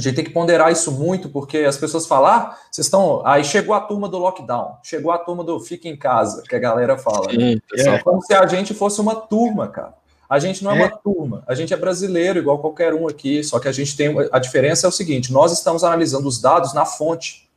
a 0.00 0.02
gente 0.02 0.16
tem 0.16 0.24
que 0.24 0.32
ponderar 0.32 0.72
isso 0.72 0.90
muito, 0.90 1.28
porque 1.28 1.58
as 1.58 1.76
pessoas 1.76 2.06
falam, 2.06 2.30
ah, 2.30 2.58
vocês 2.70 2.86
estão. 2.86 3.22
Aí 3.24 3.44
chegou 3.44 3.74
a 3.74 3.80
turma 3.80 4.08
do 4.08 4.18
lockdown, 4.18 4.78
chegou 4.82 5.12
a 5.12 5.18
turma 5.18 5.44
do 5.44 5.60
fica 5.60 5.88
em 5.88 5.96
casa, 5.96 6.42
que 6.48 6.56
a 6.56 6.58
galera 6.58 6.96
fala. 6.98 7.26
Né? 7.26 7.32
Sim, 7.32 7.84
né? 7.84 7.96
É 7.96 7.98
como 7.98 8.22
se 8.22 8.34
a 8.34 8.46
gente 8.46 8.74
fosse 8.74 9.00
uma 9.00 9.14
turma, 9.14 9.68
cara. 9.68 9.94
A 10.28 10.38
gente 10.38 10.62
não 10.62 10.70
é, 10.70 10.78
é, 10.78 10.82
uma 10.82 10.90
turma, 10.90 11.42
a 11.46 11.54
gente 11.54 11.74
é 11.74 11.76
brasileiro, 11.76 12.38
igual 12.38 12.58
qualquer 12.60 12.94
um 12.94 13.08
aqui, 13.08 13.42
só 13.42 13.58
que 13.58 13.68
a 13.68 13.72
gente 13.72 13.96
tem. 13.96 14.14
A 14.32 14.38
diferença 14.38 14.86
é 14.86 14.88
o 14.88 14.92
seguinte: 14.92 15.32
nós 15.32 15.52
estamos 15.52 15.84
analisando 15.84 16.26
os 16.26 16.40
dados 16.40 16.72
na 16.72 16.86
fonte. 16.86 17.48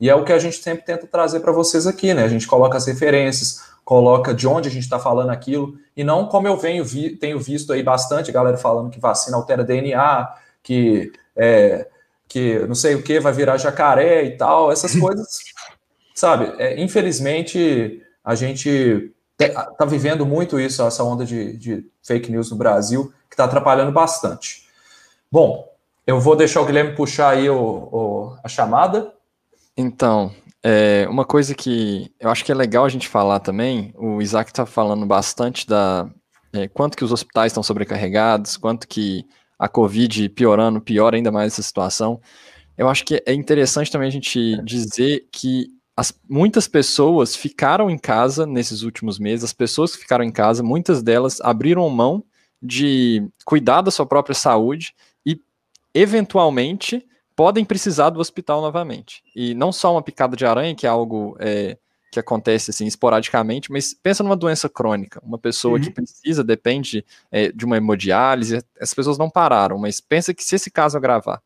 E 0.00 0.10
é 0.10 0.14
o 0.16 0.24
que 0.24 0.32
a 0.32 0.38
gente 0.38 0.56
sempre 0.56 0.84
tenta 0.84 1.06
trazer 1.06 1.38
para 1.40 1.52
vocês 1.52 1.86
aqui, 1.86 2.12
né? 2.12 2.24
A 2.24 2.28
gente 2.28 2.44
coloca 2.44 2.76
as 2.76 2.86
referências, 2.86 3.60
coloca 3.84 4.34
de 4.34 4.48
onde 4.48 4.68
a 4.68 4.70
gente 4.72 4.82
está 4.82 4.98
falando 4.98 5.30
aquilo, 5.30 5.76
e 5.96 6.02
não 6.02 6.26
como 6.26 6.48
eu 6.48 6.56
venho 6.56 6.84
vi, 6.84 7.10
tenho 7.10 7.38
visto 7.38 7.72
aí 7.72 7.84
bastante, 7.84 8.30
a 8.30 8.34
galera 8.34 8.56
falando 8.56 8.90
que 8.90 8.98
vacina 8.98 9.36
altera 9.36 9.62
DNA, 9.62 10.28
que 10.62 11.12
é, 11.36 11.88
que 12.32 12.60
não 12.60 12.74
sei 12.74 12.94
o 12.94 13.02
que 13.02 13.20
vai 13.20 13.30
virar 13.30 13.58
jacaré 13.58 14.24
e 14.24 14.36
tal, 14.38 14.72
essas 14.72 14.96
coisas, 14.96 15.28
sabe? 16.14 16.50
É, 16.58 16.80
infelizmente, 16.82 18.00
a 18.24 18.34
gente 18.34 19.12
está 19.38 19.84
vivendo 19.84 20.24
muito 20.24 20.58
isso, 20.58 20.82
essa 20.82 21.04
onda 21.04 21.26
de, 21.26 21.56
de 21.58 21.84
fake 22.02 22.30
news 22.30 22.50
no 22.50 22.56
Brasil, 22.56 23.12
que 23.28 23.34
está 23.34 23.44
atrapalhando 23.44 23.92
bastante. 23.92 24.66
Bom, 25.30 25.68
eu 26.06 26.18
vou 26.18 26.34
deixar 26.34 26.62
o 26.62 26.64
Guilherme 26.64 26.94
puxar 26.94 27.30
aí 27.30 27.50
o, 27.50 27.58
o 27.92 28.36
a 28.42 28.48
chamada. 28.48 29.12
Então, 29.76 30.32
é, 30.62 31.06
uma 31.10 31.26
coisa 31.26 31.54
que 31.54 32.10
eu 32.18 32.30
acho 32.30 32.44
que 32.44 32.52
é 32.52 32.54
legal 32.54 32.86
a 32.86 32.88
gente 32.88 33.08
falar 33.08 33.40
também, 33.40 33.92
o 33.96 34.22
Isaac 34.22 34.50
está 34.50 34.64
falando 34.64 35.04
bastante 35.04 35.66
da 35.66 36.08
é, 36.54 36.66
quanto 36.68 36.96
que 36.96 37.04
os 37.04 37.12
hospitais 37.12 37.52
estão 37.52 37.62
sobrecarregados, 37.62 38.56
quanto 38.56 38.88
que 38.88 39.26
a 39.62 39.68
Covid 39.68 40.28
piorando, 40.30 40.80
piora 40.80 41.14
ainda 41.14 41.30
mais 41.30 41.52
essa 41.52 41.62
situação. 41.62 42.20
Eu 42.76 42.88
acho 42.88 43.04
que 43.04 43.22
é 43.24 43.32
interessante 43.32 43.92
também 43.92 44.08
a 44.08 44.10
gente 44.10 44.60
dizer 44.64 45.28
que 45.30 45.68
as, 45.96 46.12
muitas 46.28 46.66
pessoas 46.66 47.36
ficaram 47.36 47.88
em 47.88 47.96
casa 47.96 48.44
nesses 48.44 48.82
últimos 48.82 49.20
meses, 49.20 49.44
as 49.44 49.52
pessoas 49.52 49.94
que 49.94 50.02
ficaram 50.02 50.24
em 50.24 50.32
casa, 50.32 50.64
muitas 50.64 51.00
delas 51.00 51.40
abriram 51.40 51.88
mão 51.88 52.24
de 52.60 53.24
cuidar 53.44 53.82
da 53.82 53.92
sua 53.92 54.04
própria 54.04 54.34
saúde 54.34 54.94
e, 55.24 55.40
eventualmente, 55.94 57.06
podem 57.36 57.64
precisar 57.64 58.10
do 58.10 58.18
hospital 58.18 58.60
novamente. 58.62 59.22
E 59.32 59.54
não 59.54 59.70
só 59.70 59.92
uma 59.92 60.02
picada 60.02 60.36
de 60.36 60.44
aranha, 60.44 60.74
que 60.74 60.88
é 60.88 60.90
algo 60.90 61.36
é, 61.38 61.78
que 62.12 62.20
acontece 62.20 62.70
assim 62.70 62.86
esporadicamente, 62.86 63.72
mas 63.72 63.94
pensa 63.94 64.22
numa 64.22 64.36
doença 64.36 64.68
crônica, 64.68 65.18
uma 65.24 65.38
pessoa 65.38 65.78
uhum. 65.78 65.80
que 65.80 65.90
precisa, 65.90 66.44
depende 66.44 67.04
é, 67.30 67.50
de 67.50 67.64
uma 67.64 67.78
hemodiálise, 67.78 68.62
as 68.78 68.92
pessoas 68.92 69.16
não 69.16 69.30
pararam, 69.30 69.78
mas 69.78 69.98
pensa 69.98 70.34
que 70.34 70.44
se 70.44 70.56
esse 70.56 70.70
caso 70.70 70.98
agravar, 70.98 71.42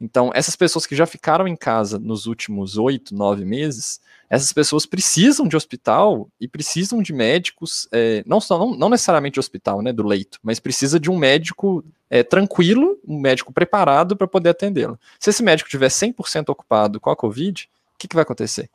então, 0.00 0.30
essas 0.34 0.56
pessoas 0.56 0.86
que 0.86 0.96
já 0.96 1.06
ficaram 1.06 1.46
em 1.46 1.56
casa 1.56 1.98
nos 1.98 2.26
últimos 2.26 2.76
oito, 2.76 3.14
nove 3.14 3.44
meses, 3.44 4.00
essas 4.28 4.52
pessoas 4.52 4.84
precisam 4.84 5.46
de 5.46 5.56
hospital 5.56 6.28
e 6.40 6.48
precisam 6.48 7.00
de 7.00 7.12
médicos, 7.12 7.88
é, 7.92 8.22
não, 8.26 8.38
não, 8.50 8.76
não, 8.76 8.88
necessariamente 8.88 9.34
de 9.34 9.40
hospital, 9.40 9.82
né, 9.82 9.92
do 9.92 10.06
leito, 10.06 10.38
mas 10.42 10.58
precisa 10.58 10.98
de 10.98 11.10
um 11.10 11.16
médico 11.16 11.84
é, 12.10 12.22
tranquilo, 12.22 12.98
um 13.06 13.18
médico 13.18 13.52
preparado 13.52 14.16
para 14.16 14.26
poder 14.26 14.50
atendê-lo. 14.50 14.98
Se 15.18 15.30
esse 15.30 15.42
médico 15.42 15.68
estiver 15.68 15.88
100% 15.88 16.48
ocupado 16.48 17.00
com 17.00 17.10
a 17.10 17.16
Covid, 17.16 17.68
o 17.94 17.98
que, 17.98 18.08
que 18.08 18.16
vai 18.16 18.22
acontecer? 18.22 18.68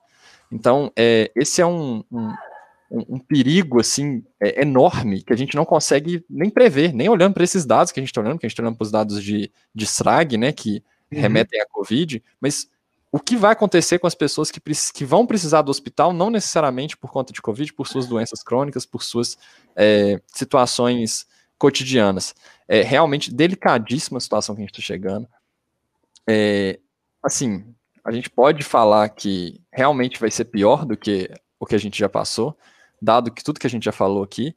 Então, 0.52 0.92
é, 0.96 1.32
esse 1.36 1.62
é 1.62 1.66
um, 1.66 2.04
um, 2.12 2.34
um 2.92 3.20
perigo 3.20 3.80
assim 3.80 4.24
é, 4.42 4.62
enorme 4.62 5.22
que 5.22 5.34
a 5.34 5.36
gente 5.36 5.56
não 5.56 5.66
consegue 5.66 6.26
nem 6.30 6.50
prever, 6.50 6.94
nem 6.94 7.08
olhando 7.08 7.34
para 7.34 7.44
esses 7.44 7.66
dados 7.66 7.92
que 7.92 8.00
a 8.00 8.04
gente 8.04 8.10
está 8.10 8.22
olhando, 8.22 8.40
que 8.40 8.46
a 8.46 8.50
gente 8.50 8.54
está 8.54 8.64
olhando 8.64 8.78
para 8.78 8.86
os 8.86 8.92
dados 8.92 9.24
de, 9.24 9.52
de 9.74 9.86
SRAG, 9.86 10.38
né, 10.38 10.52
que 10.52 10.84
uhum. 11.12 11.22
remetem 11.22 11.62
à 11.62 11.66
Covid, 11.68 12.24
mas 12.42 12.68
o 13.12 13.20
que 13.20 13.36
vai 13.36 13.54
acontecer 13.54 13.98
com 13.98 14.08
as 14.08 14.16
pessoas 14.16 14.52
que, 14.52 14.62
que 14.94 15.06
vão 15.06 15.26
precisar 15.26 15.62
do 15.64 15.72
hospital, 15.72 16.14
não 16.14 16.30
necessariamente 16.30 16.96
por 16.96 17.12
conta 17.12 17.34
de 17.34 17.42
Covid, 17.42 17.74
por 17.74 17.88
suas 17.88 18.08
doenças 18.08 18.44
crônicas, 18.44 18.86
por 18.86 19.04
suas 19.04 19.38
é, 19.76 20.22
situações 20.28 21.26
cotidianas. 21.58 22.36
É 22.68 22.84
realmente 22.84 23.34
delicadíssima 23.34 24.20
a 24.20 24.22
situação 24.22 24.56
que 24.56 24.62
a 24.62 24.66
gente 24.66 24.74
está 24.74 24.86
chegando. 24.86 25.28
É, 26.28 26.80
assim, 27.24 27.66
a 28.10 28.12
gente 28.12 28.30
pode 28.30 28.64
falar 28.64 29.08
que 29.10 29.62
realmente 29.72 30.20
vai 30.20 30.32
ser 30.32 30.46
pior 30.46 30.84
do 30.84 30.98
que 30.98 31.30
o 31.60 31.66
que 31.66 31.76
a 31.76 31.78
gente 31.78 32.00
já 32.00 32.10
passou, 32.10 32.58
dado 33.00 33.32
que 33.32 33.44
tudo 33.44 33.60
que 33.60 33.68
a 33.68 33.70
gente 33.70 33.86
já 33.86 33.92
falou 33.92 34.24
aqui. 34.24 34.56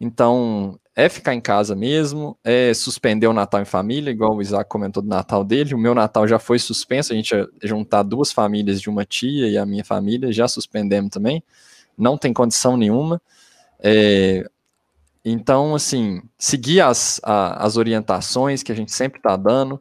Então, 0.00 0.80
é 0.96 1.06
ficar 1.10 1.34
em 1.34 1.40
casa 1.40 1.76
mesmo, 1.76 2.38
é 2.42 2.72
suspender 2.72 3.26
o 3.26 3.34
Natal 3.34 3.60
em 3.60 3.66
família, 3.66 4.10
igual 4.10 4.34
o 4.34 4.40
Isaac 4.40 4.70
comentou 4.70 5.02
do 5.02 5.08
Natal 5.08 5.44
dele. 5.44 5.74
O 5.74 5.78
meu 5.78 5.94
Natal 5.94 6.26
já 6.26 6.38
foi 6.38 6.58
suspenso, 6.58 7.12
a 7.12 7.16
gente 7.16 7.34
ia 7.34 7.46
juntar 7.62 8.02
duas 8.02 8.32
famílias 8.32 8.80
de 8.80 8.88
uma 8.88 9.04
tia 9.04 9.48
e 9.48 9.58
a 9.58 9.66
minha 9.66 9.84
família, 9.84 10.32
já 10.32 10.48
suspendemos 10.48 11.10
também. 11.10 11.44
Não 11.98 12.16
tem 12.16 12.32
condição 12.32 12.74
nenhuma. 12.74 13.20
É, 13.80 14.48
então, 15.22 15.74
assim, 15.74 16.22
seguir 16.38 16.80
as, 16.80 17.20
a, 17.22 17.62
as 17.66 17.76
orientações 17.76 18.62
que 18.62 18.72
a 18.72 18.74
gente 18.74 18.92
sempre 18.92 19.18
está 19.18 19.36
dando. 19.36 19.78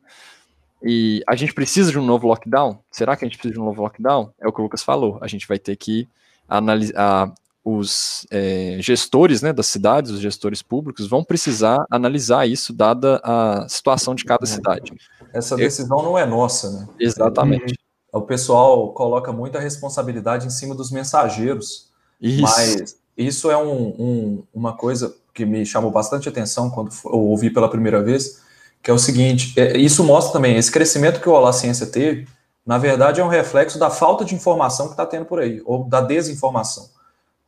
E 0.83 1.23
a 1.27 1.35
gente 1.35 1.53
precisa 1.53 1.91
de 1.91 1.97
um 1.97 2.05
novo 2.05 2.27
lockdown? 2.27 2.79
Será 2.91 3.15
que 3.15 3.23
a 3.23 3.27
gente 3.27 3.37
precisa 3.37 3.53
de 3.53 3.59
um 3.59 3.65
novo 3.65 3.81
lockdown? 3.81 4.31
É 4.39 4.47
o 4.47 4.51
que 4.51 4.59
o 4.59 4.63
Lucas 4.63 4.83
falou. 4.83 5.17
A 5.21 5.27
gente 5.27 5.47
vai 5.47 5.57
ter 5.57 5.75
que 5.77 6.07
analisar, 6.47 7.33
os 7.63 8.27
é, 8.29 8.77
gestores 8.81 9.41
né, 9.41 9.53
das 9.53 9.67
cidades, 9.67 10.11
os 10.11 10.19
gestores 10.19 10.61
públicos, 10.61 11.07
vão 11.07 11.23
precisar 11.23 11.85
analisar 11.89 12.45
isso, 12.45 12.73
dada 12.73 13.21
a 13.23 13.65
situação 13.69 14.13
de 14.13 14.25
cada 14.25 14.45
cidade. 14.45 14.93
Essa 15.33 15.55
decisão 15.55 15.99
Eu... 15.99 16.03
não 16.03 16.17
é 16.17 16.25
nossa, 16.25 16.71
né? 16.71 16.87
Exatamente. 16.99 17.75
O 18.11 18.21
pessoal 18.21 18.91
coloca 18.93 19.31
muita 19.31 19.59
responsabilidade 19.59 20.45
em 20.45 20.49
cima 20.49 20.75
dos 20.75 20.91
mensageiros, 20.91 21.89
isso. 22.21 22.41
mas 22.41 22.97
isso 23.17 23.49
é 23.49 23.57
um, 23.57 23.87
um, 23.97 24.43
uma 24.53 24.73
coisa 24.73 25.15
que 25.33 25.45
me 25.45 25.65
chamou 25.65 25.89
bastante 25.89 26.29
atenção 26.29 26.69
quando 26.69 26.91
eu 27.05 27.19
ouvi 27.19 27.49
pela 27.49 27.69
primeira 27.69 28.03
vez, 28.03 28.41
que 28.83 28.91
é 28.91 28.93
o 28.93 28.99
seguinte, 28.99 29.57
é, 29.57 29.77
isso 29.77 30.03
mostra 30.03 30.33
também, 30.33 30.57
esse 30.57 30.69
crescimento 30.69 31.21
que 31.21 31.29
o 31.29 31.31
Olá 31.31 31.53
Ciência 31.53 31.87
teve, 31.87 32.27
na 32.65 32.77
verdade 32.77 33.21
é 33.21 33.23
um 33.23 33.29
reflexo 33.29 33.79
da 33.79 33.89
falta 33.89 34.25
de 34.25 34.35
informação 34.35 34.87
que 34.87 34.93
está 34.93 35.05
tendo 35.05 35.25
por 35.25 35.39
aí, 35.39 35.61
ou 35.65 35.85
da 35.85 36.01
desinformação. 36.01 36.89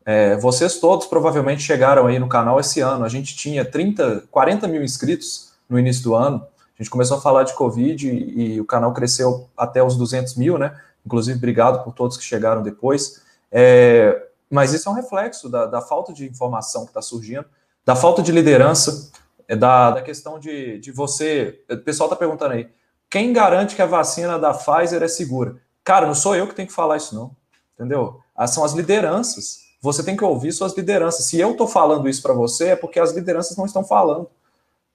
É, 0.05 0.37
vocês 0.37 0.79
todos 0.79 1.07
provavelmente 1.07 1.63
chegaram 1.63 2.05
aí 2.05 2.19
no 2.19 2.29
canal 2.29 2.59
esse 2.59 2.79
ano. 2.79 3.03
A 3.03 3.09
gente 3.09 3.35
tinha 3.35 3.65
30, 3.65 4.25
40 4.29 4.67
mil 4.67 4.83
inscritos 4.83 5.51
no 5.67 5.79
início 5.79 6.03
do 6.03 6.13
ano. 6.13 6.45
A 6.77 6.83
gente 6.83 6.91
começou 6.91 7.17
a 7.17 7.21
falar 7.21 7.43
de 7.43 7.53
Covid 7.55 8.07
e, 8.07 8.53
e 8.53 8.61
o 8.61 8.65
canal 8.65 8.93
cresceu 8.93 9.49
até 9.57 9.83
os 9.83 9.97
200 9.97 10.35
mil, 10.35 10.59
né? 10.59 10.79
Inclusive, 11.03 11.37
obrigado 11.37 11.83
por 11.83 11.91
todos 11.93 12.17
que 12.17 12.23
chegaram 12.23 12.61
depois. 12.61 13.21
É, 13.51 14.27
mas 14.49 14.73
isso 14.73 14.87
é 14.87 14.91
um 14.91 14.95
reflexo 14.95 15.49
da, 15.49 15.65
da 15.65 15.81
falta 15.81 16.13
de 16.13 16.25
informação 16.27 16.83
que 16.83 16.91
está 16.91 17.01
surgindo, 17.01 17.45
da 17.83 17.95
falta 17.95 18.21
de 18.21 18.31
liderança, 18.31 19.11
é, 19.47 19.55
da, 19.55 19.91
da 19.91 20.01
questão 20.01 20.39
de, 20.39 20.79
de 20.79 20.91
você. 20.91 21.63
O 21.69 21.77
pessoal 21.77 22.07
está 22.07 22.15
perguntando 22.15 22.53
aí: 22.53 22.69
quem 23.09 23.33
garante 23.33 23.75
que 23.75 23.81
a 23.81 23.85
vacina 23.85 24.39
da 24.39 24.53
Pfizer 24.53 25.01
é 25.03 25.07
segura? 25.07 25.57
Cara, 25.83 26.07
não 26.07 26.15
sou 26.15 26.35
eu 26.35 26.47
que 26.47 26.55
tenho 26.55 26.67
que 26.67 26.73
falar 26.73 26.97
isso, 26.97 27.13
não. 27.15 27.35
Entendeu? 27.73 28.21
Ah, 28.35 28.47
são 28.47 28.63
as 28.63 28.73
lideranças 28.73 29.65
você 29.85 30.03
tem 30.03 30.17
que 30.17 30.23
ouvir 30.23 30.51
suas 30.51 30.75
lideranças. 30.75 31.25
Se 31.25 31.39
eu 31.39 31.51
estou 31.51 31.67
falando 31.67 32.09
isso 32.09 32.21
para 32.21 32.33
você, 32.33 32.69
é 32.69 32.75
porque 32.75 32.99
as 32.99 33.11
lideranças 33.11 33.55
não 33.55 33.65
estão 33.65 33.83
falando. 33.83 34.27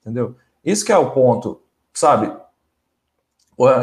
Entendeu? 0.00 0.34
Isso 0.64 0.84
que 0.84 0.90
é 0.90 0.98
o 0.98 1.12
ponto, 1.12 1.62
sabe? 1.94 2.32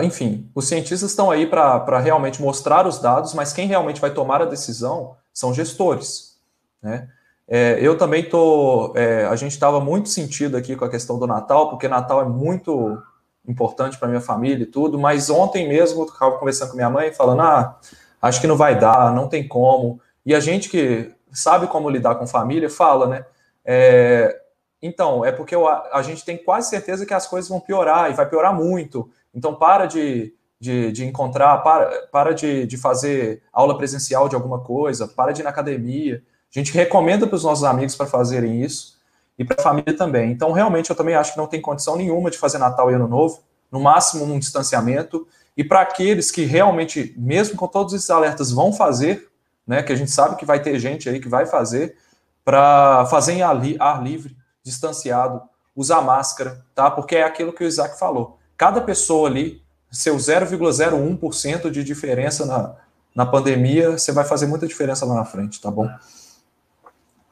Enfim, 0.03 0.49
os 0.53 0.67
cientistas 0.67 1.11
estão 1.11 1.31
aí 1.31 1.47
para 1.47 1.99
realmente 1.99 2.41
mostrar 2.41 2.85
os 2.85 2.99
dados, 2.99 3.33
mas 3.33 3.53
quem 3.53 3.67
realmente 3.67 4.01
vai 4.01 4.11
tomar 4.11 4.41
a 4.41 4.45
decisão 4.45 5.15
são 5.31 5.53
gestores. 5.53 6.37
Né? 6.81 7.07
É, 7.47 7.77
eu 7.81 7.97
também 7.97 8.23
estou. 8.23 8.93
É, 8.95 9.25
a 9.25 9.35
gente 9.35 9.53
estava 9.53 9.79
muito 9.79 10.09
sentido 10.09 10.57
aqui 10.57 10.75
com 10.75 10.83
a 10.83 10.89
questão 10.89 11.17
do 11.17 11.25
Natal, 11.25 11.69
porque 11.69 11.87
Natal 11.87 12.21
é 12.21 12.25
muito 12.25 13.01
importante 13.47 13.97
para 13.97 14.09
minha 14.09 14.19
família 14.19 14.63
e 14.63 14.67
tudo, 14.67 14.99
mas 14.99 15.29
ontem 15.29 15.67
mesmo 15.67 16.01
eu 16.01 16.05
estava 16.07 16.37
conversando 16.37 16.71
com 16.71 16.75
minha 16.75 16.89
mãe, 16.89 17.13
falando: 17.13 17.41
ah, 17.41 17.79
acho 18.21 18.41
que 18.41 18.47
não 18.47 18.57
vai 18.57 18.77
dar, 18.77 19.13
não 19.13 19.29
tem 19.29 19.47
como. 19.47 20.01
E 20.25 20.35
a 20.35 20.39
gente 20.39 20.69
que 20.69 21.11
sabe 21.31 21.67
como 21.67 21.89
lidar 21.89 22.15
com 22.15 22.27
família 22.27 22.69
fala, 22.69 23.07
né? 23.07 23.25
É, 23.63 24.41
então, 24.81 25.25
é 25.25 25.31
porque 25.31 25.55
a 25.55 26.01
gente 26.01 26.23
tem 26.23 26.37
quase 26.37 26.69
certeza 26.69 27.05
que 27.05 27.13
as 27.13 27.27
coisas 27.27 27.49
vão 27.49 27.59
piorar 27.59 28.11
e 28.11 28.13
vai 28.13 28.27
piorar 28.29 28.53
muito. 28.53 29.09
Então, 29.33 29.55
para 29.55 29.85
de, 29.85 30.33
de, 30.59 30.91
de 30.91 31.05
encontrar, 31.05 31.57
para, 31.59 32.07
para 32.11 32.33
de, 32.33 32.67
de 32.67 32.77
fazer 32.77 33.41
aula 33.51 33.77
presencial 33.77 34.29
de 34.29 34.35
alguma 34.35 34.59
coisa, 34.59 35.07
para 35.07 35.31
de 35.31 35.41
ir 35.41 35.43
na 35.43 35.49
academia. 35.49 36.21
A 36.55 36.59
gente 36.59 36.71
recomenda 36.71 37.27
para 37.27 37.35
os 37.35 37.43
nossos 37.43 37.63
amigos 37.63 37.95
para 37.95 38.05
fazerem 38.05 38.61
isso 38.61 38.97
e 39.37 39.45
para 39.45 39.57
a 39.59 39.63
família 39.63 39.95
também. 39.95 40.31
Então, 40.31 40.51
realmente, 40.51 40.89
eu 40.89 40.95
também 40.95 41.15
acho 41.15 41.33
que 41.33 41.37
não 41.37 41.47
tem 41.47 41.61
condição 41.61 41.95
nenhuma 41.95 42.31
de 42.31 42.37
fazer 42.37 42.57
Natal 42.57 42.89
e 42.89 42.93
Ano 42.93 43.07
Novo, 43.07 43.41
no 43.71 43.79
máximo 43.79 44.25
um 44.25 44.39
distanciamento. 44.39 45.27
E 45.55 45.63
para 45.63 45.81
aqueles 45.81 46.31
que 46.31 46.45
realmente, 46.45 47.13
mesmo 47.17 47.55
com 47.55 47.67
todos 47.67 47.93
esses 47.93 48.09
alertas, 48.09 48.51
vão 48.51 48.73
fazer, 48.73 49.29
né, 49.65 49.83
que 49.83 49.91
a 49.91 49.95
gente 49.95 50.11
sabe 50.11 50.35
que 50.35 50.45
vai 50.45 50.61
ter 50.61 50.79
gente 50.79 51.09
aí 51.09 51.19
que 51.19 51.27
vai 51.27 51.45
fazer, 51.45 51.97
para 52.43 53.05
fazer 53.07 53.33
em 53.33 53.41
ar 53.41 54.01
livre, 54.01 54.35
distanciado, 54.63 55.41
usar 55.75 56.01
máscara, 56.01 56.63
tá? 56.73 56.89
Porque 56.89 57.17
é 57.17 57.23
aquilo 57.23 57.51
que 57.53 57.63
o 57.63 57.67
Isaac 57.67 57.99
falou. 57.99 58.39
Cada 58.57 58.81
pessoa 58.81 59.27
ali 59.27 59.61
seu 59.91 60.15
0,01% 60.15 61.69
de 61.69 61.83
diferença 61.83 62.45
na, 62.45 62.75
na 63.15 63.25
pandemia, 63.25 63.97
você 63.97 64.11
vai 64.11 64.25
fazer 64.25 64.47
muita 64.47 64.67
diferença 64.67 65.05
lá 65.05 65.15
na 65.15 65.25
frente, 65.25 65.61
tá 65.61 65.71
bom? 65.71 65.89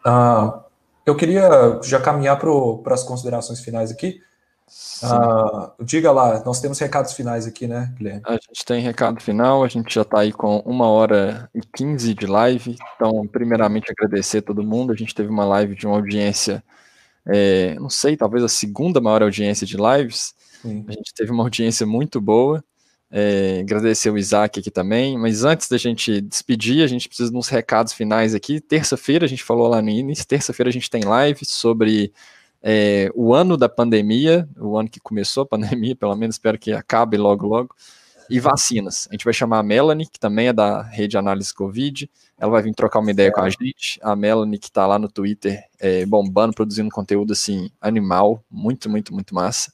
Uh, 0.05 0.63
eu 1.05 1.15
queria 1.15 1.79
já 1.83 1.99
caminhar 1.99 2.37
para 2.37 2.93
as 2.93 3.03
considerações 3.03 3.59
finais 3.59 3.91
aqui. 3.91 4.21
Uh, 5.03 5.83
diga 5.83 6.11
lá, 6.11 6.43
nós 6.43 6.59
temos 6.59 6.79
recados 6.79 7.13
finais 7.13 7.45
aqui, 7.45 7.67
né, 7.67 7.93
Guilherme? 7.95 8.21
A 8.25 8.33
gente 8.33 8.65
tem 8.65 8.81
recado 8.81 9.21
final, 9.21 9.63
a 9.63 9.67
gente 9.67 9.93
já 9.93 10.01
está 10.01 10.21
aí 10.21 10.31
com 10.31 10.57
uma 10.59 10.87
hora 10.87 11.49
e 11.53 11.61
quinze 11.61 12.13
de 12.15 12.25
live. 12.25 12.75
Então, 12.95 13.27
primeiramente, 13.27 13.91
agradecer 13.91 14.39
a 14.39 14.41
todo 14.41 14.63
mundo. 14.63 14.91
A 14.91 14.95
gente 14.95 15.13
teve 15.13 15.29
uma 15.29 15.45
live 15.45 15.75
de 15.75 15.85
uma 15.85 15.97
audiência, 15.97 16.63
é, 17.27 17.75
não 17.75 17.89
sei, 17.89 18.17
talvez 18.17 18.43
a 18.43 18.49
segunda 18.49 18.99
maior 18.99 19.21
audiência 19.21 19.67
de 19.67 19.77
lives. 19.77 20.33
Sim. 20.61 20.83
A 20.87 20.93
gente 20.93 21.13
teve 21.13 21.31
uma 21.31 21.43
audiência 21.43 21.85
muito 21.85 22.19
boa. 22.19 22.63
É, 23.17 23.61
agradecer 23.61 24.09
o 24.09 24.17
Isaac 24.17 24.59
aqui 24.59 24.69
também, 24.69 25.17
mas 25.17 25.45
antes 25.45 25.69
da 25.69 25.77
gente 25.77 26.19
despedir, 26.19 26.83
a 26.83 26.87
gente 26.87 27.07
precisa 27.07 27.31
de 27.31 27.37
uns 27.37 27.47
recados 27.47 27.93
finais 27.93 28.35
aqui. 28.35 28.59
Terça-feira, 28.59 29.23
a 29.23 29.29
gente 29.29 29.41
falou 29.41 29.69
lá 29.69 29.81
no 29.81 29.89
início, 29.89 30.27
terça-feira 30.27 30.69
a 30.69 30.73
gente 30.73 30.89
tem 30.89 31.01
live 31.01 31.45
sobre 31.45 32.11
é, 32.61 33.09
o 33.15 33.33
ano 33.33 33.55
da 33.55 33.69
pandemia, 33.69 34.49
o 34.59 34.77
ano 34.77 34.89
que 34.89 34.99
começou 34.99 35.43
a 35.43 35.45
pandemia, 35.47 35.95
pelo 35.95 36.13
menos 36.17 36.35
espero 36.35 36.59
que 36.59 36.73
acabe 36.73 37.15
logo, 37.15 37.47
logo, 37.47 37.73
e 38.29 38.37
vacinas. 38.37 39.07
A 39.09 39.13
gente 39.13 39.23
vai 39.23 39.33
chamar 39.33 39.59
a 39.59 39.63
Melanie, 39.63 40.07
que 40.07 40.19
também 40.19 40.49
é 40.49 40.53
da 40.53 40.81
rede 40.81 41.17
Análise 41.17 41.53
Covid, 41.53 42.11
ela 42.37 42.51
vai 42.51 42.63
vir 42.63 42.75
trocar 42.75 42.99
uma 42.99 43.11
ideia 43.11 43.31
com 43.31 43.39
a 43.39 43.49
gente. 43.49 43.97
A 44.03 44.13
Melanie, 44.13 44.59
que 44.59 44.67
está 44.67 44.85
lá 44.85 44.99
no 44.99 45.07
Twitter, 45.07 45.63
é, 45.79 46.05
bombando, 46.05 46.53
produzindo 46.53 46.89
conteúdo 46.89 47.31
assim, 47.31 47.69
animal, 47.79 48.43
muito, 48.51 48.89
muito, 48.89 49.13
muito 49.13 49.33
massa. 49.33 49.71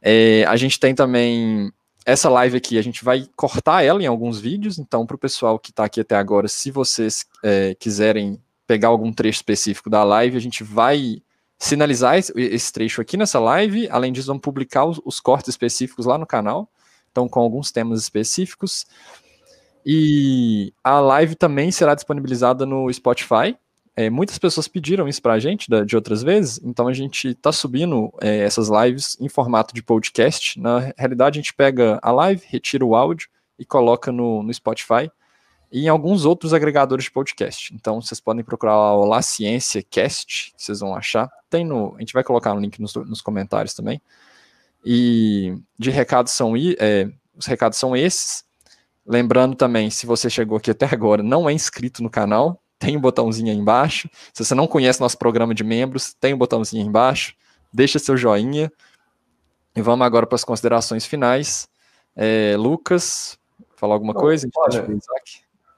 É, 0.00 0.44
a 0.44 0.56
gente 0.56 0.80
tem 0.80 0.94
também 0.94 1.70
essa 2.06 2.30
live 2.30 2.56
aqui, 2.56 2.78
a 2.78 2.82
gente 2.82 3.04
vai 3.04 3.28
cortar 3.34 3.82
ela 3.82 4.00
em 4.00 4.06
alguns 4.06 4.40
vídeos, 4.40 4.78
então 4.78 5.04
para 5.04 5.16
o 5.16 5.18
pessoal 5.18 5.58
que 5.58 5.70
está 5.70 5.84
aqui 5.84 6.00
até 6.00 6.14
agora, 6.14 6.46
se 6.46 6.70
vocês 6.70 7.26
é, 7.42 7.74
quiserem 7.74 8.40
pegar 8.64 8.88
algum 8.88 9.12
trecho 9.12 9.38
específico 9.38 9.90
da 9.90 10.04
live, 10.04 10.36
a 10.36 10.40
gente 10.40 10.62
vai 10.62 11.20
sinalizar 11.58 12.16
esse, 12.16 12.72
trecho 12.72 13.00
aqui 13.00 13.16
nessa 13.16 13.40
live. 13.40 13.88
Além 13.90 14.12
disso, 14.12 14.28
vamos 14.28 14.42
publicar 14.42 14.84
os, 14.84 15.00
os, 15.04 15.18
cortes 15.18 15.48
específicos 15.48 16.06
lá 16.06 16.16
no 16.16 16.26
canal, 16.26 16.70
então 17.10 17.28
com 17.28 17.40
alguns 17.40 17.72
temas 17.72 18.00
específicos. 18.02 18.86
E 19.84 20.72
a 20.84 21.00
live 21.00 21.34
também 21.34 21.72
será 21.72 21.94
disponibilizada 21.94 22.64
no 22.64 22.92
Spotify. 22.92 23.56
É, 23.98 24.10
muitas 24.10 24.36
pessoas 24.36 24.68
pediram 24.68 25.08
isso 25.08 25.22
para 25.22 25.32
a 25.32 25.38
gente 25.38 25.70
de, 25.70 25.84
de, 25.86 25.96
outras 25.96 26.22
vezes, 26.22 26.60
então 26.62 26.86
a 26.86 26.92
gente 26.92 27.28
está 27.28 27.50
subindo 27.50 28.12
é, 28.20 28.40
essas 28.40 28.68
lives 28.68 29.16
em 29.18 29.26
formato 29.26 29.74
de 29.74 29.82
podcast. 29.82 30.60
Na 30.60 30.92
realidade, 30.98 31.38
a 31.38 31.42
gente 31.42 31.54
pega 31.54 31.98
a 32.02 32.12
live, 32.12 32.42
retira 32.46 32.84
o 32.84 32.94
áudio 32.94 33.30
e 33.58 33.64
coloca 33.64 34.12
no, 34.12 34.42
no 34.42 34.52
Spotify 34.52 35.10
e 35.72 35.84
em 35.84 35.88
alguns 35.88 36.26
outros 36.26 36.52
agregadores 36.52 37.06
de 37.06 37.10
podcast. 37.10 37.74
Então 37.74 38.00
vocês 38.00 38.20
podem 38.20 38.44
procurar 38.44 38.92
o 38.94 39.06
La 39.06 39.22
Ciência 39.22 39.82
Cast, 39.82 40.52
que 40.54 40.62
vocês 40.62 40.80
vão 40.80 40.94
achar. 40.94 41.30
Tem 41.48 41.64
no, 41.64 41.94
a 41.96 42.00
gente 42.00 42.12
vai 42.12 42.22
colocar 42.22 42.52
o 42.52 42.56
um 42.56 42.60
link 42.60 42.78
nos, 42.80 42.94
nos, 42.94 43.22
comentários 43.22 43.72
também. 43.72 44.00
E 44.84 45.56
de 45.78 45.90
recados 45.90 46.32
são 46.32 46.54
é, 46.56 47.10
os 47.34 47.46
recados 47.46 47.78
são 47.78 47.96
esses. 47.96 48.44
Lembrando 49.06 49.56
também, 49.56 49.88
se 49.88 50.04
você 50.04 50.28
chegou 50.28 50.58
aqui 50.58 50.70
até 50.70 50.84
agora, 50.86 51.22
não 51.22 51.48
é 51.48 51.52
inscrito 51.52 52.02
no 52.02 52.10
canal, 52.10 52.60
tem 52.78 52.96
um 52.96 53.00
botãozinho 53.00 53.50
aí 53.50 53.56
embaixo. 53.56 54.08
Se 54.32 54.44
você 54.44 54.54
não 54.54 54.66
conhece 54.66 55.00
nosso 55.00 55.18
programa 55.18 55.54
de 55.54 55.64
membros, 55.64 56.14
tem 56.14 56.34
um 56.34 56.38
botãozinho 56.38 56.82
aí 56.82 56.88
embaixo. 56.88 57.34
Deixa 57.72 57.98
seu 57.98 58.16
joinha. 58.16 58.70
E 59.74 59.82
vamos 59.82 60.06
agora 60.06 60.26
para 60.26 60.36
as 60.36 60.44
considerações 60.44 61.04
finais. 61.04 61.68
É, 62.14 62.56
Lucas, 62.56 63.38
falar 63.76 63.94
alguma 63.94 64.14
coisa? 64.14 64.48
Olha, 64.56 64.86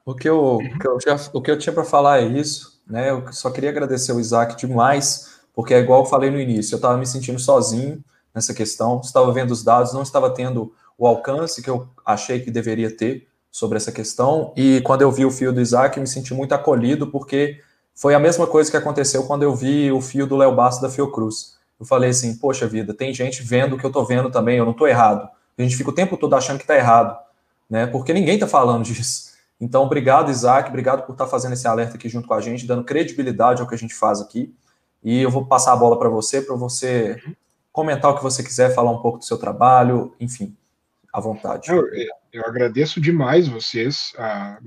o 0.05 0.15
que 0.15 0.27
eu, 0.27 0.55
o 0.55 0.79
que 0.79 0.87
eu, 0.87 0.99
já, 0.99 1.19
o 1.33 1.41
que 1.41 1.51
eu 1.51 1.59
tinha 1.59 1.73
para 1.73 1.83
falar 1.83 2.21
é 2.21 2.25
isso, 2.25 2.81
né? 2.87 3.09
Eu 3.09 3.31
só 3.31 3.51
queria 3.51 3.69
agradecer 3.69 4.11
o 4.11 4.19
Isaac 4.19 4.55
demais, 4.55 5.39
porque 5.53 5.73
é 5.73 5.79
igual 5.79 6.01
eu 6.01 6.05
falei 6.05 6.31
no 6.31 6.39
início, 6.39 6.73
eu 6.73 6.77
estava 6.77 6.97
me 6.97 7.05
sentindo 7.05 7.37
sozinho 7.37 8.03
nessa 8.33 8.53
questão, 8.53 9.01
estava 9.03 9.31
vendo 9.31 9.51
os 9.51 9.63
dados, 9.63 9.93
não 9.93 10.01
estava 10.01 10.33
tendo 10.33 10.73
o 10.97 11.05
alcance 11.05 11.61
que 11.61 11.69
eu 11.69 11.87
achei 12.05 12.39
que 12.39 12.49
deveria 12.49 12.95
ter 12.95 13.28
sobre 13.51 13.77
essa 13.77 13.91
questão, 13.91 14.53
e 14.55 14.81
quando 14.81 15.01
eu 15.01 15.11
vi 15.11 15.25
o 15.25 15.31
fio 15.31 15.51
do 15.51 15.59
Isaac, 15.59 15.99
me 15.99 16.07
senti 16.07 16.33
muito 16.33 16.53
acolhido, 16.53 17.07
porque 17.07 17.59
foi 17.95 18.13
a 18.13 18.19
mesma 18.19 18.47
coisa 18.47 18.69
que 18.69 18.77
aconteceu 18.77 19.25
quando 19.25 19.43
eu 19.43 19.55
vi 19.55 19.91
o 19.91 19.99
fio 19.99 20.27
do 20.27 20.37
Léo 20.37 20.55
Basso 20.55 20.81
da 20.81 20.89
Fiocruz. 20.89 21.57
Eu 21.79 21.85
falei 21.85 22.11
assim, 22.11 22.35
poxa 22.37 22.67
vida, 22.67 22.93
tem 22.93 23.13
gente 23.13 23.41
vendo 23.41 23.75
o 23.75 23.77
que 23.77 23.85
eu 23.85 23.89
estou 23.89 24.05
vendo 24.05 24.29
também, 24.29 24.57
eu 24.57 24.65
não 24.65 24.71
estou 24.71 24.87
errado. 24.87 25.27
A 25.57 25.61
gente 25.61 25.75
fica 25.75 25.89
o 25.89 25.93
tempo 25.93 26.15
todo 26.15 26.35
achando 26.35 26.57
que 26.57 26.63
está 26.63 26.75
errado, 26.75 27.17
né? 27.69 27.87
Porque 27.87 28.13
ninguém 28.13 28.35
está 28.35 28.47
falando 28.47 28.83
disso. 28.85 29.29
Então, 29.59 29.83
obrigado, 29.83 30.31
Isaac, 30.31 30.69
obrigado 30.69 31.05
por 31.05 31.11
estar 31.11 31.27
fazendo 31.27 31.53
esse 31.53 31.67
alerta 31.67 31.95
aqui 31.95 32.07
junto 32.07 32.27
com 32.27 32.33
a 32.33 32.39
gente, 32.39 32.65
dando 32.65 32.83
credibilidade 32.83 33.61
ao 33.61 33.67
que 33.67 33.75
a 33.75 33.77
gente 33.77 33.93
faz 33.93 34.21
aqui. 34.21 34.53
E 35.03 35.21
eu 35.21 35.29
vou 35.29 35.45
passar 35.45 35.73
a 35.73 35.75
bola 35.75 35.99
para 35.99 36.07
você, 36.07 36.41
para 36.41 36.55
você 36.55 37.21
comentar 37.71 38.11
o 38.11 38.15
que 38.15 38.23
você 38.23 38.43
quiser, 38.43 38.73
falar 38.73 38.91
um 38.91 39.01
pouco 39.01 39.17
do 39.17 39.25
seu 39.25 39.37
trabalho, 39.37 40.13
enfim, 40.19 40.55
à 41.13 41.19
vontade. 41.19 41.69
Eu, 41.69 41.83
eu 42.31 42.45
agradeço 42.45 43.01
demais 43.01 43.47
vocês. 43.47 44.13
A, 44.17 44.59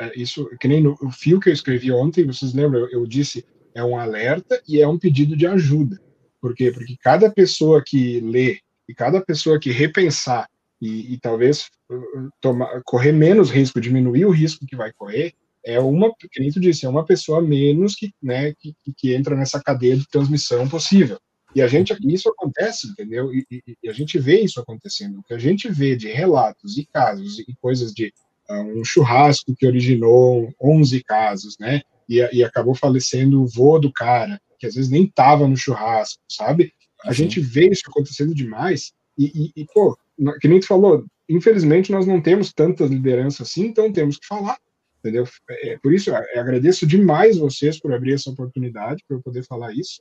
a, 0.00 0.10
isso, 0.14 0.48
que 0.60 0.68
nem 0.68 0.82
no, 0.82 0.96
fio 1.10 1.40
que 1.40 1.48
eu 1.48 1.52
escrevi 1.52 1.92
ontem, 1.92 2.26
vocês 2.26 2.54
lembram? 2.54 2.80
Eu, 2.80 3.00
eu 3.00 3.06
disse 3.06 3.44
é 3.74 3.82
um 3.82 3.98
alerta 3.98 4.60
e 4.68 4.80
é 4.80 4.88
um 4.88 4.98
pedido 4.98 5.36
de 5.36 5.46
ajuda. 5.46 6.00
Por 6.40 6.54
quê? 6.54 6.70
Porque 6.70 6.96
cada 7.00 7.30
pessoa 7.30 7.82
que 7.84 8.20
lê 8.20 8.60
e 8.88 8.94
cada 8.94 9.20
pessoa 9.20 9.58
que 9.58 9.70
repensar 9.70 10.48
e, 10.80 11.14
e 11.14 11.18
talvez 11.18 11.70
uh, 11.90 12.28
tomar, 12.40 12.82
correr 12.84 13.12
menos 13.12 13.50
risco, 13.50 13.80
diminuir 13.80 14.26
o 14.26 14.30
risco 14.30 14.66
que 14.66 14.76
vai 14.76 14.92
correr, 14.92 15.32
é 15.64 15.78
uma, 15.78 16.12
que 16.18 16.40
nem 16.40 16.50
tu 16.50 16.60
disse, 16.60 16.84
é 16.84 16.88
uma 16.88 17.06
pessoa 17.06 17.40
menos 17.40 17.94
que, 17.94 18.12
né, 18.20 18.52
que, 18.58 18.74
que 18.96 19.14
entra 19.14 19.36
nessa 19.36 19.62
cadeia 19.62 19.96
de 19.96 20.08
transmissão 20.08 20.68
possível. 20.68 21.18
E 21.54 21.60
a 21.60 21.66
gente, 21.66 21.94
isso 22.04 22.28
acontece, 22.28 22.88
entendeu? 22.88 23.32
E, 23.32 23.44
e, 23.50 23.62
e, 23.82 23.88
a 23.88 23.92
gente 23.92 24.18
vê 24.18 24.40
isso 24.40 24.60
acontecendo. 24.60 25.18
O 25.18 25.22
que 25.22 25.34
a 25.34 25.38
gente 25.38 25.68
vê 25.68 25.94
de 25.94 26.08
relatos 26.08 26.78
e 26.78 26.86
casos 26.86 27.38
e 27.40 27.54
coisas 27.60 27.92
de 27.92 28.12
uh, 28.48 28.80
um 28.80 28.84
churrasco 28.84 29.54
que 29.54 29.66
originou 29.66 30.52
11 30.60 31.02
casos, 31.04 31.56
né? 31.58 31.82
E, 32.08 32.18
e, 32.32 32.42
acabou 32.42 32.74
falecendo 32.74 33.42
o 33.42 33.46
vô 33.46 33.78
do 33.78 33.92
cara, 33.92 34.40
que 34.58 34.66
às 34.66 34.74
vezes 34.74 34.90
nem 34.90 35.04
estava 35.04 35.46
no 35.46 35.56
churrasco, 35.56 36.22
sabe? 36.28 36.72
A 37.04 37.08
uhum. 37.08 37.14
gente 37.14 37.40
vê 37.40 37.68
isso 37.68 37.82
acontecendo 37.86 38.34
demais. 38.34 38.92
E, 39.18 39.52
e, 39.54 39.66
pô, 39.72 39.96
que 40.40 40.48
nem 40.48 40.60
tu 40.60 40.66
falou, 40.66 41.04
infelizmente 41.28 41.92
nós 41.92 42.06
não 42.06 42.20
temos 42.20 42.52
tanta 42.52 42.84
liderança 42.84 43.42
assim, 43.42 43.66
então 43.66 43.92
temos 43.92 44.18
que 44.18 44.26
falar, 44.26 44.56
entendeu? 45.00 45.26
É, 45.50 45.78
por 45.82 45.92
isso, 45.92 46.10
eu 46.10 46.16
agradeço 46.40 46.86
demais 46.86 47.36
vocês 47.36 47.78
por 47.78 47.92
abrir 47.92 48.14
essa 48.14 48.30
oportunidade 48.30 49.04
para 49.06 49.16
eu 49.16 49.22
poder 49.22 49.44
falar 49.44 49.72
isso. 49.74 50.00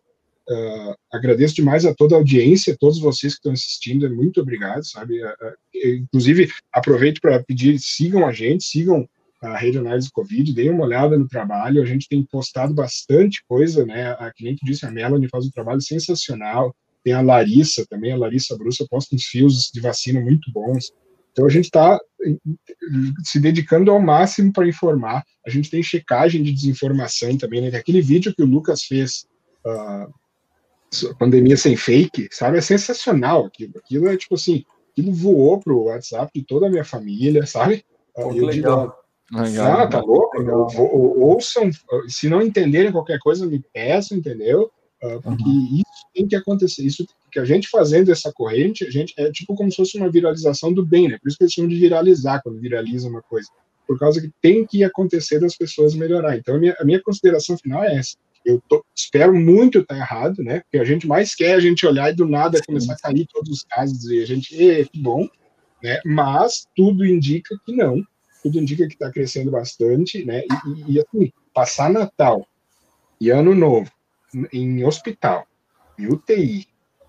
Uh, 0.52 0.94
agradeço 1.14 1.56
demais 1.56 1.86
a 1.86 1.96
toda 1.96 2.16
a 2.16 2.18
audiência, 2.18 2.76
todos 2.78 3.00
vocês 3.00 3.34
que 3.34 3.40
estão 3.40 3.54
assistindo, 3.54 4.14
muito 4.14 4.42
obrigado, 4.42 4.84
sabe? 4.86 5.24
Uh, 5.24 5.32
inclusive, 6.04 6.50
aproveito 6.74 7.22
para 7.22 7.42
pedir, 7.42 7.80
sigam 7.80 8.28
a 8.28 8.34
gente, 8.34 8.66
sigam 8.66 9.08
a 9.42 9.58
Rede 9.58 9.78
Análise 9.78 10.12
Covid, 10.12 10.54
deem 10.54 10.70
uma 10.70 10.84
olhada 10.84 11.18
no 11.18 11.28
trabalho, 11.28 11.82
a 11.82 11.86
gente 11.86 12.08
tem 12.08 12.22
postado 12.24 12.74
bastante 12.74 13.42
coisa, 13.48 13.86
né? 13.86 14.12
A, 14.20 14.32
que 14.36 14.44
nem 14.44 14.56
tu 14.56 14.66
disse, 14.66 14.86
a 14.86 14.92
Melanie 14.92 15.30
faz 15.30 15.46
um 15.46 15.52
trabalho 15.52 15.82
sensacional, 15.82 16.76
tem 17.04 17.14
a 17.14 17.22
Larissa 17.22 17.86
também, 17.90 18.12
a 18.12 18.18
Larissa 18.18 18.58
Brussa 18.58 18.86
posta 18.90 19.16
uns 19.16 19.24
fios 19.24 19.72
de 19.74 19.80
vacina 19.80 20.20
muito 20.20 20.52
bons. 20.52 20.92
Então 21.32 21.46
a 21.46 21.50
gente 21.50 21.66
está 21.66 22.00
se 23.24 23.40
dedicando 23.40 23.90
ao 23.90 24.02
máximo 24.02 24.52
para 24.52 24.68
informar. 24.68 25.24
A 25.48 25.50
gente 25.50 25.70
tem 25.70 25.82
checagem 25.82 26.44
de 26.44 26.52
desinformação 26.52 27.38
também, 27.38 27.62
né? 27.62 27.76
Aquele 27.76 28.02
vídeo 28.02 28.34
que 28.36 28.44
o 28.44 28.46
Lucas 28.46 28.84
fez, 28.84 29.26
uh, 29.66 30.14
pandemia 31.18 31.58
sem 31.58 31.76
fake, 31.76 32.30
sabe? 32.32 32.58
É 32.58 32.62
sensacional 32.62 33.46
aquilo. 33.46 33.74
Aquilo 33.78 34.08
é 34.08 34.18
tipo 34.18 34.36
assim, 34.36 34.64
aquilo 34.92 35.14
voou 35.14 35.60
pro 35.60 35.84
WhatsApp 35.84 36.32
de 36.34 36.46
toda 36.46 36.68
a 36.68 36.70
minha 36.70 36.84
família, 36.84 37.46
sabe? 37.46 37.84
Pô, 38.14 38.34
eu 38.34 38.46
legal. 38.46 38.96
Digo, 39.32 39.44
legal. 39.44 39.80
Ah, 39.80 39.88
tá 39.88 40.00
louco? 40.00 40.38
Legal. 40.38 40.68
Ouçam, 40.78 41.70
se 42.08 42.28
não 42.28 42.42
entenderem 42.42 42.92
qualquer 42.92 43.20
coisa, 43.20 43.46
me 43.46 43.64
peçam, 43.74 44.18
entendeu? 44.18 44.72
Uh, 45.04 45.20
porque 45.22 45.44
uhum. 45.44 45.76
isso 45.76 46.08
tem 46.14 46.28
que 46.28 46.36
acontecer. 46.36 46.84
Isso 46.84 47.06
que 47.32 47.40
a 47.40 47.46
gente 47.46 47.70
fazendo 47.70 48.12
essa 48.12 48.32
corrente, 48.32 48.86
a 48.86 48.90
gente 48.92 49.14
é 49.18 49.32
tipo 49.32 49.56
como 49.56 49.72
se 49.72 49.78
fosse 49.78 49.98
uma 49.98 50.12
viralização 50.12 50.72
do 50.74 50.86
bem, 50.86 51.08
né? 51.08 51.18
Por 51.18 51.30
isso 51.30 51.38
que 51.38 51.44
eles 51.46 51.54
chamam 51.54 51.70
de 51.70 51.80
viralizar 51.80 52.42
quando 52.44 52.60
viraliza 52.60 53.08
uma 53.08 53.22
coisa. 53.22 53.48
Por 53.88 53.98
causa 53.98 54.22
que 54.22 54.30
tem 54.42 54.66
que 54.66 54.84
acontecer 54.84 55.40
das 55.40 55.56
pessoas 55.56 55.96
melhorar. 55.96 56.38
Então, 56.38 56.56
a 56.56 56.60
minha, 56.60 56.76
a 56.80 56.86
minha 56.86 57.02
consideração 57.02 57.58
final 57.58 57.84
é 57.84 57.96
essa. 57.96 58.16
Eu 58.46 58.62
tô, 58.68 58.84
espero 58.96 59.34
muito 59.34 59.80
estar 59.80 59.96
errado, 59.96 60.44
né? 60.44 60.62
Porque 60.62 60.78
a 60.78 60.86
gente 60.86 61.08
mais 61.08 61.36
quer 61.36 61.54
a 61.54 61.60
gente 61.60 61.86
olhar 61.86 62.12
e 62.12 62.16
do 62.16 62.28
nada 62.28 62.58
Sim. 62.58 62.64
começar 62.68 62.94
a 62.94 62.98
cair 62.98 63.28
todos 63.32 63.50
os 63.50 63.64
casos 63.64 64.10
e 64.10 64.22
a 64.22 64.26
gente, 64.26 64.56
e, 64.56 64.86
que 64.86 65.00
bom, 65.00 65.28
né? 65.84 66.00
Mas 66.06 66.68
tudo 66.76 67.06
indica 67.06 67.56
que 67.66 67.76
não. 67.76 68.02
Tudo 68.42 68.60
indica 68.60 68.88
que 68.88 68.94
está 68.94 69.12
crescendo 69.12 69.52
bastante, 69.52 70.26
né? 70.26 70.42
E, 70.42 70.70
e, 70.70 70.94
e 70.94 71.00
assim, 71.00 71.32
passar 71.54 71.90
Natal 71.90 72.48
e 73.20 73.30
Ano 73.30 73.54
Novo 73.54 73.92
em 74.52 74.84
hospital, 74.84 75.46
em 75.98 76.08
UTI, 76.08 76.68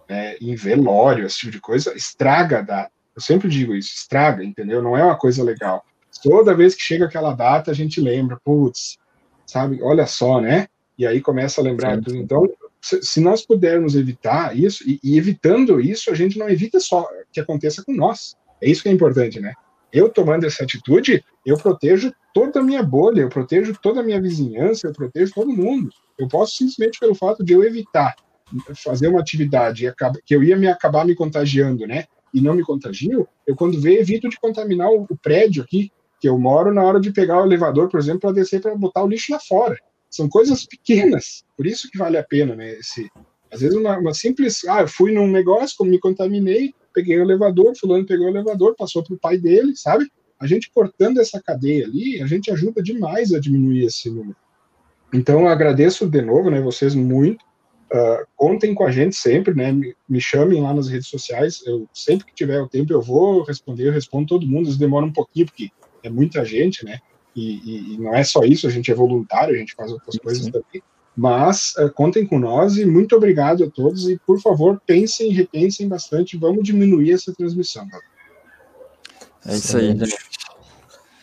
né, 0.09 0.37
em 0.41 0.55
velório, 0.55 1.27
esse 1.27 1.39
tipo 1.39 1.53
de 1.53 1.61
coisa, 1.61 1.95
estraga 1.95 2.59
a 2.59 2.63
data. 2.63 2.93
Eu 3.15 3.23
sempre 3.23 3.49
digo 3.49 3.75
isso, 3.75 3.95
estraga, 3.95 4.43
entendeu? 4.43 4.83
Não 4.83 4.97
é 4.97 5.05
uma 5.05 5.17
coisa 5.17 5.43
legal. 5.43 5.85
Toda 6.23 6.55
vez 6.55 6.75
que 6.75 6.83
chega 6.83 7.07
aquela 7.07 7.33
data, 7.33 7.71
a 7.71 7.75
gente 7.75 8.01
lembra, 8.01 8.39
putz, 8.45 8.99
sabe? 9.47 9.83
Olha 9.83 10.07
só, 10.07 10.41
né? 10.41 10.69
E 10.99 11.07
aí 11.07 11.21
começa 11.21 11.61
a 11.61 11.65
lembrar 11.65 12.01
tudo. 12.01 12.17
Então, 12.17 12.49
se 12.81 13.21
nós 13.21 13.45
pudermos 13.47 13.95
evitar 13.95 14.57
isso, 14.57 14.89
e, 14.89 14.99
e, 15.03 15.17
evitando 15.17 15.81
isso, 15.81 16.11
a 16.11 16.15
gente 16.15 16.39
não 16.39 16.49
evita 16.49 16.81
só 16.81 17.09
que 17.33 17.41
aconteça 17.41 17.83
com 17.85 17.93
nós. 17.93 18.37
É 18.61 18.69
isso 18.69 18.83
que 18.83 18.89
é 18.89 18.93
importante, 18.93 19.41
né? 19.41 19.55
Eu 19.93 20.09
tomando 20.09 20.47
essa 20.47 20.65
atitude, 20.65 21.23
eu 21.45 21.57
protejo 21.57 22.13
toda 22.33 22.61
a 22.61 22.63
minha 22.63 22.83
bolha, 22.83 23.21
eu 23.21 23.29
protejo 23.29 23.77
toda 23.83 24.01
a 24.01 24.03
minha 24.03 24.21
vizinhança, 24.21 24.87
eu 24.87 24.93
protejo 24.93 25.33
todo 25.35 25.53
mundo. 25.53 25.91
Eu 26.19 26.29
posso 26.29 26.57
simplesmente 26.57 26.99
pelo 26.99 27.15
fato 27.15 27.45
de 27.45 27.53
eu 27.53 27.63
evitar 27.63 28.15
fazer 28.83 29.09
uma 29.09 29.21
atividade 29.21 29.93
que 30.25 30.35
eu 30.35 30.43
ia 30.43 30.57
me 30.57 30.67
acabar 30.67 31.05
me 31.05 31.15
contagiando, 31.15 31.87
né? 31.87 32.05
E 32.33 32.41
não 32.41 32.55
me 32.55 32.63
contagio, 32.63 33.29
eu 33.47 33.55
quando 33.55 33.81
vejo 33.81 34.01
evito 34.01 34.29
de 34.29 34.41
contaminar 34.41 34.89
o, 34.89 35.07
o 35.09 35.17
prédio 35.17 35.63
aqui 35.63 35.93
que 36.19 36.29
eu 36.29 36.39
moro 36.39 36.73
na 36.73 36.83
hora 36.83 37.01
de 37.01 37.13
pegar 37.13 37.43
o 37.43 37.45
elevador, 37.45 37.89
por 37.89 37.99
exemplo, 37.99 38.21
para 38.21 38.33
descer 38.33 38.61
para 38.61 38.75
botar 38.75 39.03
o 39.03 39.09
lixo 39.09 39.33
lá 39.33 39.41
fora. 39.41 39.77
São 40.13 40.29
coisas 40.29 40.67
pequenas, 40.67 41.43
por 41.57 41.67
isso 41.67 41.91
que 41.91 41.97
vale 41.97 42.19
a 42.19 42.23
pena, 42.23 42.55
né? 42.55 42.73
Esse, 42.73 43.11
às 43.51 43.63
vezes 43.63 43.75
uma, 43.75 43.99
uma 43.99 44.13
simples, 44.13 44.63
ah, 44.69 44.83
eu 44.83 44.89
fui 44.89 45.11
num 45.11 45.27
negócio, 45.27 45.75
como 45.79 45.91
me 45.91 45.99
contaminei, 45.99 46.75
peguei 46.93 47.19
o 47.19 47.23
elevador, 47.23 47.75
fulano 47.75 48.05
pegou 48.05 48.27
o 48.27 48.29
elevador, 48.29 48.77
passou 48.77 49.03
para 49.03 49.15
o 49.15 49.19
pai 49.19 49.39
dele, 49.39 49.75
sabe? 49.75 50.07
A 50.39 50.47
gente 50.47 50.71
cortando 50.71 51.19
essa 51.19 51.41
cadeia 51.41 51.87
ali, 51.87 52.21
a 52.23 52.27
gente 52.27 52.51
ajuda 52.51 52.83
demais 52.83 53.33
a 53.33 53.41
diminuir 53.41 53.87
esse 53.87 54.11
número. 54.11 54.37
Então, 55.15 55.49
agradeço 55.49 56.07
de 56.07 56.21
novo, 56.21 56.51
né, 56.51 56.61
vocês 56.61 56.95
muito. 56.95 57.43
Uh, 57.93 58.27
contem 58.37 58.75
com 58.75 58.85
a 58.85 58.91
gente 58.91 59.17
sempre, 59.17 59.55
né? 59.55 59.71
Me, 59.71 59.95
me, 60.09 60.19
chamem 60.19 60.63
lá 60.63 60.73
nas 60.73 60.89
redes 60.89 61.09
sociais. 61.09 61.63
Eu 61.67 61.87
sempre 61.93 62.27
que 62.27 62.35
tiver 62.35 62.59
o 62.59 62.69
tempo 62.69 62.91
eu 62.91 63.03
vou 63.03 63.43
responder. 63.43 63.89
Eu 63.89 63.93
respondo 63.93 64.29
todo 64.29 64.47
mundo. 64.47 64.67
Isso 64.67 64.79
demora 64.79 65.05
um 65.05 65.13
pouquinho 65.13 65.45
porque 65.45 65.71
é 66.03 66.09
muita 66.09 66.43
gente, 66.43 66.87
né? 66.87 67.01
E, 67.35 67.55
e, 67.59 67.95
e 67.95 67.99
não 67.99 68.15
é 68.15 68.23
só 68.25 68.43
isso. 68.43 68.67
A 68.67 68.71
gente 68.71 68.91
é 68.91 68.95
voluntário, 68.95 69.55
a 69.55 69.59
gente 69.59 69.75
faz 69.75 69.91
outras 69.91 70.15
Sim. 70.15 70.21
coisas 70.21 70.45
também. 70.47 70.83
Mas 71.17 71.75
uh, 71.77 71.91
contem 71.93 72.27
com 72.27 72.39
nós 72.39 72.77
e 72.77 72.87
muito 72.87 73.15
obrigado 73.15 73.65
a 73.65 73.71
todos. 73.71 74.09
E 74.09 74.19
por 74.27 74.41
favor 74.41 74.81
pensem, 74.87 75.33
repensem 75.33 75.89
bastante. 75.89 76.39
Vamos 76.39 76.65
diminuir 76.65 77.13
essa 77.13 77.33
transmissão. 77.35 77.87
É 79.47 79.55
isso 79.55 79.77
aí, 79.77 79.97
gente. 79.99 80.17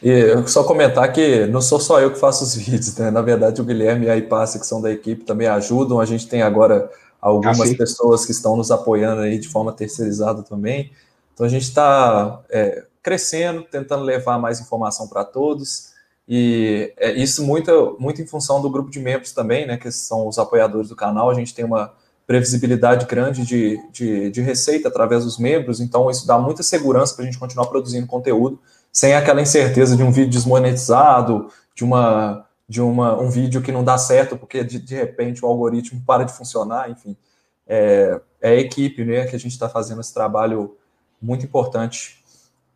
E 0.01 0.47
só 0.47 0.63
comentar 0.63 1.11
que 1.11 1.45
não 1.47 1.61
sou 1.61 1.79
só 1.79 1.99
eu 1.99 2.11
que 2.11 2.19
faço 2.19 2.43
os 2.43 2.55
vídeos, 2.55 2.95
né? 2.97 3.11
Na 3.11 3.21
verdade, 3.21 3.61
o 3.61 3.65
Guilherme 3.65 4.05
e 4.05 4.09
a 4.09 4.17
Ipasse, 4.17 4.59
que 4.59 4.65
são 4.65 4.81
da 4.81 4.91
equipe, 4.91 5.25
também 5.25 5.47
ajudam. 5.47 5.99
A 5.99 6.05
gente 6.05 6.27
tem 6.27 6.41
agora 6.41 6.89
algumas 7.21 7.59
ah, 7.59 7.75
pessoas 7.77 8.25
que 8.25 8.31
estão 8.31 8.55
nos 8.55 8.71
apoiando 8.71 9.21
aí 9.21 9.37
de 9.37 9.49
forma 9.49 9.73
terceirizada 9.73 10.41
também. 10.41 10.91
Então 11.33 11.45
a 11.45 11.49
gente 11.49 11.63
está 11.63 12.41
é, 12.49 12.85
crescendo, 13.01 13.63
tentando 13.63 14.03
levar 14.03 14.39
mais 14.39 14.61
informação 14.61 15.07
para 15.07 15.23
todos. 15.25 15.88
E 16.31 16.93
é 16.97 17.11
isso 17.11 17.43
muito, 17.43 17.97
muito 17.99 18.21
em 18.21 18.27
função 18.27 18.61
do 18.61 18.69
grupo 18.69 18.91
de 18.91 18.99
membros 18.99 19.31
também, 19.31 19.65
né? 19.65 19.77
Que 19.77 19.91
são 19.91 20.27
os 20.27 20.37
apoiadores 20.37 20.87
do 20.87 20.95
canal. 20.95 21.31
A 21.31 21.33
gente 21.33 21.55
tem 21.55 21.65
uma 21.65 21.91
previsibilidade 22.27 23.07
grande 23.07 23.43
de, 23.43 23.81
de, 23.91 24.29
de 24.29 24.39
receita 24.39 24.87
através 24.87 25.23
dos 25.23 25.39
membros, 25.39 25.79
então 25.79 26.11
isso 26.11 26.27
dá 26.27 26.37
muita 26.37 26.61
segurança 26.61 27.15
para 27.15 27.23
a 27.23 27.25
gente 27.25 27.39
continuar 27.39 27.65
produzindo 27.65 28.05
conteúdo 28.05 28.59
sem 28.91 29.15
aquela 29.15 29.41
incerteza 29.41 29.97
de 29.97 30.03
um 30.03 30.11
vídeo 30.11 30.29
desmonetizado, 30.29 31.49
de 31.73 31.83
uma 31.83 32.45
de 32.67 32.79
uma, 32.79 33.19
um 33.19 33.31
vídeo 33.31 33.63
que 33.63 33.71
não 33.71 33.83
dá 33.83 33.97
certo 33.97 34.37
porque 34.37 34.63
de, 34.63 34.77
de 34.77 34.93
repente 34.93 35.43
o 35.43 35.47
algoritmo 35.47 36.03
para 36.05 36.23
de 36.23 36.31
funcionar, 36.31 36.91
enfim. 36.91 37.17
É, 37.65 38.21
é 38.39 38.49
a 38.49 38.55
equipe 38.55 39.03
né, 39.03 39.25
que 39.25 39.35
a 39.35 39.39
gente 39.39 39.53
está 39.53 39.67
fazendo 39.67 39.99
esse 39.99 40.13
trabalho 40.13 40.77
muito 41.19 41.43
importante. 41.43 42.23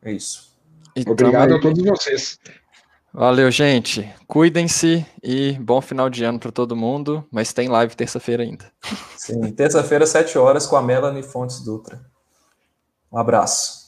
É 0.02 0.12
isso. 0.12 0.52
Obrigado 1.06 1.54
a 1.54 1.62
todos 1.62 1.84
vocês. 1.84 2.40
Valeu, 3.14 3.52
gente. 3.52 4.12
Cuidem-se 4.26 5.06
e 5.22 5.54
bom 5.60 5.80
final 5.80 6.10
de 6.10 6.24
ano 6.24 6.40
para 6.40 6.52
todo 6.52 6.76
mundo. 6.76 7.24
Mas 7.32 7.54
tem 7.54 7.70
live 7.70 7.96
terça-feira 7.96 8.42
ainda. 8.42 8.66
Sim, 9.16 9.52
terça-feira, 9.52 10.08
7 10.08 10.36
horas, 10.40 10.66
com 10.66 10.76
a 10.76 10.82
Melanie 10.82 11.22
Fontes 11.22 11.60
Dutra. 11.60 12.04
Um 13.12 13.18
abraço. 13.20 13.83